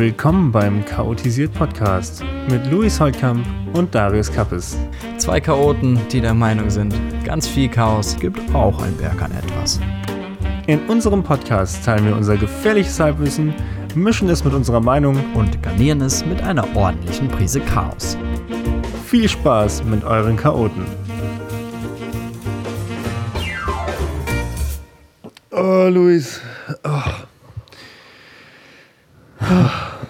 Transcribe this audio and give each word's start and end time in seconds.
Willkommen 0.00 0.50
beim 0.50 0.82
Chaotisiert 0.86 1.52
Podcast 1.52 2.24
mit 2.48 2.64
Luis 2.70 2.98
Holtkamp 2.98 3.46
und 3.74 3.94
Darius 3.94 4.32
Kappes. 4.32 4.78
Zwei 5.18 5.42
Chaoten, 5.42 6.00
die 6.10 6.22
der 6.22 6.32
Meinung 6.32 6.70
sind, 6.70 6.94
ganz 7.22 7.46
viel 7.46 7.68
Chaos 7.68 8.16
gibt 8.18 8.40
auch 8.54 8.82
ein 8.82 8.96
Berg 8.96 9.20
an 9.20 9.30
etwas. 9.32 9.78
In 10.66 10.80
unserem 10.88 11.22
Podcast 11.22 11.84
teilen 11.84 12.06
wir 12.06 12.16
unser 12.16 12.38
gefährliches 12.38 12.98
Halbwissen, 12.98 13.52
mischen 13.94 14.30
es 14.30 14.42
mit 14.42 14.54
unserer 14.54 14.80
Meinung 14.80 15.18
Und 15.34 15.62
garnieren 15.62 16.00
es 16.00 16.24
mit 16.24 16.40
einer 16.40 16.64
ordentlichen 16.74 17.28
Prise 17.28 17.60
Chaos. 17.60 18.16
viel 19.04 19.28
Spaß 19.28 19.84
mit 19.84 20.02
euren 20.02 20.38
Chaoten. 20.38 20.86
Oh, 25.50 25.88
Luis. 25.90 26.40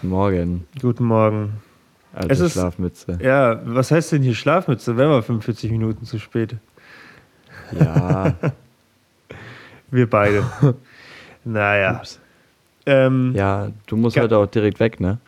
Morgen, 0.02 0.66
Guten 0.80 1.04
Morgen. 1.04 1.52
alte 2.14 2.32
Es 2.32 2.40
ist- 2.40 2.52
Schlafmütze. 2.54 3.18
Ja, 3.22 3.60
was 3.64 3.90
heißt 3.90 4.12
denn 4.12 4.22
hier 4.22 4.34
Schlafmütze? 4.34 4.96
Wenn 4.96 5.08
wir 5.10 5.22
45 5.22 5.70
Minuten 5.70 6.04
zu 6.04 6.18
spät. 6.18 6.56
Ja, 7.78 8.34
Wir 9.92 10.08
beide. 10.08 10.44
naja. 11.44 12.00
Ähm, 12.86 13.32
ja, 13.34 13.70
du 13.86 13.96
musst 13.96 14.16
heute 14.18 14.38
auch 14.38 14.46
direkt 14.46 14.78
weg, 14.80 15.00
ne? 15.00 15.18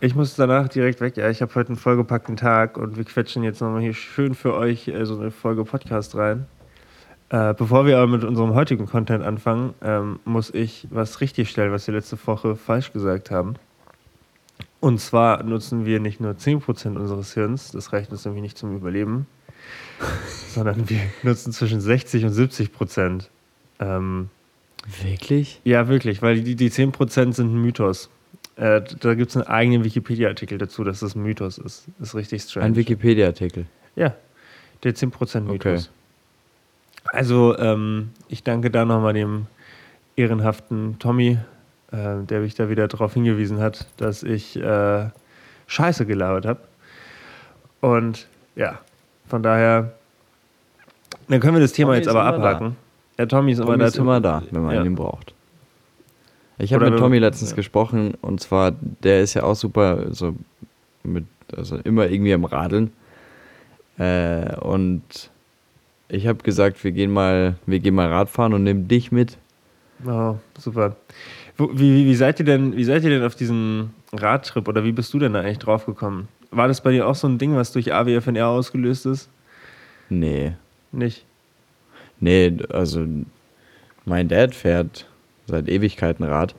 Ich 0.00 0.14
muss 0.14 0.34
danach 0.34 0.68
direkt 0.68 1.00
weg. 1.00 1.16
Ja, 1.16 1.28
ich 1.30 1.40
habe 1.42 1.54
heute 1.54 1.68
einen 1.68 1.76
vollgepackten 1.76 2.36
Tag 2.36 2.76
und 2.78 2.96
wir 2.96 3.04
quetschen 3.04 3.42
jetzt 3.42 3.60
nochmal 3.60 3.80
hier 3.82 3.94
schön 3.94 4.34
für 4.34 4.54
euch 4.54 4.88
äh, 4.88 5.04
so 5.06 5.18
eine 5.18 5.30
Folge 5.30 5.64
Podcast 5.64 6.16
rein. 6.16 6.46
Äh, 7.28 7.54
bevor 7.54 7.86
wir 7.86 7.98
aber 7.98 8.06
mit 8.06 8.24
unserem 8.24 8.54
heutigen 8.54 8.86
Content 8.86 9.24
anfangen, 9.24 9.74
ähm, 9.82 10.18
muss 10.24 10.52
ich 10.52 10.86
was 10.90 11.20
richtigstellen, 11.20 11.72
was 11.72 11.86
wir 11.86 11.94
letzte 11.94 12.18
Woche 12.26 12.56
falsch 12.56 12.92
gesagt 12.92 13.30
haben. 13.30 13.54
Und 14.80 15.00
zwar 15.00 15.42
nutzen 15.42 15.86
wir 15.86 16.00
nicht 16.00 16.20
nur 16.20 16.32
10% 16.32 16.96
unseres 16.96 17.34
Hirns, 17.34 17.72
das 17.72 17.92
reicht 17.92 18.10
uns 18.12 18.24
nämlich 18.24 18.42
nicht 18.42 18.58
zum 18.58 18.76
Überleben, 18.76 19.26
sondern 20.48 20.88
wir 20.88 21.00
nutzen 21.22 21.52
zwischen 21.52 21.80
60 21.80 22.24
und 22.24 22.32
70%. 22.32 23.24
Ähm, 23.80 24.28
Wirklich? 25.02 25.60
ja, 25.64 25.88
wirklich, 25.88 26.22
weil 26.22 26.40
die, 26.40 26.54
die 26.54 26.70
10% 26.70 27.32
sind 27.32 27.38
ein 27.38 27.60
Mythos. 27.60 28.08
Äh, 28.56 28.82
da 29.00 29.14
gibt 29.14 29.30
es 29.30 29.36
einen 29.36 29.46
eigenen 29.46 29.84
Wikipedia-Artikel 29.84 30.58
dazu, 30.58 30.84
dass 30.84 31.00
das 31.00 31.14
ein 31.14 31.22
Mythos 31.22 31.58
ist. 31.58 31.86
Ist 32.00 32.14
richtig 32.14 32.42
strange. 32.42 32.66
Ein 32.66 32.76
Wikipedia-Artikel. 32.76 33.66
Ja, 33.96 34.14
der 34.82 34.94
10% 34.94 35.40
Mythos. 35.40 35.58
Okay. 35.58 37.16
Also, 37.16 37.56
ähm, 37.58 38.10
ich 38.28 38.42
danke 38.42 38.70
da 38.70 38.84
nochmal 38.84 39.12
dem 39.12 39.46
ehrenhaften 40.16 40.98
Tommy, 40.98 41.38
äh, 41.92 42.24
der 42.24 42.40
mich 42.40 42.54
da 42.54 42.68
wieder 42.68 42.88
darauf 42.88 43.14
hingewiesen 43.14 43.60
hat, 43.60 43.86
dass 43.96 44.22
ich 44.22 44.56
äh, 44.56 45.08
Scheiße 45.66 46.06
gelabert 46.06 46.46
habe. 46.46 46.60
Und 47.80 48.26
ja, 48.54 48.78
von 49.28 49.42
daher, 49.42 49.92
dann 51.28 51.40
können 51.40 51.54
wir 51.54 51.60
das 51.60 51.72
Thema 51.72 51.92
Tommy 51.92 51.98
jetzt 51.98 52.08
aber 52.08 52.20
immer 52.22 52.38
da. 52.38 52.50
abhaken. 52.50 52.76
Ja, 53.18 53.26
Tommy 53.26 53.52
ist 53.52 53.58
immer 53.58 53.66
Tommy 53.68 53.78
da. 53.78 53.86
ist 53.86 53.98
immer 53.98 54.20
da, 54.20 54.42
wenn 54.50 54.62
man 54.62 54.74
Ja. 54.74 54.84
ihn 54.84 54.94
braucht. 54.94 55.32
Ich 56.58 56.72
habe 56.72 56.90
mit 56.90 56.98
Tommy 56.98 57.18
letztens 57.18 57.50
ja. 57.50 57.56
gesprochen 57.56 58.14
und 58.22 58.40
zwar, 58.40 58.72
der 58.80 59.20
ist 59.20 59.34
ja 59.34 59.42
auch 59.42 59.56
super, 59.56 60.06
so 60.14 60.34
mit, 61.02 61.26
also 61.54 61.76
immer 61.76 62.08
irgendwie 62.08 62.32
am 62.32 62.44
Radeln. 62.44 62.92
Äh, 63.98 64.56
und 64.56 65.30
ich 66.08 66.26
habe 66.26 66.42
gesagt, 66.42 66.82
wir 66.82 66.92
gehen 66.92 67.10
mal, 67.10 67.56
wir 67.66 67.80
gehen 67.80 67.94
mal 67.94 68.08
Radfahren 68.08 68.54
und 68.54 68.62
nehmen 68.62 68.88
dich 68.88 69.12
mit. 69.12 69.36
Oh, 70.06 70.36
super. 70.58 70.96
Wie, 71.58 72.06
wie, 72.06 72.14
seid 72.14 72.38
ihr 72.38 72.44
denn, 72.44 72.76
wie 72.76 72.84
seid 72.84 73.02
ihr 73.04 73.10
denn 73.10 73.22
auf 73.22 73.34
diesen 73.34 73.94
Radtrip 74.12 74.68
oder 74.68 74.84
wie 74.84 74.92
bist 74.92 75.14
du 75.14 75.18
denn 75.18 75.32
da 75.32 75.40
eigentlich 75.40 75.58
drauf 75.58 75.86
gekommen? 75.86 76.28
War 76.50 76.68
das 76.68 76.82
bei 76.82 76.92
dir 76.92 77.06
auch 77.06 77.14
so 77.14 77.26
ein 77.26 77.38
Ding, 77.38 77.56
was 77.56 77.72
durch 77.72 77.92
AWFNR 77.92 78.46
ausgelöst 78.46 79.06
ist? 79.06 79.28
Nee. 80.10 80.52
Nicht? 80.92 81.24
Nee, 82.20 82.56
also 82.70 83.06
mein 84.04 84.28
Dad 84.28 84.54
fährt 84.54 85.06
seit 85.46 85.68
Ewigkeiten 85.68 86.24
Rad 86.24 86.54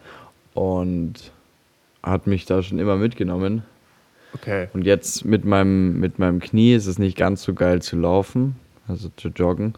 und 0.53 1.31
hat 2.03 2.27
mich 2.27 2.45
da 2.45 2.63
schon 2.63 2.79
immer 2.79 2.95
mitgenommen. 2.95 3.63
Okay. 4.33 4.67
Und 4.73 4.85
jetzt 4.85 5.25
mit 5.25 5.45
meinem, 5.45 5.99
mit 5.99 6.19
meinem 6.19 6.39
Knie 6.39 6.73
ist 6.73 6.87
es 6.87 6.99
nicht 6.99 7.17
ganz 7.17 7.43
so 7.43 7.53
geil 7.53 7.81
zu 7.81 7.97
laufen, 7.97 8.55
also 8.87 9.09
zu 9.15 9.29
joggen. 9.29 9.73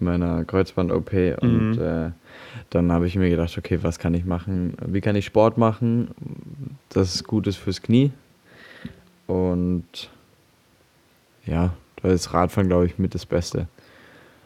Meiner 0.00 0.44
Kreuzband-OP. 0.44 1.12
Und 1.40 1.72
Mhm. 1.76 1.80
äh, 1.82 2.10
dann 2.70 2.92
habe 2.92 3.06
ich 3.06 3.16
mir 3.16 3.28
gedacht, 3.30 3.56
okay, 3.58 3.78
was 3.82 3.98
kann 3.98 4.14
ich 4.14 4.24
machen? 4.24 4.74
Wie 4.86 5.00
kann 5.00 5.16
ich 5.16 5.24
Sport 5.26 5.58
machen, 5.58 6.08
das 6.90 7.24
gut 7.24 7.46
ist 7.46 7.56
fürs 7.56 7.82
Knie? 7.82 8.12
Und 9.26 10.10
ja, 11.46 11.72
da 12.02 12.08
ist 12.10 12.32
Radfahren, 12.32 12.68
glaube 12.68 12.86
ich, 12.86 12.98
mit 12.98 13.14
das 13.14 13.26
Beste. 13.26 13.66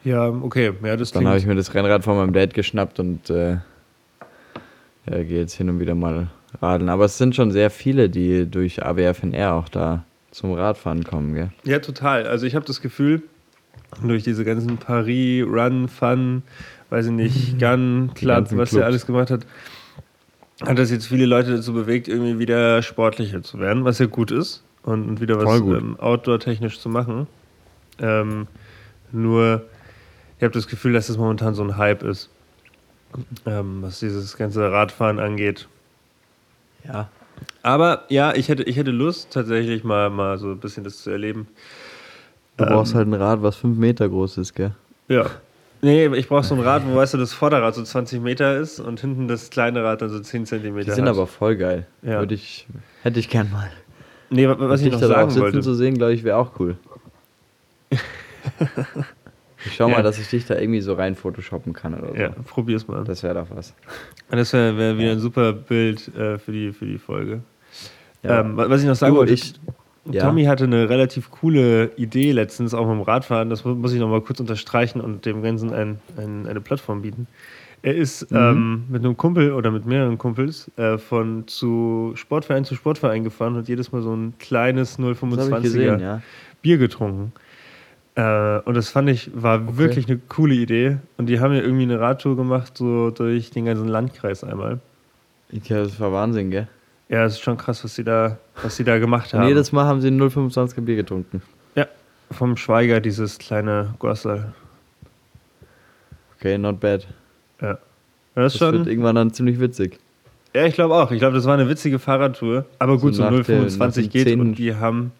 Ja, 0.03 0.27
okay. 0.29 0.73
Ja, 0.83 0.95
das 0.97 1.11
Dann 1.11 1.27
habe 1.27 1.37
ich 1.37 1.45
mir 1.47 1.55
das 1.55 1.73
Rennrad 1.73 2.03
von 2.03 2.15
meinem 2.17 2.33
Dad 2.33 2.53
geschnappt 2.53 2.99
und 2.99 3.29
äh, 3.29 3.53
ja, 5.09 5.23
gehe 5.23 5.39
jetzt 5.39 5.53
hin 5.55 5.69
und 5.69 5.79
wieder 5.79 5.95
mal 5.95 6.27
radeln. 6.61 6.89
Aber 6.89 7.05
es 7.05 7.17
sind 7.17 7.35
schon 7.35 7.51
sehr 7.51 7.69
viele, 7.71 8.09
die 8.09 8.45
durch 8.49 8.83
AWFNR 8.85 9.53
auch 9.53 9.69
da 9.69 10.03
zum 10.31 10.53
Radfahren 10.53 11.03
kommen, 11.03 11.33
gell? 11.33 11.49
Ja, 11.63 11.79
total. 11.79 12.27
Also 12.27 12.45
ich 12.45 12.55
habe 12.55 12.65
das 12.65 12.81
Gefühl, 12.81 13.23
durch 14.01 14.23
diese 14.23 14.45
ganzen 14.45 14.77
Paris, 14.77 15.45
Run, 15.45 15.87
Fun, 15.87 16.43
weiß 16.89 17.07
ich 17.07 17.11
nicht, 17.11 17.59
Gun, 17.59 18.11
Club, 18.13 18.47
was 18.51 18.73
er 18.73 18.85
alles 18.85 19.05
gemacht 19.05 19.31
hat, 19.31 19.45
hat 20.61 20.77
das 20.77 20.91
jetzt 20.91 21.07
viele 21.07 21.25
Leute 21.25 21.55
dazu 21.55 21.73
bewegt, 21.73 22.07
irgendwie 22.07 22.39
wieder 22.39 22.81
sportlicher 22.81 23.41
zu 23.41 23.59
werden, 23.59 23.83
was 23.85 23.99
ja 23.99 24.05
gut 24.05 24.31
ist 24.31 24.63
und, 24.83 25.19
wieder 25.19 25.43
was 25.43 25.59
ähm, 25.59 25.99
outdoor-technisch 25.99 26.79
zu 26.79 26.89
machen. 26.89 27.27
Ähm, 27.99 28.47
nur, 29.11 29.63
ich 30.37 30.43
habe 30.43 30.53
das 30.53 30.67
Gefühl, 30.67 30.93
dass 30.93 31.07
das 31.07 31.17
momentan 31.17 31.55
so 31.55 31.63
ein 31.63 31.77
Hype 31.77 32.03
ist, 32.03 32.29
ähm, 33.45 33.81
was 33.81 33.99
dieses 33.99 34.37
ganze 34.37 34.71
Radfahren 34.71 35.19
angeht. 35.19 35.67
Ja. 36.85 37.09
Aber 37.63 38.03
ja, 38.09 38.33
ich 38.33 38.47
hätte, 38.47 38.63
ich 38.63 38.77
hätte 38.77 38.91
Lust, 38.91 39.31
tatsächlich 39.31 39.83
mal, 39.83 40.09
mal 40.09 40.37
so 40.37 40.51
ein 40.51 40.59
bisschen 40.59 40.83
das 40.83 41.01
zu 41.01 41.09
erleben. 41.09 41.47
Du 42.57 42.63
Ähm, 42.63 42.69
brauchst 42.69 42.95
halt 42.95 43.07
ein 43.07 43.13
Rad, 43.13 43.41
was 43.43 43.55
fünf 43.57 43.77
Meter 43.77 44.07
groß 44.09 44.37
ist, 44.37 44.53
gell? 44.53 44.71
Ja. 45.07 45.25
Nee, 45.81 46.07
ich 46.15 46.27
brauche 46.29 46.43
so 46.43 46.55
ein 46.55 46.61
Rad, 46.61 46.83
wo 46.87 46.95
weißt 46.95 47.13
du, 47.13 47.17
das 47.17 47.33
Vorderrad 47.33 47.75
so 47.75 47.83
20 47.83 48.21
Meter 48.21 48.57
ist 48.57 48.79
und 48.79 49.01
hinten 49.01 49.27
das 49.27 49.49
kleine 49.49 49.83
Rad 49.83 50.01
dann 50.01 50.09
so 50.09 50.19
10 50.19 50.45
Zentimeter. 50.45 50.85
Die 50.85 50.91
sind 50.91 51.03
hat. 51.05 51.11
aber 51.15 51.27
voll 51.27 51.57
geil. 51.57 51.85
Ja. 52.01 52.19
Würde 52.19 52.33
ich, 52.33 52.65
hätte 53.03 53.19
ich 53.19 53.29
gern 53.29 53.51
mal. 53.51 53.69
Nee, 54.29 54.47
wa- 54.47 54.55
was 54.57 54.81
ich 54.81 54.91
noch 54.91 54.99
sagen 54.99 55.29
sitzen 55.29 55.43
wollte. 55.43 55.61
zu 55.61 55.75
sehen, 55.75 55.95
glaube 55.97 56.13
ich, 56.13 56.23
wäre 56.23 56.37
auch 56.37 56.59
cool. 56.59 56.77
ich 59.65 59.75
schau 59.75 59.87
Ja. 59.89 59.95
mal, 59.97 60.03
dass 60.03 60.17
ich 60.17 60.27
dich 60.29 60.45
da 60.45 60.55
irgendwie 60.57 60.81
so 60.81 60.93
rein 60.93 61.15
photoshoppen 61.15 61.73
kann 61.73 61.93
oder 61.93 62.07
so. 62.09 62.15
Ja, 62.15 62.29
probier's 62.47 62.87
mal. 62.87 63.03
Das 63.03 63.21
wäre 63.23 63.35
doch 63.35 63.47
was. 63.49 63.73
Das 64.29 64.53
wäre 64.53 64.77
wär 64.77 64.97
wieder 64.97 65.11
ein 65.11 65.19
super 65.19 65.53
Bild 65.53 66.07
äh, 66.15 66.39
für, 66.39 66.51
die, 66.51 66.71
für 66.73 66.85
die 66.85 66.97
Folge. 66.97 67.41
Ja. 68.23 68.39
Ähm, 68.41 68.57
wa- 68.57 68.69
was 68.69 68.81
ich 68.81 68.87
noch 68.87 68.95
sagen 68.95 69.13
Du, 69.13 69.19
wollte, 69.19 69.33
ich- 69.33 69.53
ja. 70.11 70.23
Tommy 70.23 70.45
hatte 70.45 70.65
eine 70.65 70.89
relativ 70.89 71.31
coole 71.31 71.91
Idee 71.97 72.31
letztens, 72.31 72.73
auch 72.73 72.85
mit 72.87 72.95
dem 72.95 73.01
Radfahren. 73.01 73.49
Das 73.49 73.65
mu- 73.65 73.75
muss 73.75 73.93
ich 73.93 73.99
noch 73.99 74.09
mal 74.09 74.21
kurz 74.21 74.39
unterstreichen 74.39 75.01
und 75.01 75.25
dem 75.25 75.41
Ganzen 75.41 75.73
ein, 75.73 75.99
ein, 76.17 76.47
eine 76.47 76.61
Plattform 76.61 77.01
bieten. 77.01 77.27
Er 77.81 77.95
ist 77.95 78.31
Mhm. 78.31 78.37
ähm, 78.37 78.83
mit 78.89 79.03
einem 79.05 79.15
Kumpel 79.17 79.51
oder 79.53 79.69
mit 79.71 79.85
mehreren 79.85 80.17
Kumpels 80.17 80.71
äh, 80.77 80.97
von 80.97 81.47
zu 81.47 82.13
Sportverein 82.15 82.65
zu 82.65 82.73
Sportverein 82.75 83.23
gefahren 83.23 83.53
und 83.53 83.59
hat 83.61 83.67
jedes 83.67 83.91
Mal 83.91 84.01
so 84.01 84.13
ein 84.15 84.33
kleines 84.39 84.97
Das 84.97 85.05
habe 85.05 85.13
0,25er 85.13 85.57
ich 85.57 85.63
gesehen, 85.63 85.99
ja. 85.99 86.21
Bier 86.61 86.77
getrunken. 86.77 87.31
Äh, 88.15 88.59
und 88.59 88.75
das 88.75 88.89
fand 88.89 89.09
ich, 89.09 89.29
war 89.35 89.77
wirklich 89.77 90.07
eine 90.07 90.17
coole 90.29 90.55
Idee. 90.55 90.97
Und 91.17 91.27
die 91.27 91.39
haben 91.39 91.53
ja 91.53 91.61
irgendwie 91.61 91.83
eine 91.83 91.99
Radtour 91.99 92.35
gemacht, 92.35 92.77
so 92.77 93.11
durch 93.11 93.51
den 93.51 93.65
ganzen 93.65 93.87
Landkreis 93.87 94.43
einmal. 94.43 94.79
Ich, 95.49 95.67
ja, 95.69 95.83
das 95.83 95.99
war 95.99 96.11
Wahnsinn, 96.11 96.49
gell? 96.49 96.67
Ja, 97.09 97.23
es 97.25 97.33
ist 97.33 97.41
schon 97.41 97.57
krass, 97.57 97.83
was 97.83 97.93
sie 97.95 98.03
da, 98.03 98.37
was 98.63 98.75
sie 98.77 98.83
da 98.83 98.97
gemacht 98.97 99.33
Und 99.33 99.39
haben. 99.41 99.47
jedes 99.49 99.71
Mal 99.71 99.85
haben 99.85 100.01
sie 100.01 100.07
ein 100.09 100.19
0,25er 100.19 100.81
Bier 100.81 100.95
getrunken. 100.95 101.41
ja, 101.75 101.85
vom 102.31 102.57
Schweiger, 102.57 102.99
dieses 102.99 103.37
kleine 103.37 103.93
Gossel. 103.99 104.53
Okay, 106.37 106.57
not 106.57 106.79
bad. 106.79 107.07
Ja. 107.61 107.77
Das 108.35 108.53
Das 108.53 108.55
ist 108.55 108.61
wird 108.61 108.87
irgendwann 108.87 109.15
dann 109.15 109.31
ziemlich 109.33 109.59
witzig. 109.59 109.99
Ja, 110.53 110.65
ich 110.65 110.73
glaube 110.73 110.95
auch. 110.95 111.11
Ich 111.11 111.19
glaube, 111.19 111.35
das 111.35 111.45
war 111.45 111.53
eine 111.53 111.67
witzige 111.69 111.99
Fahrradtour. 111.99 112.65
Aber 112.79 112.97
gut, 112.97 113.13
So 113.15 113.23
so, 113.23 113.29
nach 113.29 113.45
der- 113.45 113.59
nach 113.61 113.65
0,25 113.67 113.95
den 114.01 114.09
geht 114.09 114.39
und 114.39 114.55
die 114.55 114.75
haben 114.75 115.11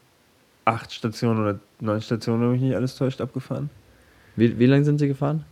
acht 0.65 0.91
Stationen 0.93 1.39
oder 1.41 1.59
neun 1.79 2.01
Stationen, 2.01 2.41
wenn 2.41 2.51
mich 2.51 2.61
nicht 2.61 2.75
alles 2.75 2.95
täuscht, 2.95 3.21
abgefahren. 3.21 3.69
Wie, 4.35 4.57
wie 4.59 4.65
lange 4.65 4.83
sind 4.85 4.97
sie 4.99 5.07
gefahren? 5.07 5.45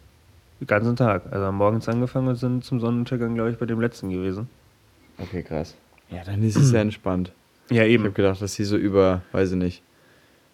Den 0.60 0.68
ganzen 0.68 0.96
Tag. 0.96 1.24
Also 1.32 1.46
haben 1.46 1.58
morgens 1.58 1.88
angefangen 1.88 2.28
und 2.28 2.36
sind 2.36 2.64
zum 2.66 2.80
Sonnenuntergang, 2.80 3.36
glaube 3.36 3.52
ich, 3.52 3.58
bei 3.58 3.66
dem 3.66 3.80
letzten 3.80 4.10
gewesen. 4.10 4.50
Okay, 5.18 5.44
krass. 5.44 5.76
Ja, 6.14 6.24
dann 6.26 6.44
ist 6.44 6.56
es 6.56 6.70
sehr 6.70 6.82
entspannt. 6.82 7.32
Ja, 7.70 7.84
Ich 7.84 7.92
eben. 7.92 8.04
habe 8.04 8.14
gedacht, 8.14 8.42
dass 8.42 8.54
sie 8.56 8.64
so 8.66 8.78
über, 8.78 9.22
weiß 9.32 9.52
ich 9.52 9.58
nicht. 9.58 9.84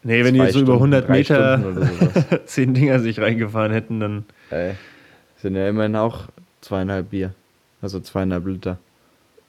Nee, 0.04 0.24
wenn 0.24 0.34
die 0.34 0.40
so 0.52 0.62
über 0.62 0.76
Stunden, 0.76 0.94
100 1.02 1.08
drei 1.08 1.12
Meter 1.18 2.46
zehn 2.46 2.74
Dinger 2.74 3.00
sich 3.00 3.20
reingefahren 3.20 3.72
hätten, 3.72 4.00
dann. 4.00 4.26
Ey, 4.50 4.76
sind 5.38 5.56
ja 5.56 5.68
immerhin 5.68 5.96
auch 5.96 6.28
zweieinhalb 6.62 7.10
Bier. 7.10 7.34
Also 7.82 8.00
zweieinhalb 8.00 8.46
Liter. 8.46 8.78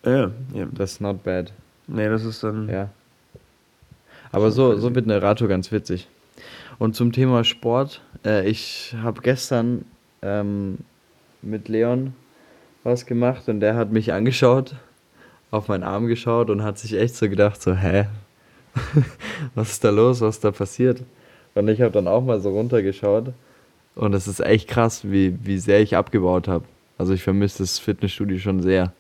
Ja, 0.04 0.30
ja. 0.54 0.66
Das 0.72 0.92
ist 0.92 1.00
not 1.00 1.22
bad. 1.22 1.52
Nee, 1.86 2.08
das 2.08 2.24
ist 2.24 2.42
dann. 2.42 2.68
Ja. 2.68 2.88
Aber 4.32 4.50
so, 4.50 4.76
so 4.76 4.94
wird 4.94 5.04
eine 5.06 5.22
Radtour 5.22 5.48
ganz 5.48 5.70
witzig. 5.72 6.08
Und 6.78 6.96
zum 6.96 7.12
Thema 7.12 7.44
Sport, 7.44 8.00
äh, 8.24 8.48
ich 8.48 8.94
habe 9.02 9.20
gestern 9.20 9.84
ähm, 10.22 10.78
mit 11.42 11.68
Leon 11.68 12.14
was 12.82 13.06
gemacht 13.06 13.48
und 13.48 13.60
der 13.60 13.76
hat 13.76 13.92
mich 13.92 14.12
angeschaut, 14.12 14.74
auf 15.50 15.68
meinen 15.68 15.82
Arm 15.82 16.06
geschaut 16.06 16.50
und 16.50 16.62
hat 16.62 16.78
sich 16.78 16.94
echt 16.98 17.14
so 17.16 17.28
gedacht, 17.28 17.60
so, 17.60 17.74
hä, 17.74 18.06
was 19.54 19.70
ist 19.72 19.84
da 19.84 19.90
los, 19.90 20.20
was 20.20 20.36
ist 20.36 20.44
da 20.44 20.50
passiert? 20.52 21.02
Und 21.54 21.68
ich 21.68 21.80
habe 21.80 21.92
dann 21.92 22.06
auch 22.06 22.22
mal 22.22 22.40
so 22.40 22.50
runtergeschaut 22.50 23.32
und 23.96 24.14
es 24.14 24.28
ist 24.28 24.40
echt 24.40 24.68
krass, 24.68 25.02
wie, 25.10 25.36
wie 25.42 25.58
sehr 25.58 25.80
ich 25.80 25.96
abgebaut 25.96 26.46
habe. 26.48 26.64
Also 26.98 27.12
ich 27.12 27.22
vermisse 27.22 27.58
das 27.62 27.78
Fitnessstudio 27.78 28.38
schon 28.38 28.62
sehr. 28.62 28.92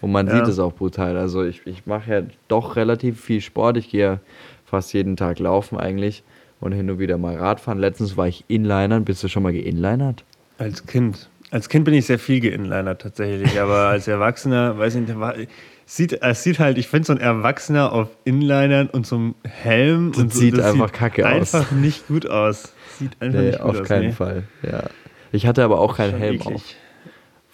Und 0.00 0.12
man 0.12 0.26
Ja. 0.26 0.36
sieht 0.36 0.48
es 0.48 0.58
auch 0.58 0.72
brutal. 0.72 1.16
Also 1.16 1.44
ich, 1.44 1.66
ich 1.66 1.86
mache 1.86 2.10
ja 2.10 2.22
doch 2.48 2.76
relativ 2.76 3.20
viel 3.20 3.40
Sport. 3.40 3.76
Ich 3.76 3.90
gehe 3.90 4.00
ja 4.00 4.18
fast 4.64 4.92
jeden 4.94 5.16
Tag 5.16 5.38
laufen 5.38 5.76
eigentlich 5.78 6.22
und 6.60 6.72
hin 6.72 6.90
und 6.90 6.98
wieder 6.98 7.18
mal 7.18 7.36
Radfahren. 7.36 7.78
Letztens 7.78 8.16
war 8.16 8.26
ich 8.26 8.44
Inlinern. 8.48 9.04
Bist 9.04 9.22
du 9.22 9.28
schon 9.28 9.42
mal 9.42 9.52
geinlinert? 9.52 10.24
Als 10.58 10.86
Kind. 10.86 11.28
Als 11.50 11.68
Kind 11.68 11.84
bin 11.84 11.94
ich 11.94 12.06
sehr 12.06 12.18
viel 12.18 12.40
geinlinert 12.40 13.02
tatsächlich, 13.02 13.60
aber 13.60 13.88
als 13.88 14.08
Erwachsener, 14.08 14.78
weiß 14.78 14.94
ich 14.94 15.06
nicht, 15.06 15.20
war, 15.20 15.34
sieht, 15.96 16.22
es 16.22 16.42
sieht 16.42 16.58
halt, 16.58 16.78
ich 16.78 16.88
finde 16.88 17.06
so 17.06 17.12
ein 17.12 17.20
Erwachsener 17.20 17.92
auf 17.92 18.08
Inlinern 18.24 18.88
und 18.88 19.06
so 19.06 19.16
einem 19.16 19.34
Helm 19.44 20.12
Das 20.12 20.22
und 20.22 20.32
so, 20.32 20.40
sieht 20.40 20.58
einfach 20.60 20.92
kacke 20.92 21.26
aus. 21.26 21.54
Einfach 21.54 21.70
nicht 21.72 22.08
gut 22.08 22.26
aus. 22.28 22.72
Sieht 22.98 23.12
einfach 23.20 23.40
Nee, 23.40 23.46
nicht 23.48 23.60
gut 23.60 23.70
auf 23.70 23.80
aus. 23.80 23.88
keinen 23.88 24.06
nee. 24.06 24.12
Fall. 24.12 24.42
Ja. 24.62 24.84
Ich 25.32 25.46
hatte 25.46 25.64
aber 25.64 25.78
auch 25.80 25.96
keinen 25.96 26.18
Helm 26.18 26.36
eklig. 26.36 26.54
auf. 26.56 26.62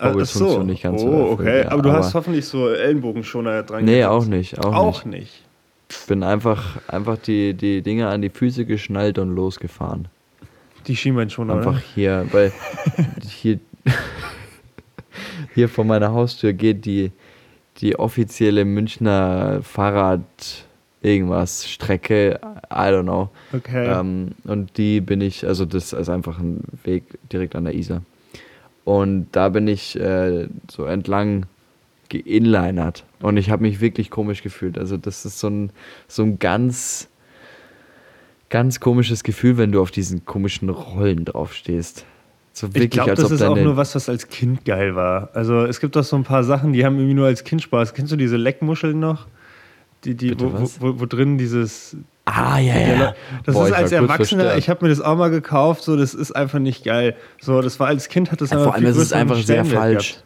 Ah, 0.01 0.15
ach 0.17 0.25
so. 0.27 0.63
nicht 0.63 0.83
ganz 0.85 1.01
so 1.03 1.09
Oh, 1.09 1.33
okay. 1.33 1.63
ja, 1.63 1.73
aber 1.73 1.83
du 1.83 1.89
aber- 1.91 1.99
hast 1.99 2.15
hoffentlich 2.15 2.47
so 2.47 2.69
Ellenbogenschoner 2.69 3.65
dran 3.65 3.85
Nee, 3.85 3.97
gesetzt. 3.97 4.09
auch 4.09 4.25
nicht. 4.27 4.59
Auch, 4.61 4.75
Auch 4.75 5.05
nicht. 5.05 5.21
nicht. 5.21 5.43
Ich 5.91 6.07
bin 6.07 6.23
einfach, 6.23 6.77
einfach 6.87 7.17
die, 7.19 7.55
die 7.55 7.83
Dinge 7.83 8.07
an 8.09 8.23
die 8.23 8.29
Füße 8.31 8.65
geschnallt 8.65 9.19
und 9.19 9.35
losgefahren. 9.35 10.07
Die 10.87 10.95
Schienbeinschoner, 10.97 11.55
Einfach 11.57 11.73
oder? 11.73 11.83
hier, 11.95 12.27
weil 12.31 12.53
hier, 13.29 13.59
hier 15.55 15.69
vor 15.69 15.85
meiner 15.85 16.13
Haustür 16.13 16.53
geht 16.53 16.85
die, 16.85 17.11
die 17.79 17.99
offizielle 17.99 18.65
Münchner 18.65 19.61
Fahrrad 19.63 20.25
irgendwas 21.01 21.69
Strecke, 21.69 22.41
I 22.71 22.91
don't 22.91 23.03
know. 23.03 23.31
Okay. 23.53 23.87
Ähm, 23.87 24.33
und 24.45 24.77
die 24.77 25.01
bin 25.01 25.21
ich, 25.21 25.47
also 25.47 25.65
das 25.65 25.93
ist 25.93 26.09
einfach 26.09 26.39
ein 26.39 26.65
Weg 26.85 27.05
direkt 27.33 27.55
an 27.55 27.65
der 27.65 27.75
Isar. 27.75 28.03
Und 28.85 29.29
da 29.33 29.51
bin 29.51 29.69
ich 29.69 29.99
äh, 30.01 30.49
so 30.71 30.85
entlang 30.85 31.47
geinlinert. 32.09 33.05
Und 33.21 33.37
ich 33.37 33.51
habe 33.51 33.63
mich 33.63 33.81
wirklich 33.81 34.11
komisch 34.11 34.43
gefühlt. 34.43 34.79
Also 34.79 34.97
das 34.97 35.25
ist 35.25 35.39
so 35.39 35.49
ein, 35.49 35.71
so 36.09 36.23
ein 36.23 36.39
ganz, 36.39 37.09
ganz 38.49 38.81
komisches 38.81 39.25
Gefühl, 39.25 39.59
wenn 39.59 39.73
du 39.73 39.83
auf 39.83 39.91
diesen 39.91 40.25
komischen 40.25 40.71
Rollen 40.71 41.27
draufstehst. 41.27 42.07
So 42.59 42.67
wirklich, 42.69 42.85
ich 42.87 42.91
glaube, 42.91 43.15
das 43.15 43.31
ist 43.31 43.43
auch 43.43 43.57
nur 43.57 43.77
was, 43.77 43.95
was 43.95 44.09
als 44.09 44.29
Kind 44.29 44.65
geil 44.65 44.97
war. 44.97 45.31
Also 45.33 45.65
es 45.65 45.79
gibt 45.79 45.95
doch 45.95 46.03
so 46.03 46.17
ein 46.17 46.25
paar 46.25 46.43
Sachen, 46.43 46.73
die 46.73 46.85
haben 46.85 46.97
irgendwie 46.97 47.15
nur 47.15 47.27
als 47.27 47.45
Kind 47.45 47.63
Spaß. 47.63 47.95
Kennst 47.95 48.11
du 48.11 48.17
diese 48.17 48.37
Leckmuscheln 48.37 48.99
noch? 48.99 49.29
Die, 50.03 50.17
die, 50.17 50.31
Bitte 50.31 50.53
wo, 50.53 50.69
wo, 50.81 51.01
wo, 51.01 51.07
drin 51.07 51.39
dieses. 51.39 51.97
Ah, 52.25 52.59
ja, 52.59 52.75
der 52.75 52.97
ja. 52.97 53.15
Das 53.47 53.55
Boah, 53.55 53.69
ist 53.69 53.73
als 53.75 53.93
Erwachsener, 53.93 54.57
ich 54.57 54.69
habe 54.69 54.85
mir 54.85 54.91
das 54.91 55.01
auch 55.01 55.17
mal 55.17 55.31
gekauft, 55.31 55.85
so, 55.85 55.97
das 55.97 56.15
ist 56.15 56.35
einfach 56.35 56.59
nicht 56.59 56.85
geil. 56.85 57.15
So, 57.41 57.63
das 57.63 57.79
war 57.79 57.87
als 57.87 58.09
Kind 58.09 58.33
hat 58.33 58.41
das 58.41 58.51
Ja, 58.51 58.59
vor 58.59 58.75
allem 58.75 58.87
ist 58.87 58.97
es 58.97 59.13
einfach 59.13 59.37
sehr 59.37 59.65
falsch. 59.65 60.15
gehabt. 60.15 60.25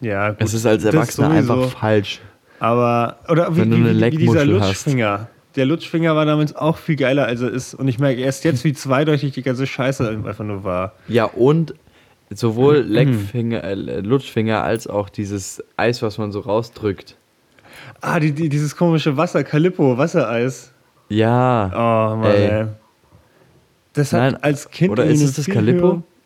Ja, 0.00 0.30
gut. 0.30 0.38
Es 0.40 0.54
ist 0.54 0.64
als 0.64 0.84
Erwachsener 0.84 1.30
einfach 1.30 1.68
falsch. 1.70 2.20
Aber, 2.60 3.16
oder 3.28 3.56
wie, 3.56 3.62
wie, 3.62 3.70
wie, 3.72 3.76
dieser 3.76 4.44
Leckmuschel 4.44 4.60
hast. 4.60 4.86
Der 5.56 5.66
Lutschfinger 5.66 6.16
war 6.16 6.24
damals 6.24 6.54
auch 6.56 6.76
viel 6.78 6.96
geiler, 6.96 7.26
als 7.26 7.40
er 7.42 7.50
ist. 7.50 7.74
Und 7.74 7.86
ich 7.88 7.98
merke 7.98 8.20
erst 8.20 8.44
jetzt, 8.44 8.64
wie 8.64 8.72
zweideutig 8.72 9.32
die 9.32 9.42
ganze 9.42 9.66
Scheiße 9.66 10.08
einfach 10.08 10.38
nur 10.44 10.64
war. 10.64 10.94
Ja, 11.08 11.24
und 11.26 11.74
sowohl 12.30 12.84
Mhm. 12.84 12.90
Leckfinger, 12.92 13.64
äh, 13.64 13.74
Lutschfinger 14.00 14.62
als 14.62 14.86
auch 14.86 15.08
dieses 15.10 15.62
Eis, 15.76 16.00
was 16.02 16.16
man 16.18 16.32
so 16.32 16.40
rausdrückt. 16.40 17.16
Ah, 18.00 18.18
die, 18.20 18.32
die, 18.32 18.48
dieses 18.48 18.76
komische 18.76 19.16
Wasser, 19.16 19.44
Calippo, 19.44 19.98
Wassereis. 19.98 20.72
Ja. 21.08 21.70
Oh 21.74 22.16
Mann, 22.16 22.30
Ey. 22.30 22.48
ey. 22.48 22.66
Das 23.92 24.12
hat 24.14 24.20
Nein, 24.32 24.36
als 24.42 24.70
Kind 24.70 24.90
oder 24.92 25.04
ist 25.04 25.20
es 25.20 25.34
das 25.34 25.46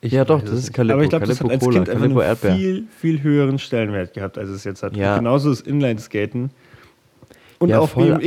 Ich 0.00 0.12
Ja, 0.12 0.24
doch, 0.24 0.40
das 0.40 0.52
ist. 0.52 0.72
Calippo. 0.72 0.94
Aber 0.94 1.02
ich 1.02 1.08
glaube, 1.10 1.26
das 1.26 1.40
hat 1.40 1.50
als 1.50 1.64
Cola, 1.64 1.72
Kind 1.78 1.88
einfach 1.88 2.02
Calippo 2.02 2.20
einen 2.20 2.28
Erdbeer. 2.28 2.54
viel, 2.54 2.84
viel 3.00 3.22
höheren 3.22 3.58
Stellenwert 3.58 4.14
gehabt, 4.14 4.38
als 4.38 4.48
es 4.50 4.62
jetzt 4.62 4.84
hat. 4.84 4.96
Ja. 4.96 5.14
Und 5.14 5.20
genauso 5.20 5.50
ist 5.50 5.66
Inline-Skaten. 5.66 6.50
Und 7.58 7.68
Ja, 7.70 7.80
auch 7.80 7.88
voll. 7.88 8.18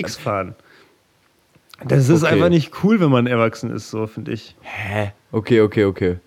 Das 1.87 2.09
ist 2.09 2.23
Okay. 2.23 2.33
einfach 2.33 2.49
nicht 2.49 2.83
cool, 2.83 2.99
wenn 2.99 3.09
man 3.09 3.25
erwachsen 3.27 3.71
ist, 3.71 3.89
so 3.89 4.05
finde 4.07 4.33
ich. 4.33 4.55
Hä? 4.61 5.11
Okay, 5.31 5.61
okay, 5.61 5.85
okay. 5.85 6.17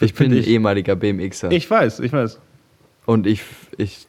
Ich 0.00 0.14
bin 0.14 0.28
Find 0.28 0.32
ein 0.32 0.38
ich- 0.38 0.48
ehemaliger 0.48 0.96
BMXer. 0.96 1.50
Ich 1.52 1.70
weiß, 1.70 2.00
ich 2.00 2.12
weiß. 2.12 2.40
Und 3.06 3.26
ich, 3.26 3.42
ich 3.76 4.06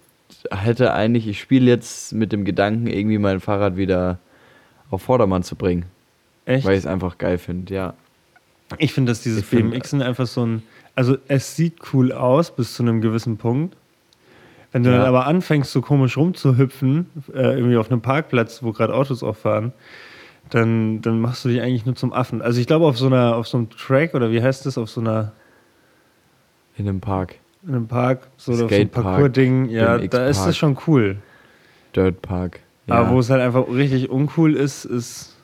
hätte 0.52 0.94
eigentlich, 0.94 1.28
ich 1.28 1.40
spiele 1.40 1.66
jetzt 1.70 2.14
mit 2.14 2.32
dem 2.32 2.46
Gedanken, 2.46 2.88
irgendwie 2.88 3.18
mein 3.18 3.40
Fahrrad 3.40 3.78
wieder 3.78 4.20
auf 4.90 5.02
Vordermann 5.04 5.44
zu 5.44 5.56
bringen. 5.56 5.86
Echt? 6.46 6.66
Weil 6.66 6.74
ich 6.74 6.80
es 6.80 6.86
einfach 6.88 7.18
geil 7.18 7.38
finde, 7.38 7.74
ja. 7.74 7.94
Ich 8.78 8.94
finde, 8.94 9.12
dass 9.12 9.22
dieses 9.22 9.40
Ich 9.42 9.46
find- 9.46 9.72
BMXen 9.72 10.02
einfach 10.02 10.28
so 10.28 10.46
ein. 10.46 10.64
Also, 10.96 11.18
es 11.28 11.56
sieht 11.56 11.76
cool 11.94 12.12
aus 12.14 12.56
bis 12.56 12.74
zu 12.74 12.84
einem 12.84 13.02
gewissen 13.02 13.38
Punkt. 13.38 13.76
Wenn 14.72 14.84
du 14.84 14.90
Ja. 14.92 14.98
dann 14.98 15.06
aber 15.08 15.28
anfängst, 15.28 15.72
so 15.72 15.82
komisch 15.82 16.18
rumzuhüpfen, 16.18 17.08
äh, 17.34 17.58
irgendwie 17.58 17.78
auf 17.78 17.92
einem 17.92 18.02
Parkplatz, 18.02 18.64
wo 18.64 18.72
gerade 18.72 18.94
Autos 18.94 19.24
auch 19.24 19.36
fahren, 19.36 19.74
dann, 20.50 21.02
dann 21.02 21.20
machst 21.20 21.44
du 21.46 21.50
dich 21.50 21.62
eigentlich 21.62 21.86
nur 21.86 21.96
zum 21.96 22.14
Affen. 22.14 22.42
Also, 22.42 22.60
ich 22.60 22.68
glaube, 22.68 22.86
auf 22.86 22.98
so 22.98 23.08
einer, 23.08 23.36
auf 23.36 23.48
so 23.48 23.58
einem 23.58 23.70
Track 23.70 24.14
oder 24.14 24.32
wie 24.32 24.42
heißt 24.42 24.66
das, 24.66 24.78
auf 24.78 24.90
so 24.90 25.02
einer, 25.02 25.32
In 26.78 26.88
einem 26.88 27.02
Park. 27.02 27.36
in 27.64 27.70
einem 27.70 27.88
Park, 27.88 28.28
so 28.38 28.52
oder 28.52 28.66
auf 28.66 28.70
so 28.70 28.76
einem 28.76 28.88
Skatepark, 28.88 29.06
Parcours-Ding, 29.06 29.70
ja, 29.70 29.98
da 29.98 30.28
ist 30.28 30.46
das 30.46 30.56
schon 30.58 30.78
cool. 30.88 31.18
Dirt 31.96 32.22
Park. 32.22 32.60
Aber 32.88 33.10
wo 33.10 33.20
es 33.20 33.30
halt 33.30 33.42
einfach 33.42 33.68
richtig 33.68 34.10
uncool 34.10 34.56
ist, 34.56 34.86
ist. 34.86 35.36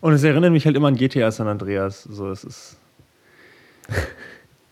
Und 0.00 0.12
es 0.12 0.22
erinnert 0.22 0.52
mich 0.52 0.66
halt 0.66 0.76
immer 0.76 0.88
an 0.88 0.96
GTA 0.96 1.30
San 1.30 1.48
Andreas. 1.48 2.02
So, 2.02 2.30
es 2.30 2.44
ist. 2.44 2.76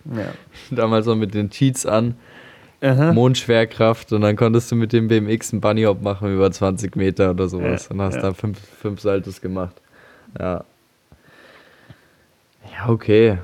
ja. 0.04 0.32
Damals 0.70 1.06
noch 1.06 1.16
mit 1.16 1.32
den 1.32 1.48
Cheats 1.48 1.86
an, 1.86 2.16
Aha. 2.80 3.12
Mondschwerkraft 3.12 4.12
und 4.12 4.20
dann 4.22 4.36
konntest 4.36 4.70
du 4.70 4.76
mit 4.76 4.92
dem 4.92 5.08
BMX 5.08 5.52
einen 5.52 5.60
Bunnyhop 5.60 6.02
machen 6.02 6.34
über 6.34 6.50
20 6.50 6.96
Meter 6.96 7.30
oder 7.30 7.48
sowas 7.48 7.86
Ja, 7.88 7.94
und 7.94 8.02
hast 8.02 8.16
ja. 8.16 8.22
da 8.22 8.34
fünf, 8.34 8.58
fünf 8.80 9.00
Saltos 9.00 9.40
gemacht. 9.40 9.74
Ja. 10.38 10.64
Ja, 12.72 12.88
okay. 12.88 13.38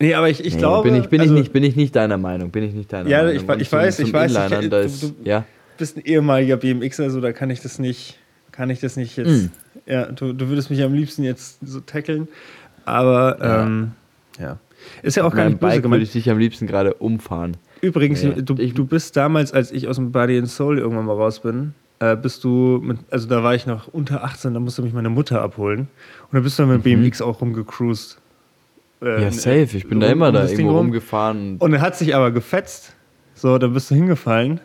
Nee, 0.00 0.14
aber 0.14 0.28
ich, 0.28 0.44
ich 0.44 0.54
Nee, 0.54 0.58
glaube. 0.60 0.90
bin 0.90 1.00
ich, 1.00 1.08
bin, 1.08 1.20
also, 1.20 1.34
ich 1.34 1.40
nicht, 1.40 1.52
bin 1.52 1.64
ich 1.64 1.76
nicht 1.76 1.96
deiner 1.96 2.18
Meinung. 2.18 2.50
Bin 2.50 2.62
ich 2.62 2.72
nicht 2.74 2.92
deiner 2.92 3.08
Ja, 3.08 3.18
Meinung. 3.18 3.30
ich- 3.32 3.36
ich 3.62 3.68
zum- 3.68 3.78
weiß, 3.78 3.98
ich 3.98 4.12
weiß, 4.12 4.32
ich- 4.36 4.70
du- 4.70 4.76
ist, 4.80 5.02
du- 5.02 5.14
ja. 5.24 5.44
bist 5.76 5.96
ein 5.96 6.04
ehemaliger 6.04 6.56
BMXer, 6.56 7.10
so 7.10 7.20
da 7.20 7.32
kann 7.32 7.50
ich 7.50 7.60
das 7.60 7.78
nicht. 7.78 8.18
Kann 8.52 8.70
ich 8.70 8.80
das 8.80 8.96
nicht 8.96 9.16
jetzt. 9.16 9.28
Mm. 9.28 9.46
Ja, 9.86 10.06
du, 10.06 10.32
du 10.32 10.48
würdest 10.48 10.68
mich 10.70 10.82
am 10.82 10.92
liebsten 10.92 11.22
jetzt 11.22 11.58
so 11.64 11.78
tackeln. 11.80 12.26
Aber, 12.84 13.38
Ja. 13.40 13.62
ähm, 13.62 13.92
ja. 14.40 14.58
Ist 15.02 15.16
ja 15.16 15.22
auch 15.22 15.28
Auf 15.28 15.34
gar 15.34 15.44
nicht 15.44 15.60
böse 15.60 15.66
Bike 15.70 15.74
würde 15.76 15.82
gemeint. 15.82 16.02
ich 16.02 16.12
dich 16.12 16.28
am 16.30 16.38
liebsten 16.38 16.66
gerade 16.66 16.94
umfahren. 16.94 17.56
Übrigens, 17.80 18.22
Nee, 18.22 18.42
du, 18.42 18.54
du 18.54 18.84
bist 18.86 19.16
damals, 19.16 19.52
als 19.52 19.70
ich 19.72 19.88
aus 19.88 19.96
dem 19.96 20.12
Body 20.12 20.38
and 20.38 20.48
Soul 20.48 20.78
irgendwann 20.78 21.06
mal 21.06 21.14
raus 21.16 21.40
bin, 21.40 21.74
äh, 22.00 22.16
bist 22.16 22.44
du 22.44 22.80
mit, 22.82 22.98
also 23.10 23.28
da 23.28 23.42
war 23.42 23.54
ich 23.54 23.66
noch 23.66 23.88
unter 23.88 24.24
18, 24.24 24.54
da 24.54 24.60
musste 24.60 24.82
mich 24.82 24.92
meine 24.92 25.10
Mutter 25.10 25.40
abholen. 25.42 25.80
Und 25.80 26.32
dann 26.32 26.42
bist 26.42 26.58
du 26.58 26.62
dann 26.64 26.72
mit 26.72 26.82
BMX 26.82 27.20
auch 27.22 27.40
rumgecruised. 27.40 28.18
Äh, 29.02 29.22
Ja, 29.22 29.30
safe. 29.32 29.68
Ich 29.76 29.88
bin 29.88 30.00
da 30.00 30.08
immer 30.08 30.32
da 30.32 30.44
irgendwo 30.46 30.70
rum. 30.70 30.76
rumgefahren. 30.86 31.56
Und 31.58 31.72
er 31.72 31.80
hat 31.80 31.96
sich 31.96 32.14
aber 32.14 32.30
gefetzt. 32.30 32.94
So, 33.34 33.58
dann 33.58 33.72
bist 33.72 33.90
du 33.90 33.94
hingefallen. 33.94 34.60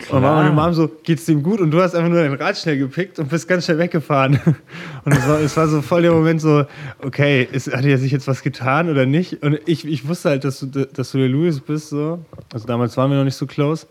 Und 0.00 0.12
dann 0.12 0.22
war 0.22 0.34
meine 0.36 0.52
Klar. 0.52 0.66
Mom 0.66 0.74
so, 0.74 0.90
geht's 1.02 1.24
dem 1.24 1.42
gut? 1.42 1.60
Und 1.60 1.70
du 1.70 1.80
hast 1.80 1.94
einfach 1.94 2.10
nur 2.10 2.20
dein 2.20 2.34
Rad 2.34 2.58
schnell 2.58 2.78
gepickt 2.78 3.18
und 3.18 3.28
bist 3.28 3.48
ganz 3.48 3.64
schnell 3.64 3.78
weggefahren. 3.78 4.40
Und 5.04 5.12
es 5.12 5.28
war, 5.28 5.40
es 5.40 5.56
war 5.56 5.68
so 5.68 5.82
voll 5.82 6.02
der 6.02 6.12
Moment 6.12 6.40
so, 6.40 6.64
okay, 7.02 7.46
ist, 7.50 7.72
hat 7.72 7.84
er 7.84 7.98
sich 7.98 8.10
jetzt 8.10 8.26
was 8.26 8.42
getan 8.42 8.88
oder 8.88 9.06
nicht? 9.06 9.42
Und 9.42 9.60
ich, 9.66 9.86
ich 9.86 10.08
wusste 10.08 10.30
halt, 10.30 10.44
dass 10.44 10.60
du, 10.60 10.66
dass 10.66 11.12
du 11.12 11.18
der 11.18 11.28
Louis 11.28 11.60
bist, 11.60 11.90
so. 11.90 12.24
Also 12.52 12.66
damals 12.66 12.96
waren 12.96 13.10
wir 13.10 13.18
noch 13.18 13.24
nicht 13.24 13.36
so 13.36 13.46
close. 13.46 13.86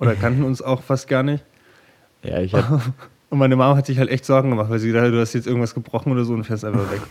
Oder 0.00 0.14
kannten 0.14 0.44
uns 0.44 0.60
auch 0.62 0.82
fast 0.82 1.08
gar 1.08 1.22
nicht. 1.22 1.44
Ja, 2.22 2.40
ich 2.40 2.52
hab, 2.54 2.82
Und 3.30 3.38
meine 3.38 3.56
Mom 3.56 3.76
hat 3.76 3.86
sich 3.86 3.98
halt 3.98 4.10
echt 4.10 4.24
Sorgen 4.24 4.50
gemacht, 4.50 4.70
weil 4.70 4.78
sie 4.78 4.88
gedacht 4.88 5.06
hat, 5.06 5.12
du 5.12 5.20
hast 5.20 5.34
jetzt 5.34 5.46
irgendwas 5.46 5.74
gebrochen 5.74 6.12
oder 6.12 6.24
so 6.24 6.32
und 6.32 6.44
fährst 6.44 6.64
einfach 6.64 6.90
weg. 6.90 7.00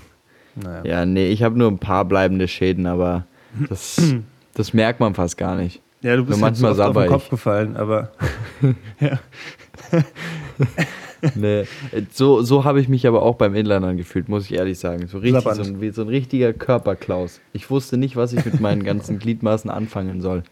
Naja. 0.59 0.81
ja, 0.83 1.05
nee, 1.05 1.27
ich 1.27 1.43
habe 1.43 1.55
nur 1.55 1.69
ein 1.69 1.77
paar 1.77 2.03
bleibende 2.03 2.47
Schäden, 2.47 2.87
aber 2.87 3.27
das, 3.69 4.01
das 4.55 4.73
merkt 4.73 4.99
man 4.99 5.13
fast 5.13 5.37
gar 5.37 5.55
nicht. 5.55 5.83
Ja, 6.07 6.15
du 6.15 6.23
bist 6.23 6.39
so 6.39 6.45
manchmal 6.45 6.71
oft 6.71 6.79
auf 6.79 6.93
den 6.93 7.03
ich. 7.03 7.09
Kopf 7.09 7.29
gefallen, 7.29 7.75
aber 7.75 8.11
ja. 9.01 9.19
Nee, 11.35 11.63
so 12.13 12.43
so 12.43 12.63
habe 12.63 12.79
ich 12.79 12.87
mich 12.87 13.07
aber 13.07 13.23
auch 13.23 13.35
beim 13.35 13.55
Inlinern 13.55 13.97
gefühlt, 13.97 14.29
muss 14.29 14.45
ich 14.45 14.53
ehrlich 14.53 14.77
sagen. 14.79 15.07
So 15.07 15.17
richtig, 15.17 15.41
so 15.41 15.63
ein, 15.63 15.81
wie 15.81 15.89
so 15.89 16.03
ein 16.03 16.07
richtiger 16.07 16.53
Körperklaus. 16.53 17.41
Ich 17.53 17.69
wusste 17.71 17.97
nicht, 17.97 18.15
was 18.15 18.33
ich 18.33 18.45
mit 18.45 18.61
meinen 18.61 18.83
ganzen 18.83 19.17
Gliedmaßen 19.19 19.69
anfangen 19.69 20.21
soll. 20.21 20.43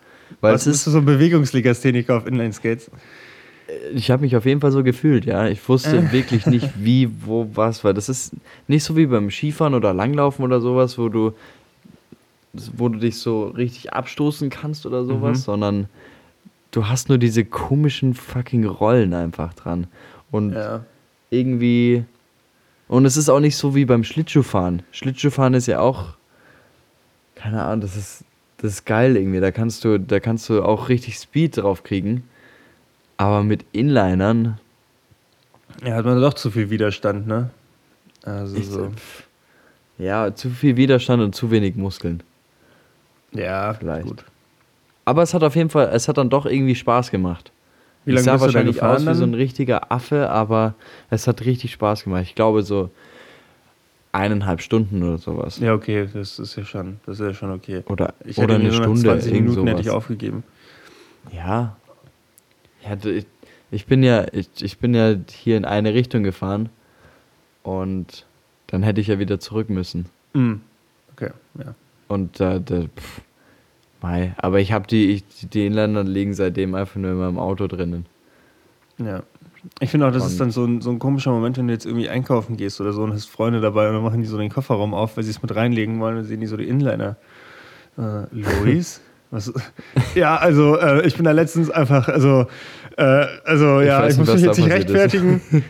Weil 0.41 0.55
Was 0.55 0.61
es 0.61 0.67
bist 0.67 0.77
ist, 0.79 0.87
du 0.87 0.91
so 0.91 0.97
ein 0.97 1.05
Bewegungslegastheniker 1.05 2.17
auf 2.17 2.25
Inline-Skates? 2.27 2.89
ich 3.93 4.11
habe 4.11 4.21
mich 4.21 4.35
auf 4.35 4.45
jeden 4.45 4.61
Fall 4.61 4.71
so 4.71 4.83
gefühlt, 4.83 5.25
ja. 5.25 5.47
Ich 5.47 5.67
wusste 5.67 6.11
wirklich 6.11 6.45
nicht, 6.45 6.69
wie, 6.77 7.09
wo, 7.25 7.49
was, 7.53 7.83
weil 7.83 7.93
das 7.93 8.09
ist 8.09 8.33
nicht 8.67 8.83
so 8.83 8.95
wie 8.95 9.05
beim 9.05 9.31
Skifahren 9.31 9.73
oder 9.73 9.93
Langlaufen 9.93 10.43
oder 10.43 10.61
sowas, 10.61 10.97
wo 10.97 11.09
du, 11.09 11.33
wo 12.75 12.89
du 12.89 12.99
dich 12.99 13.17
so 13.19 13.47
richtig 13.47 13.93
abstoßen 13.93 14.49
kannst 14.49 14.85
oder 14.85 15.05
sowas, 15.05 15.39
Mhm. 15.39 15.43
sondern 15.43 15.89
du 16.71 16.87
hast 16.87 17.09
nur 17.09 17.17
diese 17.17 17.45
komischen 17.45 18.13
fucking 18.13 18.65
Rollen 18.65 19.13
einfach 19.13 19.53
dran. 19.53 19.87
Und 20.31 20.53
Ja. 20.53 20.83
irgendwie. 21.29 22.03
Und 22.87 23.05
es 23.05 23.17
ist 23.17 23.29
auch 23.29 23.39
nicht 23.39 23.57
so 23.57 23.73
wie 23.75 23.85
beim 23.85 24.03
Schlittschuhfahren. 24.03 24.83
Schlittschuhfahren 24.91 25.53
ist 25.53 25.67
ja 25.67 25.79
auch. 25.79 26.15
Keine 27.35 27.63
Ahnung, 27.63 27.81
das 27.81 27.95
ist, 27.95 28.23
das 28.57 28.73
ist 28.73 28.85
geil 28.85 29.17
irgendwie. 29.17 29.39
Da 29.39 29.51
kannst 29.51 29.83
du, 29.83 29.99
da 29.99 30.19
kannst 30.19 30.47
du 30.49 30.61
auch 30.63 30.89
richtig 30.89 31.17
Speed 31.17 31.57
drauf 31.57 31.83
kriegen. 31.83 32.23
Aber 33.17 33.43
mit 33.43 33.65
Inlinern. 33.71 34.59
Ja, 35.83 35.95
hat 35.95 36.05
man 36.05 36.19
doch 36.21 36.33
zu 36.33 36.51
viel 36.51 36.69
Widerstand, 36.69 37.27
ne? 37.27 37.49
Also 38.23 38.55
Ich, 38.57 38.67
so. 38.67 38.91
Ja, 39.97 40.33
zu 40.35 40.49
viel 40.49 40.75
Widerstand 40.77 41.21
und 41.23 41.33
zu 41.35 41.51
wenig 41.51 41.75
Muskeln. 41.75 42.21
Ja, 43.35 43.73
vielleicht. 43.73 44.07
gut. 44.07 44.25
Aber 45.05 45.21
es 45.21 45.33
hat 45.33 45.43
auf 45.43 45.55
jeden 45.55 45.69
Fall, 45.69 45.89
es 45.93 46.07
hat 46.07 46.17
dann 46.17 46.29
doch 46.29 46.45
irgendwie 46.45 46.75
Spaß 46.75 47.11
gemacht. 47.11 47.51
Wie 48.05 48.11
ich 48.11 48.15
lange 48.15 48.25
sah 48.25 48.31
du 48.33 48.37
da 48.37 48.45
wahrscheinlich 48.45 48.81
aus 48.81 49.01
wie 49.01 49.05
dann? 49.05 49.15
so 49.15 49.23
ein 49.23 49.33
richtiger 49.33 49.91
Affe, 49.91 50.29
aber 50.29 50.75
es 51.09 51.27
hat 51.27 51.41
richtig 51.45 51.71
Spaß 51.73 52.03
gemacht. 52.03 52.23
Ich 52.23 52.35
glaube 52.35 52.63
so 52.63 52.89
eineinhalb 54.11 54.61
Stunden 54.61 55.03
oder 55.03 55.17
sowas. 55.17 55.59
Ja, 55.59 55.73
okay, 55.73 56.07
das 56.11 56.39
ist 56.39 56.55
ja 56.55 56.63
schon, 56.63 56.99
das 57.05 57.19
ist 57.19 57.25
ja 57.25 57.33
schon 57.33 57.51
okay. 57.51 57.83
Oder, 57.87 58.13
Ich 58.23 58.37
oder 58.37 58.55
hätte 58.55 58.63
eine 58.63 58.71
Stunde. 58.71 59.01
20 59.01 59.33
irgend 59.33 59.49
Minuten 59.49 59.67
hätte 59.67 59.81
ich 59.81 59.87
sowas. 59.87 59.97
aufgegeben. 59.97 60.43
Ja. 61.31 61.75
ja 62.83 62.97
ich, 63.03 63.25
ich 63.71 63.85
bin 63.85 64.03
ja, 64.03 64.25
ich, 64.31 64.49
ich 64.61 64.77
bin 64.77 64.93
ja 64.93 65.15
hier 65.31 65.57
in 65.57 65.65
eine 65.65 65.93
Richtung 65.93 66.23
gefahren 66.23 66.69
und 67.63 68.25
dann 68.67 68.83
hätte 68.83 69.01
ich 69.01 69.07
ja 69.07 69.19
wieder 69.19 69.39
zurück 69.39 69.69
müssen. 69.69 70.05
Mhm. 70.33 70.61
Okay, 71.13 71.31
ja. 71.59 71.75
Und 72.07 72.39
da, 72.39 72.59
da 72.59 72.81
pff, 72.83 73.21
mei. 74.01 74.33
Aber 74.37 74.59
ich 74.59 74.71
habe 74.71 74.87
die, 74.87 75.11
ich, 75.11 75.23
die 75.49 75.65
Inländer 75.67 76.03
liegen 76.03 76.33
seitdem 76.33 76.75
einfach 76.75 76.95
nur 76.95 77.11
in 77.11 77.17
meinem 77.17 77.39
Auto 77.39 77.67
drinnen. 77.67 78.05
Ja. 78.97 79.23
Ich 79.79 79.89
finde 79.89 80.07
auch, 80.07 80.11
das 80.11 80.25
ist 80.25 80.33
Und- 80.33 80.39
dann 80.39 80.51
so 80.51 80.63
ein, 80.65 80.81
so 80.81 80.91
ein 80.91 80.99
komischer 80.99 81.31
Moment, 81.31 81.57
wenn 81.57 81.67
du 81.67 81.73
jetzt 81.73 81.85
irgendwie 81.87 82.07
einkaufen 82.07 82.55
gehst 82.55 82.79
oder 82.79 82.93
so 82.93 83.01
und 83.03 83.13
hast 83.13 83.25
Freunde 83.25 83.61
dabei 83.61 83.87
und 83.87 83.95
dann 83.95 84.03
machen 84.03 84.21
die 84.21 84.27
so 84.27 84.37
den 84.37 84.51
Kofferraum 84.51 84.93
auf, 84.93 85.17
weil 85.17 85.23
sie 85.23 85.31
es 85.31 85.41
mit 85.41 85.55
reinlegen 85.55 85.99
wollen 85.99 86.17
und 86.17 86.25
sehen 86.25 86.39
die 86.39 86.45
so 86.45 86.55
die 86.55 86.67
Inliner. 86.67 87.15
Äh, 87.97 88.25
Loris? 88.31 89.01
Was? 89.31 89.51
Ja, 90.13 90.35
also 90.37 90.77
äh, 90.77 91.05
ich 91.07 91.15
bin 91.15 91.25
da 91.25 91.31
letztens 91.31 91.71
einfach, 91.71 92.07
also, 92.07 92.45
äh, 92.95 93.25
also 93.43 93.81
Ich 93.81 93.87
ja, 93.87 94.07
ich 94.07 94.17
muss 94.17 94.31
mich 94.31 94.43
jetzt 94.43 94.57
nicht 94.57 94.67
ist. 94.67 94.73
rechtfertigen. 94.73 95.41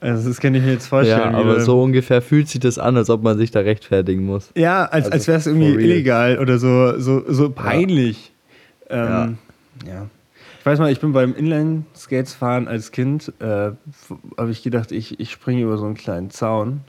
also 0.00 0.28
das 0.28 0.40
kann 0.40 0.54
ich 0.54 0.62
mir 0.62 0.72
jetzt 0.72 0.86
vorstellen. 0.86 1.32
Ja, 1.32 1.38
aber 1.38 1.60
so 1.60 1.82
ungefähr 1.82 2.22
fühlt 2.22 2.48
sich 2.48 2.60
das 2.60 2.78
an, 2.78 2.96
als 2.96 3.10
ob 3.10 3.22
man 3.22 3.36
sich 3.38 3.50
da 3.50 3.60
rechtfertigen 3.60 4.24
muss. 4.26 4.50
Ja, 4.56 4.84
als, 4.84 5.06
Also, 5.06 5.10
als 5.12 5.28
wäre 5.28 5.38
es 5.38 5.46
irgendwie 5.46 5.72
illegal 5.74 6.38
oder 6.38 6.58
so, 6.58 6.98
so, 6.98 7.24
so 7.26 7.50
peinlich. 7.50 8.32
Ja. 8.90 9.24
Ähm, 9.24 9.38
ja. 9.86 10.06
Ich 10.60 10.66
weiß 10.66 10.78
mal, 10.80 10.90
ich 10.92 11.00
bin 11.00 11.12
beim 11.12 11.34
Inline-Skates 11.34 12.34
fahren 12.34 12.68
als 12.68 12.90
Kind, 12.90 13.32
äh, 13.40 13.70
habe 14.36 14.50
ich 14.50 14.62
gedacht, 14.62 14.92
ich, 14.92 15.18
ich 15.20 15.30
springe 15.30 15.62
über 15.62 15.78
so 15.78 15.86
einen 15.86 15.94
kleinen 15.94 16.30
Zaun. 16.30 16.80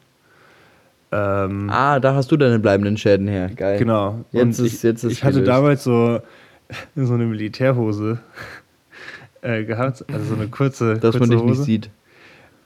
Ähm, 1.12 1.70
Ah, 1.72 2.00
da 2.00 2.13
hast 2.13 2.32
du 2.32 2.38
deine 2.38 2.60
bleibenden 2.60 2.98
Schäden 2.98 3.28
her. 3.28 3.50
Geil. 3.56 3.80
genau. 3.80 4.25
Jetzt 4.32 4.42
Und 4.60 4.66
ist- 4.66 4.74
ich, 4.75 4.84
jetzt 4.84 5.04
ist 5.04 5.12
ich 5.13 5.24
hatte 5.24 5.44
damals 5.44 5.84
so, 5.84 6.20
so 6.96 7.13
eine 7.13 7.25
Militärhose 7.25 8.20
äh, 9.42 9.63
gehabt, 9.63 10.06
also 10.12 10.25
so 10.25 10.36
eine 10.36 10.48
kurze, 10.50 10.96
Dass 10.96 11.18
kurze 11.18 11.20
man 11.20 11.30
dich 11.30 11.39
Hose. 11.39 11.50
nicht 11.51 11.63
sieht. 11.63 11.89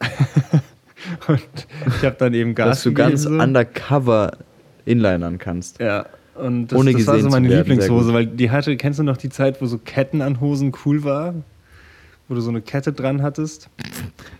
Und 1.27 1.41
ich 1.88 2.05
habe 2.05 2.15
dann 2.17 2.33
eben 2.33 2.55
Gas 2.55 2.69
Dass 2.69 2.83
du 2.83 2.93
ganz 2.93 3.24
so. 3.24 3.29
undercover 3.29 4.38
inlinern 4.86 5.38
kannst. 5.38 5.79
Ja, 5.79 6.05
und 6.36 6.67
das, 6.67 6.79
Ohne 6.79 6.93
das 6.93 7.07
war 7.07 7.19
so 7.19 7.29
meine 7.29 7.50
werden, 7.50 7.69
Lieblingshose, 7.69 8.13
weil 8.13 8.25
die 8.25 8.50
hatte, 8.50 8.75
kennst 8.77 9.00
du 9.00 9.03
noch 9.03 9.17
die 9.17 9.29
Zeit, 9.29 9.62
wo 9.62 9.65
so 9.65 9.77
Ketten 9.77 10.22
an 10.22 10.41
Hosen 10.41 10.72
cool 10.86 11.03
war? 11.03 11.36
Wo 12.27 12.36
du 12.36 12.41
so 12.41 12.50
eine 12.50 12.62
Kette 12.62 12.93
dran 12.93 13.22
hattest? 13.22 13.69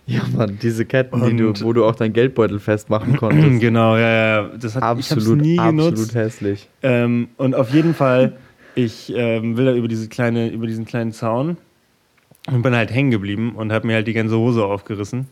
Ja, 0.06 0.22
Mann, 0.34 0.58
diese 0.60 0.86
Ketten, 0.86 1.22
die 1.22 1.36
du, 1.36 1.52
wo 1.62 1.72
du 1.72 1.84
auch 1.84 1.94
deinen 1.94 2.14
Geldbeutel 2.14 2.58
festmachen 2.58 3.16
konntest. 3.18 3.60
genau, 3.60 3.96
ja, 3.96 4.42
ja. 4.42 4.50
Das 4.58 4.74
hat, 4.74 4.98
ich 4.98 5.12
absolut, 5.12 5.40
nie 5.40 5.58
absolut 5.58 5.94
genutzt. 5.94 6.14
hässlich. 6.14 6.68
Ähm, 6.82 7.28
und 7.36 7.54
auf 7.54 7.70
jeden 7.70 7.94
Fall, 7.94 8.36
ich 8.74 9.12
ähm, 9.14 9.56
will 9.56 9.66
da 9.66 9.74
über, 9.74 9.86
diese 9.86 10.08
kleine, 10.08 10.48
über 10.48 10.66
diesen 10.66 10.86
kleinen 10.86 11.12
Zaun 11.12 11.58
und 12.50 12.62
bin 12.62 12.74
halt 12.74 12.90
hängen 12.92 13.10
geblieben 13.10 13.52
und 13.54 13.72
habe 13.72 13.86
mir 13.86 13.94
halt 13.94 14.06
die 14.06 14.12
ganze 14.14 14.36
Hose 14.36 14.64
aufgerissen. 14.64 15.28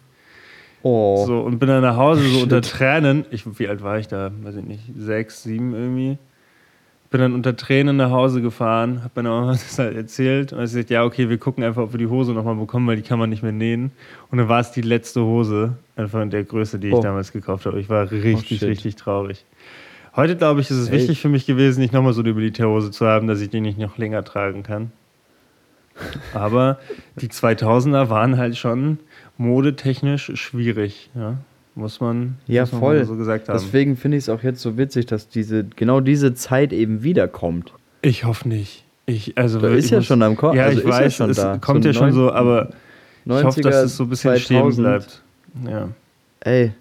Oh. 0.83 1.25
So, 1.27 1.41
und 1.41 1.59
bin 1.59 1.69
dann 1.69 1.83
nach 1.83 1.97
Hause 1.97 2.23
so 2.29 2.41
unter. 2.43 2.61
Tränen. 2.62 3.25
Ich, 3.31 3.45
wie 3.59 3.69
alt 3.69 3.83
war 3.83 3.99
ich 3.99 4.09
da? 4.09 4.31
Weiß 4.43 4.57
ich 4.57 4.65
nicht, 4.65 4.83
sechs, 4.97 5.43
sieben 5.43 5.75
irgendwie. 5.75 6.19
Bin 7.11 7.21
dann 7.21 7.35
unter 7.35 7.55
Tränen 7.55 7.99
nach 7.99 8.11
Hause 8.11 8.41
gefahren, 8.41 9.03
hab 9.05 9.15
meiner 9.15 9.31
Mama 9.31 9.53
das 9.53 9.79
halt 9.79 9.95
erzählt 9.97 10.53
und 10.53 10.57
dann 10.57 10.62
hat 10.62 10.69
sie 10.71 10.77
gesagt, 10.77 10.91
ja, 10.91 11.05
okay, 11.05 11.29
wir 11.29 11.37
gucken 11.37 11.62
einfach, 11.62 11.83
ob 11.83 11.93
wir 11.93 11.99
die 11.99 12.07
Hose 12.07 12.33
nochmal 12.33 12.55
bekommen, 12.55 12.87
weil 12.87 12.97
die 12.97 13.03
kann 13.03 13.19
man 13.19 13.29
nicht 13.29 13.43
mehr 13.43 13.53
nähen. 13.53 13.93
Und 14.31 14.39
dann 14.39 14.49
war 14.49 14.61
es 14.61 14.71
die 14.73 14.81
letzte 14.81 15.23
Hose, 15.23 15.75
einfach 15.95 16.23
in 16.23 16.31
der 16.31 16.45
Größe, 16.45 16.79
die 16.79 16.89
ich 16.89 16.95
Oh. 16.95 17.03
damals 17.03 17.31
gekauft 17.33 17.67
habe. 17.67 17.79
Ich 17.81 17.91
war 17.91 18.11
richtig, 18.11 18.61
shit. 18.61 18.69
richtig 18.69 18.97
traurig. 18.97 19.45
Heute, 20.17 20.37
glaube 20.37 20.62
ich, 20.62 20.71
ist 20.71 20.77
es 20.79 20.89
Echt? 20.89 21.01
wichtig 21.03 21.21
für 21.21 21.29
mich 21.29 21.45
gewesen, 21.47 21.81
nicht 21.81 21.93
nochmal 21.93 22.15
so 22.15 22.23
eine 22.23 22.33
Militärhose 22.33 22.91
zu 22.91 23.07
haben, 23.07 23.27
dass 23.27 23.41
ich 23.43 23.51
die 23.51 23.61
nicht 23.61 23.79
noch 23.79 23.99
länger 23.99 24.25
tragen 24.25 24.62
kann. 24.62 24.91
Aber 26.35 26.79
die 27.17 27.29
2000er 27.29 28.09
waren 28.09 28.37
halt 28.39 28.57
schon 28.57 28.99
modetechnisch 29.39 30.31
schwierig, 30.35 31.11
ja. 31.15 31.37
Muss 31.75 32.01
man, 32.01 32.37
Ja, 32.47 32.62
muss 32.62 32.73
man 32.73 32.81
voll. 32.81 33.05
so 33.07 33.17
gesagt 33.17 33.49
haben. 33.49 33.59
Deswegen 33.59 33.97
finde 33.97 34.19
ich 34.19 34.25
es 34.25 34.29
auch 34.29 34.43
jetzt 34.43 34.61
so 34.61 34.77
witzig, 34.77 35.07
dass 35.07 35.29
diese, 35.31 35.65
genau 35.65 36.01
diese 36.01 36.35
Zeit 36.35 36.73
eben 36.73 37.03
wiederkommt. 37.03 37.73
ich 38.03 38.25
hoffe 38.25 38.47
nicht. 38.49 38.85
Ich, 39.07 39.37
also 39.39 39.59
Da 39.59 39.69
ist 39.69 39.91
ja 39.91 39.99
muss- 39.99 40.07
schon 40.07 40.23
am 40.23 40.37
Ko- 40.37 40.53
Ja, 40.55 40.65
also 40.65 40.79
ich 40.81 40.85
ja 40.85 40.91
weiß, 40.91 41.15
schon 41.17 41.31
es 41.31 41.39
da. 41.39 41.57
kommt 41.59 41.83
So 41.83 41.89
ja 41.89 41.95
schon 41.95 42.12
so, 42.12 42.31
aber 42.31 42.71
ich 43.25 43.33
hoffe, 43.33 43.61
dass 43.62 43.75
90er, 43.75 43.83
es 43.85 43.97
so 43.97 44.05
ein 44.05 44.09
bisschen 44.11 44.39
stehen 44.39 44.59
2000. 44.73 44.85
bleibt. 44.87 45.23
Ja. 45.69 45.89
Ey, 46.41 46.73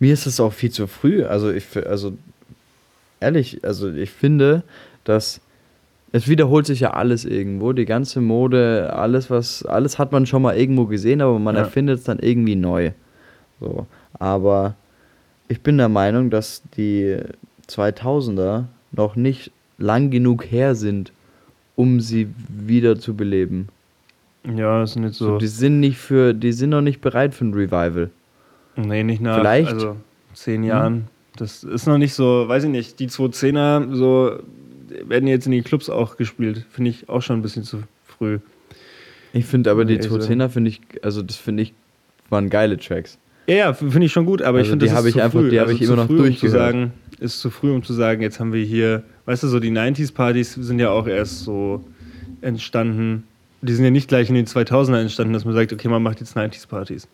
mir 0.00 0.12
ist 0.14 0.26
es 0.26 0.40
auch 0.40 0.52
viel 0.52 0.70
zu 0.70 0.86
früh. 0.86 1.24
Also 1.24 1.50
ich, 1.52 1.64
also 1.86 2.16
ehrlich, 3.20 3.62
also 3.64 3.90
ich 3.92 4.10
finde, 4.10 4.62
dass 5.04 5.40
es 6.12 6.28
wiederholt 6.28 6.66
sich 6.66 6.80
ja 6.80 6.92
alles 6.94 7.24
irgendwo. 7.24 7.72
Die 7.72 7.84
ganze 7.84 8.20
Mode, 8.20 8.92
alles 8.94 9.30
was, 9.30 9.64
alles 9.64 9.98
hat 9.98 10.12
man 10.12 10.26
schon 10.26 10.42
mal 10.42 10.56
irgendwo 10.56 10.86
gesehen, 10.86 11.20
aber 11.20 11.38
man 11.38 11.54
Ja. 11.56 11.62
erfindet 11.62 11.98
es 11.98 12.04
dann 12.04 12.18
irgendwie 12.18 12.56
neu. 12.56 12.92
So, 13.60 13.86
aber 14.18 14.74
ich 15.48 15.60
bin 15.62 15.78
der 15.78 15.88
Meinung, 15.88 16.30
dass 16.30 16.62
die 16.76 17.18
2000er 17.68 18.64
noch 18.92 19.16
nicht 19.16 19.50
lang 19.78 20.10
genug 20.10 20.44
her 20.50 20.74
sind, 20.74 21.12
um 21.76 22.00
sie 22.00 22.28
wieder 22.48 22.98
zu 22.98 23.14
beleben. 23.14 23.68
ja, 24.44 24.80
das 24.80 24.94
sind 24.94 25.04
jetzt 25.04 25.16
So. 25.18 25.26
so. 25.32 25.38
die 25.38 25.46
sind 25.46 25.78
nicht 25.80 25.98
für, 25.98 26.32
die 26.32 26.52
sind 26.52 26.70
noch 26.70 26.80
nicht 26.80 27.00
bereit 27.00 27.34
für 27.34 27.44
ein 27.44 27.52
Revival. 27.54 28.10
nee, 28.76 29.02
nicht 29.02 29.20
nach 29.20 29.38
Vielleicht- 29.38 29.72
also 29.72 29.96
zehn 30.34 30.62
Jahren. 30.64 31.08
Das 31.36 31.62
ist 31.64 31.86
noch 31.86 31.98
nicht 31.98 32.14
so, 32.14 32.48
weiß 32.48 32.64
ich 32.64 32.70
nicht, 32.70 32.98
die 32.98 33.08
210er 33.08 33.94
so 33.94 34.38
werden 35.08 35.26
jetzt 35.28 35.46
in 35.46 35.52
den 35.52 35.64
Clubs 35.64 35.88
auch 35.90 36.16
gespielt. 36.16 36.64
Finde 36.70 36.90
ich 36.90 37.08
auch 37.08 37.22
schon 37.22 37.38
ein 37.38 37.42
bisschen 37.42 37.62
zu 37.64 37.82
früh. 38.04 38.38
Ich 39.32 39.44
finde 39.44 39.70
aber 39.70 39.84
die 39.84 39.98
210er 39.98 40.48
finde 40.48 40.70
ich, 40.70 40.80
also 41.02 41.22
das 41.22 41.36
finde 41.36 41.62
ich, 41.62 41.74
waren 42.30 42.48
geile 42.50 42.76
Tracks. 42.78 43.18
Ja, 43.46 43.54
ja, 43.56 43.72
finde 43.72 44.04
ich 44.04 44.12
schon 44.12 44.26
gut, 44.26 44.42
aber 44.42 44.58
ich 44.58 44.62
Also 44.64 44.72
finde, 44.72 44.84
die 44.86 44.90
das 44.90 44.96
habe 44.98 45.08
ist 45.08 45.14
ich 45.14 45.18
zu 45.20 45.24
einfach- 45.24 45.40
früh. 45.40 45.50
die 45.50 45.58
habe 45.60 45.70
Also 45.70 45.82
ich 45.82 45.86
immer 45.88 45.96
noch 45.96 46.06
früh, 46.06 46.14
um 46.14 46.18
zu 46.18 46.24
durchgehört. 46.24 46.58
sagen, 46.58 46.92
ist 47.20 47.40
zu 47.40 47.50
früh, 47.50 47.70
um 47.72 47.82
zu 47.82 47.92
sagen, 47.94 48.20
jetzt 48.22 48.40
haben 48.40 48.52
wir 48.52 48.62
hier, 48.64 49.02
weißt 49.26 49.42
du, 49.42 49.48
so 49.48 49.58
die 49.60 49.70
90s-Partys 49.70 50.54
sind 50.54 50.78
ja 50.78 50.90
auch 50.90 51.06
erst 51.06 51.40
so 51.44 51.84
entstanden. 52.42 53.24
Die 53.62 53.72
sind 53.72 53.84
ja 53.84 53.90
nicht 53.90 54.08
gleich 54.08 54.28
in 54.28 54.34
den 54.34 54.46
2000er 54.46 55.00
entstanden, 55.00 55.32
dass 55.32 55.44
man 55.44 55.54
sagt, 55.54 55.72
okay, 55.72 55.88
man 55.88 56.02
macht 56.02 56.20
jetzt 56.20 56.36
90s-Partys. 56.36 57.08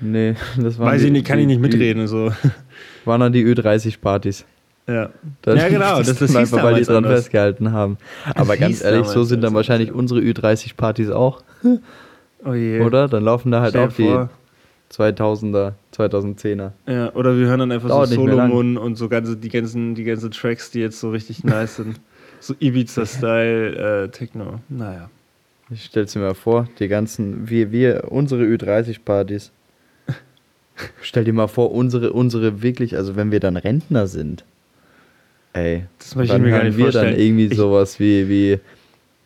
Nee, 0.00 0.34
das 0.58 0.78
waren 0.78 0.88
Weiß 0.88 1.00
die, 1.02 1.06
ich 1.08 1.12
nicht, 1.12 1.26
kann 1.26 1.38
ich 1.38 1.44
die- 1.44 1.52
nicht 1.56 1.60
mitreden. 1.60 2.06
So. 2.08 2.32
Waren 3.04 3.20
dann 3.20 3.32
die 3.32 3.44
Ö30-Partys. 3.44 4.44
Ja. 4.86 5.08
Das- 5.42 5.58
Ja, 5.60 5.68
genau, 5.68 5.98
das- 5.98 6.18
das 6.18 6.36
einfach, 6.36 6.62
weil 6.62 6.74
die 6.76 6.82
dran 6.84 6.96
anders. 7.04 7.20
festgehalten 7.20 7.72
haben. 7.72 7.96
Aber 8.34 8.56
ganz 8.56 8.82
ehrlich, 8.84 9.06
so 9.06 9.24
sind 9.24 9.42
dann 9.42 9.54
wahrscheinlich 9.54 9.88
ja. 9.88 9.94
unsere 9.94 10.20
Ü30-Partys 10.20 11.10
auch, 11.10 11.42
Oh 12.44 12.52
je. 12.52 12.80
oder? 12.82 13.08
Dann 13.08 13.24
laufen 13.24 13.50
da 13.50 13.62
halt 13.62 13.76
auch 13.76 13.88
dir 13.92 13.94
die 13.96 14.02
vor. 14.10 14.30
2000er, 14.90 15.72
2010er. 15.96 16.72
Ja, 16.86 17.12
oder 17.14 17.36
wir 17.38 17.46
hören 17.46 17.60
dann 17.60 17.72
einfach 17.72 17.88
Dauert 17.88 18.08
so. 18.10 18.14
Solomon 18.16 18.76
und 18.76 18.96
so 18.96 19.08
ganze, 19.08 19.36
die, 19.36 19.48
ganzen, 19.48 19.94
die 19.94 20.04
ganzen 20.04 20.30
Tracks, 20.30 20.70
die 20.70 20.80
jetzt 20.80 21.00
so 21.00 21.10
richtig 21.10 21.42
nice 21.44 21.76
sind. 21.76 21.98
So 22.40 22.54
Ibiza-Style, 22.60 24.04
äh, 24.04 24.08
Techno. 24.10 24.60
Naja. 24.68 25.08
Ich 25.70 25.86
stell's 25.86 26.14
mir 26.14 26.20
mal 26.20 26.34
vor, 26.34 26.68
die 26.78 26.88
ganzen, 26.88 27.48
wir, 27.48 27.72
wir, 27.72 28.04
unsere 28.10 28.44
Ü30-Partys. 28.44 29.50
Stell 31.00 31.24
dir 31.24 31.32
mal 31.32 31.48
vor, 31.48 31.72
unsere, 31.72 32.12
unsere 32.12 32.62
wirklich, 32.62 32.96
also 32.96 33.16
wenn 33.16 33.32
wir 33.32 33.40
dann 33.40 33.56
Rentner 33.56 34.06
sind. 34.06 34.44
Ey, 35.54 35.84
Das 35.98 36.14
möchte 36.16 36.34
ich 36.36 36.42
mir 36.42 36.50
gar 36.50 36.58
hören 36.58 36.66
nicht 36.68 36.76
wir 36.76 36.84
vorstellen. 36.86 37.12
dann 37.12 37.20
irgendwie 37.20 37.46
Ich- 37.46 37.56
sowas 37.56 37.98
wie, 38.00 38.28
wie 38.28 38.58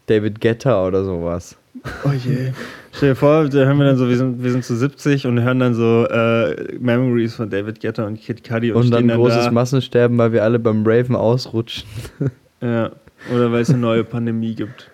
David 0.06 0.40
Guetta 0.40 0.86
oder 0.86 1.04
sowas. 1.04 1.56
Oh 2.04 2.10
je. 2.12 2.52
Stell 2.92 3.10
dir 3.10 3.14
vor, 3.14 3.48
da 3.48 3.58
hören 3.58 3.78
wir 3.78 3.86
dann 3.86 3.96
so, 3.96 4.08
wir 4.08 4.16
sind, 4.16 4.42
wir 4.42 4.50
sind 4.50 4.64
zu 4.64 4.74
70 4.76 5.26
und 5.26 5.40
hören 5.40 5.58
dann 5.60 5.74
so 5.74 6.06
äh, 6.06 6.74
Memories 6.80 7.34
von 7.34 7.48
David 7.48 7.80
Guetta 7.80 8.04
und 8.06 8.20
Kid 8.20 8.42
Cudi 8.46 8.72
und, 8.72 8.82
Und 8.84 8.90
dann 8.90 9.06
dann 9.08 9.16
großes 9.18 9.44
da. 9.46 9.50
Massensterben, 9.50 10.18
weil 10.18 10.32
wir 10.32 10.42
alle 10.44 10.58
beim 10.58 10.84
Raven 10.86 11.16
ausrutschen. 11.16 11.84
Ja. 12.60 12.90
Oder 13.32 13.52
weil 13.52 13.60
es 13.62 13.70
eine 13.70 13.78
neue 13.78 14.02
Pandemie 14.02 14.54
gibt. 14.54 14.90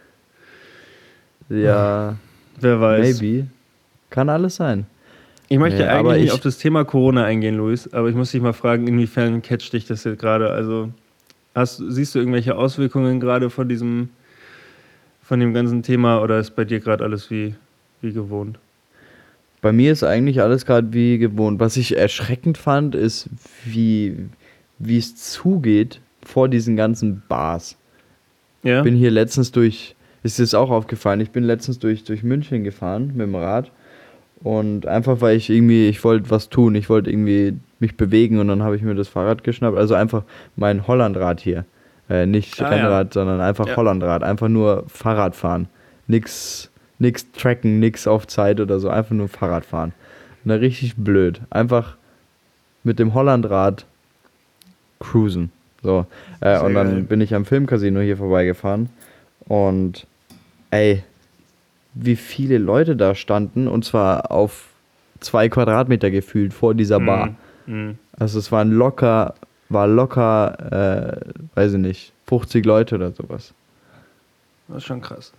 Ja, 1.49 2.17
Wer 2.61 2.81
weiß. 2.81 3.21
maybe. 3.23 3.47
Kann 4.11 4.29
alles 4.29 4.57
sein. 4.57 4.87
Ich 5.49 5.59
möchte 5.59 5.83
Nee, 5.83 5.89
eigentlich 5.89 6.17
nicht 6.17 6.25
ich- 6.27 6.33
auf 6.33 6.41
das 6.41 6.59
Thema 6.59 6.85
Corona 6.85 7.25
eingehen, 7.25 7.57
Luis, 7.57 7.91
aber 7.93 8.09
ich 8.09 8.15
muss 8.15 8.31
dich 8.33 8.41
mal 8.43 8.53
fragen, 8.53 8.87
inwiefern 8.87 9.41
catcht 9.43 9.73
dich 9.73 9.87
das 9.87 10.05
jetzt 10.05 10.19
gerade? 10.21 10.51
Also, 10.51 10.91
hast, 11.55 11.83
siehst 11.89 12.15
du 12.15 12.19
irgendwelche 12.19 12.57
Auswirkungen 12.57 13.21
gerade 13.21 13.51
von 13.51 13.69
diesem, 13.69 14.11
von 15.23 15.41
dem 15.41 15.55
ganzen 15.55 15.83
Thema 15.83 16.21
oder 16.23 16.39
ist 16.39 16.57
bei 16.57 16.65
dir 16.65 16.81
gerade 16.81 17.05
alles 17.05 17.31
wie, 17.31 17.55
wie 18.01 18.13
gewohnt? 18.13 18.59
Bei 19.61 19.73
mir 19.73 19.93
ist 19.93 20.05
eigentlich 20.05 20.43
alles 20.43 20.67
gerade 20.67 20.93
wie 20.93 21.17
gewohnt. 21.19 21.59
Was 21.59 21.77
ich 21.79 21.97
erschreckend 21.97 22.59
fand, 22.59 22.95
ist, 22.95 23.31
wie 23.65 24.29
wie 24.79 24.99
es 24.99 25.17
zugeht 25.17 26.01
vor 26.23 26.49
diesen 26.49 26.77
ganzen 26.77 27.23
Bars. 27.29 27.77
Ja? 28.63 28.83
bin 28.83 28.97
hier 28.97 29.11
letztens 29.11 29.53
durch, 29.53 29.95
ist 30.23 30.39
dir 30.39 30.55
auch 30.55 30.71
aufgefallen, 30.71 31.21
ich 31.21 31.31
bin 31.31 31.45
letztens 31.45 31.79
durch, 31.79 32.05
durch 32.05 32.23
München 32.23 32.65
gefahren 32.65 33.09
mit 33.09 33.27
dem 33.27 33.35
Rad 33.35 33.71
und 34.43 34.87
einfach 34.87 35.21
weil 35.21 35.37
ich 35.37 35.51
irgendwie, 35.51 35.89
ich 35.89 36.03
wollte 36.03 36.31
was 36.31 36.49
tun, 36.49 36.75
ich 36.75 36.89
wollte 36.89 37.11
irgendwie 37.11 37.59
mich 37.81 37.97
bewegen 37.97 38.39
und 38.39 38.49
dann 38.49 38.63
habe 38.63 38.77
ich 38.77 38.83
mir 38.83 38.95
das 38.95 39.09
Fahrrad 39.09 39.45
geschnappt, 39.45 39.77
also 39.77 39.95
einfach 39.95 40.23
mein 40.57 40.87
Hollandrad 40.87 41.41
hier, 41.41 41.65
äh, 42.09 42.27
nicht 42.27 42.61
Ah, 42.61 42.65
ja. 42.65 42.69
Rennrad, 42.71 43.13
sondern 43.13 43.41
einfach 43.41 43.67
Ja. 43.67 43.77
Hollandrad, 43.77 44.23
einfach 44.23 44.49
nur 44.49 44.85
Fahrrad 44.89 45.35
fahren, 45.37 45.69
nix, 46.07 46.71
nix 46.99 47.31
tracken, 47.33 47.81
nix 47.81 48.07
auf 48.07 48.27
Zeit 48.27 48.61
oder 48.61 48.79
so, 48.81 48.89
einfach 48.89 49.15
nur 49.15 49.29
Fahrrad 49.29 49.65
fahren. 49.65 49.93
Und 50.45 50.51
dann 50.51 50.61
richtig 50.61 50.97
blöd, 50.97 51.41
einfach 51.51 51.97
mit 52.85 52.99
dem 52.99 53.15
Hollandrad 53.15 53.87
cruisen. 55.01 55.51
So, 55.83 56.07
äh, 56.41 56.59
und 56.61 56.75
dann 56.75 56.91
geil. 56.93 57.03
bin 57.03 57.21
ich 57.21 57.35
am 57.35 57.45
Filmcasino 57.45 58.01
hier 58.01 58.17
vorbeigefahren 58.17 58.89
und 59.41 60.07
ey, 60.71 61.03
wie 61.93 62.17
viele 62.17 62.59
Leute 62.59 62.97
da 62.97 63.15
standen 63.15 63.69
und 63.69 63.85
zwar 63.85 64.31
auf 64.31 64.69
zwei 65.21 65.49
Quadratmeter 65.49 66.11
gefühlt 66.11 66.53
vor 66.55 66.75
dieser 66.75 67.01
Bar. 67.01 67.35
Mhm. 67.67 67.99
Also 68.19 68.39
es 68.39 68.53
waren 68.53 68.71
locker, 68.71 69.35
war 69.69 69.87
locker, 69.87 71.21
äh, 71.21 71.31
weiß 71.55 71.75
ich 71.75 71.81
nicht, 71.81 72.13
50 72.27 72.65
Leute 72.65 72.97
oder 72.97 73.13
sowas. 73.13 73.55
Das 74.69 74.79
ist 74.79 74.85
schon 74.85 75.01
krass. 75.01 75.33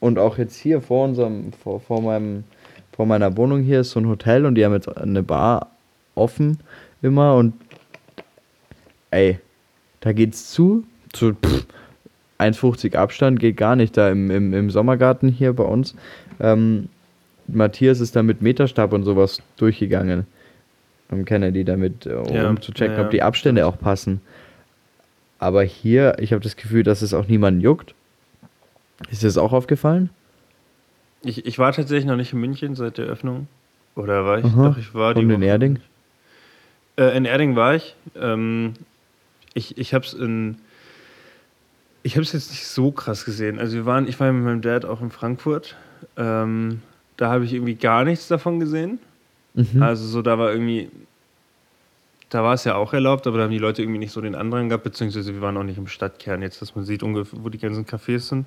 Und 0.00 0.18
auch 0.18 0.38
jetzt 0.38 0.56
hier 0.56 0.80
vor 0.82 1.04
unserem, 1.04 1.52
vor, 1.52 1.80
vor 1.80 2.02
meinem, 2.02 2.44
vor 2.92 3.06
meiner 3.06 3.36
Wohnung 3.36 3.62
hier 3.62 3.80
ist 3.80 3.90
so 3.90 4.00
ein 4.00 4.08
Hotel 4.08 4.44
und 4.44 4.54
die 4.54 4.64
haben 4.64 4.74
jetzt 4.74 4.94
eine 4.96 5.22
Bar 5.22 5.70
offen 6.14 6.58
immer 7.02 7.34
und 7.34 7.54
ey, 9.10 9.38
da 10.00 10.12
geht's 10.12 10.50
zu, 10.50 10.84
zu 11.12 11.34
pff, 11.34 11.66
1,50 12.38 12.96
Abstand 12.96 13.40
geht 13.40 13.56
gar 13.56 13.76
nicht 13.76 13.96
da 13.96 14.10
im, 14.10 14.30
im, 14.30 14.52
im 14.52 14.70
Sommergarten 14.70 15.28
hier 15.28 15.52
bei 15.54 15.64
uns. 15.64 15.94
Ähm, 16.40 16.88
Matthias 17.46 18.00
ist 18.00 18.16
da 18.16 18.22
mit 18.22 18.42
Meterstab 18.42 18.92
und 18.92 19.04
sowas 19.04 19.40
durchgegangen. 19.56 20.26
Am 21.08 21.24
Kennedy 21.24 21.64
damit, 21.64 22.06
äh, 22.06 22.14
um 22.14 22.34
Ja, 22.34 22.60
zu 22.60 22.72
checken, 22.72 22.96
ja, 22.96 23.04
ob 23.04 23.10
die. 23.10 23.22
Abstände 23.22 23.66
auch 23.66 23.78
passen. 23.78 24.20
Aber 25.38 25.62
hier, 25.62 26.16
ich 26.18 26.32
habe 26.32 26.42
das 26.42 26.56
Gefühl, 26.56 26.82
dass 26.82 27.02
es 27.02 27.14
auch 27.14 27.28
niemanden 27.28 27.60
juckt. 27.60 27.94
Ist 29.10 29.22
dir 29.22 29.26
das 29.26 29.38
auch 29.38 29.52
aufgefallen? 29.52 30.10
Ich, 31.22 31.44
ich 31.46 31.58
war 31.58 31.72
tatsächlich 31.72 32.06
noch 32.06 32.16
nicht 32.16 32.32
in 32.32 32.40
München 32.40 32.74
seit 32.74 32.98
der 32.98 33.06
Öffnung. 33.06 33.46
Oder 33.94 34.24
war 34.24 34.38
ich? 34.38 34.44
Aha. 34.44 34.68
Doch, 34.70 34.78
ich 34.78 34.94
war 34.94 35.14
die 35.14 35.20
Und 35.24 35.30
in 35.30 35.40
Woche- 35.40 35.46
Erding? 35.48 35.78
Äh, 36.96 37.16
in 37.16 37.24
Erding 37.24 37.56
war 37.56 37.74
ich. 37.74 37.94
Ähm, 38.18 38.74
ich 39.54 39.76
ich 39.78 39.92
habe 39.94 40.04
es 40.04 40.14
in. 40.14 40.56
Ich 42.02 42.14
habe 42.14 42.22
es 42.22 42.32
jetzt 42.32 42.50
nicht 42.50 42.66
so 42.66 42.90
krass 42.92 43.24
gesehen. 43.24 43.58
Also 43.58 43.74
wir 43.76 43.84
waren, 43.86 44.06
ich 44.08 44.18
war 44.20 44.30
mit 44.32 44.44
meinem 44.44 44.62
Dad 44.62 44.84
auch 44.84 45.00
in 45.02 45.10
Frankfurt. 45.10 45.76
Ähm, 46.16 46.80
da 47.16 47.30
habe 47.30 47.44
ich 47.44 47.52
irgendwie 47.52 47.74
gar 47.74 48.04
nichts 48.04 48.28
davon 48.28 48.60
gesehen. 48.60 48.98
Mhm. 49.56 49.82
Also 49.82 50.06
so, 50.06 50.22
da 50.22 50.38
war 50.38 50.52
irgendwie, 50.52 50.90
da 52.28 52.44
war 52.44 52.54
es 52.54 52.64
ja 52.64 52.76
auch 52.76 52.92
erlaubt, 52.92 53.26
aber 53.26 53.38
da 53.38 53.44
haben 53.44 53.50
die 53.50 53.58
Leute 53.58 53.82
irgendwie 53.82 53.98
nicht 53.98 54.12
so 54.12 54.20
den 54.20 54.34
Andrang 54.34 54.68
gehabt, 54.68 54.84
beziehungsweise 54.84 55.34
wir 55.34 55.40
waren 55.40 55.56
auch 55.56 55.64
nicht 55.64 55.78
im 55.78 55.88
Stadtkern 55.88 56.42
jetzt, 56.42 56.62
dass 56.62 56.76
man 56.76 56.84
sieht 56.84 57.02
ungefähr, 57.02 57.38
wo 57.42 57.48
die 57.48 57.58
ganzen 57.58 57.86
Cafés 57.86 58.20
sind. 58.20 58.46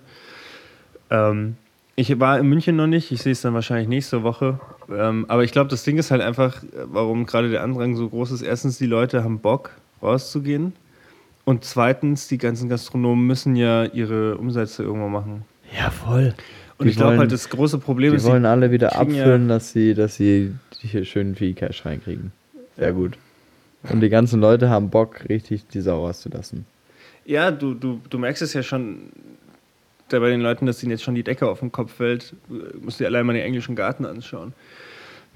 Ähm, 1.10 1.58
ich 1.96 2.18
war 2.20 2.40
in 2.40 2.48
München 2.48 2.78
noch 2.78 2.88
nicht, 2.88 3.12
ich 3.12 3.22
sehe 3.22 3.34
es 3.34 3.42
dann 3.42 3.54
wahrscheinlich 3.54 3.90
nächste 3.90 4.24
Woche. 4.24 4.60
Ähm, 4.90 5.26
aber 5.28 5.44
ich 5.44 5.52
glaube, 5.52 5.70
das 5.70 5.84
Ding 5.84 5.98
ist 5.98 6.12
halt 6.12 6.22
einfach, 6.22 6.64
warum 6.86 7.26
gerade 7.26 7.50
der 7.50 7.62
Andrang 7.64 7.96
so 7.96 8.08
groß 8.08 8.32
ist. 8.32 8.42
Erstens, 8.42 8.78
die 8.78 8.86
Leute 8.86 9.24
haben 9.24 9.40
Bock, 9.40 9.72
rauszugehen. 10.02 10.74
Und 11.44 11.66
zweitens, 11.66 12.28
die 12.28 12.38
ganzen 12.38 12.70
Gastronomen 12.70 13.26
müssen 13.26 13.56
ja 13.56 13.86
ihre 13.86 14.38
Umsätze 14.38 14.84
irgendwo 14.84 15.10
machen. 15.10 15.44
ja, 15.78 15.90
voll. 15.90 16.36
Und 16.80 16.86
Die 16.86 16.92
ich 16.92 16.96
glaube 16.98 17.18
halt, 17.18 17.32
das 17.32 17.50
große 17.50 17.78
Problem 17.78 18.12
Die 18.12 18.18
ist, 18.18 18.24
wollen 18.24 18.46
alle 18.46 18.72
wieder 18.72 18.88
kriegen 18.90 19.14
ja- 19.14 19.24
abfüllen, 19.24 19.48
dass 19.50 19.72
sie, 19.74 19.94
dass 19.94 20.16
sie 20.16 20.54
hier 20.80 21.06
schön 21.06 21.36
viel 21.36 21.54
Cash 21.54 21.86
reinkriegen. 21.86 22.32
Sehr 22.78 22.94
gut. 22.94 23.18
Und 23.92 24.00
die 24.02 24.10
ganzen 24.10 24.40
Leute 24.42 24.70
haben 24.70 24.90
Bock, 24.90 25.28
richtig 25.30 25.68
die 25.68 25.82
Sau 25.82 26.06
rauszulassen. 26.06 26.66
Ja, 27.26 27.52
du, 27.52 27.74
du, 27.74 28.00
du 28.10 28.18
merkst 28.18 28.42
es 28.42 28.54
ja 28.54 28.64
schon 28.64 29.10
da 30.08 30.20
bei 30.20 30.30
den 30.30 30.42
Leuten, 30.42 30.66
dass 30.66 30.82
ihnen 30.82 30.92
jetzt 30.92 31.04
schon 31.04 31.16
die 31.16 31.24
Decke 31.24 31.48
auf 31.50 31.60
den 31.60 31.72
Kopf 31.72 31.94
fällt. 31.94 32.34
Du 32.50 32.56
musst 32.82 33.00
dir 33.00 33.06
allein 33.08 33.26
mal 33.26 33.34
den 33.34 33.44
englischen 33.44 33.76
Garten 33.76 34.06
anschauen. 34.06 34.54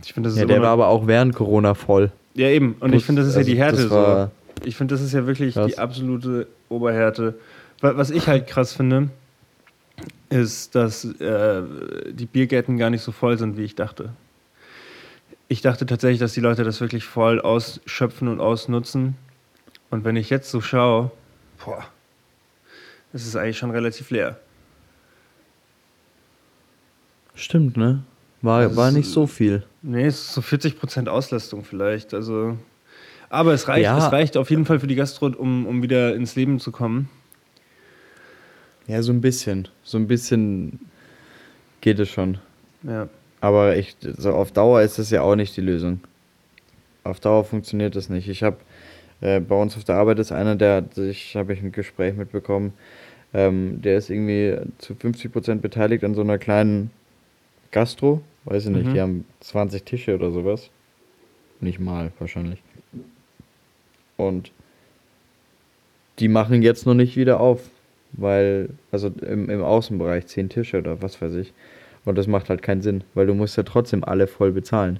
Ich 0.03 0.13
finde, 0.13 0.27
das 0.29 0.35
ist 0.35 0.39
Ja, 0.41 0.47
der 0.47 0.61
war 0.61 0.69
aber 0.69 0.87
auch 0.87 1.07
während 1.07 1.35
Corona 1.35 1.73
voll. 1.75 2.11
Ja, 2.33 2.47
eben. 2.47 2.75
Und 2.79 2.93
ich 2.95 3.05
finde, 3.05 3.21
das 3.21 3.29
ist 3.29 3.35
ja 3.37 3.43
die 3.43 3.57
Härte. 3.57 3.87
So. 3.87 4.29
Ich 4.65 4.75
finde, 4.75 4.95
das 4.95 5.01
ist 5.03 5.13
ja 5.13 5.27
wirklich 5.27 5.53
Krass. 5.53 5.67
die 5.67 5.77
absolute 5.77 6.47
Oberhärte. 6.69 7.35
Wa- 7.81 7.95
Was 7.97 8.09
ich 8.09 8.27
halt 8.27 8.47
krass 8.47 8.73
finde, 8.73 9.09
ist, 10.29 10.75
dass 10.75 11.05
äh, 11.05 11.61
die 12.11 12.25
Biergärten 12.25 12.77
gar 12.77 12.89
nicht 12.89 13.01
so 13.03 13.11
voll 13.11 13.37
sind, 13.37 13.57
wie 13.57 13.63
ich 13.63 13.75
dachte. 13.75 14.09
Ich 15.47 15.61
dachte 15.61 15.85
tatsächlich, 15.85 16.19
dass 16.19 16.33
die 16.33 16.39
Leute 16.39 16.63
das 16.63 16.81
wirklich 16.81 17.05
voll 17.05 17.39
ausschöpfen 17.39 18.27
und 18.27 18.39
ausnutzen. 18.39 19.15
Und 19.91 20.03
wenn 20.03 20.15
ich 20.15 20.29
jetzt 20.31 20.49
so 20.49 20.61
schaue, 20.61 21.11
boah, 21.63 21.85
das 23.11 23.25
ist 23.27 23.35
eigentlich 23.35 23.57
schon 23.59 23.69
relativ 23.71 24.09
leer. 24.09 24.39
Stimmt, 27.35 27.77
ne? 27.77 28.03
War, 28.41 28.63
Das 28.63 28.75
war 28.75 28.91
nicht 28.91 29.09
so 29.09 29.27
viel. 29.27 29.63
Nee, 29.81 30.05
es 30.05 30.15
ist 30.19 30.33
so 30.33 30.41
40% 30.41 31.07
Auslastung 31.07 31.63
vielleicht. 31.63 32.13
Also, 32.13 32.57
aber 33.29 33.53
es 33.53 33.67
reicht, 33.67 33.83
Ja. 33.83 33.97
es 34.05 34.11
reicht 34.11 34.37
auf 34.37 34.49
jeden 34.49 34.65
Fall 34.65 34.79
für 34.79 34.87
die 34.87 34.95
Gastro, 34.95 35.27
um, 35.27 35.65
um 35.65 35.81
wieder 35.81 36.15
ins 36.15 36.35
Leben 36.35 36.59
zu 36.59 36.71
kommen. 36.71 37.09
Ja, 38.87 39.01
so 39.01 39.11
ein 39.11 39.21
bisschen. 39.21 39.67
So 39.83 39.97
ein 39.97 40.07
bisschen 40.07 40.79
geht 41.81 41.99
es 41.99 42.09
schon. 42.09 42.37
Ja. 42.83 43.07
Aber 43.41 43.75
ich, 43.77 43.95
so 44.17 44.33
auf 44.33 44.51
Dauer 44.51 44.81
ist 44.81 44.99
das 44.99 45.09
ja 45.09 45.21
auch 45.21 45.35
nicht 45.35 45.55
die 45.57 45.61
Lösung. 45.61 45.99
Auf 47.03 47.19
Dauer 47.19 47.43
funktioniert 47.43 47.95
das 47.95 48.09
nicht. 48.09 48.29
Ich 48.29 48.43
habe 48.43 48.57
äh, 49.21 49.39
bei 49.39 49.55
uns 49.55 49.75
auf 49.75 49.83
der 49.83 49.95
Arbeit 49.95 50.19
ist 50.19 50.31
einer, 50.31 50.55
der 50.55 50.85
sich, 50.93 51.35
habe 51.35 51.53
ich 51.53 51.61
ein 51.61 51.71
Gespräch 51.71 52.15
mitbekommen, 52.15 52.73
ähm, 53.33 53.81
der 53.81 53.97
ist 53.97 54.09
irgendwie 54.09 54.57
zu 54.77 54.93
50% 54.93 55.55
beteiligt 55.55 56.03
an 56.03 56.13
so 56.15 56.21
einer 56.21 56.37
kleinen 56.37 56.91
Gastro. 57.71 58.21
Weiß 58.45 58.65
ich 58.65 58.71
nicht, 58.71 58.87
Mhm. 58.87 58.93
die 58.93 59.01
haben 59.01 59.25
20 59.41 59.83
Tische 59.83 60.15
oder 60.15 60.31
sowas. 60.31 60.69
Nicht 61.59 61.79
mal, 61.79 62.11
wahrscheinlich. 62.19 62.61
Und 64.17 64.51
die 66.19 66.27
machen 66.27 66.61
jetzt 66.61 66.85
noch 66.85 66.93
nicht 66.93 67.15
wieder 67.17 67.39
auf, 67.39 67.61
weil, 68.13 68.69
also 68.91 69.11
im, 69.21 69.49
im 69.49 69.63
Außenbereich 69.63 70.27
10 70.27 70.49
Tische 70.49 70.79
oder 70.79 71.01
was 71.01 71.21
weiß 71.21 71.33
ich. 71.35 71.53
Und 72.05 72.17
das 72.17 72.27
macht 72.27 72.49
halt 72.49 72.61
keinen 72.61 72.81
Sinn, 72.81 73.03
weil 73.13 73.27
du 73.27 73.33
musst 73.33 73.57
ja 73.57 73.63
trotzdem 73.63 74.03
alle 74.03 74.27
voll 74.27 74.51
bezahlen. 74.51 74.99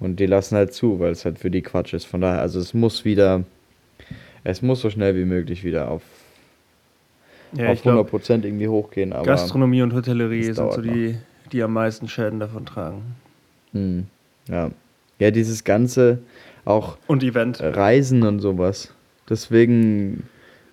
Und 0.00 0.20
die 0.20 0.26
lassen 0.26 0.56
halt 0.56 0.72
zu, 0.72 1.00
weil 1.00 1.12
es 1.12 1.24
halt 1.24 1.38
für 1.38 1.50
die 1.50 1.62
Quatsch 1.62 1.94
ist. 1.94 2.04
Von 2.04 2.20
daher, 2.20 2.40
also 2.40 2.60
es 2.60 2.74
muss 2.74 3.04
wieder, 3.04 3.44
es 4.42 4.62
muss 4.62 4.80
so 4.80 4.90
schnell 4.90 5.16
wie 5.16 5.24
möglich 5.24 5.64
wieder 5.64 5.90
auf, 5.90 6.02
Ja, 7.52 7.68
auf 7.68 7.74
ich 7.74 7.82
glaube, 7.82 8.08
100% 8.10 8.44
irgendwie 8.44 8.68
hochgehen. 8.68 9.12
Aber, 9.12 9.24
Gastronomie 9.24 9.82
und 9.82 9.92
Hotellerie 9.92 10.44
sind 10.44 10.72
so 10.72 10.80
die, 10.80 11.16
die 11.52 11.62
am 11.62 11.72
meisten 11.72 12.08
Schäden 12.08 12.40
davon 12.40 12.66
tragen. 12.66 13.16
Hm, 13.72 14.06
ja. 14.48 14.70
ja, 15.18 15.30
dieses 15.30 15.64
ganze, 15.64 16.18
auch 16.64 16.96
Und 17.06 17.22
Event. 17.22 17.60
Reisen 17.60 18.22
und 18.22 18.40
sowas. 18.40 18.92
Deswegen 19.28 20.24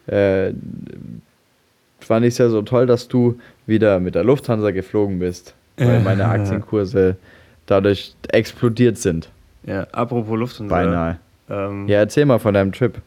äh, 0.08 0.54
fand 2.04 2.26
ich 2.26 2.34
es 2.34 2.38
ja 2.38 2.50
so 2.50 2.62
toll, 2.62 2.86
dass 2.86 3.08
du 3.08 3.40
wieder 3.66 4.00
mit 4.00 4.16
der 4.16 4.24
Lufthansa 4.24 4.72
geflogen 4.72 5.20
bist, 5.20 5.54
weil 5.78 6.00
meine 6.02 6.26
Aktienkurse 6.26 7.16
dadurch 7.66 8.16
explodiert 8.30 8.98
sind. 8.98 9.30
Ja, 9.64 9.88
apropos 9.92 10.38
Lufthansa. 10.38 10.74
Beinahe. 10.76 11.20
Ähm, 11.50 11.88
Ja, 11.88 12.00
erzähl 12.00 12.26
mal 12.26 12.40
von 12.40 12.54
deinem 12.54 12.72
Trip. 12.72 13.00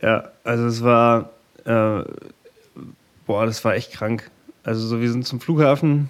Ja, 0.00 0.30
also 0.44 0.66
es 0.66 0.82
war, 0.82 1.30
äh, 1.64 2.02
boah, 3.26 3.46
das 3.46 3.64
war 3.64 3.74
echt 3.74 3.92
krank. 3.92 4.30
Also 4.64 4.86
so, 4.86 5.00
wir 5.00 5.10
sind 5.10 5.26
zum 5.26 5.40
Flughafen 5.40 6.08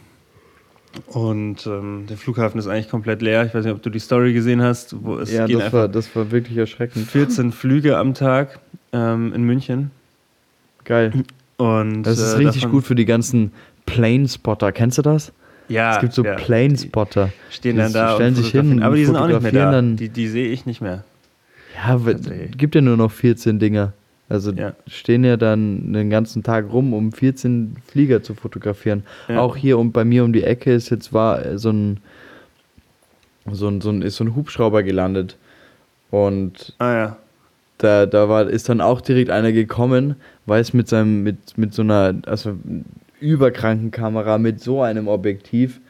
und 1.07 1.67
ähm, 1.67 2.07
der 2.09 2.17
Flughafen 2.17 2.59
ist 2.59 2.67
eigentlich 2.67 2.89
komplett 2.89 3.23
leer. 3.23 3.45
Ich 3.45 3.55
weiß 3.55 3.65
nicht, 3.65 3.75
ob 3.75 3.83
du 3.83 3.91
die 3.91 3.99
Story 4.01 4.33
gesehen 4.33 4.63
hast. 4.63 5.05
Wo 5.05 5.17
es 5.19 5.33
ja, 5.33 5.47
das 5.47 5.73
war, 5.73 5.89
das 5.89 6.15
war 6.17 6.31
wirklich 6.31 6.59
erschreckend. 6.59 7.07
14 7.07 7.53
Flüge 7.53 7.97
am 7.97 8.15
Tag 8.15 8.59
ähm, 8.93 9.33
in 9.33 9.43
München. 9.45 9.91
Geil. 10.85 11.13
Und, 11.61 12.03
Das 12.05 12.19
ist 12.19 12.33
äh, 12.35 12.37
richtig 12.39 12.63
davon- 12.63 12.71
gut 12.79 12.85
für 12.85 12.95
die 12.95 13.05
ganzen 13.05 13.53
Planespotter. 13.87 14.73
Kennst 14.73 14.99
du 14.99 15.03
das? 15.03 15.33
Ja, 15.69 15.95
es 15.95 16.01
gibt 16.01 16.13
so 16.15 16.25
ja, 16.25 16.35
Planespotter. 16.35 17.31
die 17.51 17.55
stehen 17.55 17.77
die 17.77 17.83
dann 17.83 17.93
da 17.93 18.15
stellen 18.15 18.35
sich 18.35 18.49
hin 18.51 18.83
Aber 18.83 18.93
und 18.93 18.97
die 18.99 19.05
sind 19.05 19.17
auch 19.17 19.29
nicht 19.29 19.43
mehr 19.53 19.71
da. 19.71 19.83
Die, 19.83 20.09
die 20.09 20.27
sehe 20.29 20.49
ich 20.49 20.67
nicht 20.67 20.81
mehr. 20.81 21.05
Ja, 21.77 21.99
gibt 22.57 22.75
ja 22.75 22.81
nur 22.81 22.97
noch 22.97 23.11
14 23.13 23.59
Dinger. 23.59 23.93
Also 24.29 24.53
Ja. 24.53 24.73
stehen 24.87 25.23
ja 25.25 25.37
dann 25.37 25.93
den 25.93 26.09
ganzen 26.11 26.43
Tag 26.43 26.73
rum, 26.73 26.93
um 26.95 27.13
14 27.13 27.77
Flieger 27.87 28.23
zu 28.23 28.35
fotografieren. 28.35 29.03
Ja. 29.29 29.41
Auch 29.41 29.57
hier 29.57 29.79
und 29.79 29.93
bei 29.93 30.05
mir 30.05 30.25
um 30.25 30.33
die 30.33 30.43
Ecke 30.45 30.73
ist 30.73 30.91
jetzt 30.91 31.13
war 31.13 31.45
äh, 31.45 31.59
so 31.59 31.71
ein 31.71 32.01
so 33.53 33.69
ein, 33.69 33.81
so 33.81 33.91
ein 33.91 34.03
ist 34.03 34.17
so 34.17 34.25
ein 34.25 34.35
Hubschrauber 34.37 34.83
gelandet 34.83 35.37
und 36.11 36.75
Ah 36.79 36.93
ja. 36.95 37.17
Da, 37.83 38.07
da 38.07 38.29
war 38.29 38.49
ist 38.49 38.69
dann 38.69 38.81
auch 38.81 39.01
direkt 39.01 39.31
einer 39.31 39.53
gekommen, 39.53 40.17
weiß 40.47 40.75
mit 40.75 40.89
seinem 40.89 41.23
mit 41.23 41.57
mit 41.57 41.75
so 41.75 41.83
einer 41.83 42.15
also 42.27 42.57
überkranken 43.21 43.91
Kamera 43.91 44.39
mit 44.39 44.61
so 44.61 44.83
einem 44.83 45.09
Objektiv 45.09 45.81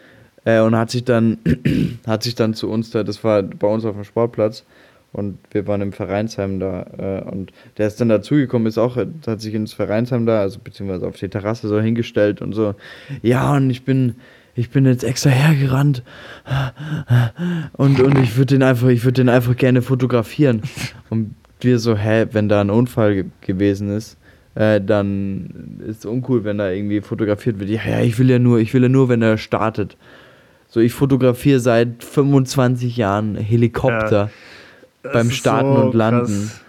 äh, 0.45 0.61
und 0.61 0.77
hat 0.77 0.91
sich 0.91 1.05
dann 1.05 1.39
hat 2.07 2.23
sich 2.23 2.35
dann 2.35 2.55
zu 2.55 2.71
uns 2.71 2.91
da 2.91 3.03
das 3.03 3.23
war 3.25 3.43
bei 3.43 3.67
uns 3.67 3.85
auf 3.85 3.95
dem 3.95 4.05
Sportplatz 4.05 4.65
und 5.13 5.39
wir 5.51 5.67
waren 5.67 5.81
im 5.81 5.93
Vereinsheim 5.93 6.61
da 6.61 6.87
äh, 6.99 7.29
und 7.29 7.53
der 7.77 7.89
ist 7.89 8.01
dann 8.01 8.09
dazugekommen 8.09 8.69
ist 8.69 8.79
auch 8.79 8.97
hat 8.97 9.41
sich 9.41 9.55
ins 9.55 9.73
Vereinsheim 9.73 10.27
da 10.27 10.41
also 10.41 10.61
beziehungsweise 10.63 11.07
auf 11.07 11.17
die 11.17 11.29
Terrasse 11.29 11.69
so 11.69 11.81
hingestellt 11.81 12.41
und 12.41 12.53
so 12.53 12.75
ja 13.23 13.53
und 13.55 13.71
ich 13.71 13.85
bin 13.85 14.17
ich 14.55 14.71
bin 14.71 14.85
jetzt 14.85 15.05
extra 15.05 15.31
hergerannt 15.31 16.03
und, 17.73 18.01
und 18.01 18.19
ich 18.19 18.37
würde 18.37 18.55
den 18.55 18.63
einfach, 18.63 18.89
ich 18.89 19.05
würde 19.05 19.23
den 19.23 19.29
einfach 19.29 19.57
gerne 19.57 19.81
fotografieren. 19.81 20.63
Und 21.09 21.35
wir 21.65 21.79
so, 21.79 21.97
hä, 21.97 22.27
wenn 22.33 22.49
da 22.49 22.61
ein 22.61 22.71
Unfall 22.71 23.15
ge 23.15 23.25
gewesen 23.41 23.91
ist, 23.97 24.17
äh, 24.55 24.81
dann 24.81 25.81
ist 25.87 26.01
es 26.01 26.05
uncool, 26.07 26.45
wenn 26.45 26.59
da 26.59 26.71
irgendwie 26.71 27.01
fotografiert 27.01 27.59
wird. 27.61 27.71
Ja, 27.71 27.81
ja, 27.89 28.01
ich 28.01 28.19
will 28.19 28.29
ja 28.31 28.39
nur, 28.39 28.59
ich 28.59 28.75
will 28.75 28.83
ja 28.83 28.89
nur, 28.89 29.09
wenn 29.09 29.23
er 29.23 29.39
startet. 29.39 29.97
So, 30.69 30.81
ich 30.81 30.93
fotografiere 30.93 31.61
seit 31.61 32.05
25 32.05 32.97
Jahren 32.97 33.35
Helikopter 33.37 34.31
Das 35.03 35.13
beim 35.13 35.31
Starten 35.31 35.75
so 35.77 35.83
und 35.83 35.95
Landen. 35.95 36.49
krass. 36.49 36.61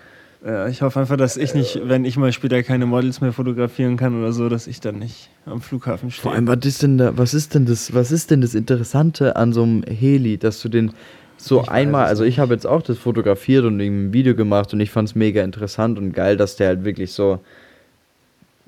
Ja, 0.44 0.68
ich 0.68 0.82
hoffe 0.82 1.00
einfach, 1.00 1.18
dass 1.18 1.38
ich 1.38 1.54
nicht, 1.54 1.82
wenn 1.84 2.04
ich 2.04 2.18
mal 2.18 2.34
später 2.34 2.64
keine 2.64 2.88
Models 2.88 3.22
mehr 3.22 3.32
fotografieren 3.32 3.96
kann 3.96 4.20
oder 4.20 4.34
so, 4.34 4.50
dass 4.50 4.66
ich 4.66 4.80
dann 4.80 4.98
nicht 4.98 5.30
am 5.46 5.62
Flughafen 5.62 6.10
stehe. 6.10 6.24
Vor 6.24 6.34
allem, 6.34 6.48
was 6.48 6.66
ist 6.66 6.82
denn 6.82 6.98
da, 6.98 7.16
was 7.16 7.36
ist 7.36 7.54
denn 7.54 7.68
das, 7.68 7.94
was 7.94 8.12
ist 8.12 8.32
denn 8.32 8.42
das 8.42 8.56
Interessante 8.56 9.36
an 9.36 9.54
so 9.54 9.62
einem 9.62 9.84
Heli, 9.84 10.40
dass 10.40 10.60
du 10.62 10.70
den 10.70 10.94
so 11.42 11.62
Ich 11.62 11.70
einmal, 11.70 12.06
also 12.06 12.24
ich 12.24 12.40
habe 12.40 12.54
jetzt 12.54 12.68
auch 12.68 12.82
das 12.82 12.98
fotografiert 12.98 13.66
und 13.66 13.80
ein 13.82 14.14
Video 14.14 14.36
gemacht 14.36 14.74
und 14.74 14.80
ich 14.80 14.92
fand 14.92 15.10
es 15.10 15.16
mega 15.16 15.44
interessant 15.44 15.98
und 15.98 16.14
geil, 16.14 16.38
dass 16.38 16.56
der 16.56 16.68
halt 16.68 16.84
wirklich 16.84 17.12
so 17.14 17.40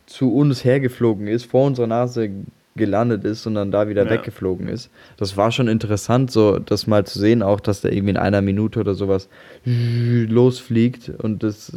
zu 0.05 0.33
uns 0.33 0.63
hergeflogen 0.63 1.27
ist, 1.27 1.45
vor 1.45 1.65
unserer 1.67 1.87
Nase 1.87 2.29
gelandet 2.75 3.23
ist 3.23 3.45
und 3.45 3.53
dann 3.55 3.71
da 3.71 3.87
wieder 3.87 4.05
Ja. 4.05 4.09
weggeflogen 4.09 4.67
ist. 4.67 4.89
Das 5.17 5.37
war 5.37 5.51
schon 5.51 5.67
interessant, 5.67 6.31
so 6.31 6.57
das 6.57 6.87
mal 6.87 7.05
zu 7.05 7.19
sehen, 7.19 7.43
auch 7.43 7.59
dass 7.59 7.81
der 7.81 7.91
irgendwie 7.93 8.11
in 8.11 8.17
einer 8.17 8.41
Minute 8.41 8.79
oder 8.79 8.95
sowas 8.95 9.29
losfliegt 9.65 11.09
und 11.09 11.43
das 11.43 11.71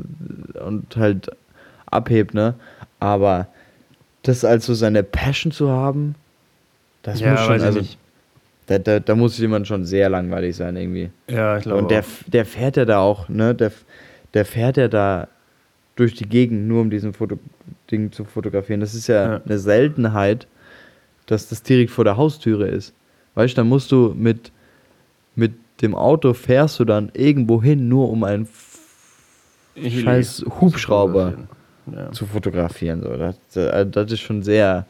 und 0.65 0.97
halt 0.97 1.31
abhebt, 1.87 2.33
ne? 2.35 2.55
Aber 2.99 3.47
das 4.23 4.45
als 4.45 4.67
so 4.67 4.75
seine 4.75 5.03
Passion 5.03 5.53
zu 5.53 5.71
haben, 5.71 6.15
das 7.03 7.21
ja, 7.21 7.33
muss 7.33 7.41
schon, 7.43 7.61
also 7.61 7.81
nicht. 7.81 7.99
Da, 8.67 8.79
da, 8.79 9.01
da 9.01 9.15
muss 9.15 9.39
jemand 9.39 9.67
schon 9.69 9.85
sehr 9.85 10.09
langweilig 10.09 10.57
sein 10.57 10.77
irgendwie. 10.77 11.11
Ja, 11.29 11.57
ich 11.59 11.63
glaube. 11.65 11.83
Und 11.83 11.91
der, 11.91 12.05
der 12.27 12.45
fährt 12.45 12.77
ja 12.77 12.85
da 12.85 12.99
auch, 12.99 13.29
ne? 13.29 13.55
Der, 13.55 13.71
der 14.35 14.45
fährt 14.45 14.77
ja 14.77 14.89
da 14.89 15.29
durch 15.95 16.15
die 16.15 16.29
Gegend, 16.29 16.67
nur 16.69 16.81
um 16.83 16.91
diesen 16.91 17.13
Foto 17.13 17.39
Ding 17.91 18.11
zu 18.13 18.25
fotografieren. 18.25 18.81
Das 18.81 18.95
ist 18.95 19.07
ja, 19.07 19.35
Ja. 19.35 19.41
eine 19.45 19.59
Seltenheit, 19.59 20.47
dass 21.27 21.49
das 21.49 21.63
direkt 21.63 21.91
vor 21.91 22.05
der 22.05 22.17
Haustüre 22.17 22.67
ist. 22.69 22.93
Weißt 23.35 23.53
du, 23.55 23.61
dann 23.61 23.69
musst 23.69 23.93
du 23.93 24.13
mit, 24.17 24.51
mit 25.37 25.53
dem 25.83 25.95
Auto 25.95 26.33
fährst 26.35 26.81
du 26.81 26.85
dann 26.85 27.11
irgendwo 27.15 27.63
hin, 27.63 27.89
nur 27.89 28.11
um 28.11 28.25
einen 28.25 28.49
scheiß 29.77 30.39
zu 30.39 30.61
Hubschrauber 30.61 31.33
fotografieren. 31.33 31.49
Ja. 31.95 32.13
zu 32.13 32.27
fotografieren. 32.27 33.03
So. 33.03 33.17
Das, 33.17 33.57
äh, 33.57 33.87
das 33.87 34.11
ist 34.13 34.21
schon 34.21 34.43
sehr, 34.43 34.87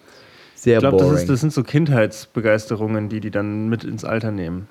sehr 0.67 0.75
Ich 0.79 0.81
glaube, 0.81 0.97
boring. 0.99 1.13
das, 1.13 1.21
ist- 1.23 1.31
das 1.31 1.41
sind 1.41 1.53
so 1.53 1.63
Kindheitsbegeisterungen, 1.63 3.09
die 3.09 3.21
die 3.21 3.31
dann 3.31 3.69
mit 3.69 3.85
ins 3.85 4.05
Alter 4.05 4.31
nehmen. 4.33 4.69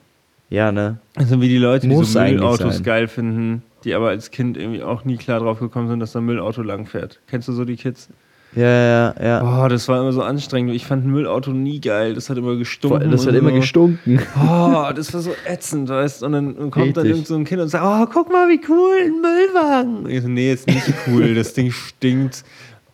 ja, 0.49 0.71
ne? 0.71 0.97
Das 1.15 1.29
sind 1.29 1.41
wie 1.41 1.47
die 1.49 1.57
Leute, 1.57 1.87
die 1.87 1.93
Muss 1.93 2.13
so 2.13 2.19
eigentlich 2.19 2.35
Müllautos 2.41 2.75
sein. 2.75 2.83
geil 2.83 3.07
finden, 3.07 3.63
die 3.83 3.93
aber 3.93 4.09
als 4.09 4.31
Kind 4.31 4.57
irgendwie 4.57 4.83
auch 4.83 5.05
nie 5.05 5.17
klar 5.17 5.39
drauf 5.39 5.59
gekommen 5.59 5.87
sind, 5.87 5.99
dass 5.99 6.11
da 6.11 6.19
ein 6.19 6.25
Müllauto 6.25 6.61
langfährt. 6.61 7.19
Kennst 7.27 7.47
du 7.47 7.53
so 7.53 7.65
die 7.65 7.75
Kids? 7.77 8.09
Ja, 8.55 8.63
ja, 8.63 9.15
ja. 9.21 9.39
Boah, 9.43 9.67
das 9.67 9.87
war 9.89 9.99
immer 9.99 10.13
so 10.13 10.21
anstrengend. 10.21 10.73
Ich 10.73 10.85
fand 10.85 11.05
ein 11.05 11.11
Müllauto 11.11 11.51
nie 11.51 11.81
geil. 11.81 12.13
Das 12.13 12.29
hat 12.29 12.37
immer 12.37 12.55
gestunken. 12.55 13.11
das 13.11 13.27
hat 13.27 13.33
immer 13.35 13.49
so. 13.49 13.55
gestunken. 13.57 14.19
Oh, 14.41 14.85
das 14.95 15.13
war 15.13 15.19
so 15.21 15.31
ätzend, 15.45 15.89
weißt 15.89 16.21
du? 16.21 16.25
Und 16.27 16.31
dann 16.31 16.55
kommt 16.71 16.75
dann 16.75 17.03
Richtig. 17.03 17.05
irgend 17.11 17.27
so 17.27 17.35
ein 17.35 17.43
Kind 17.43 17.61
und 17.61 17.67
sagt, 17.67 17.83
oh, 17.85 18.09
guck 18.13 18.31
mal, 18.31 18.47
wie 18.47 18.61
cool, 18.69 18.95
ein 19.03 19.19
Müllwagen. 19.21 19.97
Und 20.05 20.09
ich 20.09 20.21
so, 20.21 20.29
nee, 20.29 20.53
ist 20.53 20.67
nicht 20.67 20.93
cool, 21.07 21.35
das 21.35 21.53
Ding 21.53 21.69
stinkt. 21.71 22.45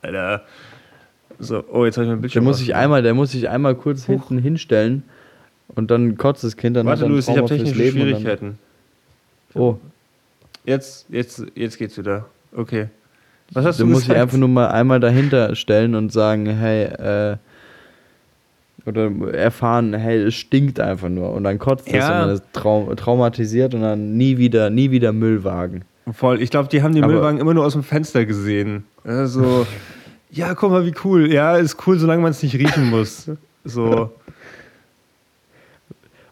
Alter. 0.01 0.41
So, 1.43 1.63
oh, 1.71 1.85
jetzt 1.85 1.97
habe 1.97 2.05
ich 2.05 2.09
mein 2.09 2.17
Der 2.17 2.21
Bildschirm. 2.21 2.43
muss 2.43 2.59
sich 2.59 2.75
einmal, 2.75 3.01
der 3.01 3.13
muss 3.13 3.31
sich 3.31 3.49
einmal 3.49 3.75
kurz 3.75 4.05
hinten 4.05 4.37
hinstellen 4.37 5.03
und 5.69 5.89
dann 5.91 6.17
kotzt 6.17 6.43
das 6.43 6.55
Kind 6.55 6.75
dann 6.77 6.85
Warte, 6.85 7.05
Luis, 7.07 7.27
ich 7.27 7.35
habe 7.37 7.47
technische 7.47 7.75
Leben 7.75 7.97
Schwierigkeiten. 7.99 8.57
Oh, 9.55 9.75
Jetzt, 10.63 11.07
jetzt, 11.09 11.43
jetzt 11.55 11.79
geht's 11.79 11.97
wieder. 11.97 12.25
Okay. 12.55 12.87
Was 13.51 13.65
hast 13.65 13.79
du 13.79 13.85
du 13.85 13.89
musst 13.89 14.07
dich 14.07 14.15
einfach 14.15 14.37
nur 14.37 14.47
mal 14.47 14.67
einmal 14.67 14.99
dahinter 14.99 15.55
stellen 15.55 15.95
und 15.95 16.11
sagen, 16.13 16.45
hey, 16.45 16.83
äh, 16.83 17.37
oder 18.85 19.11
erfahren, 19.33 19.93
hey, 19.93 20.17
es 20.23 20.35
stinkt 20.35 20.79
einfach 20.79 21.09
nur 21.09 21.33
und 21.33 21.43
dann 21.43 21.57
kotzt 21.59 21.87
es 21.87 21.93
Ja. 21.93 22.21
und 22.21 22.27
dann 22.27 22.35
ist 22.35 22.43
trau 22.53 22.93
traumatisiert 22.95 23.73
und 23.73 23.81
dann 23.81 24.17
nie 24.17 24.37
wieder, 24.37 24.69
nie 24.69 24.91
wieder 24.91 25.11
Müllwagen. 25.13 25.83
Voll. 26.13 26.41
Ich 26.41 26.49
glaube, 26.49 26.69
die 26.69 26.81
haben 26.81 26.93
die 26.95 27.01
Aber- 27.03 27.13
Müllwagen 27.13 27.39
immer 27.39 27.53
nur 27.53 27.65
aus 27.65 27.73
dem 27.73 27.83
Fenster 27.83 28.25
gesehen. 28.25 28.83
Also, 29.03 29.65
ja, 30.31 30.55
guck 30.55 30.71
mal, 30.71 30.85
wie 30.85 30.93
cool. 31.03 31.31
Ja, 31.31 31.57
ist 31.57 31.75
cool, 31.85 31.99
solange 31.99 32.21
man 32.21 32.31
es 32.31 32.41
nicht 32.41 32.55
riechen 32.55 32.89
muss. 32.89 33.29
So. 33.63 34.11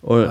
Und 0.02 0.30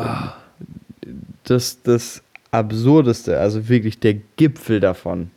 das, 1.44 1.82
das 1.82 2.22
Absurdeste, 2.50 3.38
also 3.38 3.68
wirklich 3.68 4.00
der 4.00 4.14
Gipfel 4.36 4.80
davon, 4.80 5.30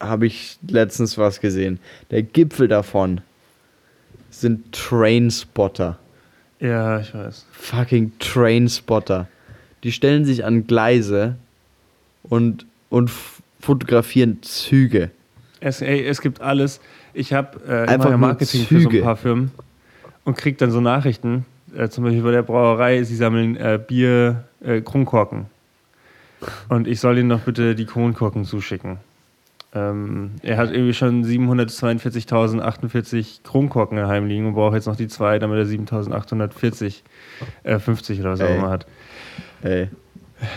habe 0.00 0.26
ich 0.26 0.58
letztens 0.66 1.16
was 1.18 1.40
gesehen. 1.40 1.78
Der 2.10 2.22
Gipfel 2.22 2.68
davon 2.68 3.20
sind 4.30 4.72
Trainspotter. 4.72 5.98
Ja, 6.60 7.00
ich 7.00 7.14
weiß. 7.14 7.46
Fucking 7.52 8.12
Trainspotter. 8.18 9.28
Die 9.84 9.92
stellen 9.92 10.24
sich 10.24 10.44
an 10.44 10.66
Gleise 10.66 11.36
und, 12.24 12.66
und 12.90 13.10
fotografieren 13.60 14.42
Züge. 14.42 15.10
Es, 15.60 15.80
ey, 15.80 16.06
es 16.06 16.20
gibt 16.20 16.40
alles. 16.40 16.80
Ich 17.14 17.32
habe 17.32 17.58
äh, 17.66 17.98
nur 17.98 18.16
Marketing 18.16 18.64
für 18.64 18.80
so 18.80 18.90
ein 18.90 19.02
paar 19.02 19.16
Firmen 19.16 19.50
und 20.24 20.36
krieg 20.36 20.56
dann 20.58 20.70
so 20.70 20.80
Nachrichten. 20.80 21.44
Äh, 21.76 21.88
zum 21.88 22.04
Beispiel 22.04 22.22
bei 22.22 22.30
der 22.30 22.42
Brauerei, 22.42 23.02
sie 23.02 23.16
sammeln 23.16 23.56
äh, 23.56 23.80
Bier, 23.84 24.44
äh, 24.62 24.80
Kronkorken. 24.80 25.46
Und 26.68 26.86
ich 26.86 27.00
soll 27.00 27.18
ihnen 27.18 27.26
noch 27.28 27.40
bitte 27.40 27.74
die 27.74 27.86
Kronkorken 27.86 28.44
zuschicken. 28.44 28.98
Ähm, 29.74 30.30
er 30.42 30.56
hat 30.56 30.70
irgendwie 30.70 30.94
schon 30.94 31.24
742.048 31.24 33.42
Kronkorken 33.42 33.98
daheim 33.98 34.26
liegen 34.26 34.46
und 34.46 34.54
braucht 34.54 34.74
jetzt 34.74 34.86
noch 34.86 34.96
die 34.96 35.08
zwei, 35.08 35.38
damit 35.38 35.58
er 35.58 35.66
7.840, 35.66 37.02
äh, 37.64 37.78
50 37.78 38.20
oder 38.20 38.34
so 38.36 38.44
immer 38.44 38.70
hat. 38.70 38.86
Ey. 39.62 39.88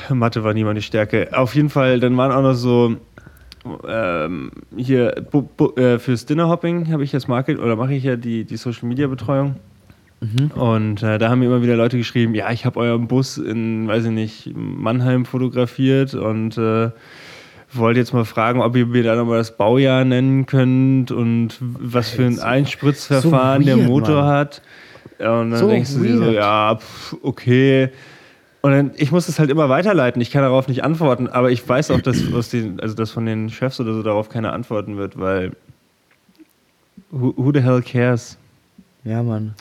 Mathe 0.09 0.43
war 0.43 0.53
nie 0.53 0.63
meine 0.63 0.81
Stärke. 0.81 1.29
Auf 1.33 1.55
jeden 1.55 1.69
Fall, 1.69 1.99
dann 1.99 2.15
waren 2.15 2.31
auch 2.31 2.43
noch 2.43 2.53
so 2.53 2.95
ähm, 3.87 4.51
hier 4.75 5.23
bu, 5.31 5.43
bu, 5.43 5.75
äh, 5.75 5.99
fürs 5.99 6.25
Dinnerhopping 6.25 6.91
habe 6.91 7.03
ich 7.03 7.11
jetzt 7.11 7.27
Market 7.27 7.59
oder 7.59 7.75
mache 7.75 7.93
ich 7.93 8.03
ja 8.03 8.15
die, 8.15 8.43
die 8.43 8.57
Social 8.57 8.87
Media 8.87 9.07
Betreuung. 9.07 9.55
Und 10.55 11.01
äh, 11.01 11.17
da 11.17 11.29
haben 11.29 11.39
mir 11.39 11.45
immer 11.45 11.63
wieder 11.63 11.75
Leute 11.75 11.97
geschrieben, 11.97 12.35
ja, 12.35 12.51
ich 12.51 12.65
habe 12.65 12.79
euren 12.79 13.07
Bus 13.07 13.39
in, 13.39 13.87
weiß 13.87 14.05
ich 14.05 14.11
nicht, 14.11 14.51
Mannheim 14.55 15.25
fotografiert 15.25 16.13
und 16.13 16.59
äh, 16.59 16.91
wollte 17.73 17.99
jetzt 17.99 18.13
mal 18.13 18.25
fragen, 18.25 18.61
ob 18.61 18.75
ihr 18.75 18.85
mir 18.85 19.01
da 19.01 19.15
nochmal 19.15 19.39
das 19.39 19.57
Baujahr 19.57 20.05
nennen 20.05 20.45
könnt 20.45 21.11
und 21.11 21.57
was 21.59 22.09
für 22.09 22.25
ein 22.25 22.39
Einspritzverfahren 22.39 23.63
so 23.63 23.65
der 23.65 23.77
weird, 23.77 23.87
Motor 23.87 24.21
Mann. 24.21 24.31
hat. 24.31 24.61
Und 25.19 25.51
dann 25.51 25.55
So 25.55 25.69
denkst 25.69 25.95
du 25.95 26.03
dir 26.03 26.17
so, 26.17 26.31
ja, 26.31 26.75
pf, 26.75 27.15
okay. 27.23 27.89
Und 28.61 28.71
dann, 28.71 28.91
ich 28.95 29.11
muss 29.11 29.27
es 29.27 29.39
halt 29.39 29.49
immer 29.49 29.69
weiterleiten. 29.69 30.21
Ich 30.21 30.29
kann 30.29 30.43
darauf 30.43 30.67
nicht 30.67 30.83
antworten, 30.83 31.27
aber 31.27 31.51
ich 31.51 31.67
weiß 31.67 31.91
auch, 31.91 32.01
dass, 32.01 32.49
den, 32.49 32.79
also 32.79 32.95
dass 32.95 33.11
von 33.11 33.25
den 33.25 33.49
Chefs 33.49 33.79
oder 33.79 33.93
so 33.93 34.03
darauf 34.03 34.29
keiner 34.29 34.53
antworten 34.53 34.97
wird, 34.97 35.19
weil 35.19 35.51
Who, 37.09 37.33
who 37.35 37.51
the 37.53 37.61
hell 37.61 37.81
cares? 37.81 38.37
Ja, 39.03 39.21
Mann. 39.23 39.55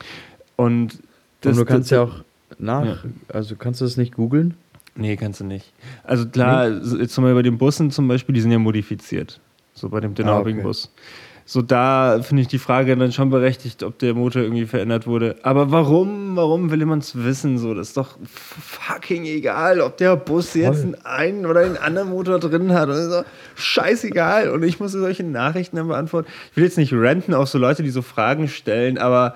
Und, 0.57 1.01
das, 1.41 1.57
Und 1.57 1.59
du 1.59 1.65
kannst 1.65 1.91
das, 1.91 1.97
ja 1.97 2.03
auch 2.03 2.25
nach, 2.59 2.85
ja. 2.85 2.99
also 3.29 3.57
kannst 3.57 3.81
du 3.81 3.87
das 3.87 3.97
nicht 3.97 4.15
googeln? 4.15 4.55
Nee, 4.95 5.17
kannst 5.17 5.41
du 5.41 5.45
nicht. 5.45 5.73
Also 6.05 6.29
klar, 6.29 6.69
nee. 6.69 6.99
jetzt 7.01 7.15
zum 7.15 7.25
Beispiel 7.25 7.37
bei 7.37 7.43
den 7.43 7.59
Bussen 7.59 7.91
zum 7.91 8.07
Beispiel, 8.07 8.35
die 8.35 8.41
sind 8.41 8.53
ja 8.53 8.59
modifiziert. 8.59 9.41
So 9.75 9.89
bei 9.89 10.01
dem 10.01 10.15
Denauing-Bus. 10.15 10.87
Ah, 10.87 10.91
okay 10.93 11.30
so 11.51 11.63
da 11.63 12.21
finde 12.23 12.43
ich 12.43 12.47
die 12.47 12.61
Frage 12.61 12.97
dann 12.97 13.11
schon 13.11 13.29
berechtigt, 13.29 13.83
ob 13.83 13.99
der 13.99 14.15
Motor 14.15 14.43
irgendwie 14.43 14.67
verändert 14.67 15.09
wurde. 15.09 15.35
Aber 15.43 15.73
warum, 15.73 16.37
warum 16.37 16.71
will 16.71 16.87
man 16.87 17.01
es 17.01 17.25
wissen? 17.25 17.59
So, 17.59 17.75
das 17.75 17.89
ist 17.89 17.97
doch 17.97 18.17
fucking 18.25 19.25
egal, 19.25 19.81
ob 19.81 19.97
der 19.97 20.15
Bus 20.15 20.55
jetzt 20.55 20.85
einen, 20.85 20.95
einen 21.03 21.47
oder 21.47 21.63
einen 21.63 21.77
anderen 21.77 22.11
Motor 22.11 22.39
drin 22.39 22.73
hat. 22.73 22.89
So. 22.95 23.25
Scheißegal. 23.57 24.51
Und 24.51 24.63
ich 24.63 24.79
muss 24.79 24.93
solche 24.93 25.25
Nachrichten 25.25 25.75
dann 25.75 25.89
beantworten. 25.89 26.29
Ich 26.53 26.57
will 26.57 26.63
jetzt 26.63 26.79
nicht 26.79 26.93
renten 26.93 27.35
auf 27.35 27.49
so 27.49 27.59
Leute, 27.59 27.83
die 27.83 27.91
so 27.91 28.03
Fragen 28.03 28.47
stellen, 28.47 28.97
aber 28.97 29.35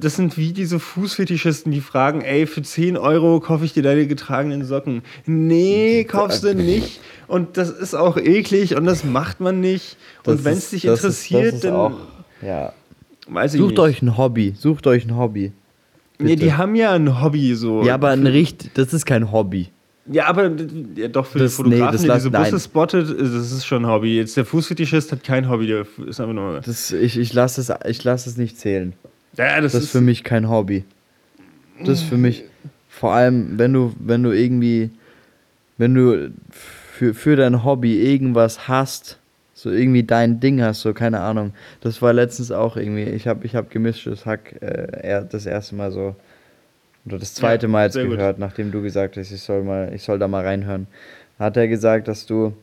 das 0.00 0.16
sind 0.16 0.36
wie 0.36 0.52
diese 0.52 0.80
Fußfetischisten, 0.80 1.70
die 1.70 1.80
fragen, 1.80 2.22
ey, 2.22 2.46
für 2.46 2.62
10 2.62 2.96
Euro 2.96 3.40
kaufe 3.40 3.64
ich 3.64 3.72
dir 3.72 3.82
deine 3.82 4.06
getragenen 4.06 4.64
Socken. 4.64 5.02
Nee, 5.26 6.04
kaufst 6.04 6.44
du 6.44 6.54
nicht. 6.54 7.00
Und 7.28 7.56
das 7.56 7.70
ist 7.70 7.94
auch 7.94 8.16
eklig 8.16 8.76
und 8.76 8.84
das 8.84 9.04
macht 9.04 9.40
man 9.40 9.60
nicht. 9.60 9.96
Das 10.22 10.36
und 10.36 10.44
wenn 10.44 10.58
es 10.58 10.70
dich 10.70 10.84
interessiert, 10.84 11.54
ist, 11.54 11.64
dann. 11.64 11.74
Auch, 11.74 11.98
ja. 12.42 12.72
Sucht 13.48 13.70
nicht. 13.70 13.78
euch 13.80 14.02
ein 14.02 14.16
Hobby. 14.16 14.54
Sucht 14.56 14.86
euch 14.86 15.04
ein 15.04 15.16
Hobby. 15.16 15.52
Bitte. 16.18 16.30
Nee, 16.30 16.36
die 16.36 16.52
haben 16.54 16.74
ja 16.76 16.92
ein 16.92 17.20
Hobby 17.20 17.54
so. 17.54 17.82
Ja, 17.82 17.94
aber 17.94 18.10
ein 18.10 18.26
richtig, 18.26 18.72
das 18.74 18.94
ist 18.94 19.04
kein 19.04 19.32
Hobby. 19.32 19.68
Ja, 20.10 20.26
aber 20.26 20.52
ja, 20.94 21.08
doch 21.08 21.26
für 21.26 21.40
das, 21.40 21.52
die 21.52 21.56
Fotografen, 21.56 22.00
nee, 22.00 22.06
der 22.06 22.16
diese 22.16 22.30
Busse 22.30 22.60
spottet, 22.60 23.10
das 23.10 23.52
ist 23.52 23.66
schon 23.66 23.84
ein 23.84 23.90
Hobby. 23.90 24.16
Jetzt 24.16 24.36
der 24.36 24.44
Fußfetischist 24.44 25.10
hat 25.10 25.24
kein 25.24 25.48
Hobby, 25.48 25.66
der 25.66 25.86
ist 26.06 26.20
einfach 26.20 26.32
nur. 26.34 26.60
Das, 26.60 26.92
ich 26.92 27.18
ich 27.18 27.32
lasse 27.32 27.60
es, 27.60 28.04
lass 28.04 28.26
es 28.26 28.36
nicht 28.36 28.56
zählen. 28.56 28.92
Ja, 29.36 29.60
das, 29.60 29.72
das 29.72 29.84
ist 29.84 29.90
für 29.90 30.00
mich 30.00 30.22
kein 30.22 30.48
Hobby. 30.48 30.84
Das 31.80 32.00
ist 32.00 32.08
für 32.08 32.16
mich, 32.16 32.44
vor 32.88 33.12
allem, 33.12 33.58
wenn 33.58 33.72
du, 33.72 33.92
wenn 33.98 34.22
du 34.22 34.30
irgendwie, 34.30 34.90
wenn 35.76 35.94
du 35.94 36.30
für, 36.96 37.12
für 37.12 37.36
dein 37.36 37.62
Hobby 37.62 38.10
irgendwas 38.10 38.68
hast, 38.68 39.18
so 39.52 39.70
irgendwie 39.70 40.02
dein 40.02 40.40
Ding 40.40 40.62
hast, 40.62 40.80
so 40.80 40.94
keine 40.94 41.20
Ahnung. 41.20 41.52
Das 41.82 42.00
war 42.00 42.14
letztens 42.14 42.50
auch 42.50 42.78
irgendwie, 42.78 43.04
ich 43.04 43.28
habe 43.28 43.44
ich 43.44 43.54
hab 43.54 43.70
gemischtes 43.70 44.24
Hack 44.24 44.54
äh, 44.62 45.22
das 45.30 45.44
erste 45.44 45.74
Mal 45.74 45.92
so, 45.92 46.16
oder 47.04 47.18
das 47.18 47.34
zweite 47.34 47.66
ja, 47.66 47.72
Mal 47.72 47.84
jetzt 47.84 47.96
gehört, 47.96 48.36
gut. 48.36 48.40
nachdem 48.40 48.72
du 48.72 48.80
gesagt 48.80 49.18
hast, 49.18 49.30
ich 49.30 49.42
soll, 49.42 49.62
mal, 49.62 49.92
ich 49.94 50.02
soll 50.02 50.18
da 50.18 50.26
mal 50.26 50.42
reinhören. 50.42 50.86
Hat 51.38 51.58
er 51.58 51.68
gesagt, 51.68 52.08
dass 52.08 52.24
du, 52.24 52.54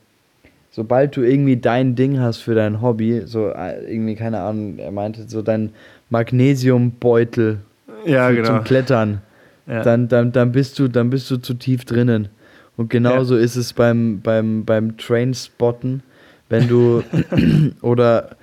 sobald 0.72 1.15
du 1.15 1.22
irgendwie 1.22 1.58
dein 1.58 1.93
Ding 1.93 2.19
hast 2.19 2.39
für 2.39 2.56
dein 2.56 2.82
Hobby, 2.82 3.22
so 3.26 3.50
äh, 3.50 3.86
irgendwie, 3.86 4.15
keine 4.15 4.39
Ahnung, 4.39 4.80
er 4.80 4.91
meinte 4.91 5.30
so 5.30 5.43
dein 5.43 5.74
Magnesiumbeutel 6.10 7.60
ja, 8.06 8.32
genau. 8.32 8.48
zum 8.48 8.63
Klettern, 8.63 9.22
ja. 9.67 9.84
dann, 9.84 10.08
dann, 10.08 10.32
dann, 10.32 10.52
bist 10.52 10.80
du, 10.80 10.88
dann 10.88 11.12
bist 11.12 11.30
du 11.30 11.38
zu 11.38 11.54
tief 11.54 11.86
drinnen. 11.86 12.30
Und 12.78 12.90
genauso 12.90 13.36
ja. 13.36 13.42
ist 13.44 13.56
es 13.56 13.74
beim, 13.74 14.22
beim, 14.22 14.66
beim 14.66 14.98
Trainspotten, 14.98 16.04
wenn 16.50 16.68
du 16.68 17.04
oder 17.82 18.36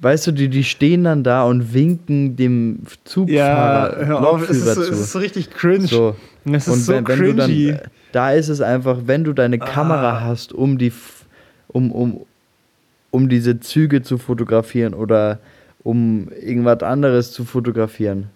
weißt 0.00 0.28
du, 0.28 0.32
die, 0.32 0.48
die 0.48 0.64
stehen 0.64 1.04
dann 1.04 1.24
da 1.24 1.44
und 1.44 1.74
winken 1.74 2.36
dem 2.36 2.80
Zugfahrer 3.04 4.00
ja, 4.00 4.06
hör 4.06 4.28
auf, 4.28 4.48
es 4.48 4.58
ist, 4.58 4.74
so, 4.74 4.82
es 4.82 5.00
ist 5.00 5.16
richtig 5.16 5.50
cringe. 5.50 5.88
So. 5.88 6.16
Es 6.44 6.68
ist 6.68 6.72
und 6.72 6.80
so 6.80 6.92
wenn, 6.92 7.08
wenn 7.08 7.36
cringy. 7.36 7.66
Dann, 7.72 7.80
da 8.12 8.32
ist 8.32 8.48
es 8.48 8.60
einfach, 8.60 8.98
wenn 9.06 9.24
du 9.24 9.32
deine 9.32 9.58
Kamera 9.58 10.18
ah. 10.18 10.20
hast, 10.20 10.52
um 10.52 10.78
die 10.78 10.92
um, 11.68 11.92
um, 11.92 12.26
um 13.10 13.28
diese 13.28 13.60
Züge 13.60 14.02
zu 14.02 14.18
fotografieren 14.18 14.94
oder 14.94 15.38
um 15.82 16.28
irgendwas 16.40 16.82
anderes 16.82 17.32
zu 17.32 17.44
fotografieren, 17.44 18.30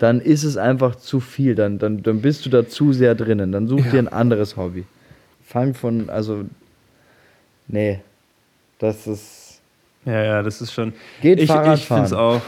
dann 0.00 0.20
ist 0.20 0.42
es 0.44 0.56
einfach 0.56 0.94
zu 0.96 1.20
viel. 1.20 1.54
Dann, 1.54 1.78
dann, 1.78 2.02
dann 2.02 2.22
bist 2.22 2.46
du 2.46 2.50
da 2.50 2.66
zu 2.66 2.94
sehr 2.94 3.14
drinnen. 3.14 3.52
Dann 3.52 3.68
such 3.68 3.84
ja. 3.84 3.90
dir 3.90 3.98
ein 3.98 4.08
anderes 4.08 4.56
Hobby. 4.56 4.86
Fang 5.44 5.74
von, 5.74 6.08
also, 6.08 6.46
nee, 7.68 8.00
das 8.78 9.06
ist. 9.06 9.60
Ja, 10.06 10.24
ja, 10.24 10.42
das 10.42 10.62
ist 10.62 10.72
schon. 10.72 10.94
Geht 11.20 11.38
ich, 11.38 11.48
Fahrrad 11.48 11.78
Ich 11.78 11.86
finde 11.86 12.04
es 12.04 12.14
auch. 12.14 12.40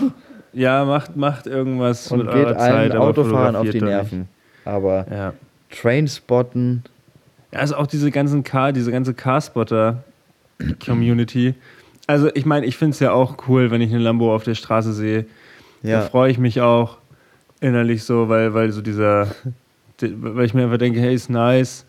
Ja, 0.54 0.86
macht, 0.86 1.14
macht 1.16 1.46
irgendwas 1.46 2.10
Und 2.10 2.24
mit 2.24 2.32
geht 2.32 2.46
eurer 2.46 2.56
Zeit. 2.56 2.96
Autofahren 2.96 3.54
auf 3.54 3.68
die 3.68 3.82
Nerven. 3.82 4.30
Aber 4.64 5.04
ja. 5.10 5.34
Trainspotten. 5.70 6.84
Ja, 7.52 7.58
also 7.58 7.76
auch 7.76 7.86
diese 7.86 8.10
ganzen 8.10 8.44
Car, 8.44 8.72
diese 8.72 8.90
ganze 8.90 9.12
Carspotter-Community. 9.12 11.52
Also 12.06 12.30
ich 12.34 12.46
meine, 12.46 12.64
ich 12.64 12.78
finde 12.78 12.94
es 12.94 13.00
ja 13.00 13.12
auch 13.12 13.36
cool, 13.46 13.70
wenn 13.70 13.82
ich 13.82 13.90
eine 13.90 14.00
Lambo 14.02 14.34
auf 14.34 14.44
der 14.44 14.54
Straße 14.54 14.94
sehe. 14.94 15.26
Ja. 15.82 16.00
Da 16.00 16.06
freue 16.06 16.30
ich 16.30 16.38
mich 16.38 16.62
auch 16.62 16.96
innerlich 17.62 18.05
so, 18.05 18.29
weil, 18.29 18.55
weil 18.55 18.72
so 18.72 18.83
dieser, 18.83 19.29
weil 20.01 20.44
ich 20.44 20.55
mir 20.55 20.64
einfach 20.64 20.79
denke, 20.79 21.01
hey, 21.01 21.14
ist 21.14 21.31
nice. 21.31 21.87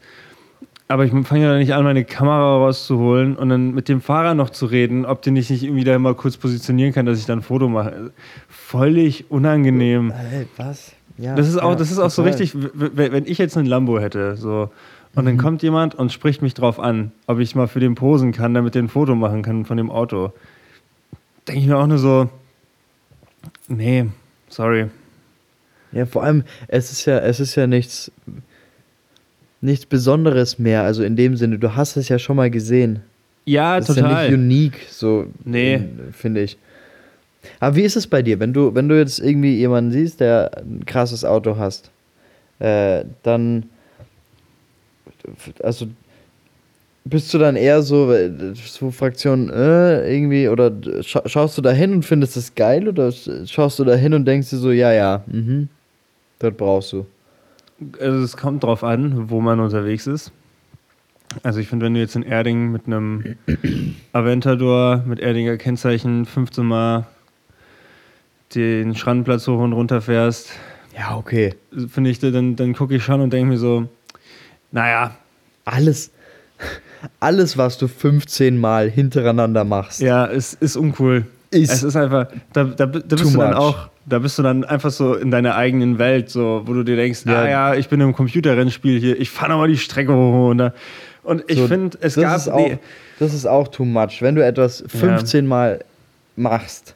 Aber 0.87 1.05
ich 1.05 1.11
fange 1.11 1.43
ja 1.43 1.57
nicht 1.57 1.73
an, 1.73 1.83
meine 1.83 2.05
Kamera 2.05 2.57
rauszuholen 2.57 3.35
und 3.35 3.49
dann 3.49 3.73
mit 3.73 3.89
dem 3.89 4.01
Fahrer 4.01 4.35
noch 4.35 4.49
zu 4.49 4.65
reden, 4.65 5.05
ob 5.05 5.21
den 5.21 5.35
ich 5.35 5.49
nicht 5.49 5.63
irgendwie 5.63 5.83
da 5.83 5.97
mal 5.97 6.13
kurz 6.13 6.37
positionieren 6.37 6.93
kann, 6.93 7.05
dass 7.05 7.19
ich 7.19 7.25
dann 7.25 7.39
ein 7.39 7.41
Foto 7.41 7.67
mache. 7.69 8.11
Völlig 8.49 9.31
unangenehm. 9.31 10.11
Hey, 10.11 10.45
was? 10.57 10.91
Ja, 11.17 11.35
das 11.35 11.47
ist 11.47 11.57
auch, 11.57 11.71
ja, 11.71 11.75
das 11.75 11.91
ist 11.91 11.99
auch 11.99 12.09
so 12.09 12.23
richtig, 12.23 12.55
wenn 12.73 13.25
ich 13.25 13.37
jetzt 13.37 13.55
einen 13.55 13.67
Lambo 13.67 13.99
hätte, 13.99 14.35
so, 14.35 14.69
und 15.15 15.23
mhm. 15.23 15.27
dann 15.27 15.37
kommt 15.37 15.63
jemand 15.63 15.95
und 15.95 16.11
spricht 16.11 16.41
mich 16.41 16.53
drauf 16.53 16.79
an, 16.79 17.11
ob 17.27 17.39
ich 17.39 17.55
mal 17.55 17.67
für 17.67 17.79
den 17.79 17.95
posen 17.95 18.31
kann, 18.31 18.53
damit 18.53 18.75
der 18.75 18.83
ein 18.83 18.89
Foto 18.89 19.15
machen 19.15 19.43
kann 19.43 19.65
von 19.65 19.77
dem 19.77 19.91
Auto. 19.91 20.33
Denke 21.47 21.61
ich 21.61 21.67
mir 21.67 21.77
auch 21.77 21.87
nur 21.87 21.99
so, 21.99 22.29
nee, 23.67 24.07
sorry. 24.49 24.87
Ja, 25.93 26.05
vor 26.05 26.23
allem, 26.23 26.43
es 26.67 26.91
ist 26.91 27.05
ja, 27.05 27.19
es 27.19 27.39
ist 27.39 27.55
ja 27.55 27.67
nichts, 27.67 28.11
nichts 29.61 29.85
Besonderes 29.85 30.59
mehr. 30.59 30.83
Also 30.83 31.03
in 31.03 31.15
dem 31.15 31.37
Sinne, 31.37 31.59
du 31.59 31.75
hast 31.75 31.95
es 31.95 32.09
ja 32.09 32.19
schon 32.19 32.35
mal 32.35 32.49
gesehen. 32.49 33.01
Ja, 33.45 33.77
das 33.77 33.87
total. 33.87 34.03
Ist 34.03 34.11
ja 34.11 34.23
nicht 34.23 34.33
unique, 34.33 34.79
so 34.89 35.27
nee. 35.43 35.81
finde 36.11 36.41
ich. 36.41 36.57
Aber 37.59 37.75
wie 37.75 37.81
ist 37.83 37.95
es 37.95 38.07
bei 38.07 38.21
dir, 38.21 38.39
wenn 38.39 38.53
du, 38.53 38.73
wenn 38.73 38.87
du 38.87 38.97
jetzt 38.97 39.19
irgendwie 39.19 39.55
jemanden 39.57 39.91
siehst, 39.91 40.19
der 40.19 40.51
ein 40.57 40.85
krasses 40.85 41.25
Auto 41.25 41.57
hast, 41.57 41.91
äh, 42.59 43.03
dann, 43.21 43.65
also 45.61 45.87
bist 47.05 47.33
du 47.33 47.37
dann 47.37 47.57
eher 47.57 47.81
so, 47.81 48.13
so 48.53 48.91
Fraktion 48.91 49.49
äh, 49.49 50.09
irgendwie, 50.13 50.47
oder 50.47 50.71
schaust 51.01 51.57
du 51.57 51.61
da 51.61 51.71
hin 51.71 51.91
und 51.91 52.05
findest 52.05 52.37
das 52.37 52.55
geil, 52.55 52.87
oder 52.87 53.11
schaust 53.11 53.79
du 53.79 53.83
da 53.83 53.95
hin 53.95 54.13
und 54.13 54.25
denkst 54.25 54.49
dir 54.49 54.57
so, 54.57 54.71
ja, 54.71 54.93
ja, 54.93 55.23
mhm, 55.27 55.67
das 56.43 56.53
brauchst 56.55 56.93
du. 56.93 57.05
Also 57.99 58.19
es 58.19 58.37
kommt 58.37 58.63
drauf 58.63 58.83
an, 58.83 59.29
wo 59.29 59.41
man 59.41 59.59
unterwegs 59.59 60.07
ist. 60.07 60.31
Also 61.41 61.59
ich 61.59 61.67
finde, 61.67 61.85
wenn 61.85 61.95
du 61.95 61.99
jetzt 61.99 62.15
in 62.15 62.23
Erding 62.23 62.71
mit 62.71 62.85
einem 62.85 63.35
Aventador 64.13 65.03
mit 65.05 65.19
Erdinger 65.19 65.57
Kennzeichen 65.57 66.25
15 66.25 66.65
Mal 66.65 67.07
den 68.53 68.95
Schrandenplatz 68.95 69.47
hoch 69.47 69.59
und 69.59 69.73
runter 69.73 70.01
fährst, 70.01 70.51
ja, 70.95 71.15
okay. 71.15 71.55
Finde 71.89 72.11
ich, 72.11 72.19
dann, 72.19 72.55
dann 72.55 72.73
gucke 72.73 72.95
ich 72.95 73.03
schon 73.03 73.19
und 73.19 73.33
denke 73.33 73.49
mir 73.49 73.57
so, 73.57 73.87
naja. 74.71 75.15
Alles, 75.65 76.11
alles, 77.19 77.57
was 77.57 77.77
du 77.77 77.87
15 77.87 78.59
Mal 78.59 78.91
hintereinander 78.91 79.63
machst. 79.63 80.01
Ja, 80.01 80.27
es 80.27 80.53
ist 80.53 80.75
uncool. 80.75 81.25
Ist 81.49 81.71
es 81.71 81.83
ist 81.83 81.95
einfach, 81.95 82.27
da, 82.51 82.63
da, 82.63 82.85
da 82.85 82.99
bist 82.99 83.33
du 83.33 83.37
dann 83.37 83.51
much. 83.51 83.57
auch 83.57 83.89
da 84.05 84.19
bist 84.19 84.37
du 84.37 84.43
dann 84.43 84.63
einfach 84.63 84.91
so 84.91 85.15
in 85.15 85.31
deiner 85.31 85.55
eigenen 85.55 85.97
Welt, 85.97 86.29
so, 86.29 86.63
wo 86.65 86.73
du 86.73 86.83
dir 86.83 86.95
denkst, 86.95 87.21
ja, 87.25 87.41
ah 87.41 87.49
ja, 87.49 87.75
ich 87.75 87.89
bin 87.89 88.01
im 88.01 88.13
Computerrennspiel 88.13 88.99
hier, 88.99 89.19
ich 89.19 89.29
fahre 89.29 89.51
nochmal 89.51 89.69
die 89.69 89.77
Strecke 89.77 90.13
hoch. 90.13 90.49
Und, 90.49 90.71
und 91.23 91.43
ich 91.47 91.57
so, 91.57 91.67
finde, 91.67 91.97
es 92.01 92.15
das 92.15 92.23
gab. 92.23 92.37
Ist 92.37 92.49
auch, 92.49 92.71
das 93.19 93.33
ist 93.33 93.45
auch 93.45 93.67
too 93.67 93.85
much. 93.85 94.21
Wenn 94.21 94.35
du 94.35 94.45
etwas 94.45 94.83
15 94.87 95.45
ja. 95.45 95.49
Mal 95.49 95.85
machst, 96.35 96.95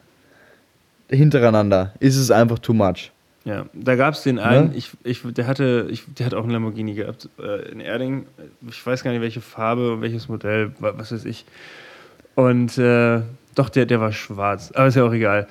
hintereinander, 1.08 1.94
ist 2.00 2.16
es 2.16 2.30
einfach 2.30 2.58
too 2.58 2.74
much. 2.74 3.10
Ja, 3.44 3.64
da 3.72 3.96
gab 3.96 4.12
es 4.12 4.22
den 4.24 4.38
einen, 4.38 4.72
ja? 4.72 4.76
ich, 4.76 4.90
ich, 5.04 5.22
der, 5.32 5.46
hatte, 5.46 5.86
ich, 5.90 6.04
der 6.18 6.26
hat 6.26 6.34
auch 6.34 6.42
einen 6.42 6.50
Lamborghini 6.50 6.92
gehabt 6.92 7.30
äh, 7.38 7.70
in 7.70 7.80
Erding. 7.80 8.26
Ich 8.68 8.84
weiß 8.84 9.02
gar 9.02 9.12
nicht, 9.12 9.22
welche 9.22 9.40
Farbe 9.40 9.94
und 9.94 10.02
welches 10.02 10.28
Modell, 10.28 10.72
was 10.80 11.12
weiß 11.12 11.24
ich. 11.24 11.46
Und 12.34 12.76
äh, 12.76 13.22
doch, 13.54 13.70
der, 13.70 13.86
der 13.86 14.00
war 14.00 14.12
schwarz, 14.12 14.70
aber 14.74 14.88
ist 14.88 14.96
ja 14.96 15.04
auch 15.04 15.12
egal. 15.14 15.48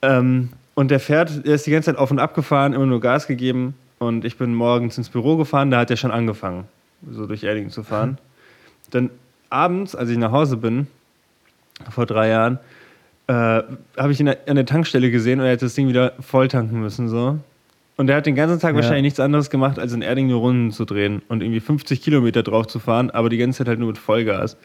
Ähm, 0.00 0.50
und 0.74 0.90
der 0.90 1.00
fährt, 1.00 1.46
der 1.46 1.54
ist 1.54 1.66
die 1.66 1.70
ganze 1.70 1.86
Zeit 1.86 1.98
auf 1.98 2.10
und 2.10 2.18
ab 2.18 2.34
gefahren, 2.34 2.72
immer 2.72 2.86
nur 2.86 3.00
Gas 3.00 3.26
gegeben. 3.26 3.74
Und 3.98 4.24
ich 4.24 4.38
bin 4.38 4.54
morgens 4.54 4.96
ins 4.96 5.10
Büro 5.10 5.36
gefahren, 5.36 5.70
da 5.70 5.80
hat 5.80 5.90
er 5.90 5.96
schon 5.96 6.10
angefangen, 6.10 6.64
so 7.10 7.26
durch 7.26 7.44
Erding 7.44 7.68
zu 7.68 7.82
fahren. 7.82 8.18
Dann 8.90 9.10
abends, 9.50 9.94
als 9.94 10.08
ich 10.08 10.16
nach 10.16 10.32
Hause 10.32 10.56
bin, 10.56 10.86
vor 11.90 12.06
drei 12.06 12.28
Jahren, 12.28 12.58
äh, 13.26 13.32
habe 13.32 14.12
ich 14.12 14.20
ihn 14.20 14.28
an 14.28 14.56
der 14.56 14.66
Tankstelle 14.66 15.10
gesehen 15.10 15.38
und 15.40 15.46
er 15.46 15.52
hat 15.52 15.62
das 15.62 15.74
Ding 15.74 15.88
wieder 15.88 16.14
voll 16.20 16.48
tanken 16.48 16.80
müssen. 16.80 17.08
So. 17.08 17.38
Und 17.96 18.08
er 18.08 18.16
hat 18.16 18.24
den 18.24 18.34
ganzen 18.34 18.58
Tag 18.58 18.70
ja. 18.70 18.76
wahrscheinlich 18.76 19.02
nichts 19.02 19.20
anderes 19.20 19.50
gemacht, 19.50 19.78
als 19.78 19.92
in 19.92 20.00
Erding 20.00 20.28
nur 20.28 20.40
Runden 20.40 20.72
zu 20.72 20.86
drehen 20.86 21.20
und 21.28 21.42
irgendwie 21.42 21.60
50 21.60 22.00
Kilometer 22.00 22.42
drauf 22.42 22.66
zu 22.66 22.78
fahren, 22.78 23.10
aber 23.10 23.28
die 23.28 23.36
ganze 23.36 23.58
Zeit 23.58 23.68
halt 23.68 23.78
nur 23.78 23.88
mit 23.88 23.98
Vollgas. 23.98 24.56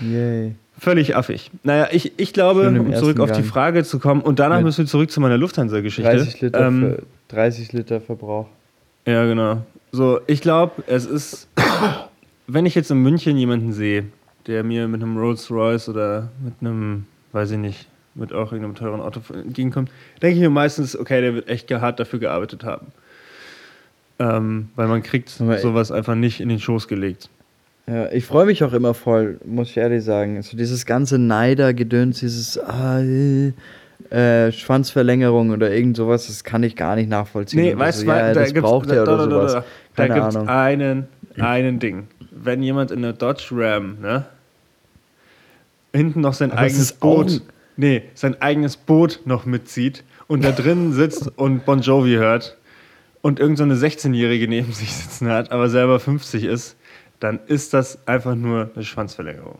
Yay. 0.00 0.54
Völlig 0.78 1.16
affig. 1.16 1.50
Naja, 1.64 1.88
ich, 1.90 2.12
ich 2.18 2.32
glaube, 2.32 2.68
um 2.68 2.94
zurück 2.94 3.18
auf 3.18 3.32
die 3.32 3.40
Gang. 3.40 3.46
Frage 3.46 3.84
zu 3.84 3.98
kommen, 3.98 4.20
und 4.20 4.38
danach 4.38 4.58
Mit 4.58 4.66
müssen 4.66 4.84
wir 4.84 4.86
zurück 4.86 5.10
zu 5.10 5.20
meiner 5.20 5.36
Lufthansa-Geschichte. 5.36 6.10
30 6.10 6.40
Liter, 6.40 6.66
Ähm, 6.66 6.80
für, 6.80 7.02
30 7.34 7.72
Liter 7.72 8.00
Verbrauch. 8.00 8.46
Ja, 9.06 9.24
genau. 9.26 9.62
So, 9.90 10.20
ich 10.26 10.40
glaube, 10.40 10.82
es 10.86 11.04
ist, 11.06 11.48
wenn 12.46 12.64
ich 12.66 12.74
jetzt 12.76 12.90
in 12.90 12.98
München 12.98 13.36
jemanden 13.36 13.72
sehe, 13.72 14.04
der 14.46 14.62
mir 14.62 14.86
mit 14.86 15.02
einem 15.02 15.16
Rolls 15.16 15.50
Royce 15.50 15.88
oder 15.88 16.28
mit 16.44 16.54
einem, 16.60 17.06
weiß 17.32 17.50
ich 17.52 17.58
nicht, 17.58 17.88
mit 18.14 18.32
auch 18.32 18.52
irgendeinem 18.52 18.74
teuren 18.74 19.00
Auto 19.00 19.20
entgegenkommt, 19.32 19.90
denke 20.22 20.36
ich 20.36 20.40
mir 20.42 20.50
meistens, 20.50 20.96
okay, 20.96 21.20
der 21.20 21.34
wird 21.34 21.48
echt 21.48 21.70
hart 21.72 21.98
dafür 21.98 22.18
gearbeitet 22.18 22.64
haben. 22.64 22.88
Ähm, 24.20 24.68
weil 24.76 24.88
man 24.88 25.02
kriegt 25.02 25.28
sowas 25.28 25.92
einfach 25.92 26.14
nicht 26.14 26.40
in 26.40 26.48
den 26.48 26.58
Schoß 26.58 26.88
gelegt. 26.88 27.30
Ja, 27.88 28.12
ich 28.12 28.26
freue 28.26 28.44
mich 28.46 28.62
auch 28.64 28.74
immer 28.74 28.92
voll, 28.92 29.40
muss 29.44 29.70
ich 29.70 29.76
ehrlich 29.78 30.04
sagen. 30.04 30.42
So 30.42 30.56
dieses 30.56 30.84
ganze 30.84 31.18
Neider-Gedöns, 31.18 32.20
dieses 32.20 32.58
ah, 32.58 33.00
äh, 33.00 33.52
äh, 34.10 34.52
Schwanzverlängerung 34.52 35.50
oder 35.50 35.70
irgend 35.72 35.96
sowas, 35.96 36.26
das 36.26 36.44
kann 36.44 36.62
ich 36.62 36.76
gar 36.76 36.96
nicht 36.96 37.08
nachvollziehen. 37.08 37.62
Nee, 37.62 37.78
weißt 37.78 38.00
so, 38.00 38.04
du, 38.06 38.10
ja, 38.10 38.34
da 38.34 38.40
das 38.40 38.52
gibt's- 38.52 38.68
braucht 38.68 38.90
da, 38.90 39.04
da, 39.04 39.14
oder 39.14 39.30
sowas. 39.30 39.52
Da, 39.96 40.06
da 40.06 40.14
gibt 40.14 40.28
es 40.28 40.36
einen, 40.36 41.08
einen 41.38 41.78
Ding. 41.78 42.08
Wenn 42.30 42.62
jemand 42.62 42.90
in 42.90 43.02
der 43.02 43.14
Dodge 43.14 43.48
Ram, 43.52 43.98
ne, 44.00 44.26
hinten 45.94 46.20
noch 46.20 46.34
sein 46.34 46.52
Aber 46.52 46.66
es 46.66 46.72
eigenes 46.72 46.92
Boot, 46.92 47.42
nee, 47.76 48.02
sein 48.14 48.40
eigenes 48.40 48.76
Boot 48.76 49.20
noch 49.24 49.46
mitzieht 49.46 50.04
und 50.26 50.44
da 50.44 50.52
drin 50.52 50.92
sitzt 50.92 51.32
und 51.36 51.64
Bon 51.64 51.80
Jovi 51.80 52.14
hört 52.14 52.56
und 53.22 53.40
irgend 53.40 53.58
so 53.58 53.64
eine 53.64 53.74
16-Jährige 53.74 54.46
neben 54.46 54.72
sich 54.72 54.92
sitzen 54.92 55.28
hat, 55.28 55.50
aber 55.50 55.68
selber 55.68 55.98
50 55.98 56.44
ist, 56.44 56.76
dann 57.20 57.40
ist 57.46 57.74
das 57.74 58.06
einfach 58.06 58.34
nur 58.34 58.70
eine 58.74 58.84
Schwanzverlängerung. 58.84 59.58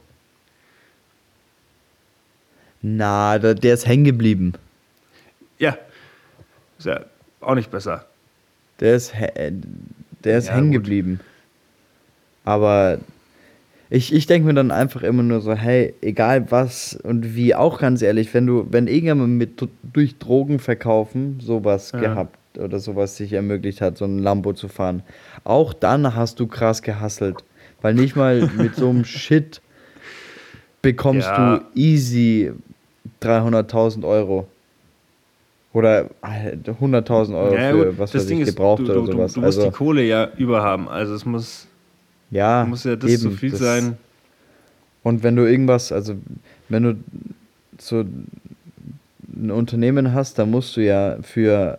Na, 2.83 3.39
der, 3.39 3.55
der 3.55 3.75
ist 3.75 3.87
hängen 3.87 4.05
geblieben. 4.05 4.53
Ja, 5.59 5.77
ist 6.79 6.87
ja 6.87 7.01
auch 7.41 7.55
nicht 7.55 7.71
besser. 7.71 8.05
Der 8.81 8.95
ist, 8.95 9.13
hä- 9.15 9.53
der 10.25 10.39
ist 10.39 10.47
Ja, 10.49 10.55
hängen 10.55 10.71
geblieben. 10.71 11.21
Aber 12.45 12.99
ich, 13.91 14.13
ich 14.15 14.27
denke 14.27 14.47
mir 14.47 14.55
dann 14.55 14.71
einfach 14.71 15.03
immer 15.03 15.23
nur 15.25 15.41
so, 15.41 15.53
hey, 15.55 15.95
egal 16.01 16.51
was 16.53 16.95
und 17.03 17.35
wie, 17.35 17.55
auch 17.55 17.81
ganz 17.81 18.01
ehrlich, 18.03 18.33
wenn 18.35 18.47
du, 18.47 18.67
wenn 18.71 18.87
irgendjemand 18.87 19.31
mit 19.37 19.61
durch 19.83 20.19
Drogen 20.19 20.61
verkaufen 20.61 21.41
sowas 21.41 21.91
Ja. 21.93 21.99
gehabt 22.01 22.39
oder 22.59 22.79
sowas 22.81 23.17
sich 23.17 23.33
ermöglicht 23.33 23.81
hat, 23.81 23.99
so 23.99 24.05
ein 24.05 24.19
Lambo 24.19 24.53
zu 24.53 24.69
fahren, 24.69 25.03
auch 25.45 25.73
dann 25.73 26.15
hast 26.15 26.41
du 26.41 26.47
krass 26.47 26.83
gehasselt. 26.83 27.45
Weil 27.81 27.95
nicht 27.95 28.17
mal 28.17 28.49
mit 28.57 28.75
so 28.75 28.91
einem 28.91 29.05
Shit 29.05 29.61
bekommst 30.83 31.29
Ja. 31.29 31.59
du 31.59 31.65
easy 31.75 32.53
300.000 33.23 34.07
Euro. 34.07 34.49
Oder 35.73 36.07
äh, 36.23 36.57
100.000 36.67 37.39
Euro 37.39 37.55
Ja, 37.55 37.71
für 37.71 37.87
gut, 37.91 37.99
was 37.99 38.11
das 38.13 38.23
weiß 38.23 38.29
Ding 38.29 38.39
ich, 38.41 38.49
ist, 38.49 38.55
gebraucht 38.57 38.81
du, 38.81 38.85
oder 38.85 38.95
du, 38.95 39.07
sowas. 39.13 39.33
du 39.35 39.41
musst 39.41 39.59
also, 39.59 39.71
die 39.71 39.77
Kohle 39.77 40.03
ja 40.03 40.29
überhaben. 40.37 40.89
Also 40.89 41.15
es 41.15 41.25
muss, 41.25 41.67
ja, 42.31 42.65
muss 42.69 42.85
ja 42.85 42.97
das 42.97 43.11
eben, 43.11 43.23
zu 43.23 43.31
viel 43.33 43.51
das- 43.51 43.61
sein. 43.61 43.97
Und 45.05 45.23
wenn 45.23 45.37
du 45.37 45.45
irgendwas, 45.49 45.93
also 45.93 46.15
wenn 46.69 46.83
du 46.83 46.97
so 47.79 48.05
ein 49.37 49.51
Unternehmen 49.51 50.13
hast, 50.13 50.39
dann 50.39 50.51
musst 50.51 50.77
du 50.77 50.81
ja 50.83 51.19
für 51.23 51.79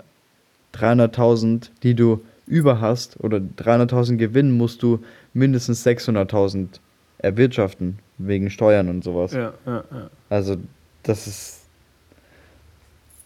300.000, 0.75 1.69
die 1.83 1.95
du 1.95 2.21
über 2.45 2.81
hast, 2.81 3.19
oder 3.19 3.37
300.000 3.37 4.17
Gewinn, 4.17 4.51
musst 4.51 4.81
du 4.81 4.99
mindestens 5.33 5.85
600.000 5.85 6.79
erwirtschaften, 7.19 7.99
wegen 8.17 8.49
Steuern 8.49 8.89
und 8.89 9.03
sowas. 9.03 9.33
Ja, 9.33 9.53
ja, 9.65 9.83
ja. 9.91 10.09
Also 10.29 10.57
das 11.03 11.27
ist, 11.27 11.65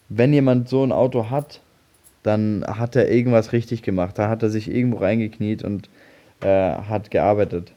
wenn 0.08 0.32
jemand 0.32 0.68
so 0.68 0.84
ein 0.84 0.92
Auto 0.92 1.30
hat, 1.30 1.60
dann 2.22 2.64
hat 2.66 2.96
er 2.96 3.10
irgendwas 3.10 3.52
richtig 3.52 3.82
gemacht. 3.82 4.18
Da 4.18 4.28
hat 4.28 4.42
er 4.42 4.50
sich 4.50 4.70
irgendwo 4.70 4.98
reingekniet 4.98 5.62
und 5.62 5.88
äh, 6.40 6.48
hat 6.48 7.10
gearbeitet. 7.10 7.72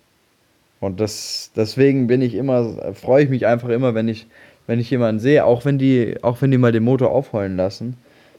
Und 0.80 0.99
das, 0.99 1.51
deswegen 1.56 2.08
bin 2.08 2.21
ich 2.21 2.36
immer, 2.36 2.93
freue 2.93 3.23
ich 3.23 3.30
mich 3.30 3.45
einfach 3.45 3.69
immer, 3.69 3.95
wenn 3.95 4.08
ich, 4.08 4.27
wenn 4.67 4.80
ich 4.80 4.89
jemanden 4.89 5.19
sehe, 5.19 5.45
auch 5.45 5.65
wenn 5.65 5.77
die, 5.77 6.17
auch 6.21 6.41
wenn 6.41 6.51
die 6.51 6.58
mal 6.58 6.71
den 6.71 6.84
Motor 6.84 7.12
aufheulen 7.12 7.58
lassen. 7.58 7.97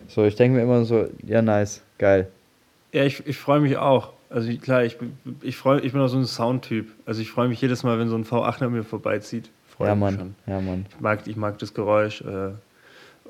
So, 0.09 0.25
ich 0.25 0.35
denke 0.37 0.57
mir 0.57 0.63
immer 0.65 0.85
so, 0.85 1.07
ja 1.27 1.43
nice, 1.43 1.83
geil. 1.99 2.29
Ja, 2.93 3.05
ich, 3.05 3.27
ich 3.27 3.37
freue 3.39 3.61
mich 3.61 3.77
auch. 3.77 4.13
Also 4.31 4.51
klar, 4.57 4.85
ich, 4.85 4.99
bin- 4.99 5.13
ich, 5.43 5.57
freu, 5.57 5.79
ich 5.83 5.93
bin 5.93 6.01
auch 6.01 6.09
so 6.09 6.19
ein 6.19 6.27
Soundtyp. 6.27 6.89
Also 7.07 7.21
ich 7.23 7.31
freue 7.31 7.49
mich 7.49 7.61
jedes 7.61 7.83
Mal, 7.83 7.99
wenn 7.99 8.09
so 8.09 8.17
ein 8.17 8.25
V8 8.25 8.63
an 8.65 8.73
mir 8.73 8.85
vorbeizieht. 8.85 9.51
Freue 9.77 9.89
Ja 9.89 9.95
mich 9.95 10.01
Mann, 10.01 10.17
schon. 10.17 10.35
ja 10.47 10.61
Mann. 10.61 10.87
Ich 10.91 11.01
mag, 11.01 11.21
ich 11.27 11.37
mag 11.37 11.59
das 11.59 11.73
Geräusch. 11.75 12.23
Äh, 12.23 12.51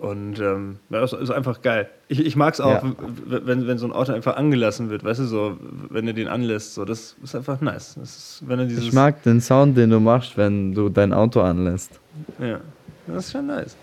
und 0.01 0.39
ähm, 0.39 0.77
das 0.91 1.13
ist 1.13 1.31
einfach 1.31 1.61
geil. 1.63 1.89
Ich, 2.07 2.25
ich 2.25 2.37
mag 2.37 2.55
es 2.55 2.61
auch, 2.61 2.83
Ja. 2.85 2.95
wenn, 3.27 3.67
wenn 3.67 3.79
so 3.79 3.87
ein 3.87 3.93
Auto 3.93 4.13
einfach 4.13 4.37
angelassen 4.37 4.91
wird, 4.91 5.03
weißt 5.03 5.19
du, 5.21 5.25
so, 5.25 5.57
wenn 5.91 6.07
er 6.07 6.13
den 6.13 6.29
anlässt. 6.29 6.75
So, 6.75 6.85
das 6.85 7.17
ist 7.23 7.35
einfach 7.35 7.61
nice. 7.61 7.97
Das 7.99 8.17
ist, 8.17 8.43
wenn 8.49 8.61
er 8.61 8.67
dieses, 8.67 8.85
Ich 8.85 8.93
mag 8.93 9.21
den 9.25 9.41
Sound, 9.41 9.77
den 9.77 9.91
du 9.91 9.99
machst, 9.99 10.37
wenn 10.37 10.73
du 10.73 10.89
dein 10.89 11.13
Auto 11.13 11.41
anlässt. 11.41 11.99
Ja, 12.39 12.61
das 13.09 13.27
ist 13.27 13.33
schon 13.33 13.49
nice. 13.49 13.77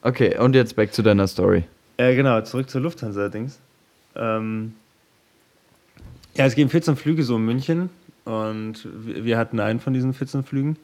Okay, 0.00 0.38
und 0.38 0.54
jetzt 0.54 0.74
back 0.74 0.92
zu 0.94 1.02
deiner 1.02 1.26
Story. 1.26 1.64
Äh, 2.02 2.16
genau, 2.16 2.40
zurück 2.40 2.68
zur 2.68 2.80
Lufthansa-Dings. 2.80 3.60
Ähm, 4.16 4.74
ja, 6.34 6.46
es 6.46 6.56
gehen 6.56 6.68
14 6.68 6.96
Flüge 6.96 7.22
so 7.22 7.36
in 7.36 7.44
München 7.44 7.90
und 8.24 8.88
wir, 9.04 9.38
hatten 9.38 9.60
einen 9.60 9.78
von 9.78 9.92
diesen 9.92 10.12
14 10.12 10.42
Flügen. 10.42 10.76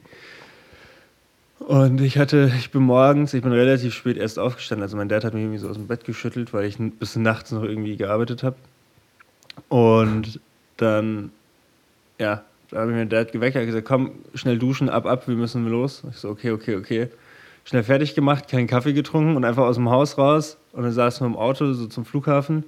Und 1.59 1.99
ich 1.99 2.17
hatte, 2.17 2.49
ich 2.57 2.71
bin 2.71 2.83
morgens, 2.83 3.33
ich 3.33 3.43
bin 3.43 3.51
relativ 3.51 3.93
spät 3.93 4.15
erst 4.15 4.39
aufgestanden. 4.39 4.83
Also 4.83 4.95
mein 4.95 5.09
Dad 5.09 5.25
hat 5.25 5.33
mich 5.33 5.43
irgendwie 5.43 5.57
so 5.57 5.67
aus 5.67 5.75
dem 5.75 5.87
Bett 5.87 6.05
geschüttelt, 6.05 6.53
weil 6.53 6.63
ich 6.65 6.77
bis 6.77 7.17
nachts 7.17 7.51
noch 7.51 7.63
irgendwie 7.63 7.97
gearbeitet 7.97 8.43
habe. 8.43 8.55
Und 9.67 10.39
dann, 10.77 11.31
ja, 12.17 12.43
da 12.71 12.77
habe 12.77 12.91
ich 12.91 12.97
meinen 12.97 13.09
Dad 13.09 13.33
geweckt, 13.33 13.57
er 13.57 13.63
hat 13.63 13.67
gesagt, 13.67 13.85
komm, 13.85 14.11
schnell 14.35 14.57
duschen, 14.57 14.87
ab, 14.87 15.05
ab, 15.05 15.27
wir 15.27 15.35
müssen 15.35 15.67
los. 15.67 16.01
Ich 16.09 16.15
so, 16.15 16.29
okay, 16.29 16.51
okay, 16.51 16.77
okay. 16.77 17.09
Schnell 17.65 17.83
fertig 17.83 18.15
gemacht, 18.15 18.47
keinen 18.47 18.67
Kaffee 18.67 18.93
getrunken 18.93 19.35
und 19.35 19.45
einfach 19.45 19.63
aus 19.63 19.75
dem 19.75 19.89
Haus 19.89 20.17
raus. 20.17 20.57
Und 20.71 20.83
dann 20.83 20.91
saßen 20.91 21.25
wir 21.25 21.27
im 21.27 21.37
Auto 21.37 21.73
so 21.73 21.87
zum 21.87 22.05
Flughafen. 22.05 22.63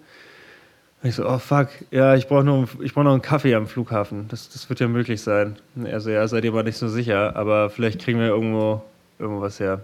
Und 1.01 1.09
ich 1.09 1.15
so, 1.15 1.27
oh 1.27 1.39
fuck, 1.39 1.69
ja, 1.89 2.15
ich 2.15 2.27
brauche 2.27 2.43
noch, 2.43 2.67
ich 2.79 2.93
brauch 2.93 3.03
noch 3.03 3.13
einen 3.13 3.23
Kaffee 3.23 3.55
am 3.55 3.65
Flughafen. 3.65 4.27
Das, 4.27 4.49
das 4.49 4.69
wird 4.69 4.79
ja 4.79 4.87
möglich 4.87 5.21
sein. 5.21 5.57
Und 5.75 5.87
er 5.87 5.99
so, 5.99 6.11
ja, 6.11 6.27
seid 6.27 6.43
ihr 6.43 6.51
mal 6.51 6.63
nicht 6.63 6.77
so 6.77 6.87
sicher, 6.87 7.35
aber 7.35 7.71
vielleicht 7.71 7.99
kriegen 8.01 8.19
wir 8.19 8.27
irgendwo 8.27 8.83
irgendwas 9.17 9.59
her. 9.59 9.83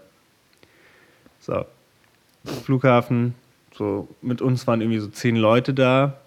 So, 1.39 1.65
Flughafen, 2.63 3.33
so 3.75 4.07
mit 4.21 4.41
uns 4.41 4.67
waren 4.67 4.81
irgendwie 4.81 4.99
so 4.99 5.07
zehn 5.07 5.35
Leute 5.35 5.73
da, 5.73 6.17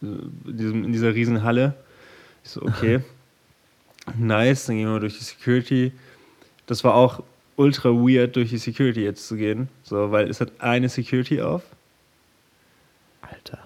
in, 0.00 0.32
diesem, 0.44 0.84
in 0.84 0.92
dieser 0.92 1.14
riesen 1.14 1.42
Halle. 1.42 1.74
Ich 2.44 2.50
so, 2.50 2.62
okay, 2.62 3.00
nice, 4.16 4.66
dann 4.66 4.76
gehen 4.76 4.92
wir 4.92 5.00
durch 5.00 5.18
die 5.18 5.24
Security. 5.24 5.92
Das 6.66 6.84
war 6.84 6.94
auch 6.94 7.22
ultra 7.62 7.90
weird, 7.90 8.34
durch 8.36 8.50
die 8.50 8.58
Security 8.58 9.02
jetzt 9.02 9.26
zu 9.28 9.36
gehen, 9.36 9.68
so, 9.84 10.10
weil 10.10 10.28
es 10.28 10.40
hat 10.40 10.52
eine 10.58 10.88
Security 10.88 11.40
auf 11.40 11.62
Alter. 13.22 13.58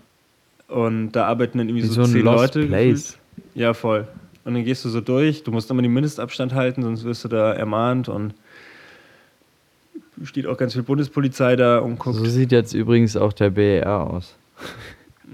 und 0.68 1.12
da 1.12 1.26
arbeiten 1.26 1.58
dann 1.58 1.68
irgendwie 1.68 1.84
Wie 1.84 1.88
so, 1.88 2.04
so 2.04 2.12
zehn 2.12 2.22
Lost 2.22 2.54
Leute. 2.54 2.66
Place. 2.68 3.18
gefühlt. 3.34 3.54
Ja, 3.54 3.74
voll. 3.74 4.06
Und 4.44 4.54
dann 4.54 4.64
gehst 4.64 4.84
du 4.84 4.88
so 4.90 5.00
durch, 5.00 5.42
du 5.42 5.50
musst 5.50 5.70
immer 5.70 5.82
den 5.82 5.92
Mindestabstand 5.92 6.54
halten, 6.54 6.82
sonst 6.82 7.04
wirst 7.04 7.24
du 7.24 7.28
da 7.28 7.52
ermahnt 7.52 8.08
und 8.08 8.34
steht 10.22 10.46
auch 10.46 10.56
ganz 10.56 10.74
viel 10.74 10.82
Bundespolizei 10.82 11.56
da 11.56 11.78
und 11.78 11.98
guckt. 11.98 12.16
So 12.16 12.24
sieht 12.26 12.52
jetzt 12.52 12.72
übrigens 12.72 13.16
auch 13.16 13.32
der 13.32 13.50
BER 13.50 14.10
aus. 14.10 14.36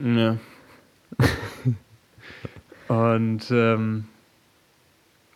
Ja. 0.03 0.39
und 2.89 3.51
ähm, 3.51 4.05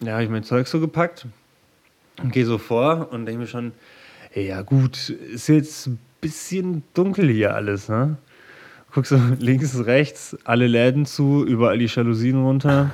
ja, 0.01 0.13
habe 0.13 0.25
ich 0.25 0.31
mein 0.31 0.45
Zeug 0.45 0.67
so 0.69 0.81
gepackt 0.81 1.27
und 2.23 2.33
gehe 2.33 2.47
so 2.47 2.59
vor 2.59 3.09
und 3.13 3.27
denke 3.27 3.41
mir 3.41 3.47
schon, 3.47 3.73
ja 4.35 4.63
gut, 4.63 5.09
ist 5.09 5.49
jetzt 5.49 5.87
ein 5.87 5.99
bisschen 6.21 6.83
dunkel 6.95 7.29
hier 7.29 7.55
alles, 7.55 7.89
ne? 7.89 8.17
Guck 8.93 9.07
so 9.07 9.19
links, 9.39 9.85
rechts, 9.87 10.37
alle 10.45 10.67
Läden 10.67 11.07
zu, 11.07 11.45
überall 11.45 11.79
die 11.79 11.87
Jalousien 11.87 12.43
runter. 12.43 12.91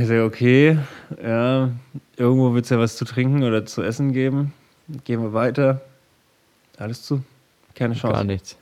Ich 0.00 0.08
sage, 0.08 0.24
okay, 0.24 0.78
ja, 1.22 1.70
irgendwo 2.16 2.54
wird 2.54 2.64
es 2.64 2.70
ja 2.70 2.78
was 2.78 2.96
zu 2.96 3.04
trinken 3.04 3.44
oder 3.44 3.64
zu 3.66 3.82
essen 3.82 4.12
geben. 4.12 4.52
Gehen 5.04 5.22
wir 5.22 5.32
weiter. 5.32 5.80
Alles 6.76 7.02
zu. 7.02 7.22
Keine 7.74 7.94
Chance 7.94 8.14
Gar 8.14 8.24
nichts. 8.24 8.56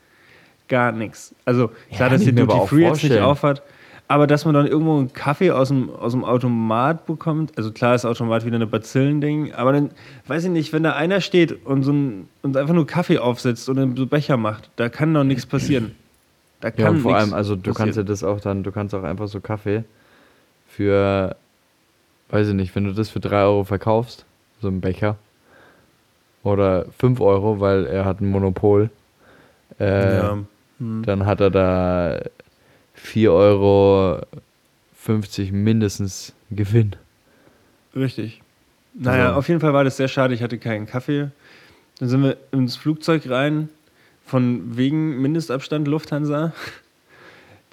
gar 0.67 0.91
nichts. 0.91 1.33
Also 1.45 1.71
Ja, 1.89 1.97
klar, 1.97 2.09
dass 2.11 2.25
kann 2.25 2.35
die 2.35 2.41
Duty 2.41 2.67
Free 2.67 2.83
jetzt 2.83 3.03
nicht 3.03 3.19
aufhat, 3.19 3.63
aber 4.07 4.27
dass 4.27 4.45
man 4.45 4.53
dann 4.53 4.67
irgendwo 4.67 4.97
einen 4.97 5.13
Kaffee 5.13 5.51
aus 5.51 5.69
dem, 5.69 5.89
aus 5.89 6.11
dem 6.11 6.23
Automat 6.23 7.05
bekommt, 7.05 7.57
also 7.57 7.71
klar 7.71 7.95
ist 7.95 8.05
Automat 8.05 8.45
wieder 8.45 8.55
eine 8.55 8.67
Bazillending, 8.67 9.53
aber 9.53 9.73
dann, 9.73 9.91
weiß 10.27 10.45
ich 10.45 10.51
nicht, 10.51 10.73
wenn 10.73 10.83
da 10.83 10.93
einer 10.93 11.21
steht 11.21 11.65
und, 11.65 11.83
so 11.83 11.91
ein, 11.91 12.27
und 12.43 12.55
einfach 12.55 12.73
nur 12.73 12.85
Kaffee 12.85 13.17
aufsetzt 13.17 13.67
und 13.69 13.97
so 13.97 14.05
Becher 14.05 14.37
macht, 14.37 14.69
da 14.75 14.89
kann 14.89 15.13
doch 15.13 15.23
nichts 15.23 15.45
passieren. 15.45 15.95
Da 16.61 16.71
kann 16.71 16.83
Ja, 16.83 16.89
und 16.91 16.99
vor 16.99 17.15
allem, 17.15 17.33
also 17.33 17.55
du 17.55 17.73
kannst 17.73 17.97
ja 17.97 18.03
passieren. 18.03 18.07
das 18.07 18.23
auch 18.23 18.39
dann, 18.39 18.63
du 18.63 18.71
kannst 18.71 18.93
auch 18.93 19.03
einfach 19.03 19.27
so 19.27 19.39
Kaffee 19.39 19.83
für 20.67 21.35
weiß 22.29 22.49
ich 22.49 22.53
nicht, 22.53 22.75
wenn 22.75 22.85
du 22.85 22.93
das 22.93 23.09
für 23.09 23.19
3 23.19 23.43
Euro 23.43 23.63
verkaufst, 23.63 24.25
so 24.61 24.67
ein 24.67 24.81
Becher, 24.81 25.17
oder 26.43 26.85
5 26.97 27.19
Euro, 27.21 27.59
weil 27.59 27.85
er 27.85 28.05
hat 28.05 28.21
ein 28.21 28.29
Monopol, 28.29 28.89
äh, 29.79 30.17
ja. 30.17 30.37
Hm. 30.79 31.03
dann 31.05 31.25
hat 31.25 31.41
er 31.41 31.49
da 31.49 32.19
4,50 33.05 33.29
Euro 33.29 34.21
mindestens 35.51 36.33
Gewinn. 36.51 36.95
Richtig. 37.95 38.41
Naja, 38.93 39.27
Also- 39.27 39.39
auf 39.39 39.47
jeden 39.47 39.59
Fall 39.61 39.73
war 39.73 39.83
das 39.83 39.97
sehr 39.97 40.07
schade. 40.07 40.33
Ich 40.33 40.41
hatte 40.41 40.57
keinen 40.57 40.85
Kaffee. 40.85 41.29
Dann 41.99 42.09
sind 42.09 42.23
wir 42.23 42.37
ins 42.51 42.75
Flugzeug 42.75 43.29
rein, 43.29 43.69
von 44.25 44.75
wegen 44.77 45.21
Mindestabstand 45.21 45.87
Lufthansa. 45.87 46.51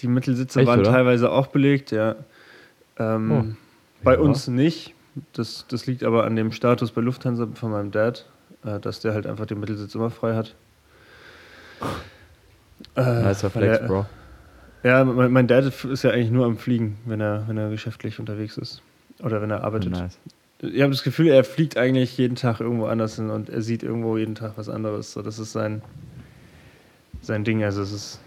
Die 0.01 0.09
Mittelsitze 0.09 0.61
Echt, 0.61 0.69
waren 0.69 0.81
oder? 0.81 0.91
teilweise 0.91 1.31
auch 1.31 1.47
belegt, 1.49 1.91
ja. 1.93 2.17
Ähm, 2.99 3.31
Oh. 3.33 3.45
Bei 4.05 4.15
Ja. 4.15 4.21
uns 4.21 4.49
nicht. 4.49 4.95
Das, 5.35 5.65
das 5.69 5.87
liegt 5.87 6.03
aber 6.05 6.25
an 6.25 6.35
dem 6.37 6.51
Status 6.53 6.91
bei 6.91 7.01
Lufthansa 7.03 7.47
von 7.55 7.71
meinem 7.71 7.91
Dad, 7.93 8.27
äh, 8.65 8.81
dass 8.81 8.99
der 9.01 9.13
halt 9.15 9.27
einfach 9.27 9.47
den 9.47 9.61
Mittelsitz 9.61 9.95
immer 9.95 10.11
frei 10.11 10.35
hat. 10.35 10.55
Äh, 12.95 13.01
weil 13.25 13.35
Flex, 13.35 13.79
er- 13.79 13.87
Bro. 13.87 14.07
Ja, 14.83 15.05
mein, 15.05 15.33
mein 15.33 15.47
Dad 15.47 15.65
ist 15.85 16.03
ja 16.03 16.11
eigentlich 16.11 16.31
nur 16.31 16.47
am 16.47 16.59
Fliegen, 16.59 16.99
wenn 17.05 17.21
er, 17.21 17.45
wenn 17.47 17.57
er 17.57 17.71
geschäftlich 17.71 18.19
unterwegs 18.19 18.57
ist. 18.57 18.83
Oder 19.21 19.41
wenn 19.41 19.51
er 19.51 19.63
arbeitet. 19.63 19.93
Nice. 19.93 20.19
Ich 20.61 20.81
habe 20.81 20.93
das 20.93 21.03
Gefühl, 21.03 21.29
er 21.29 21.45
fliegt 21.45 21.77
eigentlich 21.77 22.17
jeden 22.19 22.37
Tag 22.37 22.61
irgendwo 22.61 22.87
anders 22.87 23.17
hin 23.17 23.31
und 23.31 23.49
er 23.49 23.63
sieht 23.63 23.83
irgendwo 23.83 24.17
jeden 24.17 24.35
Tag 24.35 24.53
was 24.57 24.69
anderes. 24.69 25.13
So, 25.13 25.23
das 25.23 25.39
ist 25.39 25.53
sein, 25.53 25.83
sein 27.21 27.45
Ding. 27.45 27.63
Also 27.65 27.83
es 27.83 27.93
ist. 27.93 28.21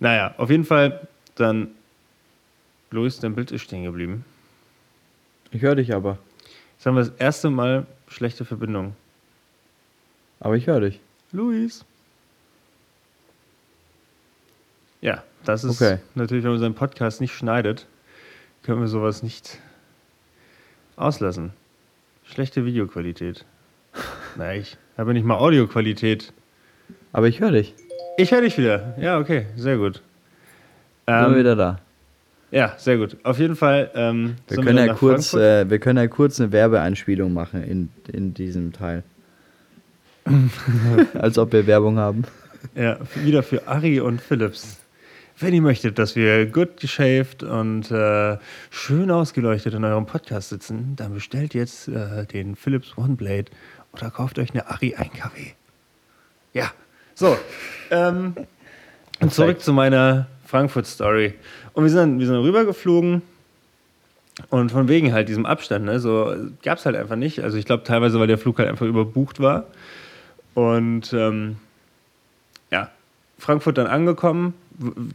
Naja, 0.00 0.34
auf 0.38 0.50
jeden 0.50 0.64
Fall 0.64 1.06
dann. 1.34 1.68
Luis, 2.90 3.20
dein 3.20 3.34
Bild 3.34 3.50
ist 3.50 3.62
stehen 3.62 3.84
geblieben. 3.84 4.24
Ich 5.50 5.62
höre 5.62 5.74
dich 5.74 5.94
aber. 5.94 6.18
Jetzt 6.76 6.86
haben 6.86 6.94
wir 6.94 7.04
das 7.04 7.12
erste 7.18 7.50
Mal 7.50 7.86
schlechte 8.06 8.44
Verbindung. 8.44 8.94
Aber 10.40 10.56
ich 10.56 10.66
höre 10.66 10.80
dich. 10.80 11.00
Luis. 11.32 11.84
Ja, 15.00 15.22
das 15.44 15.64
ist 15.64 15.80
Okay. 15.80 15.98
natürlich, 16.14 16.44
wenn 16.44 16.50
man 16.52 16.60
seinen 16.60 16.74
Podcast 16.74 17.20
nicht 17.20 17.32
schneidet, 17.34 17.86
können 18.62 18.80
wir 18.80 18.88
sowas 18.88 19.22
nicht 19.22 19.58
auslassen. 20.96 21.52
Schlechte 22.24 22.64
Videoqualität. 22.64 23.44
Na, 24.36 24.54
ich 24.54 24.76
habe 24.96 25.12
nicht 25.14 25.24
mal 25.24 25.36
Audioqualität. 25.36 26.32
Aber 27.12 27.28
ich 27.28 27.40
höre 27.40 27.52
dich. 27.52 27.74
Ich 28.16 28.32
höre 28.32 28.40
dich 28.42 28.58
wieder. 28.58 28.94
Ja, 29.00 29.18
okay, 29.18 29.46
sehr 29.56 29.76
gut. 29.78 29.94
Sind 31.06 31.14
wir 31.16 31.26
Ähm, 31.28 31.36
wieder 31.36 31.56
da. 31.56 31.78
ja, 32.50 32.74
sehr 32.76 32.98
gut. 32.98 33.16
Auf 33.22 33.38
jeden 33.38 33.56
Fall. 33.56 33.90
Ähm, 33.94 34.36
Wir 34.48 34.56
können, 34.58 34.76
dann 34.76 34.86
ja 34.88 34.94
kurz, 34.94 35.32
äh, 35.34 35.70
wir 35.70 35.78
können 35.78 35.98
ja 35.98 36.06
kurz 36.08 36.40
eine 36.40 36.52
Werbeeinspielung 36.52 37.32
machen 37.32 37.62
in, 37.62 37.88
in 38.12 38.34
diesem 38.34 38.72
Teil. 38.72 39.04
Als 41.14 41.38
ob 41.38 41.52
wir 41.52 41.66
Werbung 41.66 41.96
haben. 41.98 42.24
Ja, 42.74 42.98
wieder 43.14 43.42
für 43.42 43.66
Ari 43.68 44.00
und 44.00 44.20
Philips. 44.20 44.78
Wenn 45.40 45.54
ihr 45.54 45.62
möchtet, 45.62 46.00
dass 46.00 46.16
wir 46.16 46.46
gut 46.46 46.80
geshaved 46.80 47.44
und 47.44 47.92
äh, 47.92 48.38
schön 48.70 49.08
ausgeleuchtet 49.10 49.72
in 49.72 49.84
eurem 49.84 50.04
Podcast 50.04 50.48
sitzen, 50.48 50.96
dann 50.96 51.14
bestellt 51.14 51.54
jetzt 51.54 51.86
äh, 51.86 52.26
den 52.26 52.56
Philips 52.56 52.98
OneBlade 52.98 53.44
oder 53.92 54.10
kauft 54.10 54.40
euch 54.40 54.50
eine 54.50 54.68
Ari 54.68 54.96
1 54.96 55.12
kW. 55.12 55.52
Ja, 56.54 56.72
so. 57.14 57.36
Ähm, 57.92 58.34
und 59.20 59.32
zurück 59.32 59.60
zu 59.60 59.72
meiner 59.72 60.26
Frankfurt-Story. 60.44 61.34
Und 61.72 61.84
wir 61.84 61.90
sind, 61.90 62.18
wir 62.18 62.26
sind 62.26 62.36
rübergeflogen 62.36 63.22
und 64.50 64.72
von 64.72 64.88
wegen 64.88 65.12
halt 65.12 65.28
diesem 65.28 65.46
Abstand, 65.46 65.84
ne, 65.84 66.00
so 66.00 66.34
gab 66.64 66.78
es 66.78 66.86
halt 66.86 66.96
einfach 66.96 67.16
nicht. 67.16 67.44
Also 67.44 67.58
ich 67.58 67.64
glaube 67.64 67.84
teilweise, 67.84 68.18
weil 68.18 68.26
der 68.26 68.38
Flug 68.38 68.58
halt 68.58 68.68
einfach 68.68 68.86
überbucht 68.86 69.38
war. 69.38 69.66
Und 70.54 71.12
ähm, 71.12 71.58
ja, 72.72 72.90
Frankfurt 73.38 73.78
dann 73.78 73.86
angekommen. 73.86 74.54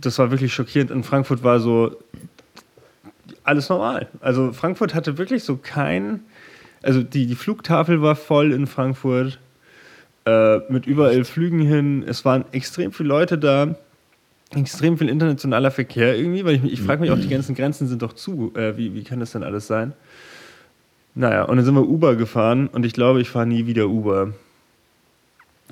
Das 0.01 0.19
war 0.19 0.31
wirklich 0.31 0.53
schockierend. 0.53 0.91
In 0.91 1.03
Frankfurt 1.03 1.43
war 1.43 1.59
so 1.59 1.95
alles 3.43 3.69
normal. 3.69 4.07
Also 4.19 4.53
Frankfurt 4.53 4.93
hatte 4.93 5.17
wirklich 5.17 5.43
so 5.43 5.57
kein, 5.57 6.21
also 6.81 7.03
die, 7.03 7.25
die 7.25 7.35
Flugtafel 7.35 8.01
war 8.01 8.15
voll 8.15 8.51
in 8.51 8.67
Frankfurt 8.67 9.39
äh, 10.25 10.59
mit 10.69 10.85
überall 10.85 11.23
Flügen 11.25 11.59
hin. 11.59 12.03
Es 12.07 12.25
waren 12.25 12.45
extrem 12.51 12.91
viele 12.91 13.09
Leute 13.09 13.37
da, 13.37 13.75
extrem 14.55 14.97
viel 14.97 15.09
internationaler 15.09 15.71
Verkehr 15.71 16.17
irgendwie, 16.17 16.45
weil 16.45 16.55
ich, 16.55 16.73
ich 16.73 16.81
frage 16.81 17.01
mich 17.01 17.11
auch, 17.11 17.19
die 17.19 17.29
ganzen 17.29 17.55
Grenzen 17.55 17.87
sind 17.87 18.01
doch 18.01 18.13
zu. 18.13 18.53
Äh, 18.55 18.77
wie, 18.77 18.93
wie 18.93 19.03
kann 19.03 19.19
das 19.19 19.31
denn 19.31 19.43
alles 19.43 19.67
sein? 19.67 19.93
Naja, 21.15 21.43
und 21.43 21.57
dann 21.57 21.65
sind 21.65 21.75
wir 21.75 21.87
Uber 21.87 22.15
gefahren 22.15 22.67
und 22.67 22.85
ich 22.85 22.93
glaube, 22.93 23.21
ich 23.21 23.29
fahre 23.29 23.45
nie 23.45 23.67
wieder 23.67 23.87
Uber. 23.87 24.33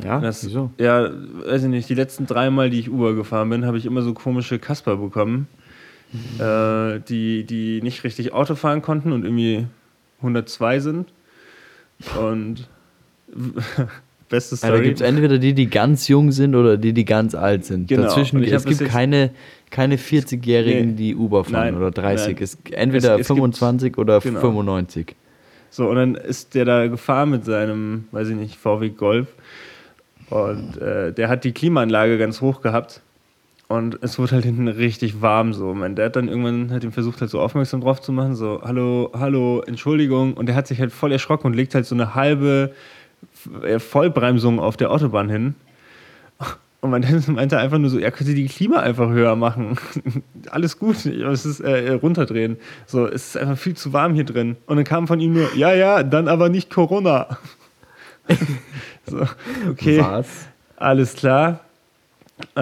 Ja, 0.03 0.19
Das, 0.19 0.45
wieso? 0.45 0.71
Ja, 0.77 1.09
weiß 1.45 1.63
ich 1.63 1.69
nicht. 1.69 1.89
Die 1.89 1.95
letzten 1.95 2.25
drei 2.27 2.49
Mal, 2.49 2.69
die 2.69 2.79
ich 2.79 2.89
Uber 2.91 3.13
gefahren 3.15 3.49
bin, 3.49 3.65
habe 3.65 3.77
ich 3.77 3.85
immer 3.85 4.01
so 4.01 4.13
komische 4.13 4.59
Kasper 4.59 4.97
bekommen, 4.97 5.47
äh, 6.39 6.99
die, 7.07 7.43
die 7.45 7.81
nicht 7.81 8.03
richtig 8.03 8.33
Auto 8.33 8.55
fahren 8.55 8.81
konnten 8.81 9.11
und 9.11 9.23
irgendwie 9.23 9.65
102 10.19 10.79
sind. 10.79 11.07
Und 12.19 12.67
beste 14.29 14.55
Ja, 14.55 14.61
da 14.61 14.67
Story. 14.75 14.83
gibt 14.83 15.01
es 15.01 15.07
entweder 15.07 15.37
die, 15.37 15.53
die 15.53 15.69
ganz 15.69 16.07
jung 16.07 16.31
sind 16.31 16.55
oder 16.55 16.77
die, 16.77 16.93
die 16.93 17.05
ganz 17.05 17.35
alt 17.35 17.65
sind. 17.65 17.87
Genau. 17.87 18.03
Dazwischen, 18.03 18.43
es 18.43 18.65
gibt 18.65 18.85
keine, 18.85 19.31
keine 19.69 19.97
40-Jährigen, 19.97 20.91
Nee. 20.91 20.95
die 20.95 21.15
Uber 21.15 21.43
fahren 21.43 21.73
Nein, 21.73 21.75
oder 21.77 21.91
30. 21.91 22.35
nein. 22.35 22.43
Es, 22.43 22.57
entweder 22.71 23.15
Es- 23.15 23.21
es 23.21 23.27
gibt- 23.27 23.37
25 23.37 23.97
oder 23.97 24.19
genau. 24.19 24.39
95. 24.39 25.15
So, 25.69 25.87
und 25.89 25.95
dann 25.95 26.15
ist 26.15 26.53
der 26.55 26.65
da 26.65 26.87
gefahren 26.87 27.29
mit 27.29 27.45
seinem, 27.45 28.05
weiß 28.11 28.27
ich 28.29 28.35
nicht, 28.35 28.55
VW 28.57 28.89
Golf. 28.89 29.27
Und 30.31 30.81
äh, 30.81 31.11
der 31.11 31.27
hat 31.27 31.43
die 31.43 31.51
Klimaanlage 31.51 32.17
ganz 32.17 32.41
hoch 32.41 32.61
gehabt. 32.61 33.01
Und 33.67 33.99
es 34.01 34.17
wurde 34.17 34.31
halt 34.33 34.45
hinten 34.45 34.67
richtig 34.67 35.21
warm 35.21 35.53
so. 35.53 35.73
Mein 35.73 35.95
Dad 35.95 36.15
dann 36.15 36.27
irgendwann 36.27 36.71
hat 36.71 36.83
ihn 36.83 36.91
versucht, 36.91 37.21
halt 37.21 37.29
so 37.29 37.39
aufmerksam 37.39 37.81
drauf 37.81 38.01
zu 38.01 38.11
machen, 38.11 38.35
so, 38.35 38.61
hallo, 38.63 39.11
hallo, 39.13 39.61
Entschuldigung. 39.65 40.33
Und 40.33 40.47
der 40.47 40.55
hat 40.55 40.67
sich 40.67 40.79
halt 40.79 40.91
voll 40.91 41.11
erschrocken 41.11 41.47
und 41.47 41.53
legt 41.53 41.75
halt 41.75 41.85
so 41.85 41.95
eine 41.95 42.15
halbe 42.15 42.71
äh, 43.63 43.79
Vollbremsung 43.79 44.59
auf 44.59 44.77
der 44.77 44.91
Autobahn 44.91 45.29
hin. 45.29 45.55
Und 46.81 46.89
mein 46.89 47.01
Dad 47.01 47.27
meinte 47.27 47.59
einfach 47.59 47.77
nur 47.77 47.89
so, 47.89 47.99
er 47.99 48.11
könnte 48.11 48.33
die 48.33 48.47
Klima 48.47 48.79
einfach 48.79 49.09
höher 49.09 49.35
machen. 49.35 49.77
Alles 50.49 50.79
gut, 50.79 51.05
es 51.05 51.45
ist 51.45 51.59
äh, 51.59 51.91
runterdrehen. 51.91 52.57
So, 52.85 53.05
es 53.05 53.27
ist 53.27 53.37
einfach 53.37 53.57
viel 53.57 53.75
zu 53.75 53.93
warm 53.93 54.15
hier 54.15 54.25
drin. 54.25 54.57
Und 54.65 54.77
dann 54.77 54.85
kam 54.85 55.07
von 55.07 55.19
ihm 55.19 55.33
nur, 55.33 55.53
ja, 55.55 55.73
ja, 55.73 56.03
dann 56.03 56.27
aber 56.27 56.49
nicht 56.49 56.69
Corona. 56.69 57.37
so, 59.07 59.25
okay, 59.69 59.99
Was? 59.99 60.47
alles 60.77 61.15
klar. 61.15 61.59
Äh, 62.55 62.59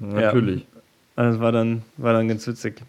Natürlich. 0.00 0.66
Ja, 1.16 1.24
das 1.24 1.40
war 1.40 1.52
dann, 1.52 1.82
war 1.96 2.12
dann 2.12 2.28
ganz 2.28 2.46
witzig. 2.46 2.82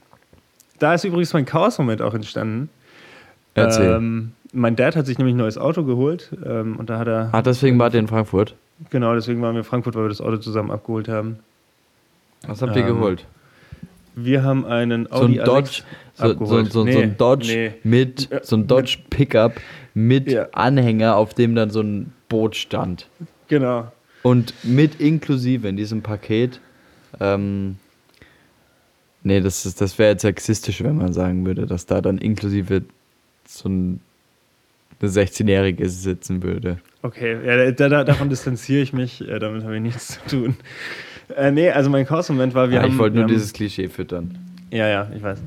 Da 0.79 0.93
ist 0.93 1.03
übrigens 1.03 1.33
mein 1.33 1.45
Chaos-Moment 1.45 2.01
auch 2.01 2.13
entstanden. 2.13 2.69
Erzähl. 3.53 3.91
Ähm, 3.95 4.31
mein 4.51 4.75
Dad 4.75 4.95
hat 4.95 5.05
sich 5.05 5.17
nämlich 5.17 5.35
ein 5.35 5.37
neues 5.37 5.57
Auto 5.57 5.83
geholt 5.83 6.31
ähm, 6.45 6.75
und 6.77 6.89
da 6.89 6.99
hat 6.99 7.07
er, 7.07 7.29
ah, 7.31 7.41
deswegen 7.41 7.77
wart 7.79 7.93
ihr 7.93 7.99
in 7.99 8.07
Frankfurt. 8.07 8.55
genau, 8.89 9.13
deswegen 9.15 9.41
waren 9.41 9.53
wir 9.55 9.59
in 9.59 9.65
Frankfurt, 9.65 9.95
weil 9.95 10.03
wir 10.05 10.09
das 10.09 10.21
Auto 10.21 10.37
zusammen 10.37 10.71
abgeholt 10.71 11.07
haben. 11.07 11.39
Was 12.47 12.61
habt 12.61 12.75
ihr 12.75 12.81
Ähm, 12.85 12.87
geholt? 12.95 13.25
Wir 14.15 14.43
haben 14.43 14.65
einen 14.65 15.07
So 15.11 15.15
ein 15.15 15.21
Audi 15.23 15.37
Dodge, 15.37 15.81
A6 16.19 16.37
so, 16.37 16.45
so, 16.45 16.63
so, 16.63 16.65
so 16.65 16.83
Nee, 16.83 17.03
ein 17.03 17.17
Dodge 17.17 17.47
nee. 17.47 17.71
mit, 17.83 18.29
so 18.43 18.55
ein 18.57 18.67
Dodge 18.67 18.97
Pickup 19.09 19.53
mit 19.93 20.31
Ja. 20.31 20.47
Anhänger, 20.51 21.15
auf 21.15 21.33
dem 21.33 21.55
dann 21.55 21.69
so 21.69 21.81
ein 21.81 22.13
Boot 22.29 22.55
stand. 22.55 23.07
Genau. 23.47 23.91
Und 24.23 24.53
mit 24.63 24.99
inklusive 25.01 25.67
in 25.67 25.75
diesem 25.77 26.01
Paket, 26.01 26.59
ähm, 27.19 27.77
nee, 29.23 29.41
das, 29.41 29.65
ist- 29.65 29.81
das 29.81 29.97
wäre 29.99 30.11
jetzt 30.11 30.21
sexistisch, 30.21 30.83
wenn 30.83 30.97
man 30.97 31.13
sagen 31.13 31.45
würde, 31.45 31.65
dass 31.65 31.85
da 31.85 32.01
dann 32.01 32.17
inklusive 32.17 32.83
so 33.47 33.69
ein, 33.69 33.99
eine 35.01 35.09
16-Jährige 35.11 35.89
sitzen 35.89 36.41
würde. 36.43 36.79
Okay, 37.01 37.37
ja, 37.45 37.71
da, 37.71 37.89
da, 37.89 38.03
davon 38.05 38.29
distanziere 38.29 38.81
ich 38.81 38.93
mich. 38.93 39.21
Äh, 39.27 39.39
damit 39.39 39.63
habe 39.63 39.75
ich 39.75 39.81
nichts 39.81 40.19
zu 40.27 40.37
tun. 40.37 40.55
Äh, 41.35 41.51
nee, 41.51 41.69
also 41.69 41.89
mein 41.89 42.05
Chaos-Moment 42.05 42.53
war, 42.53 42.69
wir 42.69 42.77
Ja, 42.77 42.83
haben. 42.83 42.93
ich 42.93 42.97
wollte 42.97 43.15
nur 43.17 43.23
haben- 43.25 43.31
dieses 43.33 43.51
Klischee 43.53 43.89
füttern. 43.89 44.37
Ja, 44.71 44.87
ja, 44.87 45.11
ich 45.15 45.21
weiß. 45.21 45.39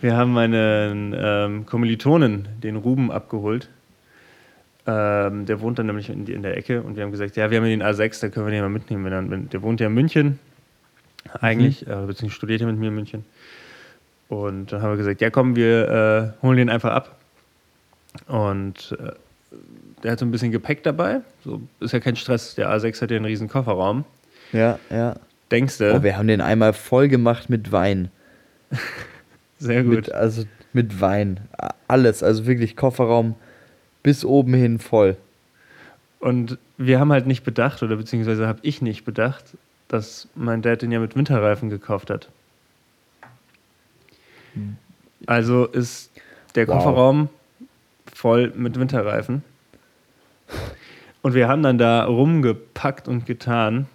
Wir 0.00 0.16
haben 0.16 0.32
meinen 0.32 1.14
ähm, 1.16 1.64
Kommilitonen, 1.66 2.48
den 2.62 2.76
Ruben, 2.76 3.10
abgeholt. 3.10 3.70
Ähm, 4.86 5.46
der 5.46 5.60
wohnt 5.60 5.78
dann 5.78 5.86
nämlich 5.86 6.10
in, 6.10 6.26
in 6.26 6.42
der 6.42 6.56
Ecke 6.58 6.82
und 6.82 6.96
wir 6.96 7.04
haben 7.04 7.10
gesagt, 7.10 7.36
ja, 7.36 7.50
wir 7.50 7.58
haben 7.58 7.64
den 7.64 7.82
A6, 7.82 8.20
da 8.20 8.28
können 8.28 8.46
wir 8.46 8.52
den 8.52 8.60
mal 8.60 8.68
mitnehmen. 8.68 9.04
Wenn 9.04 9.12
er, 9.12 9.30
wenn, 9.30 9.48
der 9.48 9.62
wohnt 9.62 9.80
ja 9.80 9.86
in 9.86 9.94
München 9.94 10.38
eigentlich, 11.40 11.82
äh, 11.82 11.90
beziehungsweise 12.06 12.30
studiert 12.30 12.60
ja 12.60 12.66
mit 12.66 12.78
mir 12.78 12.88
in 12.88 12.94
München. 12.94 13.24
Und 14.28 14.72
dann 14.72 14.82
haben 14.82 14.90
wir 14.90 14.96
gesagt, 14.98 15.20
ja 15.22 15.30
komm, 15.30 15.56
wir 15.56 16.34
äh, 16.42 16.42
holen 16.42 16.58
den 16.58 16.70
einfach 16.70 16.92
ab. 16.92 17.16
Und 18.26 18.96
äh, 19.00 19.12
der 20.02 20.12
hat 20.12 20.18
so 20.18 20.26
ein 20.26 20.30
bisschen 20.30 20.52
Gepäck 20.52 20.82
dabei. 20.82 21.20
So 21.44 21.62
ist 21.80 21.92
ja 21.92 22.00
kein 22.00 22.16
Stress. 22.16 22.54
Der 22.54 22.68
A6 22.70 23.00
hat 23.00 23.10
ja 23.10 23.16
einen 23.16 23.26
riesen 23.26 23.48
Kofferraum. 23.48 24.04
Ja, 24.52 24.78
ja. 24.90 25.16
Denkst 25.50 25.78
du? 25.78 25.94
Oh, 25.94 26.02
wir 26.02 26.16
haben 26.16 26.28
den 26.28 26.40
einmal 26.40 26.74
voll 26.74 27.08
gemacht 27.08 27.48
mit 27.48 27.72
Wein. 27.72 28.10
Sehr 29.58 29.82
gut. 29.82 29.94
Mit, 29.94 30.12
also 30.12 30.44
mit 30.72 31.00
Wein. 31.00 31.40
Alles, 31.88 32.22
also 32.22 32.46
wirklich 32.46 32.76
Kofferraum 32.76 33.34
bis 34.04 34.24
oben 34.24 34.54
hin 34.54 34.78
voll. 34.78 35.16
Und 36.20 36.58
wir 36.78 37.00
haben 37.00 37.10
halt 37.10 37.26
nicht 37.26 37.42
bedacht, 37.42 37.82
oder 37.82 37.96
beziehungsweise 37.96 38.46
habe 38.46 38.60
ich 38.62 38.80
nicht 38.80 39.04
bedacht, 39.04 39.44
dass 39.88 40.28
mein 40.36 40.62
Dad 40.62 40.82
den 40.82 40.92
ja 40.92 41.00
mit 41.00 41.16
Winterreifen 41.16 41.70
gekauft 41.70 42.10
hat. 42.10 42.28
Hm. 44.54 44.76
Also 45.26 45.66
ist 45.66 46.12
der 46.54 46.68
Wow. 46.68 46.76
Kofferraum 46.76 47.28
voll 48.12 48.52
mit 48.54 48.78
Winterreifen. 48.78 49.42
Und 51.22 51.34
wir 51.34 51.48
haben 51.48 51.62
dann 51.62 51.78
da 51.78 52.04
rumgepackt 52.04 53.08
und 53.08 53.26
getan. 53.26 53.86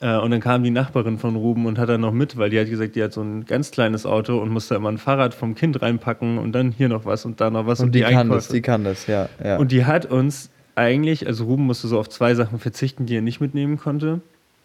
Äh, 0.00 0.16
und 0.18 0.30
dann 0.30 0.40
kam 0.40 0.62
die 0.62 0.70
Nachbarin 0.70 1.18
von 1.18 1.34
Ruben 1.36 1.66
und 1.66 1.78
hat 1.78 1.88
dann 1.88 2.00
noch 2.00 2.12
mit, 2.12 2.36
weil 2.36 2.50
die 2.50 2.60
hat 2.60 2.68
gesagt, 2.70 2.94
die 2.94 3.02
hat 3.02 3.12
so 3.12 3.20
ein 3.22 3.44
ganz 3.46 3.70
kleines 3.72 4.06
Auto 4.06 4.38
und 4.38 4.50
musste 4.50 4.74
immer 4.76 4.90
ein 4.90 4.98
Fahrrad 4.98 5.34
vom 5.34 5.54
Kind 5.54 5.82
reinpacken 5.82 6.38
und 6.38 6.52
dann 6.52 6.70
hier 6.70 6.88
noch 6.88 7.04
was 7.04 7.24
und 7.24 7.40
da 7.40 7.50
noch 7.50 7.66
was 7.66 7.80
Und, 7.80 7.94
die, 7.94 8.00
kann 8.02 8.14
Einkäufe. 8.14 8.34
das, 8.36 8.48
die 8.48 8.62
kann 8.62 8.84
das, 8.84 9.06
ja. 9.08 9.28
ja. 9.42 9.56
Und 9.58 9.72
die 9.72 9.84
hat 9.84 10.06
uns 10.06 10.50
eigentlich, 10.76 11.26
also 11.26 11.44
Ruben 11.44 11.64
musste 11.66 11.88
so 11.88 11.98
auf 11.98 12.08
zwei 12.08 12.34
Sachen 12.34 12.58
verzichten, 12.58 13.06
die 13.06 13.16
er 13.16 13.22
nicht 13.22 13.40
mitnehmen 13.40 13.76
konnte. 13.76 14.20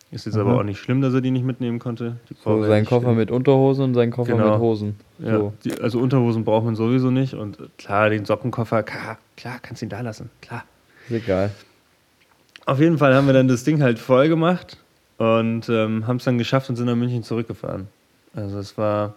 Ist 0.09 0.25
jetzt 0.25 0.37
aber 0.37 0.53
Mhm. 0.53 0.59
auch 0.59 0.63
nicht 0.63 0.79
schlimm, 0.79 1.01
dass 1.01 1.13
er 1.13 1.19
die 1.19 1.31
nicht 1.31 1.43
mitnehmen 1.45 1.79
konnte. 1.79 2.15
Die 2.29 2.35
so 2.41 2.63
sein 2.63 2.85
Koffer 2.85 3.11
mit 3.13 3.29
Unterhosen 3.29 3.83
und 3.85 3.93
sein 3.93 4.09
Koffer 4.11 4.33
Genau. 4.33 4.51
mit 4.51 4.59
Hosen. 4.59 4.95
Ja, 5.19 5.35
So. 5.37 5.53
die, 5.65 5.81
also 5.81 5.99
Unterhosen 5.99 6.45
braucht 6.45 6.63
man 6.63 6.75
sowieso 6.77 7.11
nicht. 7.11 7.33
Und 7.33 7.57
klar, 7.77 8.09
den 8.09 8.23
Sockenkoffer, 8.23 8.83
klar, 8.83 9.17
klar 9.35 9.57
kannst 9.61 9.81
ihn 9.81 9.89
da 9.89 9.99
lassen. 9.99 10.29
Klar. 10.41 10.63
Ist 11.09 11.15
egal. 11.25 11.51
Auf 12.65 12.79
jeden 12.79 12.97
Fall 12.97 13.13
haben 13.15 13.27
wir 13.27 13.33
dann 13.33 13.47
das 13.49 13.63
Ding 13.65 13.81
halt 13.81 13.99
voll 13.99 14.29
gemacht 14.29 14.77
und 15.17 15.67
ähm, 15.69 16.05
haben 16.07 16.17
es 16.17 16.23
dann 16.25 16.37
geschafft 16.37 16.69
und 16.69 16.75
sind 16.75 16.85
nach 16.85 16.95
München 16.95 17.23
zurückgefahren. 17.23 17.87
Also 18.35 18.59
es 18.59 18.77
war, 18.77 19.15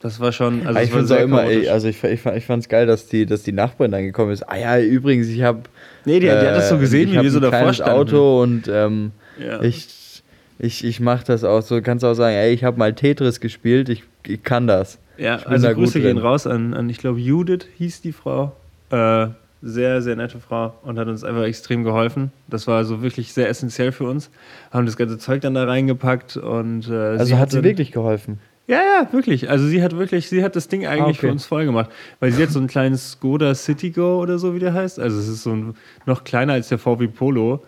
das 0.00 0.18
war 0.18 0.32
schon, 0.32 0.66
also 0.66 0.78
Ah, 0.78 0.82
ich 0.82 0.90
finde 0.90 1.14
immer, 1.16 1.44
ey, 1.44 1.68
also 1.68 1.88
ich, 1.88 2.02
ich, 2.02 2.24
ich 2.26 2.44
fand 2.46 2.62
es 2.62 2.68
geil, 2.68 2.86
dass 2.86 3.06
die, 3.06 3.26
dass 3.26 3.42
die 3.42 3.52
Nachbarin 3.52 3.92
dann 3.92 4.04
gekommen 4.04 4.32
ist. 4.32 4.42
Ah 4.48 4.56
ja, 4.56 4.78
übrigens, 4.80 5.28
ich 5.28 5.42
habe 5.42 5.60
nee, 6.04 6.14
die, 6.20 6.26
die 6.26 6.30
hat 6.30 6.56
das 6.56 6.68
so 6.70 6.78
gesehen, 6.78 7.08
ich 7.08 7.14
wie 7.18 7.22
wir 7.22 7.30
so 7.30 7.40
davor 7.40 7.72
standen. 7.72 7.92
Auto 7.92 8.42
und 8.42 8.66
ähm, 8.68 9.12
Ja. 9.38 9.62
ich, 9.62 10.22
ich, 10.58 10.84
ich 10.84 11.00
mache 11.00 11.24
das 11.26 11.44
auch 11.44 11.62
so. 11.62 11.80
Kannst 11.82 12.04
auch 12.04 12.14
sagen, 12.14 12.34
ey, 12.34 12.52
ich 12.52 12.64
habe 12.64 12.78
mal 12.78 12.94
Tetris 12.94 13.40
gespielt, 13.40 13.88
ich, 13.88 14.02
ich 14.26 14.42
kann 14.42 14.66
das. 14.66 14.98
Ja, 15.18 15.36
also 15.44 15.68
Grüße 15.70 16.00
gehen 16.00 16.18
raus 16.18 16.46
an, 16.46 16.72
an 16.74 16.88
ich 16.88 16.98
glaube, 16.98 17.20
Judith 17.20 17.66
hieß 17.76 18.00
die 18.00 18.12
Frau. 18.12 18.56
Äh, 18.90 19.28
sehr, 19.62 20.00
sehr 20.02 20.16
nette 20.16 20.38
Frau 20.40 20.74
und 20.82 20.98
hat 20.98 21.06
uns 21.08 21.22
einfach 21.24 21.42
extrem 21.44 21.84
geholfen. 21.84 22.32
Das 22.48 22.66
war 22.66 22.76
also 22.78 23.02
wirklich 23.02 23.32
sehr 23.32 23.48
essentiell 23.48 23.92
für 23.92 24.04
uns. 24.04 24.30
Haben 24.70 24.86
das 24.86 24.96
ganze 24.96 25.18
Zeug 25.18 25.42
dann 25.42 25.54
da 25.54 25.64
reingepackt 25.64 26.36
und 26.38 26.88
äh, 26.88 26.94
Also 26.94 27.36
hat 27.38 27.50
sie 27.50 27.58
dann- 27.58 27.64
wirklich 27.64 27.92
geholfen. 27.92 28.38
Ja, 28.66 28.78
ja, 28.78 29.12
wirklich. 29.12 29.50
Also 29.50 29.66
sie 29.66 29.82
hat 29.82 29.96
wirklich, 29.98 30.28
sie 30.28 30.44
hat 30.44 30.54
das 30.54 30.68
Ding 30.68 30.86
eigentlich 30.86 31.00
Ah, 31.02 31.08
okay. 31.08 31.26
für 31.26 31.32
uns 31.32 31.44
voll 31.44 31.64
gemacht. 31.64 31.90
Weil 32.20 32.30
sie 32.30 32.40
hat 32.42 32.50
so 32.50 32.60
ein 32.60 32.68
kleines 32.68 33.12
Skoda 33.12 33.52
Citigo 33.54 34.20
oder 34.22 34.38
so, 34.38 34.54
wie 34.54 34.60
der 34.60 34.72
heißt. 34.72 35.00
Also 35.00 35.18
es 35.18 35.26
ist 35.26 35.42
so 35.42 35.50
ein, 35.52 35.74
noch 36.06 36.22
kleiner 36.22 36.52
als 36.52 36.68
der 36.68 36.78
VW 36.78 37.08
Polo. 37.08 37.64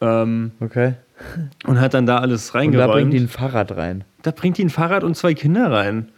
Ähm, 0.00 0.52
Okay. 0.60 0.94
und 1.66 1.80
hat 1.80 1.94
dann 1.94 2.06
da 2.06 2.18
alles 2.18 2.46
Und 2.50 2.52
da 2.54 2.58
reingeräumt. 2.60 2.92
bringt 2.92 3.12
die 3.12 3.18
ein 3.18 3.28
Fahrrad 3.28 3.76
rein. 3.76 4.04
da 4.22 4.30
bringt 4.30 4.56
die 4.58 4.64
ein 4.64 4.70
Fahrrad 4.70 5.02
und 5.04 5.16
zwei 5.16 5.34
Kinder 5.34 5.70
rein. 5.70 6.08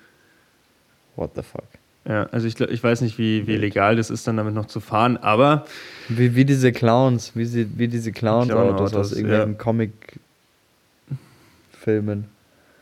What 1.16 1.30
the 1.34 1.42
fuck? 1.42 1.64
Ja, 2.08 2.28
also 2.30 2.46
ich, 2.46 2.60
ich 2.60 2.84
weiß 2.84 3.00
nicht, 3.00 3.18
wie, 3.18 3.46
wie 3.46 3.56
legal 3.56 3.96
das 3.96 4.10
ist, 4.10 4.28
dann 4.28 4.36
damit 4.36 4.54
noch 4.54 4.66
zu 4.66 4.80
fahren, 4.80 5.16
aber 5.16 5.64
Wie, 6.08 6.36
wie 6.36 6.44
diese 6.44 6.70
Clowns, 6.70 7.32
wie, 7.34 7.46
sie, 7.46 7.66
wie 7.76 7.88
diese 7.88 8.12
Clowns-Autos 8.12 8.52
Clown-Autos, 8.52 8.94
aus 8.94 9.10
irgendwelchen 9.12 9.52
ja. 9.52 9.58
Comic-Filmen, 9.58 12.26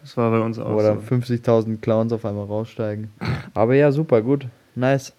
das 0.02 0.16
war 0.18 0.30
bei 0.30 0.40
uns 0.40 0.58
auch 0.58 0.76
da 0.76 0.96
so. 0.96 1.14
50.000 1.14 1.80
Clowns 1.80 2.12
auf 2.12 2.26
einmal 2.26 2.44
raussteigen. 2.44 3.10
Aber 3.54 3.74
ja, 3.74 3.90
super, 3.90 4.20
gut. 4.20 4.46
Nice. 4.74 5.14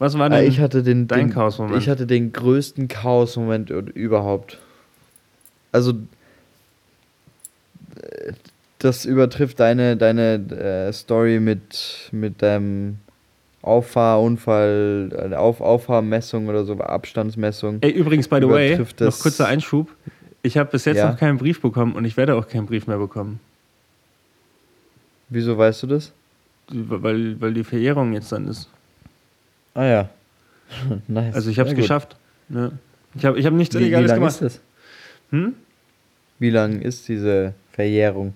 Was 0.00 0.18
war 0.18 0.28
denn 0.28 0.48
ich 0.48 0.58
hatte 0.58 0.82
den, 0.82 1.06
dein 1.06 1.30
Chaos-Moment? 1.30 1.80
Ich 1.80 1.88
hatte 1.88 2.08
den 2.08 2.32
größten 2.32 2.88
Chaos-Moment 2.88 3.70
überhaupt. 3.70 4.58
Also, 5.70 5.92
äh, 8.00 8.32
das 8.84 9.06
übertrifft 9.06 9.60
deine, 9.60 9.96
deine 9.96 10.34
äh, 10.88 10.92
Story 10.92 11.40
mit, 11.40 12.10
mit 12.12 12.42
deinem 12.42 12.98
Auffahrunfall, 13.62 15.30
äh, 15.32 15.34
Auf, 15.34 15.62
Auffahrmessung 15.62 16.48
oder 16.48 16.64
so, 16.64 16.74
Abstandsmessung. 16.78 17.78
Ey, 17.80 17.92
übrigens, 17.92 18.28
by 18.28 18.36
the 18.40 18.48
way, 18.48 18.76
noch 18.76 19.18
kurzer 19.18 19.46
Einschub. 19.48 19.88
Ich 20.42 20.58
habe 20.58 20.70
bis 20.70 20.84
jetzt 20.84 20.98
Ja. 20.98 21.10
noch 21.10 21.18
keinen 21.18 21.38
Brief 21.38 21.62
bekommen 21.62 21.94
und 21.94 22.04
ich 22.04 22.18
werde 22.18 22.34
auch 22.34 22.46
keinen 22.46 22.66
Brief 22.66 22.86
mehr 22.86 22.98
bekommen. 22.98 23.40
Wieso 25.30 25.56
weißt 25.56 25.84
du 25.84 25.86
das? 25.86 26.12
Weil, 26.68 27.40
weil 27.40 27.54
die 27.54 27.64
Verjährung 27.64 28.12
jetzt 28.12 28.30
dann 28.32 28.46
ist. 28.46 28.68
Ah 29.72 29.84
ja. 29.84 30.10
nice. 31.08 31.34
Also 31.34 31.48
ich 31.50 31.58
habe 31.58 31.70
es 31.70 31.74
geschafft. 31.74 32.16
Ne? 32.50 32.72
Ich 33.14 33.24
habe 33.24 33.38
ich 33.38 33.46
hab 33.46 33.54
nichts 33.54 33.74
Wie, 33.74 33.78
wie 33.78 33.82
Illegales 33.84 34.10
lang 34.10 34.18
gemacht. 34.18 34.32
ist 34.32 34.42
das? 34.42 34.60
Hm? 35.30 35.54
Wie 36.38 36.50
lang 36.50 36.82
ist 36.82 37.08
diese 37.08 37.54
Verjährung? 37.72 38.34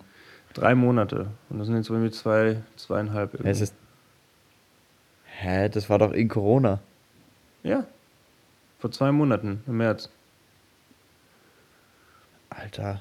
Drei 0.59 0.75
Monate. 0.75 1.27
Und 1.51 1.59
das 1.59 1.67
sind 1.67 1.77
jetzt 1.77 1.91
mir 1.91 2.11
zwei, 2.11 2.57
zweieinhalb. 2.77 3.35
irgendwie. 3.35 3.51
Es 3.51 3.61
ist. 3.61 3.75
Hä, 5.41 5.69
das 5.69 5.89
war 5.89 5.99
doch 5.99 6.13
in 6.13 6.29
Corona. 6.29 6.81
ja. 7.63 7.85
Vor 8.81 8.93
zwei 8.93 9.11
Monaten, 9.11 9.61
im 9.67 9.77
März. 9.79 10.09
Alter. 12.51 13.01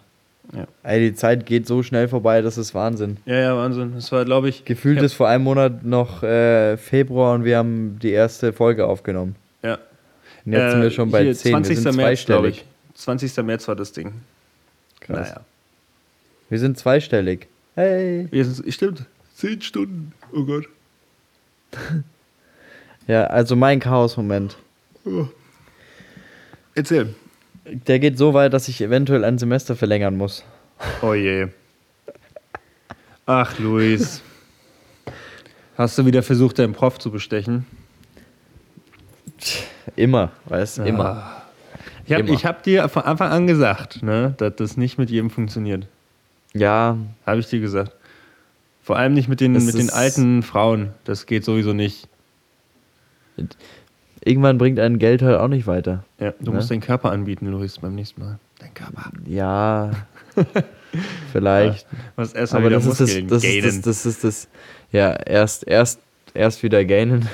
Ja. 0.54 0.66
Ey, 0.84 1.00
die 1.10 1.14
Zeit 1.14 1.46
geht 1.46 1.68
so 1.68 1.84
schnell 1.84 2.08
vorbei, 2.08 2.42
das 2.42 2.58
ist 2.58 2.74
Wahnsinn. 2.74 3.18
Ja, 3.26 3.36
ja, 3.36 3.56
Wahnsinn. 3.58 3.94
Das 3.96 4.12
war, 4.12 4.24
glaube 4.26 4.50
ich. 4.50 4.66
Gefühlt 4.66 4.98
ja, 4.98 5.04
ist 5.04 5.14
vor 5.14 5.28
einem 5.28 5.44
Monat 5.44 5.84
noch 5.84 6.24
äh, 6.24 6.78
Februar 6.78 7.36
und 7.36 7.44
wir 7.44 7.58
haben 7.58 8.00
die 8.00 8.12
erste 8.12 8.54
Folge 8.54 8.88
aufgenommen. 8.88 9.36
Ja. 9.62 9.78
Und 10.46 10.54
jetzt 10.54 10.72
sind 10.72 10.80
Äh, 10.80 10.84
wir 10.84 10.92
schon 10.92 11.12
bei 11.12 11.24
hier, 11.26 11.36
10, 11.36 11.54
wir 11.58 11.66
sind 11.66 11.96
März, 11.96 12.26
glaube 12.26 12.48
zweistellig. 12.52 12.66
ich. 12.94 13.00
20. 13.02 13.38
März 13.46 13.68
war 13.68 13.76
das 13.76 13.92
Ding. 13.92 14.14
Krass. 15.02 15.30
Naja. 15.30 15.42
Wir 16.50 16.60
sind 16.60 16.78
zweistellig. 16.78 17.48
Hey. 17.76 18.28
Wir 18.32 18.46
sind, 18.46 18.74
stimmt. 18.74 19.06
Zehn 19.36 19.62
Stunden. 19.62 20.14
Oh 20.32 20.44
Gott. 20.44 20.66
Ja, 23.08 23.24
also 23.28 23.56
mein 23.56 23.80
Chaos-Moment. 23.80 24.58
Erzähl. 26.76 27.16
Der 27.64 28.00
geht 28.00 28.18
so 28.18 28.34
weit, 28.34 28.52
dass 28.52 28.68
ich 28.68 28.82
eventuell 28.82 29.24
ein 29.24 29.38
Semester 29.38 29.78
verlängern 29.78 30.18
muss. 30.18 30.44
Oh 31.02 31.14
je. 31.14 31.48
Ach, 33.26 33.58
Luis. 33.60 34.22
Hast 35.78 35.98
du 35.98 36.06
wieder 36.06 36.22
versucht, 36.22 36.60
deinen 36.60 36.74
Prof 36.74 37.00
zu 37.00 37.10
bestechen? 37.10 37.66
Immer, 39.96 40.32
weißt 40.46 40.80
du, 40.80 40.84
immer. 40.84 41.06
Ah. 41.06 41.44
Ich 42.06 42.14
habe 42.14 42.36
hab 42.36 42.64
dir 42.64 42.90
von 42.90 43.04
Anfang 43.04 43.32
an 43.32 43.48
gesagt, 43.48 44.04
ne, 44.04 44.34
dass 44.38 44.56
das 44.56 44.78
nicht 44.78 44.98
mit 44.98 45.10
jedem 45.10 45.30
funktioniert. 45.30 45.88
Ja, 46.54 46.98
Habe 47.26 47.40
ich 47.40 47.48
dir 47.48 47.60
gesagt. 47.60 47.94
Vor 48.82 48.96
allem 48.98 49.14
nicht 49.14 49.28
mit 49.28 49.42
den, 49.42 49.54
Das 49.54 49.64
mit 49.66 49.76
den 49.78 49.90
alten 49.90 50.44
Frauen. 50.44 50.92
Das 51.04 51.26
geht 51.26 51.44
sowieso 51.44 51.74
nicht. 51.74 52.08
irgendwann 54.24 54.58
bringt 54.58 54.80
ein 54.80 54.98
Geld 54.98 55.22
halt 55.22 55.38
auch 55.40 55.48
nicht 55.50 55.68
weiter. 55.68 56.04
Ja, 56.20 56.32
du 56.40 56.52
Ne? 56.52 56.58
musst 56.58 56.72
deinen 56.72 56.82
Körper 56.82 57.12
anbieten, 57.12 57.48
Luis, 57.48 57.80
beim 57.80 57.96
nächsten 57.96 58.22
Mal. 58.22 58.40
Dein 58.60 58.74
Körper. 58.74 59.12
Ja, 59.26 59.92
vielleicht. 61.32 61.86
Was 62.16 62.34
erstmal 62.34 62.62
Aber 62.64 62.70
das 62.72 62.86
ist 62.86 63.00
das, 63.02 63.10
das, 63.28 63.44
ist 63.44 63.66
das, 63.66 63.82
das 63.82 64.06
ist 64.06 64.24
das, 64.24 64.48
ja, 64.92 65.12
erst, 65.14 65.68
erst, 65.68 66.00
erst 66.34 66.64
wieder 66.64 66.84
gainen, 66.86 67.28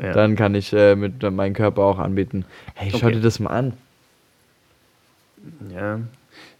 Ja. 0.00 0.12
dann 0.12 0.36
kann 0.36 0.54
ich 0.54 0.72
äh, 0.72 0.94
mit 0.94 1.22
meinem 1.22 1.54
Körper 1.54 1.82
auch 1.82 1.98
anbieten. 1.98 2.44
Hey, 2.74 2.90
schau 2.92 2.98
Okay. 2.98 3.12
dir 3.16 3.20
das 3.20 3.40
mal 3.40 3.50
an. 3.50 3.72
ja. 5.74 5.98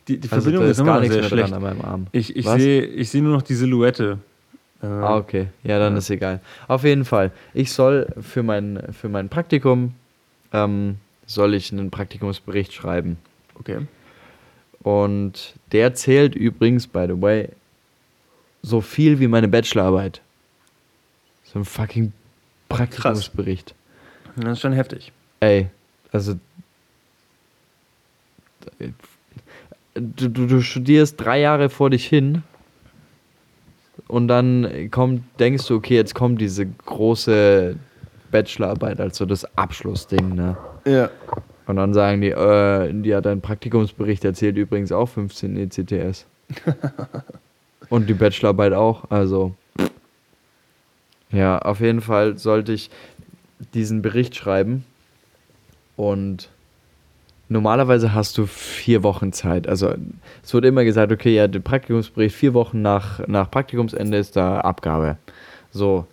Die, 0.09 0.19
die 0.19 0.29
Also, 0.31 0.43
Verbindung 0.43 0.71
ist 0.71 0.79
immer 0.79 0.87
gar 0.87 0.95
noch 0.97 1.01
nichts 1.03 1.15
sehr 1.15 1.25
schlecht. 1.25 1.53
an 1.53 1.63
meinem 1.63 1.81
Arm. 1.83 2.07
Ich, 2.13 2.35
ich 2.35 2.47
sehe 2.49 2.83
ich 2.83 3.11
seh 3.11 3.21
nur 3.21 3.33
noch 3.33 3.43
die 3.43 3.55
Silhouette. 3.55 4.19
Äh, 4.83 4.87
Ah, 4.87 5.17
okay. 5.17 5.49
Ja, 5.65 5.79
dann 5.79 5.93
Ja. 5.95 5.99
ist 5.99 6.09
egal. 6.11 6.41
Auf 6.67 6.85
jeden 6.85 7.05
Fall. 7.05 7.31
Ich 7.53 7.73
soll 7.73 8.07
für 8.21 8.43
mein, 8.43 8.81
für 8.93 9.09
mein 9.09 9.29
Praktikum, 9.29 9.95
ähm, 10.53 10.97
soll 11.27 11.55
ich 11.55 11.73
einen 11.73 11.91
Praktikumsbericht 11.91 12.73
schreiben. 12.73 13.19
Okay. 13.59 13.87
Und 14.83 15.55
der 15.73 15.95
zählt 15.95 16.35
übrigens, 16.35 16.87
by 16.87 17.07
the 17.09 17.21
way, 17.21 17.49
so 18.63 18.81
viel 18.81 19.19
wie 19.21 19.27
meine 19.29 19.49
Bachelorarbeit. 19.49 20.21
So 21.45 21.59
ein 21.59 21.65
fucking 21.65 22.13
Praktikumsbericht. 22.69 23.75
Das 24.37 24.53
ist 24.53 24.61
schon 24.61 24.73
heftig. 24.73 25.13
Ey, 25.41 25.69
also. 26.13 26.37
Du, 30.01 30.29
du, 30.29 30.47
du 30.47 30.61
studierst 30.61 31.21
drei 31.21 31.41
Jahre 31.41 31.69
vor 31.69 31.91
dich 31.91 32.07
hin 32.07 32.43
und 34.07 34.29
dann 34.29 34.91
kommt, 34.91 35.23
denkst 35.39 35.67
du, 35.67 35.77
okay, 35.77 35.95
jetzt 35.95 36.15
kommt 36.15 36.41
diese 36.41 36.67
große 36.67 37.77
Bachelorarbeit, 38.31 39.01
also 39.01 39.27
das 39.27 39.45
Abschlussding, 39.57 40.35
ne? 40.35 40.57
Ja. 40.85 41.11
Und 41.67 41.77
dann 41.77 41.93
sagen 41.93 42.23
die, 42.23 42.31
äh, 42.31 42.93
die 42.93 43.15
hat 43.15 43.27
dein 43.27 43.43
Praktikumsbericht 43.43 44.25
erzählt 44.25 44.57
übrigens 44.57 44.91
auch 44.91 45.07
15 45.07 45.57
ECTS. 45.57 46.27
und 47.91 48.09
die 48.09 48.15
Bachelorarbeit 48.15 48.73
auch, 48.73 49.11
also. 49.11 49.55
Ja, 51.31 51.59
auf 51.59 51.81
jeden 51.81 52.01
Fall 52.01 52.39
sollte 52.39 52.73
ich 52.73 52.91
diesen 53.75 54.01
Bericht 54.01 54.35
schreiben. 54.35 54.85
Und 55.97 56.49
normalerweise 57.49 58.15
hast 58.15 58.37
du 58.39 58.47
vier 58.47 59.03
Wochen 59.03 59.33
Zeit. 59.33 59.67
Also 59.69 59.95
es 60.43 60.53
wurde 60.55 60.69
immer 60.69 60.85
gesagt, 60.85 61.13
okay, 61.13 61.35
ja, 61.35 61.49
der 61.49 61.61
Praktikumsbericht 61.61 62.35
vier 62.35 62.55
Wochen 62.55 62.83
nach, 62.83 63.27
nach 63.27 63.51
Praktikumsende 63.51 64.19
ist 64.19 64.37
da 64.37 64.61
Abgabe. 64.61 65.17
So, 65.71 66.07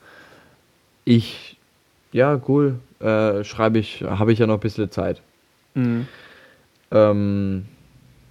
ich, 1.03 1.57
ja, 2.11 2.39
cool, 2.47 2.79
äh, 2.99 3.43
schreibe 3.43 3.79
ich, 3.79 4.03
habe 4.03 4.33
ich 4.33 4.39
ja 4.39 4.47
noch 4.47 4.55
ein 4.55 4.59
bisschen 4.59 4.91
Zeit. 4.91 5.21
Mhm. 5.73 6.07
Ähm, 6.91 7.65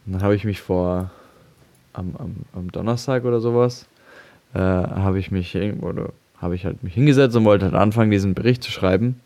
dann 0.07 0.23
habe 0.23 0.35
ich 0.35 0.45
mich 0.45 0.61
vor 0.61 1.11
am, 1.93 2.15
am, 2.19 2.35
am 2.53 2.73
Donnerstag 2.73 3.25
oder 3.25 3.41
sowas, 3.41 3.87
äh, 4.55 4.59
habe 4.59 5.19
ich 5.19 5.31
mich 5.31 5.57
oder 5.57 6.11
habe 6.39 6.55
ich 6.55 6.65
halt 6.65 6.83
mich 6.83 6.95
hingesetzt 6.95 7.37
und 7.37 7.45
wollte 7.45 7.67
halt 7.67 7.75
anfangen, 7.75 8.11
diesen 8.11 8.35
Bericht 8.35 8.63
zu 8.63 8.71
schreiben, 8.71 9.21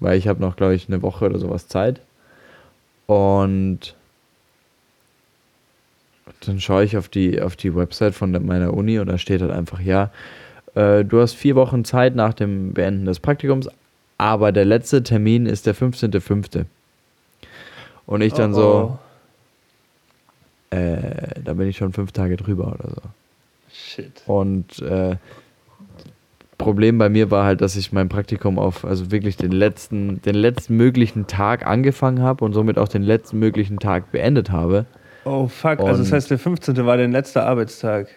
weil 0.00 0.18
ich 0.18 0.26
habe 0.28 0.40
noch, 0.40 0.56
glaube 0.56 0.74
ich, 0.74 0.88
eine 0.88 1.02
Woche 1.02 1.26
oder 1.26 1.38
sowas 1.38 1.68
Zeit. 1.68 2.00
Und 3.08 3.96
dann 6.40 6.60
schaue 6.60 6.84
ich 6.84 6.98
auf 6.98 7.08
die, 7.08 7.40
auf 7.40 7.56
die 7.56 7.74
Website 7.74 8.14
von 8.14 8.32
meiner 8.44 8.74
Uni 8.74 8.98
und 8.98 9.06
da 9.06 9.16
steht 9.16 9.40
halt 9.40 9.50
einfach, 9.50 9.80
ja, 9.80 10.10
äh, 10.74 11.06
du 11.06 11.18
hast 11.20 11.32
vier 11.32 11.56
Wochen 11.56 11.86
Zeit 11.86 12.14
nach 12.14 12.34
dem 12.34 12.74
Beenden 12.74 13.06
des 13.06 13.18
Praktikums, 13.18 13.68
aber 14.18 14.52
der 14.52 14.66
letzte 14.66 15.02
Termin 15.02 15.46
ist 15.46 15.64
der 15.64 15.74
15.05. 15.74 16.66
Und 18.04 18.20
ich 18.20 18.34
dann 18.34 18.52
so, 18.52 18.98
Oh, 20.70 20.76
äh, 20.76 21.40
da 21.42 21.54
bin 21.54 21.66
ich 21.66 21.78
schon 21.78 21.94
fünf 21.94 22.12
Tage 22.12 22.36
drüber 22.36 22.74
oder 22.78 22.90
so. 22.90 23.02
Shit. 23.72 24.22
Und 24.26 24.80
äh, 24.82 25.16
Problem 26.58 26.98
bei 26.98 27.08
mir 27.08 27.30
war 27.30 27.44
halt, 27.44 27.60
dass 27.60 27.76
ich 27.76 27.92
mein 27.92 28.08
Praktikum 28.08 28.58
auf 28.58 28.84
also 28.84 29.10
wirklich 29.12 29.36
den 29.36 29.52
letzten, 29.52 30.20
den 30.22 30.34
letzten 30.34 30.76
möglichen 30.76 31.28
Tag 31.28 31.64
angefangen 31.66 32.20
habe 32.20 32.44
und 32.44 32.52
somit 32.52 32.78
auch 32.78 32.88
den 32.88 33.02
letzten 33.02 33.38
möglichen 33.38 33.78
Tag 33.78 34.10
beendet 34.10 34.50
habe. 34.50 34.84
Oh 35.24 35.46
fuck, 35.46 35.78
also 35.80 35.98
das 36.02 36.08
Und- 36.08 36.12
heißt, 36.12 36.30
der 36.30 36.38
15. 36.38 36.84
war 36.84 36.96
dein 36.96 37.12
letzter 37.12 37.46
Arbeitstag. 37.46 38.08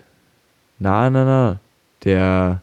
Na, 0.80 1.10
na, 1.10 1.24
na. 1.24 1.60
Der 2.04 2.62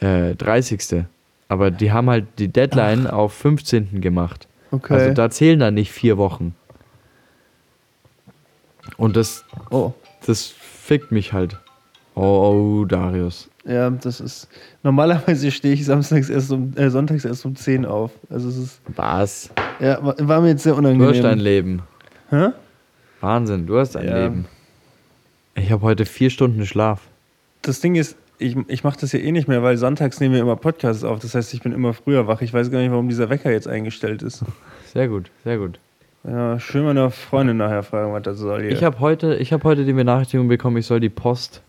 äh, 0.00 0.34
30. 0.34 1.04
Aber 1.48 1.70
die 1.70 1.92
haben 1.92 2.08
halt 2.08 2.26
die 2.38 2.48
Deadline 2.48 3.06
auf 3.06 3.34
15. 3.34 4.00
gemacht. 4.00 4.48
Okay. 4.70 4.94
Also 4.94 5.14
da 5.14 5.30
zählen 5.30 5.60
dann 5.60 5.74
nicht 5.74 5.92
vier 5.92 6.16
Wochen. 6.16 6.54
Und 8.96 9.16
das, 9.16 9.44
oh. 9.70 9.92
das 10.26 10.46
fickt 10.46 11.10
mich 11.10 11.32
halt. 11.32 11.58
Oh, 12.14 12.80
oh 12.80 12.84
Darius. 12.84 13.48
Ja, 13.68 13.90
das 13.90 14.20
ist. 14.20 14.48
Normalerweise 14.82 15.50
stehe 15.50 15.74
ich 15.74 15.84
samstags 15.84 16.30
erst 16.30 16.50
um, 16.50 16.72
äh, 16.76 16.88
sonntags 16.90 17.24
erst 17.24 17.44
um 17.44 17.54
10 17.54 17.84
auf. 17.84 18.12
Also 18.30 18.48
es 18.48 18.56
ist. 18.56 18.80
Was? 18.96 19.50
Ja, 19.78 20.02
war, 20.02 20.14
war 20.18 20.40
mir 20.40 20.48
jetzt 20.48 20.62
sehr 20.62 20.72
Du 20.74 20.78
hast 20.78 20.88
dein 20.88 20.98
unangenehm. 20.98 21.38
Leben. 21.38 21.82
Hä? 22.30 22.48
Wahnsinn, 23.20 23.66
du 23.66 23.78
hast 23.78 23.96
ein 23.96 24.06
Ja. 24.06 24.24
Leben. 24.24 24.46
Ich 25.54 25.70
habe 25.72 25.82
heute 25.82 26.06
vier 26.06 26.30
Stunden 26.30 26.64
Schlaf. 26.64 27.02
Das 27.62 27.80
Ding 27.80 27.96
ist, 27.96 28.16
ich, 28.38 28.56
ich 28.68 28.84
mache 28.84 28.98
das 29.00 29.12
ja 29.12 29.18
eh 29.18 29.32
nicht 29.32 29.48
mehr, 29.48 29.62
weil 29.62 29.76
sonntags 29.76 30.20
nehmen 30.20 30.34
wir 30.34 30.40
immer 30.40 30.56
Podcasts 30.56 31.04
auf. 31.04 31.18
Das 31.18 31.34
heißt, 31.34 31.52
ich 31.52 31.60
bin 31.60 31.72
immer 31.72 31.92
früher 31.92 32.26
wach. 32.28 32.40
Ich 32.40 32.54
weiß 32.54 32.70
gar 32.70 32.78
nicht, 32.78 32.90
warum 32.92 33.08
dieser 33.08 33.28
Wecker 33.28 33.50
jetzt 33.50 33.66
eingestellt 33.68 34.22
ist. 34.22 34.44
Sehr 34.94 35.08
gut, 35.08 35.30
sehr 35.44 35.58
gut. 35.58 35.78
Ja, 36.24 36.58
schön 36.58 36.82
meine 36.84 37.10
Freundin 37.10 37.58
nachher 37.58 37.82
fragen, 37.82 38.12
was 38.14 38.22
das 38.22 38.38
soll 38.38 38.62
hier. 38.62 38.70
Ich 38.70 38.82
habe 38.82 38.98
heute, 39.00 39.34
ich 39.36 39.52
hab 39.52 39.64
heute 39.64 39.84
die 39.84 39.92
Benachrichtigung 39.92 40.48
bekommen, 40.48 40.78
ich 40.78 40.86
soll 40.86 40.98
die 40.98 41.10
Post, 41.10 41.60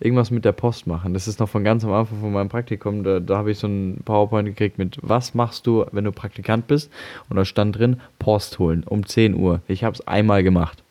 irgendwas 0.00 0.30
mit 0.30 0.44
der 0.44 0.52
Post 0.52 0.86
machen. 0.86 1.12
Das 1.14 1.26
ist 1.28 1.40
noch 1.40 1.48
von 1.48 1.64
ganz 1.64 1.84
am 1.84 1.92
Anfang 1.92 2.20
von 2.20 2.32
meinem 2.32 2.48
Praktikum. 2.48 3.02
Da, 3.04 3.18
da 3.20 3.38
habe 3.38 3.50
ich 3.50 3.58
so 3.58 3.66
ein 3.66 3.98
PowerPoint 4.04 4.46
gekriegt 4.46 4.78
mit, 4.78 4.96
was 5.02 5.34
machst 5.34 5.66
du, 5.66 5.84
wenn 5.92 6.04
du 6.04 6.12
Praktikant 6.12 6.66
bist? 6.68 6.90
Und 7.28 7.36
da 7.36 7.44
stand 7.44 7.78
drin, 7.78 8.00
Post 8.18 8.58
holen 8.58 8.84
um 8.84 9.04
10 9.06 9.34
Uhr. 9.34 9.60
Ich 9.68 9.82
habe 9.84 9.94
es 9.94 10.06
einmal 10.06 10.42
gemacht. 10.42 10.82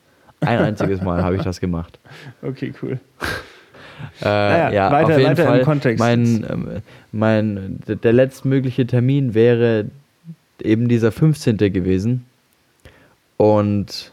Ein 0.41 0.59
einziges 0.59 1.01
Mal 1.01 1.23
habe 1.23 1.35
ich 1.35 1.41
das 1.43 1.59
gemacht. 1.59 1.99
Okay, 2.41 2.73
cool. 2.81 2.99
Äh, 4.21 4.25
Naja, 4.25 4.71
ja, 4.71 4.91
weiter- 4.91 5.13
auf 5.13 5.17
jeden 5.17 5.31
weiter 5.31 5.41
im 5.43 5.47
Fall. 5.49 5.63
Kontext. 5.63 5.99
Mein, 5.99 6.45
ähm, 6.47 6.67
mein, 7.11 7.79
der 7.87 8.13
letztmögliche 8.13 8.85
Termin 8.85 9.33
wäre 9.33 9.85
eben 10.61 10.87
dieser 10.87 11.11
15. 11.11 11.57
gewesen. 11.57 12.23
Und 13.37 14.11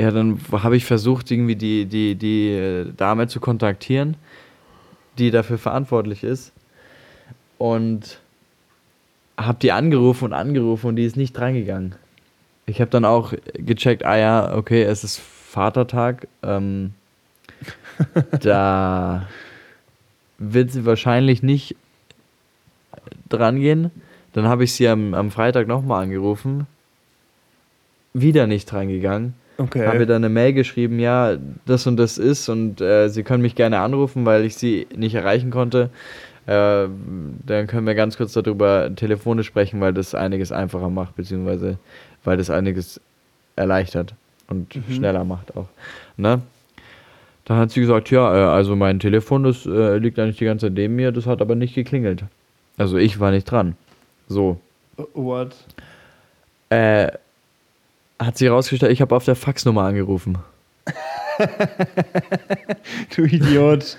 ja, 0.00 0.10
dann 0.10 0.40
habe 0.50 0.78
ich 0.78 0.86
versucht, 0.86 1.30
irgendwie 1.30 1.56
die, 1.56 1.84
die, 1.84 2.14
die 2.14 2.48
äh, 2.52 2.92
Dame 2.96 3.28
zu 3.28 3.38
kontaktieren, 3.38 4.16
die 5.18 5.30
dafür 5.30 5.58
verantwortlich 5.58 6.24
ist. 6.24 6.52
Und 7.58 8.18
habe 9.36 9.58
die 9.60 9.72
angerufen 9.72 10.24
und 10.24 10.32
angerufen 10.32 10.86
und 10.86 10.96
die 10.96 11.04
ist 11.04 11.18
nicht 11.18 11.34
drangegangen. 11.36 11.96
Ich 12.64 12.80
habe 12.80 12.90
dann 12.90 13.04
auch 13.04 13.34
gecheckt, 13.52 14.06
ah 14.06 14.16
ja, 14.16 14.56
okay, 14.56 14.82
es 14.84 15.04
ist 15.04 15.18
Vatertag. 15.18 16.28
Ähm, 16.42 16.94
da 18.40 19.28
wird 20.38 20.70
sie 20.70 20.86
wahrscheinlich 20.86 21.42
nicht 21.42 21.76
dran 23.28 23.60
gehen. 23.60 23.90
Dann 24.32 24.46
habe 24.46 24.64
ich 24.64 24.72
sie 24.72 24.88
am, 24.88 25.12
am 25.12 25.30
Freitag 25.30 25.68
nochmal 25.68 26.04
angerufen. 26.04 26.66
Wieder 28.14 28.46
nicht 28.46 28.64
dran 28.72 28.88
gegangen. 28.88 29.34
Okay. 29.60 29.86
Habe 29.86 29.98
ihr 29.98 30.06
dann 30.06 30.24
eine 30.24 30.30
Mail 30.30 30.54
geschrieben, 30.54 30.98
ja, 30.98 31.36
das 31.66 31.86
und 31.86 31.98
das 31.98 32.16
ist 32.16 32.48
und 32.48 32.80
äh, 32.80 33.08
sie 33.08 33.22
können 33.22 33.42
mich 33.42 33.54
gerne 33.54 33.80
anrufen, 33.80 34.24
weil 34.24 34.44
ich 34.46 34.56
sie 34.56 34.86
nicht 34.96 35.14
erreichen 35.14 35.50
konnte. 35.50 35.90
Äh, 36.46 36.86
dann 37.46 37.66
können 37.66 37.86
wir 37.86 37.94
ganz 37.94 38.16
kurz 38.16 38.32
darüber 38.32 38.90
telefonisch 38.96 39.46
sprechen, 39.46 39.80
weil 39.82 39.92
das 39.92 40.14
einiges 40.14 40.50
einfacher 40.50 40.88
macht, 40.88 41.14
beziehungsweise 41.14 41.76
weil 42.24 42.38
das 42.38 42.48
einiges 42.48 43.00
erleichtert 43.56 44.14
und 44.48 44.74
Mhm. 44.74 44.94
schneller 44.94 45.24
macht 45.24 45.54
auch. 45.56 45.68
Ne? 46.16 46.40
Dann 47.44 47.58
hat 47.58 47.70
sie 47.70 47.80
gesagt, 47.80 48.10
ja, 48.10 48.34
äh, 48.34 48.56
also 48.56 48.76
mein 48.76 48.98
Telefon, 48.98 49.42
das 49.42 49.66
äh, 49.66 49.98
liegt 49.98 50.18
eigentlich 50.18 50.38
die 50.38 50.46
ganze 50.46 50.66
Zeit 50.66 50.74
neben 50.74 50.96
mir, 50.96 51.12
das 51.12 51.26
hat 51.26 51.42
aber 51.42 51.54
nicht 51.54 51.74
geklingelt. 51.74 52.24
Also 52.78 52.96
ich 52.96 53.20
war 53.20 53.30
nicht 53.30 53.44
dran. 53.44 53.76
So. 54.26 54.58
What? 55.12 55.54
Äh, 56.70 57.08
hat 58.20 58.38
sie 58.38 58.46
rausgestellt, 58.46 58.92
ich 58.92 59.00
habe 59.00 59.16
auf 59.16 59.24
der 59.24 59.34
Faxnummer 59.34 59.82
angerufen. 59.82 60.38
Du 63.16 63.22
Idiot. 63.24 63.96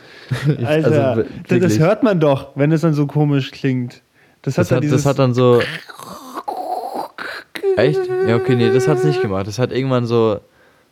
Alter, 0.64 1.16
also, 1.16 1.30
das, 1.48 1.60
das 1.60 1.80
hört 1.80 2.04
man 2.04 2.20
doch, 2.20 2.50
wenn 2.56 2.72
es 2.72 2.82
dann 2.82 2.94
so 2.94 3.08
komisch 3.08 3.50
klingt. 3.52 4.02
Das 4.44 4.58
hat 4.58 4.64
Das 4.64 4.70
dann 4.70 4.84
hat, 4.84 4.92
das 4.92 5.06
hat 5.06 5.20
dann 5.20 5.34
so. 5.34 5.62
Echt? 7.78 8.00
Ja, 8.28 8.36
okay, 8.36 8.56
nee, 8.56 8.72
das 8.72 8.88
hat's 8.88 9.04
nicht 9.04 9.22
gemacht. 9.22 9.48
Das 9.48 9.58
hat 9.60 9.72
irgendwann 9.72 10.06
so. 10.06 10.40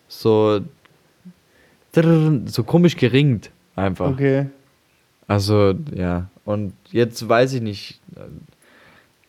So. 0.07 0.61
So 1.93 2.63
komisch 2.63 2.97
geringt. 2.97 3.51
Einfach. 3.75 4.09
okay. 4.09 4.47
Also, 5.27 5.75
ja. 5.93 6.29
Und 6.45 6.73
jetzt 6.91 7.27
weiß 7.27 7.53
ich 7.53 7.61
nicht 7.61 7.99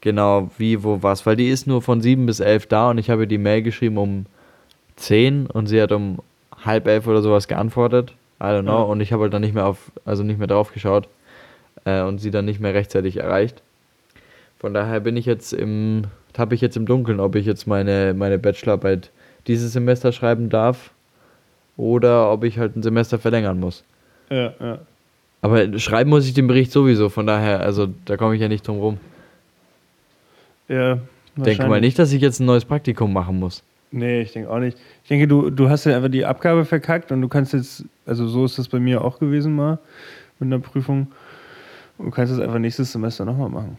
genau 0.01 0.51
wie, 0.59 0.82
wo, 0.82 1.03
was. 1.03 1.26
Weil 1.26 1.36
die 1.36 1.48
ist 1.48 1.66
nur 1.66 1.82
von 1.82 2.01
7 2.01 2.26
bis 2.26 2.40
11 2.40 2.66
da 2.66 2.90
und 2.90 2.98
ich 2.98 3.11
habe 3.11 3.22
ihr 3.22 3.28
die 3.28 3.38
Mail 3.38 3.62
geschrieben 3.62 3.98
um 3.98 4.26
10 4.96 5.46
und 5.46 5.66
sie 5.66 5.80
hat 5.80 5.92
um 5.92 6.18
halb 6.64 6.86
elf 6.86 7.07
oder 7.07 7.22
sowas 7.22 7.48
geantwortet. 7.48 8.12
I 8.40 8.44
don't 8.44 8.62
know. 8.62 8.72
Ja. 8.72 8.82
Und 8.82 9.01
ich 9.01 9.12
habe 9.12 9.22
halt 9.22 9.34
dann 9.34 9.42
nicht 9.42 9.55
mehr 9.55 9.66
auf, 9.66 9.90
also 10.05 10.22
nicht 10.22 10.38
mehr 10.38 10.46
drauf 10.46 10.72
geschaut 10.72 11.09
äh, 11.84 12.03
und 12.03 12.18
sie 12.18 12.30
dann 12.30 12.44
nicht 12.44 12.61
mehr 12.61 12.74
rechtzeitig 12.74 13.18
erreicht. 13.18 13.62
Von 14.59 14.74
daher 14.74 15.01
bin 15.01 15.16
ich 15.16 15.26
jetzt 15.26 15.53
im, 15.53 16.05
habe 16.36 16.55
ich 16.55 16.61
jetzt 16.61 16.76
im 16.76 16.86
Dunkeln, 16.86 17.20
ob 17.20 17.34
ich 17.34 17.46
jetzt 17.46 17.66
meine, 17.66 18.14
meine 18.14 18.38
Bachelorarbeit 18.38 19.11
dieses 19.46 19.72
Semester 19.72 20.12
schreiben 20.12 20.51
darf 20.51 20.90
oder 21.76 22.30
ob 22.30 22.44
ich 22.44 22.59
halt 22.59 22.76
ein 22.76 22.82
Semester 22.82 23.18
verlängern 23.18 23.59
muss. 23.59 23.84
Ja, 24.30 24.53
ja. 24.61 24.78
Aber 25.42 25.78
schreiben 25.78 26.11
muss 26.11 26.26
ich 26.26 26.34
den 26.34 26.46
Bericht 26.46 26.72
sowieso, 26.72 27.09
von 27.09 27.26
daher, 27.26 27.61
also 27.61 27.88
da 28.05 28.18
komme 28.18 28.34
ich 28.34 28.42
ja 28.42 28.48
nicht 28.48 28.68
drum 28.68 28.78
rum. 28.78 28.98
Ja. 30.70 30.98
Denke 31.36 31.66
mal 31.66 31.80
nicht, 31.80 31.98
dass 31.98 32.12
ich 32.12 32.20
jetzt 32.22 32.40
ein 32.40 32.46
neues 32.46 32.64
Praktikum 32.64 33.12
machen 33.12 33.38
muss. 33.38 33.62
Nee, 33.92 34.20
ich 34.20 34.32
denke 34.32 34.50
auch 34.50 34.58
nicht. 34.60 34.78
Ich 35.02 35.08
denke, 35.08 35.26
du, 35.26 35.50
du 35.50 35.68
hast 35.68 35.84
ja 35.84 35.96
einfach 35.96 36.10
die 36.10 36.24
Abgabe 36.24 36.64
verkackt 36.64 37.10
und 37.10 37.20
du 37.22 37.28
kannst 37.28 37.52
jetzt, 37.52 37.84
also 38.06 38.28
so 38.28 38.44
ist 38.44 38.58
das 38.58 38.68
bei 38.68 38.78
mir 38.78 39.02
auch 39.02 39.18
gewesen 39.18 39.56
mal 39.56 39.78
mit 40.38 40.46
einer 40.46 40.60
Prüfung. 40.60 41.08
Und 41.98 42.06
du 42.06 42.10
kannst 42.12 42.32
es 42.32 42.38
einfach 42.38 42.58
nächstes 42.58 42.92
Semester 42.92 43.24
nochmal 43.24 43.48
machen. 43.48 43.76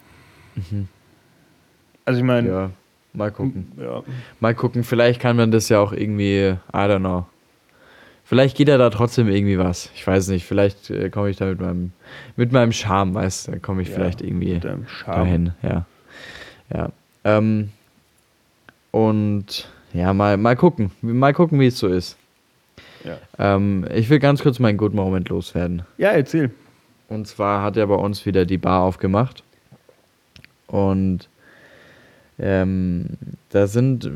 Also 2.06 2.20
ich 2.20 2.26
meine, 2.26 2.48
Ja, 2.50 2.72
mal 3.14 3.32
gucken. 3.32 3.72
ja. 3.80 4.04
Mal 4.40 4.54
gucken, 4.54 4.84
vielleicht 4.84 5.22
kann 5.22 5.38
man 5.38 5.52
das 5.52 5.70
ja 5.70 5.80
auch 5.80 5.94
irgendwie, 5.94 6.50
I 6.50 6.58
don't 6.74 7.00
know. 7.00 7.26
Vielleicht 8.24 8.56
geht 8.58 8.68
ja 8.70 8.78
da 8.78 8.90
trotzdem 8.90 9.28
irgendwie 9.28 9.58
was. 9.58 9.92
Ich 9.96 10.06
weiß 10.06 10.30
nicht, 10.30 10.46
vielleicht 10.46 10.90
äh, 10.90 11.10
komme 11.10 11.30
ich 11.30 11.38
da 11.38 11.46
mit 11.46 11.60
meinem, 11.60 11.92
mit 12.36 12.52
meinem 12.52 12.72
Charme, 12.72 13.14
weißt 13.14 13.48
du, 13.50 13.60
komme 13.60 13.82
ich 13.82 13.90
Ja, 13.90 13.96
vielleicht 13.96 14.22
irgendwie 14.22 14.60
dahin. 15.06 15.54
Ja. 15.62 15.86
Ja. 16.74 16.92
Ähm, 17.24 17.70
und 18.92 19.68
ja, 19.94 20.14
mal, 20.14 20.38
mal 20.38 20.56
gucken. 20.56 20.92
Mal 21.02 21.34
gucken, 21.34 21.60
wie 21.60 21.68
es 21.68 21.78
so 21.78 21.88
ist. 21.88 22.18
Ja. 23.04 23.18
Ähm, 23.38 23.86
ich 23.94 24.10
will 24.10 24.20
ganz 24.20 24.42
kurz 24.42 24.60
meinen 24.60 24.78
Good 24.78 24.94
Moment 24.94 25.30
loswerden. 25.30 25.84
ja, 25.98 26.10
erzähl. 26.10 26.52
Und 27.08 27.28
zwar 27.28 27.62
hat 27.62 27.76
er 27.76 27.88
bei 27.88 27.96
uns 27.96 28.26
wieder 28.26 28.46
die 28.46 28.58
Bar 28.58 28.84
aufgemacht. 28.84 29.44
Und 30.68 31.28
ähm, 32.40 33.18
da 33.50 33.68
sind, 33.68 34.10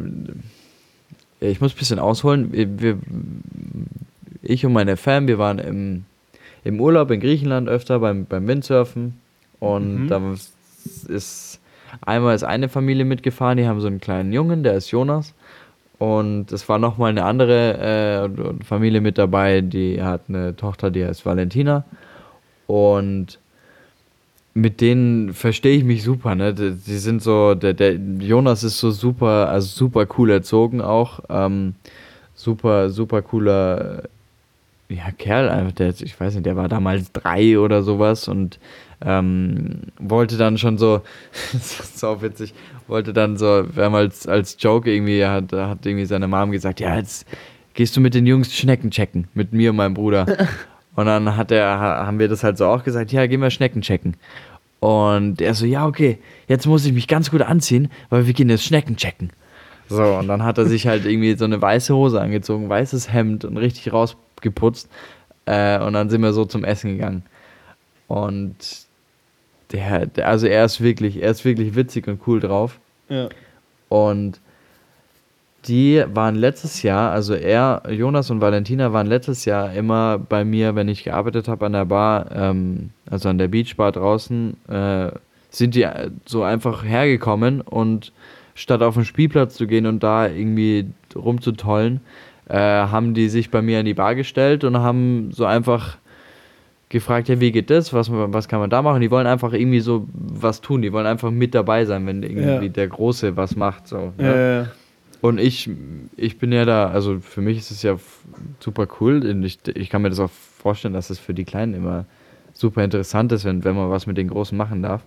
ich 1.41 1.59
muss 1.59 1.73
ein 1.73 1.77
bisschen 1.77 1.99
ausholen. 1.99 2.53
Wir, 2.53 2.97
ich 4.41 4.65
und 4.65 4.71
meine 4.71 4.95
Fam, 4.95 5.27
wir 5.27 5.37
waren 5.37 5.59
im, 5.59 6.05
im 6.63 6.79
Urlaub 6.79 7.11
in 7.11 7.19
Griechenland 7.19 7.67
öfter 7.67 7.99
beim, 7.99 8.25
beim 8.25 8.47
Windsurfen. 8.47 9.19
Und 9.59 10.03
mhm. 10.03 10.07
da 10.07 10.33
ist 11.09 11.59
einmal 12.01 12.35
ist 12.35 12.43
eine 12.43 12.69
Familie 12.69 13.05
mitgefahren, 13.05 13.57
die 13.57 13.67
haben 13.67 13.81
so 13.81 13.87
einen 13.87 14.01
kleinen 14.01 14.33
Jungen, 14.33 14.63
der 14.63 14.73
ist 14.73 14.91
Jonas. 14.91 15.33
Und 15.97 16.51
es 16.51 16.67
war 16.67 16.77
nochmal 16.77 17.11
eine 17.11 17.23
andere 17.23 18.29
äh, 18.29 18.63
Familie 18.63 19.01
mit 19.01 19.17
dabei, 19.17 19.61
die 19.61 20.01
hat 20.01 20.21
eine 20.27 20.55
Tochter, 20.55 20.91
die 20.91 21.05
heißt 21.05 21.25
Valentina. 21.25 21.85
Und 22.67 23.39
mit 24.53 24.81
denen 24.81 25.33
verstehe 25.33 25.77
ich 25.77 25.83
mich 25.83 26.03
super, 26.03 26.35
ne? 26.35 26.53
Die, 26.53 26.97
sind 26.97 27.21
so, 27.21 27.55
der, 27.55 27.73
der, 27.73 27.95
Jonas 27.95 28.63
ist 28.63 28.79
so 28.79 28.91
super, 28.91 29.49
also 29.49 29.67
super 29.67 30.07
cool 30.17 30.31
erzogen 30.31 30.81
auch. 30.81 31.19
Ähm, 31.29 31.75
super, 32.35 32.89
super 32.89 33.21
cooler 33.21 34.03
ja, 34.89 35.11
Kerl, 35.17 35.49
einfach, 35.49 35.73
der, 35.73 35.89
ich 35.89 36.19
weiß 36.19 36.35
nicht, 36.35 36.45
der 36.45 36.55
war 36.55 36.67
damals 36.67 37.11
drei 37.11 37.57
oder 37.59 37.83
sowas 37.83 38.27
und 38.27 38.59
ähm, 39.03 39.81
wollte 39.99 40.37
dann 40.37 40.57
schon 40.57 40.77
so, 40.77 41.01
das 41.53 41.79
ist 41.79 41.99
so 41.99 42.21
witzig, 42.21 42.53
wollte 42.87 43.13
dann 43.13 43.37
so, 43.37 43.65
wir 43.75 43.85
haben 43.85 43.95
als, 43.95 44.27
als 44.27 44.57
Joke 44.59 44.91
irgendwie, 44.93 45.25
hat, 45.25 45.51
hat 45.51 45.85
irgendwie 45.85 46.05
seine 46.05 46.27
Mom 46.27 46.51
gesagt, 46.51 46.79
ja, 46.79 46.95
jetzt 46.95 47.25
gehst 47.73 47.95
du 47.95 48.01
mit 48.01 48.13
den 48.13 48.25
Jungs 48.25 48.55
Schnecken 48.55 48.91
checken, 48.91 49.27
mit 49.33 49.53
mir 49.53 49.71
und 49.71 49.77
meinem 49.77 49.93
Bruder. 49.93 50.25
Und 50.95 51.07
dann 51.07 51.35
hat 51.35 51.51
er, 51.51 51.77
haben 51.77 52.19
wir 52.19 52.29
das 52.29 52.41
halt 52.41 52.57
so 52.57 52.67
auch 52.67 52.85
gesagt, 52.85 53.11
ja, 53.11 53.27
gehen 53.27 53.41
wir 53.41 53.49
Schnecken 53.49 53.81
checken. 53.81 54.15
Und 54.79 55.41
er 55.41 55.53
so, 55.53 55.65
ja, 55.65 55.85
okay, 55.85 56.19
jetzt 56.47 56.67
muss 56.67 56.85
ich 56.85 56.93
mich 56.93 57.07
ganz 57.07 57.31
gut 57.31 57.41
anziehen, 57.41 57.89
weil 58.09 58.27
wir 58.27 58.33
gehen 58.33 58.49
jetzt 58.49 58.63
Schnecken 58.63 58.95
checken. 58.95 59.31
So, 59.89 60.03
und 60.03 60.27
dann 60.27 60.43
hat 60.43 60.57
er 60.57 60.65
sich 60.65 60.87
halt 60.87 61.05
irgendwie 61.05 61.35
so 61.35 61.45
eine 61.45 61.61
weiße 61.61 61.93
Hose 61.93 62.19
angezogen, 62.19 62.69
weißes 62.69 63.11
Hemd 63.11 63.45
und 63.45 63.57
richtig 63.57 63.91
rausgeputzt. 63.91 64.89
Äh, 65.45 65.79
und 65.79 65.93
dann 65.93 66.09
sind 66.09 66.21
wir 66.21 66.33
so 66.33 66.45
zum 66.45 66.63
Essen 66.63 66.91
gegangen. 66.93 67.23
Und 68.07 68.55
der, 69.71 70.05
der, 70.07 70.27
also 70.27 70.47
er 70.47 70.65
ist 70.65 70.81
wirklich, 70.81 71.21
er 71.21 71.31
ist 71.31 71.45
wirklich 71.45 71.75
witzig 71.75 72.07
und 72.07 72.19
cool 72.27 72.39
drauf. 72.39 72.79
Ja. 73.09 73.29
Und 73.89 74.39
die 75.67 76.03
waren 76.13 76.35
letztes 76.35 76.83
Jahr, 76.83 77.11
also 77.11 77.33
er, 77.33 77.83
Jonas 77.89 78.29
und 78.29 78.41
Valentina 78.41 78.93
waren 78.93 79.07
letztes 79.07 79.45
Jahr 79.45 79.73
immer 79.73 80.19
bei 80.19 80.45
mir, 80.45 80.75
wenn 80.75 80.87
ich 80.87 81.03
gearbeitet 81.03 81.47
habe 81.47 81.65
an 81.65 81.73
der 81.73 81.85
Bar, 81.85 82.31
ähm, 82.31 82.91
also 83.09 83.29
an 83.29 83.37
der 83.37 83.47
Beachbar 83.47 83.91
draußen, 83.91 84.57
äh, 84.67 85.11
sind 85.49 85.75
die 85.75 85.87
so 86.25 86.43
einfach 86.43 86.83
hergekommen 86.83 87.61
und 87.61 88.11
statt 88.53 88.81
auf 88.81 88.95
den 88.95 89.05
Spielplatz 89.05 89.55
zu 89.55 89.67
gehen 89.67 89.85
und 89.85 90.03
da 90.03 90.27
irgendwie 90.27 90.87
rumzutollen, 91.15 92.01
äh, 92.47 92.57
haben 92.57 93.13
die 93.13 93.29
sich 93.29 93.49
bei 93.49 93.61
mir 93.61 93.79
an 93.79 93.85
die 93.85 93.93
Bar 93.93 94.15
gestellt 94.15 94.63
und 94.63 94.77
haben 94.77 95.31
so 95.31 95.45
einfach 95.45 95.97
gefragt, 96.89 97.29
ja, 97.29 97.39
wie 97.39 97.51
geht 97.51 97.69
das? 97.69 97.93
Was, 97.93 98.09
was 98.11 98.47
kann 98.47 98.59
man 98.59 98.69
da 98.69 98.81
machen? 98.81 99.01
Die 99.01 99.11
wollen 99.11 99.27
einfach 99.27 99.53
irgendwie 99.53 99.79
so 99.79 100.07
was 100.13 100.61
tun. 100.61 100.81
Die 100.81 100.93
wollen 100.93 101.07
einfach 101.07 101.31
mit 101.31 101.55
dabei 101.55 101.85
sein, 101.85 102.05
wenn 102.05 102.23
irgendwie 102.23 102.65
ja. 102.65 102.67
der 102.67 102.87
Große 102.87 103.35
was 103.35 103.55
macht. 103.55 103.87
So, 103.87 104.13
ne? 104.17 104.63
ja. 104.63 104.71
Und 105.21 105.39
ich, 105.39 105.69
ich 106.17 106.37
bin 106.37 106.51
ja 106.51 106.65
da, 106.65 106.89
also 106.89 107.19
für 107.19 107.41
mich 107.41 107.57
ist 107.57 107.71
es 107.71 107.81
ja 107.81 107.97
super 108.59 108.87
cool. 108.99 109.43
Ich, 109.43 109.59
ich 109.73 109.89
kann 109.89 110.01
mir 110.03 110.09
das 110.09 110.19
auch 110.19 110.29
vorstellen, 110.29 110.93
dass 110.93 111.09
es 111.09 111.17
für 111.17 111.33
die 111.33 111.45
Kleinen 111.45 111.73
immer 111.73 112.05
super 112.53 112.83
interessant 112.83 113.31
ist, 113.31 113.43
wenn, 113.43 113.63
wenn 113.63 113.75
man 113.75 113.89
was 113.89 114.05
mit 114.05 114.17
den 114.17 114.27
Großen 114.27 114.57
machen 114.57 114.83
darf. 114.83 115.01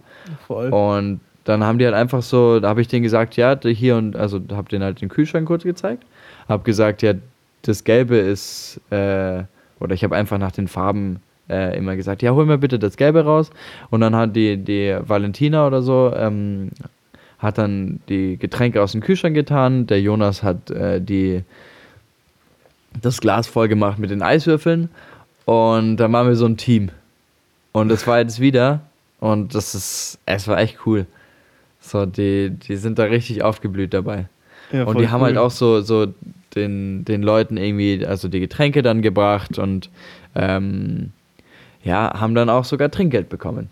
Voll. 0.47 0.71
Und 0.71 1.21
dann 1.45 1.65
haben 1.65 1.79
die 1.79 1.85
halt 1.85 1.95
einfach 1.95 2.23
so, 2.23 2.61
da 2.61 2.69
habe 2.69 2.81
ich 2.81 2.89
denen 2.89 3.03
gesagt, 3.03 3.37
ja, 3.37 3.59
hier 3.63 3.97
und, 3.97 4.17
also 4.17 4.41
habe 4.53 4.69
denen 4.69 4.85
halt 4.85 5.01
den 5.01 5.09
Kühlschrank 5.09 5.47
kurz 5.47 5.63
gezeigt, 5.63 6.05
habe 6.49 6.63
gesagt, 6.63 7.03
ja, 7.03 7.15
das 7.63 7.85
Gelbe 7.85 8.17
ist, 8.17 8.81
äh, 8.91 9.45
oder 9.81 9.95
ich 9.95 10.05
habe 10.05 10.15
einfach 10.15 10.39
nach 10.39 10.53
den 10.53 10.69
Farben 10.69 11.21
äh, 11.49 11.77
immer 11.77 11.97
gesagt, 11.97 12.23
ja, 12.23 12.33
hol 12.33 12.47
mir 12.47 12.59
bitte 12.59 12.79
das 12.79 12.97
Gelbe 12.97 13.25
raus. 13.25 13.51
Und 13.91 14.01
dann 14.01 14.15
hat 14.15 14.37
die, 14.37 14.57
die 14.57 14.97
Valentina 15.01 15.67
oder 15.67 15.83
so, 15.83 16.13
ähm, 16.17 16.71
hat 17.39 17.59
dann 17.59 18.01
die 18.09 18.37
Getränke 18.37 18.83
aus 18.83 18.93
dem 18.93 19.01
Kühlschrank 19.01 19.35
getan. 19.35 19.87
Der 19.87 20.01
Jonas 20.01 20.43
hat 20.43 20.71
äh, 20.71 21.01
die, 21.01 21.43
das 23.01 23.21
Glas 23.21 23.47
voll 23.47 23.69
gemacht 23.69 23.99
mit 23.99 24.11
den 24.11 24.23
Eiswürfeln. 24.23 24.89
Und 25.45 25.97
dann 25.97 26.13
waren 26.13 26.27
wir 26.27 26.37
so 26.37 26.47
ein 26.47 26.57
Team. 26.57 26.91
Und 27.73 27.91
es 27.91 28.07
war 28.07 28.19
jetzt 28.19 28.41
wieder. 28.41 28.81
Und 29.21 29.55
das 29.55 29.75
ist, 29.75 30.19
es 30.27 30.49
war 30.49 30.59
echt 30.59 30.79
cool. 30.87 31.07
So, 31.81 32.07
die, 32.07 32.51
die 32.51 32.77
sind 32.77 32.99
da 32.99 33.05
richtig 33.05 33.43
aufgeblüht 33.43 33.95
dabei. 33.95 34.27
Ja, 34.73 34.85
und 34.85 34.99
die 34.99 35.09
haben 35.09 35.23
halt 35.23 35.39
auch 35.39 35.51
so, 35.51 35.81
so 35.81 36.13
den, 36.55 37.05
den 37.05 37.23
Leuten 37.23 37.57
irgendwie, 37.57 38.05
also 38.05 38.29
die 38.29 38.41
Getränke 38.41 38.83
dann 38.83 39.01
gebracht 39.01 39.59
und 39.59 39.91
ähm, 40.35 41.13
ja, 41.83 42.21
haben 42.21 42.35
dann 42.35 42.51
auch 42.51 42.65
sogar 42.65 42.91
Trinkgeld 42.91 43.29
bekommen. 43.29 43.71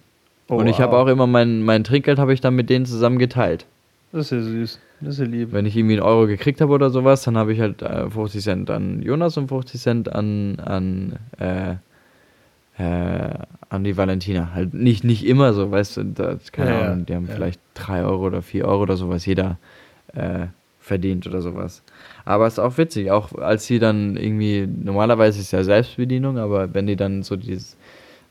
Oh, 0.49 0.57
und 0.57 0.67
ich 0.69 0.79
wow. 0.79 0.85
habe 0.85 0.99
auch 0.99 1.07
immer 1.09 1.27
mein, 1.27 1.63
mein 1.63 1.85
Trinkgeld 1.85 2.19
habe 2.19 2.33
ich 2.33 2.41
dann 2.41 2.55
mit 2.55 2.71
denen 2.71 2.87
zusammen 2.87 3.19
geteilt. 3.19 3.67
Das 4.13 4.27
ist 4.27 4.31
ja 4.33 4.41
süß. 4.41 4.81
Das 5.01 5.15
ist 5.15 5.21
ja 5.21 5.27
lieb. 5.27 5.53
Wenn 5.53 5.67
ich 5.67 5.77
irgendwie 5.77 5.95
einen 5.95 6.03
Euro 6.03 6.27
gekriegt 6.27 6.61
habe 6.61 6.73
oder 6.73 6.91
sowas, 6.91 7.23
dann 7.23 7.37
habe 7.37 7.53
ich 7.53 7.61
halt 7.61 7.83
äh, 7.83 8.09
50 8.09 8.43
Cent 8.43 8.71
an 8.71 9.03
Jonas 9.03 9.37
und 9.37 9.49
50 9.49 9.81
Cent 9.81 10.13
an, 10.13 10.59
an, 10.61 11.19
äh, 11.39 11.75
äh, 12.79 13.35
an 13.69 13.85
die 13.85 13.97
Valentina. 13.97 14.55
Halt 14.55 14.73
nicht, 14.73 15.05
nicht 15.05 15.27
immer 15.27 15.53
so, 15.53 15.71
weißt 15.71 15.99
du, 15.99 16.05
da, 16.05 16.37
keine 16.53 16.71
ja, 16.71 16.81
Ahnung, 16.81 17.07
die 17.07 17.15
haben 17.15 17.27
ja. 17.27 17.35
vielleicht 17.35 17.61
3 17.75 18.05
Euro 18.05 18.27
oder 18.27 18.43
4 18.43 18.65
Euro 18.65 18.83
oder 18.83 18.97
sowas 18.97 19.27
jeder 19.27 19.59
äh, 20.15 20.47
verdient 20.79 21.27
oder 21.27 21.43
sowas. 21.43 21.83
Aber 22.25 22.47
es 22.47 22.55
ist 22.55 22.59
auch 22.61 22.79
witzig, 22.79 23.11
auch 23.11 23.33
als 23.35 23.67
sie 23.67 23.79
dann 23.79 24.17
irgendwie, 24.17 24.67
normalerweise 24.67 25.41
ist 25.41 25.47
es 25.47 25.51
ja 25.51 25.65
Selbstbedienung, 25.65 26.39
aber 26.39 26.73
wenn 26.75 26.87
die 26.87 26.97
dann 26.97 27.23
so 27.23 27.37
dieses 27.37 27.77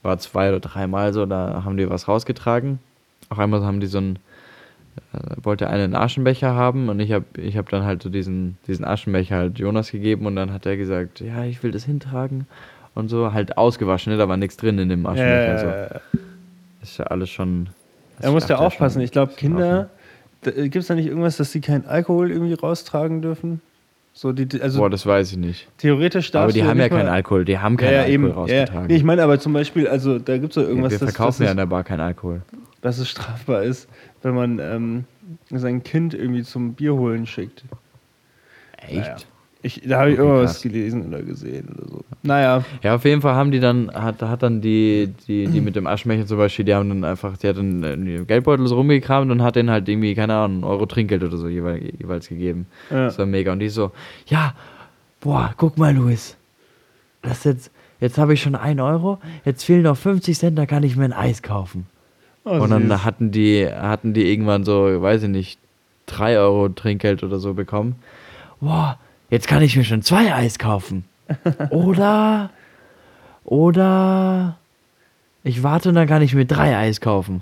war 0.05 0.17
zwei 0.19 0.49
oder 0.49 0.59
dreimal 0.59 1.13
so, 1.13 1.25
da 1.25 1.63
haben 1.65 1.77
die 1.77 1.89
was 1.89 2.07
rausgetragen. 2.07 2.79
Auch 3.29 3.39
einmal 3.39 3.63
haben 3.63 3.79
die 3.79 3.87
so 3.87 3.97
ein, 3.97 4.19
äh, 5.13 5.35
wollte 5.43 5.67
einen 5.67 5.95
Aschenbecher 5.95 6.53
haben 6.53 6.89
und 6.89 6.99
ich 6.99 7.11
habe 7.11 7.25
ich 7.37 7.57
hab 7.57 7.69
dann 7.69 7.83
halt 7.83 8.03
so 8.03 8.09
diesen, 8.09 8.57
diesen 8.67 8.85
Aschenbecher 8.85 9.35
halt 9.35 9.59
Jonas 9.59 9.91
gegeben 9.91 10.25
und 10.25 10.35
dann 10.35 10.53
hat 10.53 10.65
er 10.65 10.77
gesagt, 10.77 11.19
ja, 11.19 11.43
ich 11.43 11.63
will 11.63 11.71
das 11.71 11.83
hintragen 11.83 12.47
und 12.93 13.09
so, 13.09 13.33
halt 13.33 13.57
ausgewaschen, 13.57 14.13
ne? 14.13 14.17
da 14.17 14.29
war 14.29 14.37
nichts 14.37 14.57
drin 14.57 14.79
in 14.79 14.89
dem 14.89 15.05
Aschenbecher. 15.05 15.81
Ja, 15.81 15.87
so. 15.89 16.19
Ist 16.81 16.97
ja 16.97 17.05
alles 17.05 17.29
schon. 17.29 17.69
Er 18.21 18.31
muss 18.31 18.47
ja 18.47 18.57
aufpassen, 18.57 19.01
ich 19.01 19.11
glaube, 19.11 19.33
Kinder, 19.33 19.89
gibt 20.41 20.75
es 20.75 20.87
da 20.87 20.95
nicht 20.95 21.07
irgendwas, 21.07 21.37
dass 21.37 21.51
sie 21.51 21.61
keinen 21.61 21.85
Alkohol 21.85 22.31
irgendwie 22.31 22.53
raustragen 22.53 23.21
dürfen? 23.21 23.61
So 24.17 24.31
die, 24.31 24.61
also 24.61 24.79
Boah, 24.79 24.89
das 24.89 25.05
weiß 25.05 25.33
ich 25.33 25.37
nicht. 25.37 25.67
Theoretisch 25.77 26.31
darfst 26.31 26.43
Aber 26.43 26.53
die 26.53 26.63
haben 26.63 26.79
ja 26.79 26.87
keinen 26.87 27.09
Alkohol, 27.09 27.43
die 27.43 27.59
haben 27.59 27.75
keinen 27.75 27.91
ja, 27.91 27.99
Alkohol 27.99 28.13
eben, 28.13 28.31
rausgetragen. 28.31 28.81
Ja. 28.83 28.87
Nee, 28.87 28.95
ich 28.95 29.03
meine 29.03 29.21
aber 29.21 29.39
zum 29.41 29.51
Beispiel, 29.51 29.89
also 29.89 30.19
da 30.19 30.37
gibt 30.37 30.55
es 30.55 30.63
ja 30.63 30.69
irgendwas, 30.69 30.93
ja, 30.93 31.01
Wir 31.01 31.07
verkaufen 31.09 31.39
das, 31.39 31.47
ja 31.47 31.51
an 31.51 31.57
der 31.57 31.65
Bar 31.65 31.83
keinen 31.83 31.99
Alkohol. 31.99 32.41
Dass 32.79 32.97
es 32.97 33.09
strafbar 33.09 33.63
ist, 33.63 33.89
wenn 34.21 34.33
man 34.33 34.59
ähm, 34.59 35.03
sein 35.49 35.83
Kind 35.83 36.13
irgendwie 36.13 36.43
zum 36.43 36.75
Bier 36.75 36.95
holen 36.95 37.25
schickt. 37.25 37.65
Echt? 38.77 38.95
Naja. 38.95 39.15
Ich, 39.65 39.81
da 39.83 40.01
habe 40.01 40.11
ich 40.11 40.19
okay, 40.19 40.27
immer 40.27 40.41
krass. 40.41 40.57
was 40.57 40.61
gelesen 40.61 41.07
oder 41.07 41.23
gesehen 41.23 41.67
oder 41.75 41.89
so. 41.89 42.01
Naja. 42.21 42.63
Ja, 42.83 42.93
auf 42.93 43.03
jeden 43.03 43.23
Fall 43.23 43.33
haben 43.33 43.49
die 43.49 43.59
dann, 43.59 43.89
hat, 43.91 44.21
hat 44.21 44.43
dann 44.43 44.61
die, 44.61 45.11
die, 45.27 45.47
die 45.47 45.59
mit 45.59 45.75
dem 45.75 45.87
Aschenbecher 45.87 46.27
zum 46.27 46.37
Beispiel, 46.37 46.65
die 46.65 46.75
haben 46.75 46.87
dann 46.87 47.03
einfach, 47.03 47.35
die 47.35 47.47
hat 47.47 47.57
dann 47.57 47.81
den 47.81 48.27
Geldbeutel 48.27 48.67
so 48.67 48.75
rumgekramt 48.75 49.31
und 49.31 49.41
hat 49.41 49.55
denen 49.55 49.71
halt 49.71 49.89
irgendwie, 49.89 50.13
keine 50.13 50.35
Ahnung, 50.35 50.57
einen 50.57 50.63
Euro 50.65 50.85
Trinkgeld 50.85 51.23
oder 51.23 51.37
so 51.37 51.47
jeweils, 51.47 51.83
jeweils 51.99 52.29
gegeben. 52.29 52.67
Ja. 52.91 53.05
Das 53.05 53.17
war 53.17 53.25
mega. 53.25 53.51
Und 53.51 53.57
die 53.57 53.69
so, 53.69 53.91
ja, 54.27 54.53
boah, 55.19 55.51
guck 55.57 55.79
mal, 55.79 55.95
Luis. 55.95 56.37
Das 57.23 57.43
jetzt, 57.43 57.71
jetzt 57.99 58.19
habe 58.19 58.35
ich 58.35 58.43
schon 58.43 58.53
einen 58.53 58.81
Euro, 58.81 59.17
jetzt 59.45 59.63
fehlen 59.63 59.81
noch 59.81 59.97
50 59.97 60.37
Cent, 60.37 60.59
da 60.59 60.67
kann 60.67 60.83
ich 60.83 60.95
mir 60.95 61.05
ein 61.05 61.13
Eis 61.13 61.41
kaufen. 61.41 61.87
Oh, 62.43 62.51
und 62.51 62.69
dann 62.69 63.03
hatten 63.03 63.31
die, 63.31 63.67
hatten 63.67 64.13
die 64.13 64.31
irgendwann 64.31 64.63
so, 64.63 65.01
weiß 65.01 65.23
ich 65.23 65.29
nicht, 65.29 65.59
drei 66.05 66.37
Euro 66.37 66.69
Trinkgeld 66.69 67.23
oder 67.23 67.39
so 67.39 67.55
bekommen. 67.55 67.95
Boah, 68.61 68.99
jetzt 69.35 69.49
kann 69.49 69.61
ich 69.61 69.75
mir 69.75 69.83
schon 69.83 70.01
zwei 70.01 70.33
Eis 70.33 70.57
kaufen. 70.59 71.03
Oder, 71.71 72.51
oder 73.43 74.57
ich 75.43 75.61
warte 75.61 75.89
und 75.89 75.95
dann 75.95 76.07
kann 76.07 76.21
ich 76.21 76.33
mir 76.33 76.45
drei 76.45 76.77
Eis 76.77 77.01
kaufen. 77.01 77.41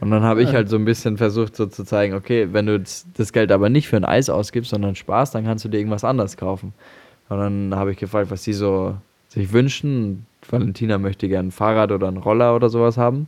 Und 0.00 0.10
dann 0.10 0.22
habe 0.22 0.42
ich 0.42 0.52
halt 0.52 0.68
so 0.68 0.76
ein 0.76 0.84
bisschen 0.84 1.18
versucht, 1.18 1.54
so 1.54 1.66
zu 1.66 1.84
zeigen, 1.84 2.14
okay, 2.14 2.48
wenn 2.52 2.66
du 2.66 2.80
das 2.80 3.32
Geld 3.32 3.52
aber 3.52 3.68
nicht 3.68 3.88
für 3.88 3.96
ein 3.96 4.04
Eis 4.04 4.30
ausgibst, 4.30 4.70
sondern 4.70 4.94
Spaß, 4.94 5.32
dann 5.32 5.44
kannst 5.44 5.64
du 5.64 5.68
dir 5.68 5.78
irgendwas 5.78 6.04
anderes 6.04 6.36
kaufen. 6.36 6.72
Und 7.28 7.38
dann 7.38 7.74
habe 7.74 7.90
ich 7.90 7.98
gefragt, 7.98 8.30
was 8.30 8.44
sie 8.44 8.52
so 8.52 8.96
sich 9.28 9.52
wünschen. 9.52 10.24
Valentina 10.48 10.96
möchte 10.96 11.28
gerne 11.28 11.48
ein 11.48 11.52
Fahrrad 11.52 11.92
oder 11.92 12.08
einen 12.08 12.18
Roller 12.18 12.54
oder 12.54 12.70
sowas 12.70 12.96
haben. 12.96 13.26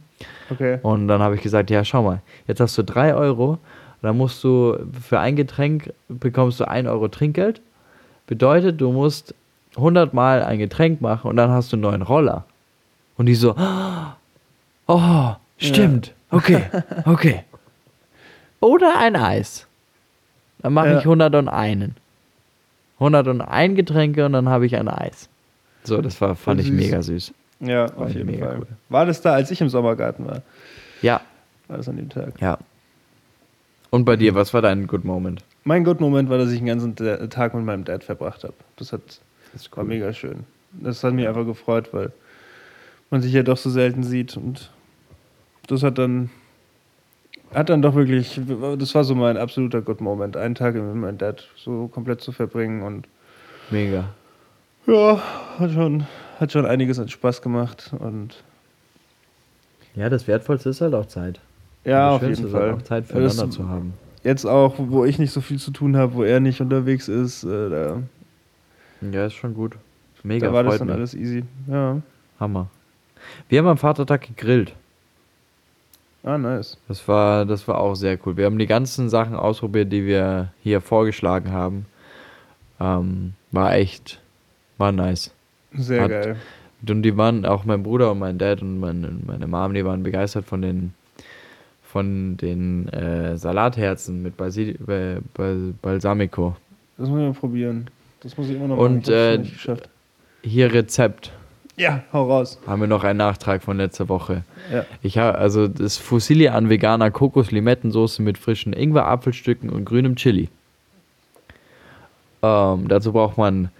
Okay. 0.48 0.78
Und 0.82 1.08
dann 1.08 1.20
habe 1.20 1.34
ich 1.34 1.42
gesagt, 1.42 1.68
ja, 1.70 1.84
schau 1.84 2.04
mal, 2.04 2.22
jetzt 2.46 2.60
hast 2.60 2.78
du 2.78 2.84
drei 2.84 3.14
Euro, 3.14 3.58
dann 4.00 4.16
musst 4.16 4.42
du 4.44 4.78
für 5.02 5.18
ein 5.18 5.36
Getränk 5.36 5.92
bekommst 6.08 6.60
du 6.60 6.68
ein 6.68 6.86
Euro 6.86 7.08
Trinkgeld 7.08 7.60
Bedeutet, 8.30 8.80
du 8.80 8.92
musst 8.92 9.34
100 9.76 10.14
Mal 10.14 10.44
ein 10.44 10.60
Getränk 10.60 11.00
machen 11.00 11.28
und 11.28 11.36
dann 11.36 11.50
hast 11.50 11.72
du 11.72 11.76
einen 11.76 11.82
neuen 11.82 12.02
Roller. 12.02 12.44
Und 13.18 13.26
die 13.26 13.34
so, 13.34 13.56
Oh, 14.86 15.32
stimmt. 15.58 16.14
Okay, 16.30 16.62
okay. 17.06 17.42
Oder 18.60 18.98
ein 19.00 19.16
Eis. 19.16 19.66
Dann 20.60 20.74
mache 20.74 20.90
Ja. 20.90 20.98
ich 20.98 21.04
101. 21.04 21.90
101 23.00 23.74
Getränke 23.76 24.26
und 24.26 24.32
dann 24.34 24.48
habe 24.48 24.64
ich 24.66 24.76
ein 24.76 24.88
Eis. 24.88 25.28
So, 25.82 26.00
das 26.00 26.20
war, 26.20 26.36
fand 26.36 26.60
ich 26.60 26.66
süß. 26.66 26.76
mega 26.76 27.02
süß. 27.02 27.32
Ja, 27.60 27.88
War 27.96 28.06
auf 28.06 28.14
jeden 28.14 28.26
mega 28.30 28.46
Fall. 28.46 28.58
cool. 28.60 28.66
War 28.90 29.06
das 29.06 29.20
da, 29.22 29.32
als 29.32 29.50
ich 29.50 29.60
im 29.60 29.68
Sommergarten 29.68 30.24
war? 30.26 30.42
Ja, 31.02 31.20
War 31.66 31.78
das 31.78 31.88
an 31.88 31.96
dem 31.96 32.08
Tag? 32.08 32.40
ja. 32.40 32.58
Und 33.90 34.04
bei 34.04 34.14
dir, 34.16 34.36
was 34.36 34.54
war 34.54 34.62
dein 34.62 34.86
Good 34.86 35.04
Moment? 35.04 35.42
Mein 35.70 35.84
Good-Moment 35.84 36.28
war, 36.28 36.36
dass 36.36 36.50
ich 36.50 36.58
den 36.58 36.66
ganzen 36.66 36.96
Tag 37.30 37.54
mit 37.54 37.64
meinem 37.64 37.84
Dad 37.84 38.02
verbracht 38.02 38.42
habe. 38.42 38.54
Das 38.74 38.92
hat, 38.92 39.02
Das 39.52 39.62
ist 39.62 39.76
war 39.76 39.84
mega 39.84 40.12
schön. 40.12 40.42
Das 40.72 41.04
hat 41.04 41.14
mich 41.14 41.28
einfach 41.28 41.44
gefreut, 41.46 41.90
weil 41.92 42.10
man 43.08 43.22
sich 43.22 43.32
ja 43.32 43.44
doch 43.44 43.56
so 43.56 43.70
selten 43.70 44.02
sieht 44.02 44.36
und 44.36 44.72
das 45.68 45.84
hat 45.84 45.96
dann 45.98 46.28
hat 47.54 47.68
dann 47.68 47.82
doch 47.82 47.94
wirklich, 47.94 48.40
das 48.78 48.94
war 48.96 49.04
so 49.04 49.14
mein 49.14 49.36
absoluter 49.36 49.80
Good 49.80 50.00
Moment, 50.00 50.36
einen 50.36 50.56
Tag 50.56 50.74
mit 50.74 50.92
meinem 50.96 51.18
Dad 51.18 51.46
so 51.56 51.86
komplett 51.86 52.20
zu 52.20 52.32
verbringen 52.32 52.82
und 52.82 53.06
Mega. 53.70 54.08
ja, 54.88 55.22
hat 55.60 55.70
schon, 55.70 56.04
hat 56.40 56.50
schon 56.50 56.66
einiges 56.66 56.98
an 56.98 57.08
Spaß 57.08 57.42
gemacht 57.42 57.92
und 57.96 58.42
Ja, 59.94 60.08
das 60.08 60.26
Wertvollste 60.26 60.70
ist 60.70 60.80
halt 60.80 60.94
auch 60.94 61.06
Zeit. 61.06 61.38
ja, 61.84 62.08
das 62.08 62.16
auf 62.16 62.22
jeden 62.22 62.32
ist 62.32 62.40
halt 62.42 62.50
Fall. 62.52 62.74
auch 62.74 62.82
Zeit 62.82 63.04
Das- 63.04 63.10
füreinander 63.12 63.50
zu 63.50 63.68
haben. 63.68 63.94
Jetzt 64.22 64.44
auch, 64.44 64.74
wo 64.78 65.04
ich 65.04 65.18
nicht 65.18 65.32
so 65.32 65.40
viel 65.40 65.58
zu 65.58 65.70
tun 65.70 65.96
habe, 65.96 66.14
wo 66.14 66.22
er 66.24 66.40
nicht 66.40 66.60
unterwegs 66.60 67.08
ist, 67.08 67.44
äh, 67.44 67.70
da, 67.70 68.02
Ja, 69.10 69.26
ist 69.26 69.34
schon 69.34 69.54
gut. 69.54 69.76
Mega, 70.22 70.48
da 70.48 70.52
war 70.52 70.62
das 70.64 70.78
dann 70.78 70.88
mich. 70.88 70.96
alles 70.96 71.14
easy. 71.14 71.44
Ja, 71.66 72.00
Hammer. 72.38 72.68
Wir 73.48 73.60
haben 73.60 73.66
am 73.68 73.78
Vatertag 73.78 74.26
gegrillt. 74.26 74.74
ah, 76.22 76.36
nice. 76.36 76.76
Das 76.88 77.06
war, 77.08 77.46
das 77.46 77.66
war 77.66 77.78
auch 77.78 77.94
sehr 77.94 78.18
cool. 78.26 78.36
Wir 78.36 78.44
haben 78.44 78.58
die 78.58 78.66
ganzen 78.66 79.08
Sachen 79.08 79.34
ausprobiert, 79.34 79.90
die 79.90 80.04
wir 80.06 80.52
hier 80.62 80.82
vorgeschlagen 80.82 81.50
haben. 81.52 81.86
Ähm, 82.78 83.32
war 83.52 83.74
echt, 83.74 84.20
war 84.76 84.92
nice. 84.92 85.32
Sehr 85.72 86.02
Hat- 86.02 86.10
geil. 86.10 86.36
Und 86.88 87.02
die 87.02 87.14
waren, 87.16 87.44
auch 87.44 87.64
mein 87.66 87.82
Bruder 87.82 88.10
und 88.12 88.18
mein 88.20 88.38
Dad 88.38 88.62
und 88.62 88.80
meine, 88.80 89.10
meine 89.26 89.46
Mom, 89.46 89.74
die 89.74 89.84
waren 89.84 90.02
begeistert 90.02 90.46
von 90.46 90.62
den, 90.62 90.94
von 91.90 92.36
den 92.36 92.88
äh, 92.88 93.36
Salatherzen 93.36 94.22
mit 94.22 94.36
Basil, 94.36 94.76
äh, 94.88 95.20
Bal 95.34 95.74
Balsamico. 95.82 96.56
Das 96.96 97.08
muss 97.08 97.18
ich 97.18 97.24
mal 97.24 97.32
probieren. 97.32 97.90
Das 98.20 98.36
muss 98.36 98.48
ich 98.48 98.56
immer 98.56 98.68
noch 98.68 98.78
Und, 98.78 99.08
machen. 99.08 99.56
Hab's 99.66 99.82
äh. 99.82 99.88
Hier 100.42 100.72
Rezept. 100.72 101.32
Ja, 101.76 102.04
hau 102.12 102.30
raus. 102.30 102.58
Haben 102.66 102.82
wir 102.82 102.88
noch 102.88 103.04
einen 103.04 103.16
Nachtrag 103.16 103.62
von 103.62 103.78
letzter 103.78 104.08
Woche. 104.08 104.44
Ja. 104.72 104.84
Ich 105.02 105.18
habe 105.18 105.38
also 105.38 105.66
das 105.66 105.96
Fusilli 105.96 106.48
an 106.48 106.68
veganer 106.68 107.10
Kokos-Limettensoße 107.10 108.22
mit 108.22 108.38
frischen 108.38 108.72
Ingwer-Apfelstücken 108.72 109.70
und 109.70 109.84
grünem 109.84 110.16
Chili. 110.16 110.48
Ähm, 112.42 112.88
dazu 112.88 113.12
braucht 113.12 113.38
man 113.38 113.70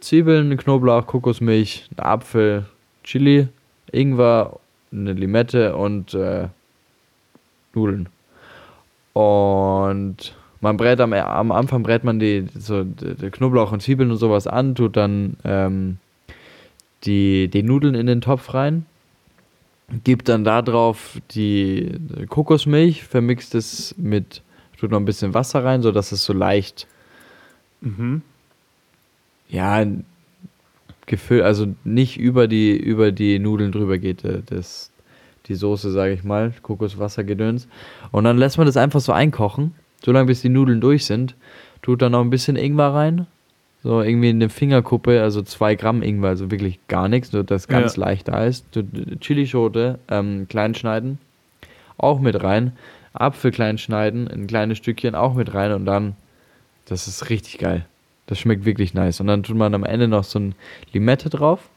Zwiebeln, 0.00 0.56
Knoblauch, 0.56 1.06
Kokosmilch, 1.06 1.88
einen 1.96 2.06
Apfel, 2.06 2.66
Chili, 3.02 3.48
Ingwer, 3.92 4.60
eine 4.92 5.12
Limette 5.12 5.76
und 5.76 6.14
äh, 6.14 6.48
Nudeln. 7.74 8.08
Und 9.12 10.34
man 10.60 10.76
brät 10.76 11.00
am, 11.00 11.12
am 11.12 11.52
Anfang 11.52 11.82
brät 11.82 12.04
man 12.04 12.18
die, 12.18 12.46
so, 12.54 12.84
die, 12.84 13.14
die 13.14 13.30
Knoblauch 13.30 13.72
und 13.72 13.82
Zwiebeln 13.82 14.10
und 14.10 14.18
sowas 14.18 14.46
an, 14.46 14.74
tut 14.74 14.96
dann 14.96 15.36
ähm, 15.44 15.98
die, 17.04 17.48
die 17.48 17.62
Nudeln 17.62 17.94
in 17.94 18.06
den 18.06 18.20
Topf 18.20 18.54
rein, 18.54 18.86
gibt 20.04 20.28
dann 20.28 20.44
da 20.44 20.62
drauf 20.62 21.18
die 21.32 21.98
Kokosmilch, 22.28 23.04
vermixt 23.04 23.54
es 23.54 23.94
mit, 23.98 24.42
tut 24.78 24.90
noch 24.90 25.00
ein 25.00 25.04
bisschen 25.04 25.34
Wasser 25.34 25.64
rein, 25.64 25.82
sodass 25.82 26.12
es 26.12 26.24
so 26.24 26.32
leicht, 26.32 26.86
Mhm. 27.82 28.20
ja, 29.48 29.86
gefüllt, 31.10 31.42
also 31.42 31.66
nicht 31.84 32.18
über 32.18 32.48
die, 32.48 32.76
über 32.76 33.12
die 33.12 33.38
Nudeln 33.38 33.72
drüber 33.72 33.98
geht, 33.98 34.24
äh, 34.24 34.42
das, 34.46 34.90
die 35.46 35.54
Soße, 35.54 35.90
sage 35.90 36.12
ich 36.14 36.24
mal, 36.24 36.54
Kokoswassergedöns. 36.62 37.68
Und 38.12 38.24
dann 38.24 38.38
lässt 38.38 38.56
man 38.56 38.66
das 38.66 38.76
einfach 38.76 39.00
so 39.00 39.12
einkochen, 39.12 39.74
solange 40.02 40.26
bis 40.26 40.40
die 40.40 40.48
Nudeln 40.48 40.80
durch 40.80 41.04
sind, 41.04 41.34
tut 41.82 42.00
dann 42.00 42.12
noch 42.12 42.20
ein 42.20 42.30
bisschen 42.30 42.56
Ingwer 42.56 42.94
rein, 42.94 43.26
so 43.82 44.00
irgendwie 44.02 44.30
in 44.30 44.36
eine 44.36 44.48
Fingerkuppe, 44.50 45.20
also 45.20 45.42
zwei 45.42 45.74
Gramm 45.74 46.02
Ingwer, 46.02 46.28
also 46.30 46.50
wirklich 46.50 46.78
gar 46.86 47.08
nichts, 47.08 47.32
nur 47.32 47.42
das 47.44 47.66
ganz 47.66 47.96
Ja. 47.96 48.04
leicht 48.04 48.28
da 48.28 48.44
ist. 48.44 48.66
Chilischote 49.20 49.98
ähm, 50.08 50.46
klein 50.48 50.74
schneiden, 50.74 51.18
auch 51.98 52.20
mit 52.20 52.42
rein. 52.42 52.72
Apfel 53.12 53.50
klein 53.50 53.76
schneiden, 53.78 54.28
in 54.28 54.46
kleine 54.46 54.76
Stückchen 54.76 55.16
auch 55.16 55.34
mit 55.34 55.52
rein 55.52 55.72
und 55.72 55.84
dann, 55.84 56.14
das 56.86 57.08
ist 57.08 57.28
richtig 57.28 57.58
geil. 57.58 57.84
Das 58.30 58.38
schmeckt 58.38 58.64
wirklich 58.64 58.94
nice. 58.94 59.20
Und 59.20 59.26
dann 59.26 59.42
tut 59.42 59.56
man 59.56 59.74
am 59.74 59.84
Ende 59.84 60.08
noch 60.08 60.24
so 60.24 60.38
ein 60.38 60.54
Limette 60.92 61.28
drauf, 61.28 61.68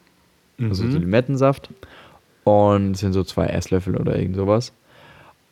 also 0.61 0.83
so 0.83 0.97
Mhm. 0.97 1.01
Limettensaft 1.01 1.69
und 2.43 2.91
es 2.91 2.99
sind 2.99 3.13
so 3.13 3.23
zwei 3.23 3.47
Esslöffel 3.47 3.97
oder 3.97 4.17
irgend 4.17 4.35
sowas. 4.35 4.71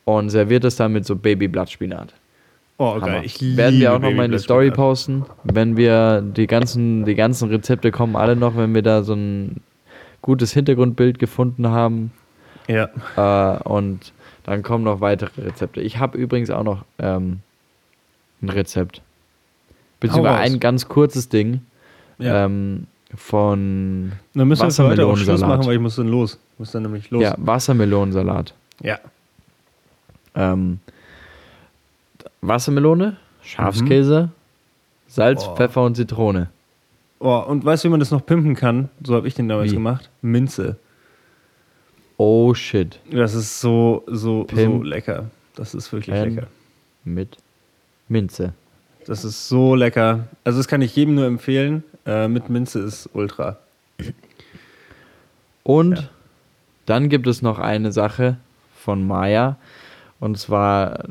Und 0.04 0.30
serviert 0.30 0.64
es 0.64 0.76
dann 0.76 0.92
mit 0.92 1.04
so 1.04 1.16
Babyblattspinat. 1.16 2.14
Oh, 2.78 2.98
geil. 2.98 3.22
Ich 3.24 3.40
Werden 3.56 3.78
wir 3.78 3.94
auch 3.94 3.98
noch 3.98 4.12
mal 4.12 4.24
in 4.24 4.32
die. 4.32 4.38
Story 4.38 4.70
posten, 4.70 5.24
wenn 5.44 5.76
wir 5.76 6.20
die 6.22 6.46
ganzen, 6.46 7.04
die 7.04 7.14
ganzen 7.14 7.48
Rezepte 7.50 7.90
kommen 7.90 8.16
alle 8.16 8.34
noch, 8.34 8.56
wenn 8.56 8.74
wir 8.74 8.82
da 8.82 9.02
so 9.02 9.14
ein 9.14 9.60
gutes 10.22 10.52
Hintergrundbild 10.52 11.18
gefunden 11.18 11.68
haben. 11.68 12.12
Ja. 12.68 12.88
Äh, 13.16 13.62
und 13.64 14.12
dann 14.44 14.62
kommen 14.62 14.84
noch 14.84 15.00
weitere 15.00 15.42
Rezepte. 15.42 15.80
Ich 15.80 15.98
habe 15.98 16.16
übrigens 16.18 16.50
auch 16.50 16.64
noch 16.64 16.84
ähm, 16.98 17.40
ein 18.40 18.48
Rezept. 18.48 19.02
Beziehungsweise 20.02 20.38
ein 20.38 20.60
ganz 20.60 20.88
kurzes 20.88 21.28
Ding 21.28 21.60
ja. 22.18 22.44
ähm, 22.44 22.86
von 23.14 24.12
dann 24.34 24.48
müssen 24.48 24.62
wir 24.62 24.70
für 24.70 24.84
heute 24.84 25.06
auch 25.06 25.16
Schluss 25.16 25.40
machen, 25.40 25.64
weil 25.66 25.74
ich 25.74 25.80
muss 25.80 25.96
dann 25.96 26.08
los. 26.08 26.38
Ich 26.54 26.58
muss 26.58 26.72
dann 26.72 26.82
nämlich 26.82 27.10
los. 27.10 27.22
ja, 27.22 27.34
Wassermelonensalat. 27.38 28.54
Ja. 28.82 28.98
Ähm, 30.34 30.80
Wassermelone, 32.40 33.16
Schafskäse, 33.42 34.30
Salz, 35.06 35.44
Oh. 35.46 35.54
Pfeffer 35.56 35.82
und 35.82 35.94
Zitrone. 35.96 36.48
Oh, 37.20 37.38
und 37.46 37.64
weißt 37.64 37.84
du, 37.84 37.88
wie 37.88 37.90
man 37.90 38.00
das 38.00 38.10
noch 38.10 38.24
pimpen 38.26 38.54
kann? 38.56 38.88
So 39.04 39.14
habe 39.14 39.28
ich 39.28 39.34
den 39.34 39.48
damals 39.48 39.70
Wie? 39.70 39.74
gemacht. 39.76 40.10
Minze. 40.22 40.76
Oh 42.16 42.54
shit. 42.54 42.98
Das 43.10 43.34
ist 43.34 43.60
so, 43.60 44.02
so, 44.06 44.14
so 44.40 44.44
Pimp. 44.44 44.84
lecker. 44.84 45.26
Das 45.54 45.74
ist 45.74 45.92
wirklich 45.92 46.16
lecker. 46.16 46.46
Mit 47.04 47.36
Minze. 48.08 48.54
Das 49.06 49.24
ist 49.24 49.48
so 49.48 49.74
lecker. 49.74 50.28
Also 50.44 50.58
das 50.58 50.68
kann 50.68 50.82
ich 50.82 50.94
jedem 50.96 51.14
nur 51.14 51.26
empfehlen. 51.26 51.82
Äh, 52.06 52.28
mit 52.28 52.48
Minze 52.48 52.80
ist 52.80 53.08
ultra. 53.12 53.58
Und 55.62 55.98
Ja. 55.98 56.08
dann 56.86 57.08
gibt 57.08 57.26
es 57.26 57.42
noch 57.42 57.58
eine 57.58 57.92
Sache 57.92 58.36
von 58.76 59.06
Maya. 59.06 59.56
Und 60.20 60.38
zwar, 60.38 61.04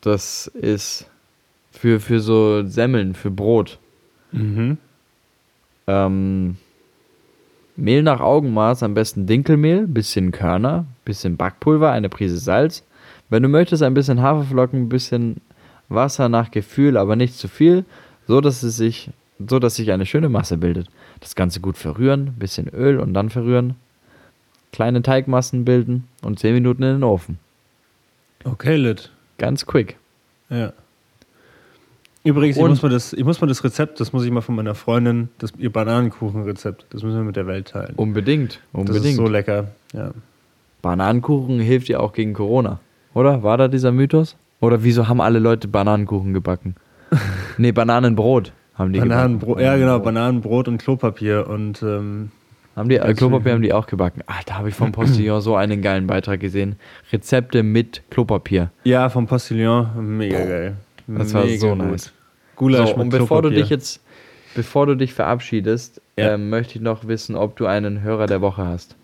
das 0.00 0.46
ist 0.46 1.08
für, 1.72 2.00
für 2.00 2.20
so 2.20 2.66
Semmeln, 2.66 3.14
für 3.14 3.30
Brot. 3.30 3.78
Mhm. 4.32 4.78
Ähm, 5.86 6.56
Mehl 7.76 8.02
nach 8.02 8.20
Augenmaß, 8.20 8.82
am 8.82 8.94
besten 8.94 9.26
Dinkelmehl, 9.26 9.86
bisschen 9.86 10.30
Körner, 10.30 10.86
bisschen 11.04 11.36
Backpulver, 11.36 11.90
eine 11.90 12.08
Prise 12.08 12.38
Salz. 12.38 12.84
Wenn 13.30 13.42
du 13.42 13.48
möchtest, 13.48 13.82
ein 13.82 13.94
bisschen 13.94 14.22
Haferflocken, 14.22 14.82
ein 14.84 14.88
bisschen 14.88 15.40
Wasser 15.88 16.28
nach 16.28 16.50
Gefühl, 16.50 16.96
aber 16.96 17.16
nicht 17.16 17.34
zu 17.34 17.48
viel, 17.48 17.84
so 18.26 18.40
dass 18.40 18.62
es 18.62 18.76
sich, 18.76 19.10
so 19.46 19.58
dass 19.58 19.76
sich 19.76 19.92
eine 19.92 20.06
schöne 20.06 20.28
Masse 20.28 20.56
bildet. 20.56 20.88
Das 21.20 21.34
Ganze 21.34 21.60
gut 21.60 21.76
verrühren, 21.76 22.34
bisschen 22.38 22.68
Öl 22.68 22.98
und 22.98 23.14
dann 23.14 23.30
verrühren. 23.30 23.74
Kleine 24.72 25.02
Teigmassen 25.02 25.64
bilden 25.64 26.08
und 26.22 26.38
10 26.38 26.54
Minuten 26.54 26.82
in 26.82 26.96
den 26.96 27.04
Ofen. 27.04 27.38
Okay, 28.44 28.76
Lit. 28.76 29.10
Ganz 29.38 29.66
quick. 29.66 29.96
Ja. 30.50 30.72
Übrigens, 32.24 32.56
ich 32.56 32.62
muss, 32.62 32.82
mal 32.82 32.88
das, 32.88 33.12
ich 33.12 33.24
muss 33.24 33.40
mal 33.40 33.46
das 33.46 33.62
Rezept, 33.62 34.00
das 34.00 34.14
muss 34.14 34.24
ich 34.24 34.30
mal 34.30 34.40
von 34.40 34.54
meiner 34.54 34.74
Freundin, 34.74 35.28
das, 35.38 35.52
ihr 35.58 35.70
Bananenkuchenrezept, 35.70 36.86
das 36.88 37.02
müssen 37.02 37.18
wir 37.18 37.24
mit 37.24 37.36
der 37.36 37.46
Welt 37.46 37.68
teilen. 37.68 37.92
Unbedingt. 37.96 38.60
das 38.72 38.80
Unbedingt. 38.80 39.04
ist 39.04 39.16
so 39.16 39.26
lecker. 39.26 39.68
Ja. 39.92 40.12
Bananenkuchen 40.80 41.60
hilft 41.60 41.88
ja 41.88 42.00
auch 42.00 42.14
gegen 42.14 42.32
Corona. 42.32 42.80
Oder? 43.12 43.42
War 43.42 43.58
da 43.58 43.68
dieser 43.68 43.92
Mythos? 43.92 44.36
Oder 44.60 44.82
wieso 44.82 45.08
haben 45.08 45.20
alle 45.20 45.38
Leute 45.38 45.68
Bananenkuchen 45.68 46.32
gebacken? 46.32 46.74
nee, 47.58 47.72
Bananenbrot 47.72 48.52
haben 48.74 48.92
die 48.92 48.98
Bananenbrot, 49.00 49.58
gebacken. 49.58 49.64
ja 49.64 49.76
genau, 49.76 49.98
Bananenbrot 50.00 50.68
und 50.68 50.78
Klopapier 50.78 51.46
und 51.48 51.82
ähm, 51.82 52.30
Haben 52.74 52.88
die, 52.88 52.96
äh, 52.96 53.14
Klopapier 53.14 53.52
haben 53.52 53.62
die 53.62 53.72
auch 53.72 53.86
gebacken. 53.86 54.22
Ah, 54.26 54.40
da 54.46 54.54
habe 54.54 54.68
ich 54.70 54.74
vom 54.74 54.90
Postillon 54.92 55.40
so 55.40 55.54
einen 55.54 55.80
geilen 55.82 56.06
Beitrag 56.06 56.40
gesehen. 56.40 56.76
Rezepte 57.12 57.62
mit 57.62 58.02
Klopapier. 58.10 58.70
ja, 58.84 59.08
vom 59.10 59.26
Postillon, 59.26 60.16
mega 60.16 60.38
geil. 60.44 60.76
Das 61.06 61.34
war 61.34 61.44
mega 61.44 61.58
so 61.58 61.68
gut. 61.76 61.78
nice. 61.78 62.12
Gulasch 62.56 62.90
So, 62.90 62.96
und 62.96 63.10
bevor 63.10 63.42
du 63.42 63.48
Klopapier. 63.48 63.60
dich 63.62 63.70
jetzt, 63.70 64.00
bevor 64.54 64.86
du 64.86 64.94
dich 64.96 65.12
verabschiedest, 65.12 66.00
Ja. 66.18 66.34
ähm, 66.34 66.48
möchte 66.48 66.76
ich 66.76 66.80
noch 66.80 67.06
wissen, 67.06 67.36
ob 67.36 67.56
du 67.56 67.66
einen 67.66 68.02
Hörer 68.02 68.26
der 68.26 68.40
Woche 68.40 68.64
hast. 68.64 68.96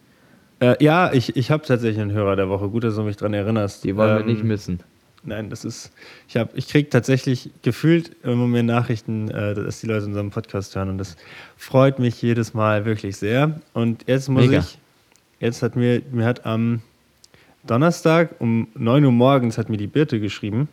Äh, 0.60 0.82
ja, 0.82 1.12
ich, 1.12 1.36
ich 1.36 1.50
habe 1.50 1.64
tatsächlich 1.64 2.00
einen 2.00 2.12
Hörer 2.12 2.36
der 2.36 2.48
Woche. 2.48 2.68
Gut, 2.68 2.84
dass 2.84 2.94
du 2.96 3.02
mich 3.02 3.16
daran 3.16 3.34
erinnerst. 3.34 3.84
Die 3.84 3.96
wollen 3.96 4.20
Ähm, 4.20 4.26
wir 4.26 4.32
nicht 4.32 4.44
missen. 4.44 4.80
Nein, 5.22 5.50
das 5.50 5.64
ist. 5.66 5.92
Ich, 6.28 6.36
hab- 6.36 6.56
ich 6.56 6.68
kriege 6.68 6.88
tatsächlich 6.88 7.50
gefühlt 7.62 8.12
immer 8.22 8.46
mehr 8.46 8.62
Nachrichten, 8.62 9.30
äh, 9.30 9.54
dass 9.54 9.80
die 9.80 9.86
Leute 9.86 10.06
unseren 10.06 10.30
Podcast 10.30 10.74
hören. 10.76 10.88
Und 10.88 10.98
das 10.98 11.16
freut 11.56 11.98
mich 11.98 12.20
jedes 12.22 12.54
Mal 12.54 12.84
wirklich 12.86 13.16
sehr. 13.16 13.60
Und 13.74 14.04
jetzt 14.06 14.28
muss 14.28 14.46
Mega. 14.46 14.60
ich. 14.60 14.78
Jetzt 15.40 15.62
hat 15.62 15.76
mir, 15.76 16.00
mir 16.10 16.24
hat 16.24 16.46
am 16.46 16.80
Donnerstag 17.66 18.30
um 18.40 18.68
9 18.74 19.04
Uhr 19.04 19.12
morgens 19.12 19.58
hat 19.58 19.68
mir 19.68 19.76
die 19.76 19.86
Birte 19.86 20.20
geschrieben. 20.20 20.68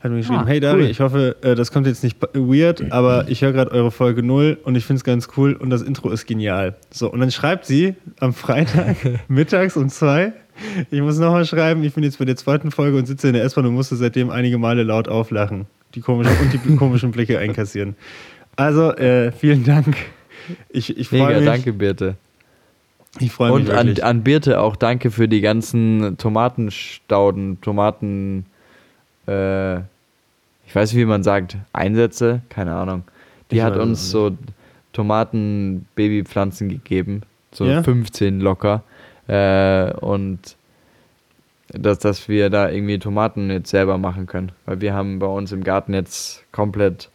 Hat 0.00 0.10
mir 0.10 0.18
geschrieben, 0.18 0.40
Ah, 0.40 0.46
hey 0.46 0.60
Dari, 0.60 0.82
cool. 0.84 0.88
ich 0.90 1.00
hoffe, 1.00 1.36
äh, 1.42 1.54
das 1.54 1.70
kommt 1.72 1.86
jetzt 1.86 2.02
nicht 2.02 2.16
weird, 2.32 2.90
aber 2.90 3.28
ich 3.28 3.42
höre 3.42 3.52
gerade 3.52 3.70
eure 3.70 3.90
Folge 3.90 4.22
0 4.22 4.58
und 4.64 4.74
ich 4.74 4.84
finde 4.86 4.98
es 4.98 5.04
ganz 5.04 5.28
cool 5.36 5.52
und 5.52 5.68
das 5.70 5.82
Intro 5.82 6.08
ist 6.10 6.26
genial. 6.26 6.74
So, 6.90 7.12
und 7.12 7.20
dann 7.20 7.30
schreibt 7.30 7.66
sie 7.66 7.94
am 8.18 8.32
Freitag 8.32 8.96
mittags 9.28 9.76
um 9.76 9.88
2, 9.90 10.32
ich 10.90 11.00
muss 11.00 11.18
nochmal 11.18 11.44
schreiben, 11.44 11.82
ich 11.84 11.94
bin 11.94 12.04
jetzt 12.04 12.18
bei 12.18 12.24
der 12.24 12.36
zweiten 12.36 12.70
Folge 12.70 12.98
und 12.98 13.06
sitze 13.06 13.28
in 13.28 13.34
der 13.34 13.44
S-Bahn 13.44 13.66
und 13.66 13.74
musste 13.74 13.96
seitdem 13.96 14.30
einige 14.30 14.58
Male 14.58 14.82
laut 14.82 15.08
auflachen. 15.08 15.66
Die 15.94 16.00
komischen, 16.00 16.36
und 16.40 16.52
die 16.52 16.76
komischen 16.76 17.10
Blicke 17.10 17.38
einkassieren. 17.38 17.96
Also, 18.56 18.92
äh, 18.94 19.32
vielen 19.32 19.64
Dank. 19.64 19.96
Ich, 20.68 20.96
ich 20.96 21.08
freue 21.08 21.26
Mega, 21.26 21.36
mich. 21.38 21.44
danke 21.46 21.72
Birte. 21.72 22.16
Ich 23.18 23.32
freue 23.32 23.58
mich 23.58 23.68
Und 23.68 23.74
an, 23.74 23.98
an 24.00 24.22
Birte 24.22 24.60
auch 24.60 24.76
danke 24.76 25.10
für 25.10 25.26
die 25.28 25.40
ganzen 25.40 26.16
Tomatenstauden, 26.18 27.60
Tomaten, 27.60 28.46
äh, 29.26 29.78
ich 29.78 30.74
weiß 30.74 30.92
nicht, 30.92 31.00
wie 31.00 31.06
man 31.06 31.24
sagt, 31.24 31.56
Einsätze, 31.72 32.42
keine 32.48 32.74
Ahnung. 32.74 33.02
Die 33.50 33.56
Ich 33.56 33.62
hat 33.62 33.76
uns 33.76 34.10
so 34.10 34.36
Tomaten-Babypflanzen 34.92 36.68
gegeben, 36.68 37.22
so 37.52 37.64
Ja? 37.64 37.82
15 37.82 38.40
locker. 38.40 38.82
Äh, 39.30 39.92
und 40.00 40.56
dass, 41.68 42.00
dass 42.00 42.28
wir 42.28 42.50
da 42.50 42.68
irgendwie 42.68 42.98
Tomaten 42.98 43.48
jetzt 43.50 43.70
selber 43.70 43.96
machen 43.96 44.26
können. 44.26 44.50
Weil 44.66 44.80
wir 44.80 44.92
haben 44.92 45.20
bei 45.20 45.26
uns 45.26 45.52
im 45.52 45.62
Garten 45.62 45.94
jetzt 45.94 46.44
komplett 46.50 47.10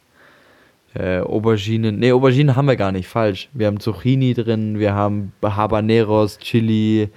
äh, 0.94 1.18
Auberginen. 1.18 1.98
Ne, 1.98 2.12
Auberginen 2.14 2.56
haben 2.56 2.66
wir 2.68 2.76
gar 2.76 2.90
nicht, 2.92 3.06
falsch. 3.06 3.50
Wir 3.52 3.66
haben 3.66 3.80
Zucchini 3.80 4.32
drin, 4.32 4.78
wir 4.78 4.94
haben 4.94 5.32
Habaneros, 5.42 6.38
Chili, 6.38 7.10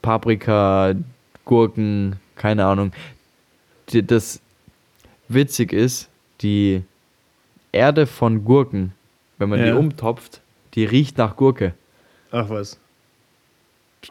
Paprika, 0.00 0.94
Gurken, 1.44 2.16
keine 2.36 2.64
Ahnung. 2.64 2.92
Die, 3.90 4.06
das 4.06 4.40
witzig 5.28 5.74
ist, 5.74 6.08
die 6.40 6.82
Erde 7.72 8.06
von 8.06 8.42
Gurken, 8.46 8.92
wenn 9.36 9.50
man 9.50 9.60
die 9.60 9.68
Ja. 9.68 9.76
umtopft, 9.76 10.40
die 10.72 10.86
riecht 10.86 11.18
nach 11.18 11.36
Gurke. 11.36 11.74
Ach 12.30 12.48
was. 12.48 12.80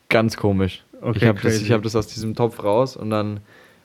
Ganz 0.10 0.38
komisch. 0.38 0.84
Okay, 1.02 1.18
ich 1.22 1.26
habe 1.26 1.40
das, 1.42 1.62
ich 1.62 1.72
hab 1.72 1.84
das 1.84 1.96
aus 1.96 2.08
diesem 2.08 2.36
Topf 2.36 2.64
raus 2.64 2.96
und 2.96 3.10
dann 3.10 3.40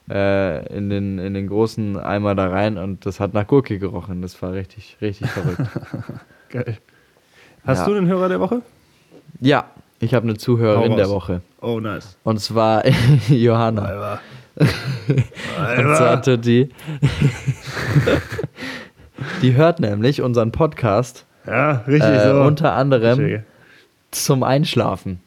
äh, 0.09 0.65
in, 0.75 0.89
den, 0.89 1.19
in 1.19 1.33
den 1.33 1.47
großen 1.47 1.97
Eimer 1.97 2.35
da 2.35 2.47
rein 2.49 2.77
und 2.77 3.05
das 3.05 3.19
hat 3.19 3.33
nach 3.33 3.45
Gurke 3.47 3.77
gerochen. 3.79 4.21
Das 4.21 4.41
war 4.41 4.53
richtig, 4.53 4.97
richtig 5.01 5.29
verrückt. 5.29 5.61
Geil. 6.49 6.77
Hast 7.65 7.79
Ja. 7.79 7.85
du 7.85 7.93
den 7.93 8.07
Hörer 8.07 8.27
der 8.29 8.39
Woche? 8.39 8.61
Ja, 9.39 9.65
ich 9.99 10.13
habe 10.13 10.23
eine 10.27 10.37
Zuhörerin 10.37 10.95
der. 10.95 11.09
Woche. 11.09 11.41
Oh, 11.61 11.79
nice. 11.79 12.17
Und 12.23 12.39
zwar 12.39 12.83
Johanna. 13.29 13.83
Alter. 13.83 14.19
Und 15.87 15.95
zwar 15.95 16.21
tut 16.21 16.45
die. 16.45 16.69
die 19.41 19.53
hört 19.55 19.79
nämlich 19.79 20.21
unseren 20.21 20.51
Podcast 20.51 21.25
Ja, 21.47 21.83
richtig 21.87 22.09
äh, 22.09 22.29
so. 22.31 22.41
unter 22.41 22.73
anderem 22.73 23.15
Verstehe. 23.17 23.45
zum 24.11 24.43
Einschlafen. 24.43 25.19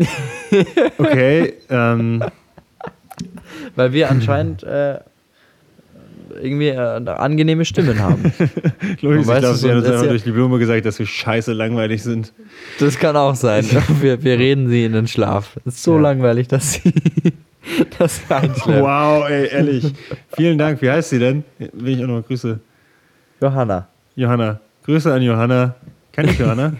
Okay, 0.98 1.54
ähm, 1.68 2.22
Weil 3.76 3.92
wir 3.92 4.10
anscheinend 4.10 4.62
äh, 4.62 4.98
irgendwie 6.40 6.68
äh, 6.68 6.76
angenehme 6.76 7.64
Stimmen 7.64 7.98
haben. 7.98 8.32
Luis, 9.00 9.28
ich 9.28 9.38
glaube, 9.38 9.54
sie 9.56 9.68
hat 9.68 9.76
uns 9.76 9.84
das 9.86 9.92
einfach 9.96 10.08
durch 10.08 10.22
die 10.24 10.30
Blume 10.30 10.58
gesagt, 10.58 10.86
dass 10.86 10.98
wir 10.98 11.06
scheiße 11.06 11.52
langweilig 11.52 12.02
sind. 12.02 12.32
Das 12.78 12.98
kann 12.98 13.16
auch 13.16 13.34
sein. 13.34 13.64
Wir, 14.00 14.22
wir 14.22 14.38
reden 14.38 14.68
sie 14.68 14.84
in 14.84 14.92
den 14.92 15.06
Schlaf. 15.06 15.56
Es 15.66 15.74
ist 15.76 15.82
so 15.82 15.96
Ja. 15.96 16.02
langweilig, 16.02 16.48
dass 16.48 16.72
sie, 16.74 16.92
sie 17.62 18.34
einschläft. 18.34 18.80
Wow, 18.82 19.28
ey, 19.28 19.48
ehrlich. 19.52 19.92
Vielen 20.36 20.56
Dank. 20.58 20.80
Wie 20.82 20.90
heißt 20.90 21.10
sie 21.10 21.18
denn? 21.18 21.44
Will 21.58 21.98
ich 21.98 22.02
auch 22.04 22.08
noch 22.08 22.26
Grüße. 22.26 22.58
Johanna. 23.40 23.88
Johanna. 24.16 24.60
Grüße 24.84 25.12
an 25.12 25.22
Johanna. 25.22 25.74
Kenn 26.12 26.28
ich 26.28 26.38
Johanna? 26.38 26.72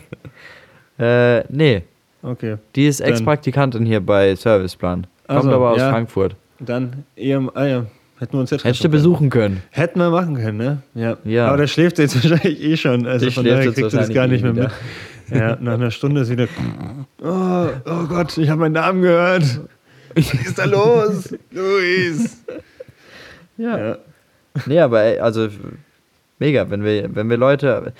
Äh, 0.99 1.45
nee. 1.49 1.83
Okay. 2.23 2.57
Die 2.77 2.87
ist 2.87 3.01
Ex-Praktikantin 3.01 3.87
hier 3.87 4.01
bei 4.01 4.35
Serviceplan. 4.35 5.07
Kommt 5.27 5.39
Also, 5.39 5.53
aber 5.53 5.71
aus 5.71 5.79
ja. 5.79 5.91
Frankfurt. 5.91 6.37
Dann 6.59 7.05
eher, 7.17 7.43
ah 7.55 7.65
ja, 7.67 7.87
hätten 8.19 8.35
wir 8.35 8.41
uns 8.41 8.51
jetzt 8.51 8.65
Hättest 8.65 8.85
du 8.85 8.89
besuchen 8.91 9.31
können. 9.31 9.63
Hätten 9.71 9.99
wir 9.99 10.11
machen 10.11 10.35
können, 10.37 10.59
ne? 10.59 10.83
Ja. 10.95 11.17
Ja. 11.25 11.49
Aber 11.49 11.57
der 11.57 11.67
schläft 11.67 11.99
jetzt 11.99 12.15
wahrscheinlich 12.31 12.61
eh 12.63 12.77
schon. 12.77 13.07
Also 13.07 13.27
Der 13.27 13.33
von 13.33 13.45
daher 13.45 13.63
kriegt 13.73 13.79
er 13.79 13.89
das 14.01 14.13
gar 14.13 14.27
eh 14.27 14.29
nicht 14.29 14.43
mehr 14.43 14.55
wieder. 14.55 14.71
mit. 15.31 15.41
Ja, 15.41 15.57
nach 15.61 15.75
einer 15.75 15.91
Stunde 15.91 16.21
ist 16.23 16.31
wieder. 16.31 16.47
Oh, 17.23 17.69
oh 17.87 18.07
Gott, 18.09 18.37
ich 18.37 18.49
habe 18.51 18.61
meinen 18.61 18.73
Namen 18.73 19.01
gehört. 19.03 19.61
Was 20.15 20.35
ist 20.35 20.59
da 20.59 20.65
los? 20.65 21.33
Luis. 21.53 22.45
Ja. 23.57 23.79
Ja. 23.79 23.99
Nee, 24.67 24.81
aber 24.81 25.03
ey, 25.03 25.19
also 25.21 25.49
mega, 26.39 26.69
wenn 26.69 26.83
wir, 26.85 27.15
wenn 27.15 27.31
wir 27.31 27.37
Leute, 27.37 27.93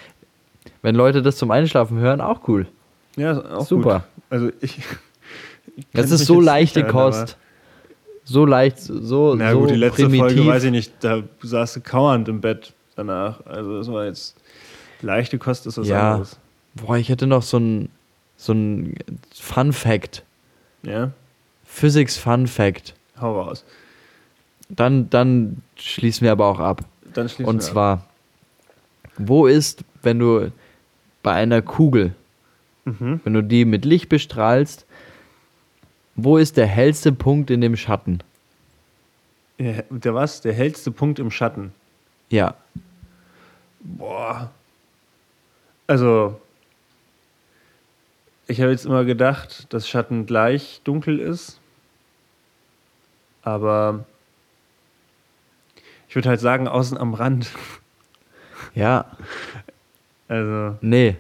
wenn 0.83 0.95
Leute 0.97 1.23
das 1.23 1.37
zum 1.37 1.51
Einschlafen 1.53 1.99
hören, 1.99 2.21
auch 2.21 2.47
cool. 2.49 2.67
Ja, 3.17 3.39
auch 3.39 3.65
Super. 3.67 4.05
Also 4.31 4.49
ich. 4.61 4.79
ich 4.79 4.85
Das 5.93 6.11
ist 6.11 6.27
so 6.27 6.41
leichte 6.41 6.85
Kost. 6.87 7.37
So 8.25 8.45
leicht, 8.45 8.79
so, 8.79 9.35
Na 9.35 9.51
so 9.53 9.61
gut, 9.61 9.71
die 9.71 9.77
letzte 9.77 10.03
primitiv. 10.03 10.21
Folge 10.37 10.47
weiß 10.47 10.65
ich 10.65 10.71
nicht, 10.71 10.93
da 11.01 11.23
saß 11.43 11.75
du 11.75 11.81
kauernd 11.81 12.29
im 12.29 12.41
Bett 12.41 12.73
danach. 12.97 13.45
Also 13.47 13.79
das 13.79 13.91
war 13.91 14.05
jetzt 14.05 14.37
leichte 15.01 15.39
Kost 15.39 15.67
ist 15.67 15.79
was 15.79 15.89
Ja. 15.89 16.13
anderes. 16.13 16.39
Boah, 16.75 16.97
ich 16.97 17.09
hätte 17.09 17.27
noch 17.27 17.43
so 17.43 17.59
ein, 17.59 17.89
so 18.37 18.53
ein 18.53 18.95
Fun 19.35 19.73
Fact. 19.73 20.23
Ja, 20.83 21.13
Physics 21.65 22.17
Fun 22.19 22.47
Fact. 22.47 22.95
hau 23.21 23.41
raus. 23.41 23.65
Dann, 24.69 25.09
dann 25.11 25.63
schließen 25.77 26.25
wir 26.25 26.33
aber 26.33 26.47
auch 26.47 26.61
ab. 26.61 26.83
Dann 27.15 27.29
schließen 27.29 27.47
Und 27.47 27.61
wir 27.63 27.65
ab. 27.67 27.71
zwar, 27.73 28.07
wo 29.19 29.47
ist, 29.47 29.83
wenn 30.03 30.19
du 30.19 30.53
bei 31.23 31.33
einer 31.33 31.63
Kugel, 31.63 32.15
Mhm. 32.85 33.21
wenn 33.25 33.35
du 33.35 33.43
die 33.43 33.65
mit 33.65 33.85
Licht 33.85 34.09
bestrahlst, 34.09 34.87
wo 36.17 36.37
ist 36.39 36.57
der 36.57 36.67
hellste 36.67 37.13
Punkt 37.13 37.51
in 37.51 37.61
dem 37.61 37.77
Schatten? 37.77 38.23
Ja, 39.59 39.83
Der 39.91 40.15
was? 40.15 40.41
Der 40.41 40.53
hellste 40.55 40.91
Punkt 40.91 41.19
im 41.19 41.31
Schatten. 41.31 41.73
Ja, 42.31 42.55
Boah. 43.83 44.51
Also, 45.87 46.41
ich 48.47 48.61
habe 48.61 48.71
jetzt 48.71 48.85
immer 48.85 49.05
gedacht, 49.05 49.73
dass 49.73 49.89
Schatten 49.89 50.27
gleich 50.27 50.81
dunkel 50.85 51.19
ist. 51.19 51.61
Aber 53.43 54.05
ich 56.09 56.15
würde 56.15 56.29
halt 56.29 56.41
sagen, 56.41 56.69
außen 56.69 56.99
am 56.99 57.15
Rand. 57.15 57.51
ja, 58.75 59.07
Also, 60.29 60.77
nee. 60.83 61.17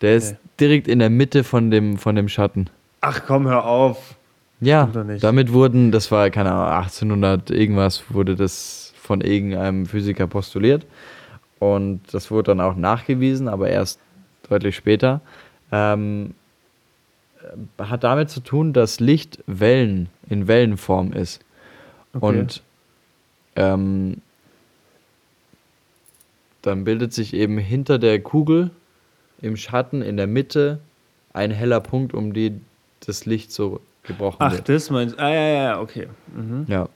Der 0.00 0.16
ist 0.16 0.32
Nee. 0.32 0.38
Direkt 0.62 0.88
in 0.88 1.00
der 1.00 1.10
Mitte 1.10 1.44
von 1.44 1.70
dem, 1.70 1.98
von 1.98 2.14
dem 2.14 2.28
Schatten. 2.28 2.70
ach 3.00 3.22
komm, 3.26 3.46
hör 3.48 3.66
auf. 3.66 4.14
Ja, 4.60 4.86
damit 5.20 5.52
wurden, 5.52 5.90
das 5.90 6.12
war, 6.12 6.30
keine 6.30 6.52
Ahnung, 6.52 6.72
1800 6.84 7.50
irgendwas, 7.50 8.04
wurde 8.10 8.36
das 8.36 8.94
von 8.96 9.20
irgendeinem 9.20 9.86
Physiker 9.86 10.28
postuliert. 10.28 10.86
Und 11.58 12.00
das 12.12 12.30
wurde 12.30 12.52
dann 12.52 12.60
auch 12.60 12.76
nachgewiesen, 12.76 13.48
aber 13.48 13.68
erst 13.68 13.98
deutlich 14.48 14.76
später. 14.76 15.20
Ähm, 15.72 16.34
äh, 17.78 17.82
hat 17.82 18.04
damit 18.04 18.30
zu 18.30 18.38
tun, 18.38 18.72
dass 18.72 19.00
Licht 19.00 19.42
Wellen 19.48 20.08
in 20.28 20.46
Wellenform 20.46 21.12
ist. 21.12 21.44
Okay. 22.14 22.24
Und 22.24 22.62
ähm, 23.56 24.20
dann 26.62 26.84
bildet 26.84 27.12
sich 27.12 27.34
eben 27.34 27.58
hinter 27.58 27.98
der 27.98 28.20
Kugel 28.20 28.70
im 29.42 29.56
Schatten 29.56 30.00
in 30.02 30.16
der 30.16 30.26
Mitte 30.26 30.78
ein 31.34 31.50
heller 31.50 31.80
Punkt, 31.80 32.14
um 32.14 32.32
die 32.32 32.52
das 33.06 33.26
Licht 33.26 33.52
so 33.52 33.80
gebrochen 34.04 34.36
Ach, 34.40 34.52
wird. 34.52 34.68
das 34.68 34.90
meinst 34.90 35.18
Ah, 35.18 35.28
ja, 35.30 35.48
ja, 35.62 35.80
okay. 35.80 36.08
Mhm. 36.34 36.64
Ja. 36.68 36.88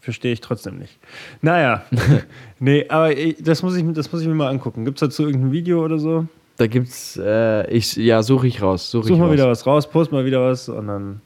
Verstehe 0.00 0.32
ich 0.32 0.40
trotzdem 0.40 0.78
nicht. 0.78 0.98
Naja, 1.42 1.84
nee, 2.58 2.86
aber 2.88 3.16
ich, 3.16 3.36
das, 3.40 3.62
muss 3.62 3.76
ich, 3.76 3.84
das 3.92 4.10
muss 4.10 4.20
ich 4.20 4.26
mir 4.26 4.34
mal 4.34 4.48
angucken. 4.48 4.84
Gibt 4.84 5.00
es 5.00 5.08
dazu 5.08 5.24
irgendein 5.26 5.52
Video 5.52 5.84
oder 5.84 5.98
so? 6.00 6.26
Da 6.56 6.66
gibt's, 6.66 7.16
äh, 7.22 7.70
ich, 7.70 7.94
ja, 7.96 8.22
suche 8.22 8.48
ich 8.48 8.60
raus. 8.60 8.90
Such, 8.90 9.04
Such 9.04 9.10
ich 9.12 9.18
mal 9.18 9.26
raus. 9.26 9.32
wieder 9.34 9.48
was 9.48 9.64
raus, 9.66 9.88
post 9.88 10.10
mal 10.10 10.24
wieder 10.24 10.44
was 10.44 10.68
und 10.68 10.88
dann. 10.88 11.20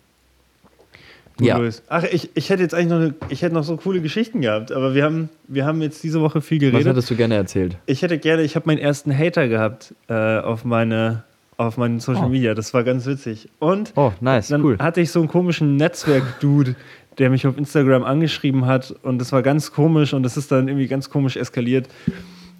Ja. 1.41 1.61
Ach, 1.89 2.05
ich, 2.11 2.31
ich 2.35 2.49
hätte 2.51 2.63
jetzt 2.63 2.75
eigentlich 2.75 2.89
noch, 2.89 2.97
eine, 2.97 3.15
ich 3.29 3.43
hätte 3.43 3.55
noch 3.55 3.65
so 3.65 3.77
coole 3.77 4.01
Geschichten 4.01 4.41
gehabt, 4.41 4.73
aber 4.73 4.95
wir 4.95 5.05
haben, 5.05 5.29
wir 5.49 5.67
haben 5.67 5.83
jetzt 5.83 6.03
diese 6.03 6.21
Woche 6.21 6.41
viel 6.41 6.59
Was 6.63 6.71
geredet. 6.71 6.87
hättest 6.89 7.11
du 7.11 7.17
gerne 7.17 7.35
erzählt? 7.35 7.77
Ich 7.87 8.01
hätte 8.03 8.17
gerne, 8.19 8.43
ich 8.43 8.57
habe 8.57 8.67
meinen 8.67 8.79
ersten 8.79 9.17
Hater 9.17 9.47
gehabt 9.49 9.95
äh, 10.09 10.39
auf 10.39 10.65
meine, 10.65 11.25
auf 11.59 11.77
meinen 11.77 12.01
Social 12.01 12.25
Oh. 12.27 12.29
Media. 12.29 12.55
Das 12.55 12.73
war 12.73 12.85
ganz 12.85 13.05
witzig. 13.07 13.49
Und 13.59 13.93
Oh, 13.97 14.13
nice, 14.21 14.49
dann 14.49 14.63
cool. 14.65 14.79
hatte 14.79 15.01
ich 15.03 15.11
so 15.11 15.19
einen 15.21 15.29
komischen 15.29 15.77
Netzwerk-Dude, 15.77 16.75
der 17.19 17.31
mich 17.31 17.47
auf 17.47 17.57
Instagram 17.59 18.03
angeschrieben 18.05 18.67
hat 18.67 18.95
und 19.03 19.19
das 19.19 19.33
war 19.33 19.43
ganz 19.43 19.73
komisch 19.73 20.15
und 20.15 20.23
das 20.23 20.37
ist 20.37 20.51
dann 20.53 20.69
irgendwie 20.69 20.87
ganz 20.87 21.11
komisch 21.11 21.37
eskaliert. 21.37 21.89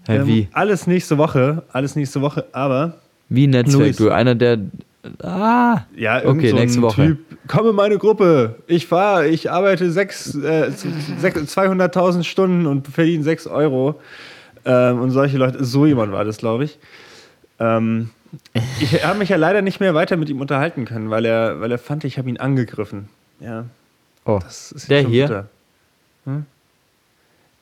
Hä, 0.07 0.17
Ähm, 0.19 0.27
wie? 0.27 0.49
Alles 0.53 0.87
nächste 0.87 1.19
Woche, 1.19 1.63
alles 1.73 1.97
nächste 1.97 2.21
Woche, 2.21 2.45
aber 2.53 2.99
Wie 3.29 3.47
Netzwerk, 3.47 3.81
Luis. 3.81 3.97
du, 3.97 4.11
einer 4.11 4.35
der. 4.35 4.59
Ah! 5.23 5.85
ja, 5.97 6.25
Okay, 6.25 6.51
so 6.51 6.57
nächste 6.57 6.83
Woche. 6.83 7.03
Typ, 7.07 7.19
komm 7.49 7.69
in 7.69 7.75
meine 7.77 7.99
Gruppe, 7.99 8.57
ich 8.67 8.87
fahre, 8.87 9.27
ich 9.29 9.51
arbeite 9.51 9.91
sechs, 9.91 10.35
äh, 10.35 10.71
z- 10.75 10.91
sech- 11.21 11.47
200.000 11.47 12.25
Stunden 12.25 12.67
und 12.67 12.89
verdiene 12.89 13.23
6 13.25 13.47
Euro 13.47 14.01
ähm, 14.65 15.01
und 15.01 15.11
solche 15.11 15.39
Leute, 15.39 15.65
so 15.65 15.87
jemand 15.87 16.13
war 16.13 16.25
das, 16.25 16.39
glaube 16.39 16.65
ich. 16.65 16.79
Ähm, 17.59 18.11
ich 18.81 19.03
habe 19.05 19.19
mich 19.19 19.29
ja 19.31 19.37
leider 19.37 19.63
nicht 19.63 19.81
mehr 19.81 19.95
weiter 19.95 20.17
mit 20.17 20.29
ihm 20.29 20.41
unterhalten 20.41 20.85
können, 20.85 21.09
weil 21.11 21.25
er, 21.25 21.61
weil 21.61 21.71
er 21.73 21.79
fand, 21.79 22.05
ich 22.05 22.19
habe 22.19 22.29
ihn 22.29 22.37
angegriffen. 22.39 23.09
Ja, 23.41 23.65
Oh, 24.25 24.41
das 24.43 24.73
ist 24.73 24.91
Der 24.91 25.03
hier? 25.03 25.47
Hm? 26.25 26.45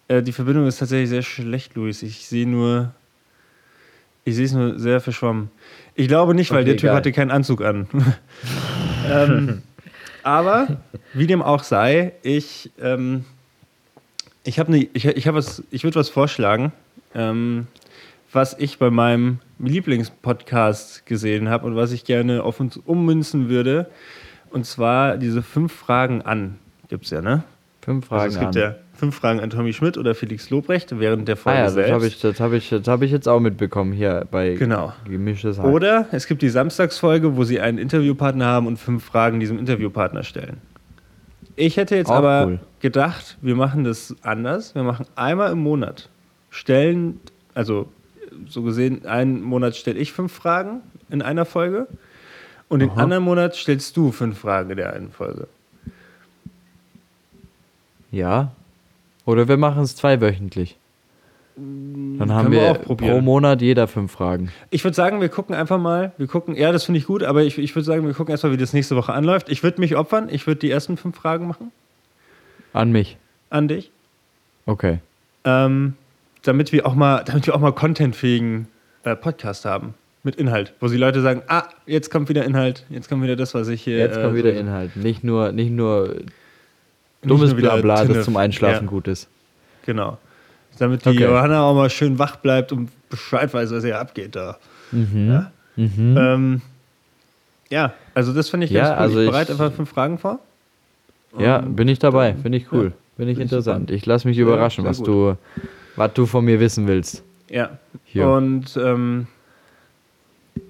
Äh, 0.09 0.23
die 0.23 0.33
Verbindung 0.33 0.67
ist 0.67 0.79
tatsächlich 0.79 1.11
sehr 1.11 1.23
schlecht, 1.23 1.75
Luis. 1.75 2.03
Ich 2.03 2.27
sehe 2.27 2.49
nur, 2.49 2.93
ich 4.25 4.35
sehe 4.35 4.45
es 4.47 4.53
nur 4.53 4.79
sehr 4.79 5.01
verschwommen. 5.01 5.51
Ich 5.95 6.09
glaube 6.09 6.35
nicht, 6.35 6.51
weil 6.51 6.61
Okay, 6.63 6.71
der 6.71 6.77
Typ 6.77 6.89
geil. 6.89 6.97
hatte 6.97 7.13
keinen 7.13 7.31
Anzug 7.31 7.63
an. 7.63 7.87
ähm, 9.11 9.63
aber 10.23 10.79
wie 11.13 11.27
dem 11.27 11.43
auch 11.43 11.63
sei, 11.63 12.13
ich, 12.23 12.71
ähm, 12.81 13.25
ich 14.45 14.59
habe 14.59 14.73
ne, 14.73 14.89
ich, 14.93 15.05
ich 15.05 15.29
hab 15.29 15.35
was, 15.35 15.63
ich 15.71 15.85
würde 15.85 15.99
was 15.99 16.09
vorschlagen, 16.09 16.73
ähm, 17.15 17.67
was 18.33 18.57
ich 18.59 18.79
bei 18.79 18.91
meinem 18.91 19.39
Lieblingspodcast 19.59 21.07
gesehen 21.07 21.49
habe 21.49 21.67
und 21.67 21.77
was 21.77 21.93
ich 21.93 22.05
gerne 22.05 22.43
auf 22.43 22.61
uns 22.61 22.77
ummünzen 22.77 23.49
würde. 23.49 23.87
Und 24.51 24.67
zwar 24.67 25.17
diese 25.19 25.43
fünf 25.43 25.73
Fragen 25.73 26.23
an. 26.23 26.59
Gibt's 26.89 27.11
ja, 27.11 27.21
ne? 27.21 27.45
fünf 27.83 28.11
Also 28.11 28.31
Fragen 28.31 28.33
es 28.35 28.41
gibt 28.41 28.57
an. 28.57 28.63
ja 28.63 28.84
fünf 28.95 29.17
Fragen 29.17 29.41
an 29.41 29.51
Tommy 29.51 29.73
Schmidt 29.73 29.99
oder 29.99 30.15
Felix 30.15 30.51
Lobrecht 30.51 30.99
während 30.99 31.29
der 31.29 31.35
ah 31.35 31.39
Folge 31.39 31.59
ja, 31.59 31.65
das 31.65 31.75
selbst. 31.75 31.93
habe 31.93 32.07
ich, 32.07 32.21
das 32.21 32.41
hab 32.41 32.53
ich, 32.53 32.69
das 32.71 32.89
hab 32.89 33.03
ich 33.03 33.11
jetzt 33.11 33.29
auch 33.29 33.41
mitbekommen 33.41 33.93
hier 33.93 34.27
bei 34.31 34.55
Genau. 34.55 34.93
Gemischtes 35.09 35.59
Hack. 35.59 35.67
Oder 35.67 36.07
es 36.13 36.27
gibt 36.27 36.43
die 36.43 36.49
Samstagsfolge, 36.49 37.37
wo 37.37 37.45
sie 37.45 37.61
einen 37.61 37.79
Interviewpartner 37.79 38.47
haben 38.47 38.67
und 38.67 38.79
fünf 38.79 39.05
Fragen 39.05 39.41
diesem 39.41 39.59
Interviewpartner 39.59 40.23
stellen. 40.23 40.59
Ich 41.57 41.77
hätte 41.77 41.97
jetzt 41.97 42.11
Auch 42.11 42.17
aber 42.17 42.47
cool. 42.47 42.61
gedacht, 42.81 43.37
wir 43.43 43.55
machen 43.55 43.85
das 43.85 44.15
anders. 44.23 44.75
Wir 44.75 44.83
machen 44.83 45.07
einmal 45.17 45.53
im 45.53 45.59
Monat, 45.59 46.09
stellen, 46.51 47.21
also 47.55 47.89
so 48.49 48.63
gesehen, 48.63 49.07
einen 49.07 49.43
Monat 49.43 49.77
stelle 49.77 49.99
ich 49.99 50.13
fünf 50.13 50.33
Fragen 50.33 50.81
in 51.11 51.23
einer 51.23 51.45
Folge 51.45 51.87
und 52.69 52.81
den 52.81 52.91
Aha. 52.91 53.03
anderen 53.03 53.23
Monat 53.23 53.55
stellst 53.55 53.97
du 53.97 54.11
fünf 54.11 54.39
Fragen 54.39 54.71
in 54.71 54.77
der 54.77 54.93
einen 54.93 55.11
Folge. 55.13 55.47
Ja. 58.11 58.53
Oder 59.27 59.49
wir 59.49 59.57
machen 59.57 59.83
es 59.83 59.97
zweiwöchentlich. 59.97 60.77
Dann 61.57 62.33
haben 62.33 62.51
wir 62.51 62.81
wir, 62.87 62.97
pro 62.97 63.21
Monat 63.21 63.63
jeder 63.63 63.87
fünf 63.87 64.11
Fragen. 64.11 64.51
Ich 64.71 64.83
würde 64.83 64.97
sagen, 64.97 65.21
wir 65.21 65.29
gucken 65.29 65.55
einfach 65.55 65.79
mal, 65.79 66.13
wir 66.17 66.27
gucken, 66.27 66.57
ja, 66.57 66.73
das 66.73 66.85
finde 66.85 66.99
ich 66.99 67.07
gut, 67.07 67.23
aber 67.23 67.45
ich, 67.45 67.59
ich 67.59 67.75
würde 67.77 67.85
sagen, 67.85 68.05
wir 68.05 68.13
gucken 68.13 68.33
erstmal, 68.33 68.53
wie 68.53 68.57
das 68.57 68.73
nächste 68.73 68.97
Woche 68.97 69.13
anläuft. 69.13 69.49
Ich 69.49 69.63
würde 69.63 69.81
mich 69.81 69.95
opfern, 69.95 70.29
ich 70.31 70.49
würde 70.49 70.59
die 70.59 70.71
ersten 70.71 70.97
fünf 70.97 71.17
Fragen 71.17 71.47
machen 71.47 71.71
An 72.73 72.91
mich. 72.91 73.19
an 73.51 73.69
dich. 73.69 73.93
Okay. 74.67 74.99
ähm, 75.45 75.95
damit 76.43 76.73
wir 76.73 76.87
auch 76.87 76.95
mal, 76.95 77.23
damit 77.25 77.47
wir 77.47 77.55
auch 77.55 77.61
mal 77.61 77.73
contentfähigen 77.73 78.67
äh, 79.05 79.15
Podcast 79.15 79.65
haben 79.65 79.95
mit 80.25 80.37
Inhalt, 80.37 80.73
wo 80.81 80.89
die 80.89 80.97
Leute 80.97 81.21
sagen, 81.21 81.43
ah, 81.49 81.65
jetzt 81.87 82.11
kommt 82.11 82.29
wieder 82.29 82.45
Inhalt, 82.45 82.85
jetzt 82.89 83.09
kommt 83.09 83.23
wieder 83.23 83.37
das, 83.37 83.55
was 83.55 83.69
ich 83.69 83.83
hier. 83.83 83.99
Jetzt 83.99 84.21
kommt 84.21 84.35
äh, 84.35 84.39
wieder 84.39 84.55
Inhalt. 84.55 84.97
Nicht 84.97 85.23
nur, 85.23 85.53
nicht 85.53 85.71
nur 85.71 86.17
dummes 87.27 87.55
Blabla, 87.55 88.05
das 88.05 88.25
zum 88.25 88.37
Einschlafen 88.37 88.85
Ja, 88.87 88.91
gut 88.91 89.09
ist. 89.09 89.29
Genau. 89.87 90.19
Damit 90.79 91.05
die 91.05 91.11
Okay. 91.11 91.23
Johanna 91.25 91.63
auch 91.63 91.75
mal 91.75 91.89
schön 91.91 92.19
wach 92.19 92.37
bleibt 92.37 92.73
und 92.73 92.91
Bescheid 93.09 93.53
weiß, 93.53 93.71
was 93.73 93.85
hier 93.85 93.99
abgeht 93.99 94.35
da. 94.35 94.59
Mhm. 94.91 95.29
Ja? 95.29 95.51
Mhm. 95.77 96.17
Ähm, 96.19 96.63
ja, 97.71 97.93
also 98.15 98.33
das 98.33 98.49
finde 98.49 98.67
ich 98.67 98.73
Ja, 98.73 98.83
ganz 98.89 98.93
cool. 98.97 99.03
also 99.03 99.21
ich 99.21 99.31
bereite 99.31 99.53
einfach 99.53 99.73
fünf 99.73 99.91
Fragen 99.91 100.19
vor. 100.19 100.39
ja, 101.39 101.59
bin 101.59 101.89
ich 101.89 101.99
dabei. 101.99 102.35
Finde 102.35 102.59
ich 102.59 102.73
cool. 102.73 102.87
ja, 102.87 102.93
Finde 103.17 103.33
ich 103.33 103.39
interessant. 103.39 103.91
Ich 103.91 104.05
lasse 104.07 104.27
mich 104.27 104.37
Ja, 104.37 104.43
überraschen, 104.45 104.83
sehr 104.83 104.91
was 104.91 104.99
gut. 104.99 105.07
du, 105.09 105.37
was 105.97 106.13
du 106.15 106.27
von 106.27 106.45
mir 106.45 106.59
wissen 106.61 106.87
willst. 106.89 107.23
Ja. 107.49 107.79
Hier. 108.05 108.29
Und 108.29 108.77
ähm, 108.77 109.29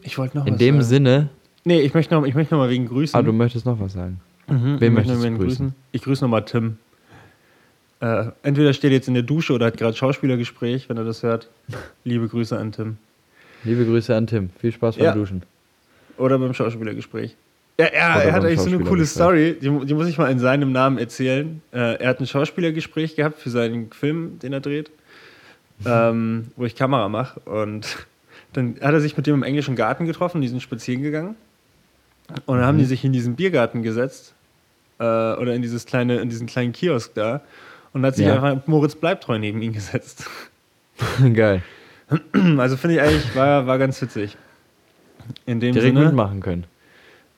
ich 0.02 0.18
wollte 0.18 0.36
noch 0.38 0.46
In 0.46 0.54
was 0.54 0.58
dem 0.58 0.74
sagen. 0.76 0.84
Sinne, 0.84 1.28
Nee, 1.66 1.80
ich 1.80 1.94
möchte 1.94 2.12
noch, 2.12 2.26
ich 2.26 2.34
möchte 2.34 2.52
noch 2.54 2.60
mal 2.60 2.68
wegen 2.68 2.86
Grüßen. 2.86 3.18
ah, 3.18 3.22
du 3.22 3.32
möchtest 3.32 3.64
noch 3.64 3.80
was 3.80 3.94
sagen. 3.94 4.20
Mhm, 4.46 4.80
Wen 4.80 4.92
möchtest 4.94 5.24
du 5.24 5.36
grüßen? 5.36 5.74
Ich 5.92 6.02
grüße 6.02 6.22
nochmal 6.24 6.44
Tim. 6.44 6.78
Äh, 8.00 8.26
entweder 8.42 8.72
steht 8.72 8.92
jetzt 8.92 9.08
in 9.08 9.14
der 9.14 9.22
Dusche 9.22 9.52
oder 9.52 9.66
hat 9.66 9.76
gerade 9.76 9.96
Schauspielergespräch, 9.96 10.88
wenn 10.88 10.96
er 10.96 11.04
das 11.04 11.22
hört. 11.22 11.48
Liebe 12.04 12.28
Grüße 12.28 12.56
an 12.58 12.72
Tim. 12.72 12.98
Liebe 13.62 13.84
Grüße 13.84 14.14
an 14.14 14.26
Tim. 14.26 14.50
Viel 14.60 14.72
Spaß 14.72 14.96
beim 14.96 15.04
Ja. 15.06 15.12
Duschen. 15.14 15.42
Oder 16.18 16.38
beim 16.38 16.52
Schauspielergespräch. 16.52 17.36
Ja, 17.78 17.86
er, 17.86 18.22
er 18.24 18.32
hat 18.32 18.44
eigentlich 18.44 18.60
so 18.60 18.68
eine 18.68 18.84
coole. 18.84 19.04
Story, 19.04 19.56
die, 19.60 19.68
die 19.86 19.94
muss 19.94 20.06
ich 20.06 20.16
mal 20.16 20.30
in 20.30 20.38
seinem 20.38 20.70
Namen 20.70 20.98
erzählen. 20.98 21.60
Äh, 21.72 21.96
er 21.96 22.10
hat 22.10 22.20
ein 22.20 22.26
Schauspielergespräch 22.26 23.16
gehabt 23.16 23.40
für 23.40 23.50
seinen 23.50 23.90
Film, 23.90 24.38
den 24.38 24.52
er 24.52 24.60
dreht, 24.60 24.90
ähm, 25.86 26.48
wo 26.56 26.66
ich 26.66 26.76
Kamera 26.76 27.08
mache. 27.08 27.40
Und 27.40 28.06
dann 28.52 28.76
hat 28.80 28.92
er 28.92 29.00
sich 29.00 29.16
mit 29.16 29.26
dem 29.26 29.34
im 29.36 29.42
englischen 29.42 29.74
Garten 29.74 30.06
getroffen, 30.06 30.40
die 30.40 30.48
sind 30.48 30.62
spazieren 30.62 31.02
gegangen. 31.02 31.34
Und 32.46 32.56
dann 32.58 32.66
haben 32.66 32.78
die 32.78 32.84
sich 32.84 33.04
in 33.04 33.12
diesen 33.12 33.36
Biergarten 33.36 33.82
gesetzt 33.82 34.34
äh, 34.98 35.02
oder 35.04 35.54
in, 35.54 35.62
dieses 35.62 35.84
kleine, 35.86 36.16
in 36.18 36.28
diesen 36.30 36.46
kleinen 36.46 36.72
Kiosk 36.72 37.12
da 37.14 37.42
und 37.92 38.04
hat 38.04 38.16
sich 38.16 38.26
Ja. 38.26 38.42
einfach 38.42 38.66
Moritz 38.66 38.94
Bleibtreu 38.94 39.38
neben 39.38 39.60
ihn 39.62 39.72
gesetzt. 39.72 40.24
Geil. 41.34 41.62
Also 42.58 42.76
finde 42.76 42.96
ich 42.96 43.02
eigentlich, 43.02 43.34
war, 43.34 43.66
war 43.66 43.78
ganz 43.78 44.00
witzig. 44.02 44.36
In 45.46 45.58
dem 45.60 45.72
Direkt 45.72 45.94
Sinne. 45.94 46.06
mitmachen 46.06 46.40
können. 46.40 46.64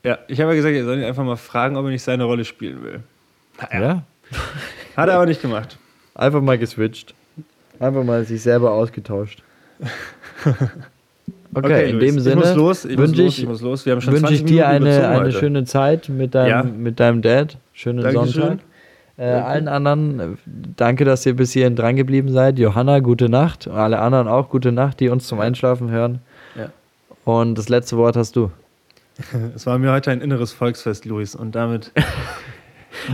Ja, 0.03 0.19
ich 0.29 0.41
habe 0.41 0.51
ja 0.53 0.57
gesagt, 0.57 0.75
er 0.75 0.85
soll 0.85 0.99
ihn 0.99 1.05
einfach 1.05 1.25
mal 1.25 1.37
fragen, 1.37 1.77
ob 1.77 1.85
er 1.85 1.91
nicht 1.91 2.03
seine 2.03 2.25
Rolle 2.25 2.45
spielen 2.45 2.83
will. 2.83 3.01
Ja. 3.73 4.03
Hat 4.97 5.09
er 5.09 5.15
aber 5.17 5.27
nicht 5.27 5.41
gemacht. 5.43 5.79
Einfach 6.15 6.41
mal 6.41 6.59
geswitcht. 6.59 7.15
Einfach 7.79 8.03
mal 8.05 8.25
sich 8.25 8.43
selber 8.43 8.73
ausgetauscht. 8.73 9.43
Okay, 11.57 11.91
in 11.91 11.97
Luis, 11.99 12.05
dem 12.11 12.17
ich 12.19 12.23
Sinne 12.25 12.37
muss 12.37 12.55
los, 12.55 12.85
ich 12.85 12.97
muss 12.99 13.15
los, 13.17 13.19
ich, 13.19 13.43
ich 13.43 13.49
muss 13.49 13.61
los. 13.63 13.87
Wir 13.87 13.93
haben 13.93 14.01
schon 14.01 14.13
wünsche 14.15 14.27
20 14.29 14.41
ich 14.41 14.45
dir 14.47 14.67
Minuten 14.69 14.75
eine, 14.85 14.89
überzogen 14.97 15.07
eine 15.15 15.25
heute. 15.27 15.39
schöne 15.39 15.65
Zeit 15.65 16.09
mit 16.09 16.35
deinem, 16.35 16.49
Ja. 16.51 16.63
mit 16.63 17.01
deinem 17.01 17.23
Dad. 17.23 17.57
Schönen 17.73 18.03
Dankeschön. 18.03 18.43
Sonntag. 18.43 18.59
Äh, 19.19 19.25
allen 19.31 19.67
anderen, 19.69 20.21
äh, 20.21 20.27
danke, 20.77 21.07
dass 21.07 21.25
ihr 21.25 21.35
bis 21.35 21.53
hierhin 21.53 21.75
dran 21.75 21.97
geblieben 21.97 22.31
seid. 22.31 22.59
Johanna, 22.59 22.99
gute 23.01 23.31
Nacht. 23.31 23.67
Alle 23.67 23.99
anderen 24.01 24.29
auch 24.29 24.51
gute 24.51 24.73
Nacht, 24.73 25.01
die 25.01 25.09
uns 25.09 25.27
zum 25.27 25.41
Einschlafen 25.41 25.91
hören. 25.91 26.19
Ja. 26.55 26.69
Und 27.25 27.57
das 27.57 27.71
letzte 27.71 27.97
Wort 27.97 28.17
hast 28.17 28.37
du. 28.37 28.51
Es 29.55 29.65
war 29.65 29.79
mir 29.79 29.91
heute 29.93 30.11
ein 30.11 30.21
inneres 30.21 30.53
Volksfest, 30.53 31.07
Luis. 31.07 31.35
Und 31.35 31.55
damit. 31.55 31.93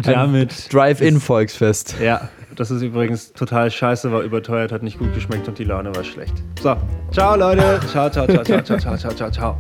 damit. 0.03 0.73
Drive-In-Volksfest. 0.73 1.97
Ja, 2.01 2.29
das 2.57 2.71
ist 2.71 2.83
übrigens 2.83 3.33
total 3.33 3.71
scheiße, 3.71 4.13
war 4.13 4.23
überteuert, 4.23 4.73
hat 4.73 4.83
nicht 4.83 4.99
gut 4.99 5.15
geschmeckt 5.15 5.49
und 5.49 5.59
die 5.59 5.65
Laune 5.65 5.95
war 5.95 6.05
schlecht. 6.05 6.35
So, 6.61 6.77
ciao 7.11 7.37
Leute. 7.37 7.81
Ciao, 7.91 8.11
ciao, 8.11 8.27
ciao, 8.27 8.45
ciao, 8.45 8.63
ciao, 8.63 8.79
ciao, 8.79 8.97
ciao, 8.97 9.15
ciao, 9.15 9.31
ciao. 9.31 9.59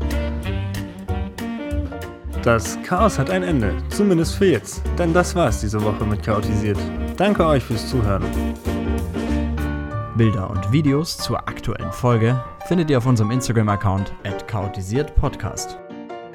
Das 2.43 2.77
Chaos 2.83 3.21
hat 3.21 3.31
ein 3.31 3.45
Ende, 3.45 3.73
zumindest 3.89 4.35
für 4.35 4.47
jetzt. 4.47 4.83
Denn 4.99 5.15
das 5.15 5.35
war's 5.37 5.61
diese 5.61 5.81
Woche 5.83 6.05
mit 6.05 6.25
Chaotisiert. 6.25 6.79
Danke 7.17 7.47
euch 7.47 7.63
fürs 7.63 7.89
Zuhören. 7.89 8.25
Bilder 10.17 10.51
und 10.51 10.73
Videos 10.73 11.17
zur 11.17 11.39
aktuellen 11.39 11.93
Folge 11.93 12.39
findet 12.67 12.91
ihr 12.91 12.99
auf 12.99 13.07
unserem 13.07 13.31
Instagram-Account 13.31 14.13
@chaotisiertpodcast. 14.47 15.79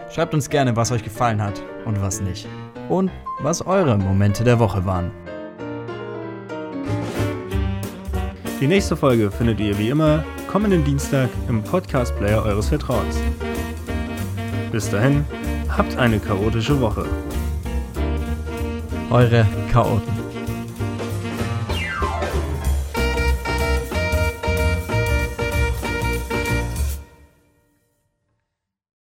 Schreibt 0.09 0.33
uns 0.33 0.49
gerne, 0.49 0.75
was 0.75 0.91
euch 0.91 1.03
gefallen 1.03 1.41
hat 1.41 1.61
und 1.85 2.01
was 2.01 2.21
nicht. 2.21 2.47
Und 2.89 3.11
was 3.39 3.65
eure 3.65 3.97
Momente 3.97 4.43
der 4.43 4.59
Woche 4.59 4.85
waren. 4.85 5.11
Die 8.59 8.67
nächste 8.67 8.95
Folge 8.97 9.29
findet 9.29 9.59
ihr 9.59 9.77
wie 9.77 9.89
immer 9.89 10.23
kommenden 10.47 10.83
Dienstag 10.83 11.29
im 11.47 11.61
Podcast-Player 11.61 12.41
eures 12.43 12.69
Vertrauens. 12.69 13.17
Bis 14.71 14.89
dahin, 14.89 15.25
habt 15.69 15.95
eine 15.97 16.19
chaotische 16.19 16.79
Woche. 16.79 17.05
Eure 19.11 19.45
Chaoten. 19.71 20.26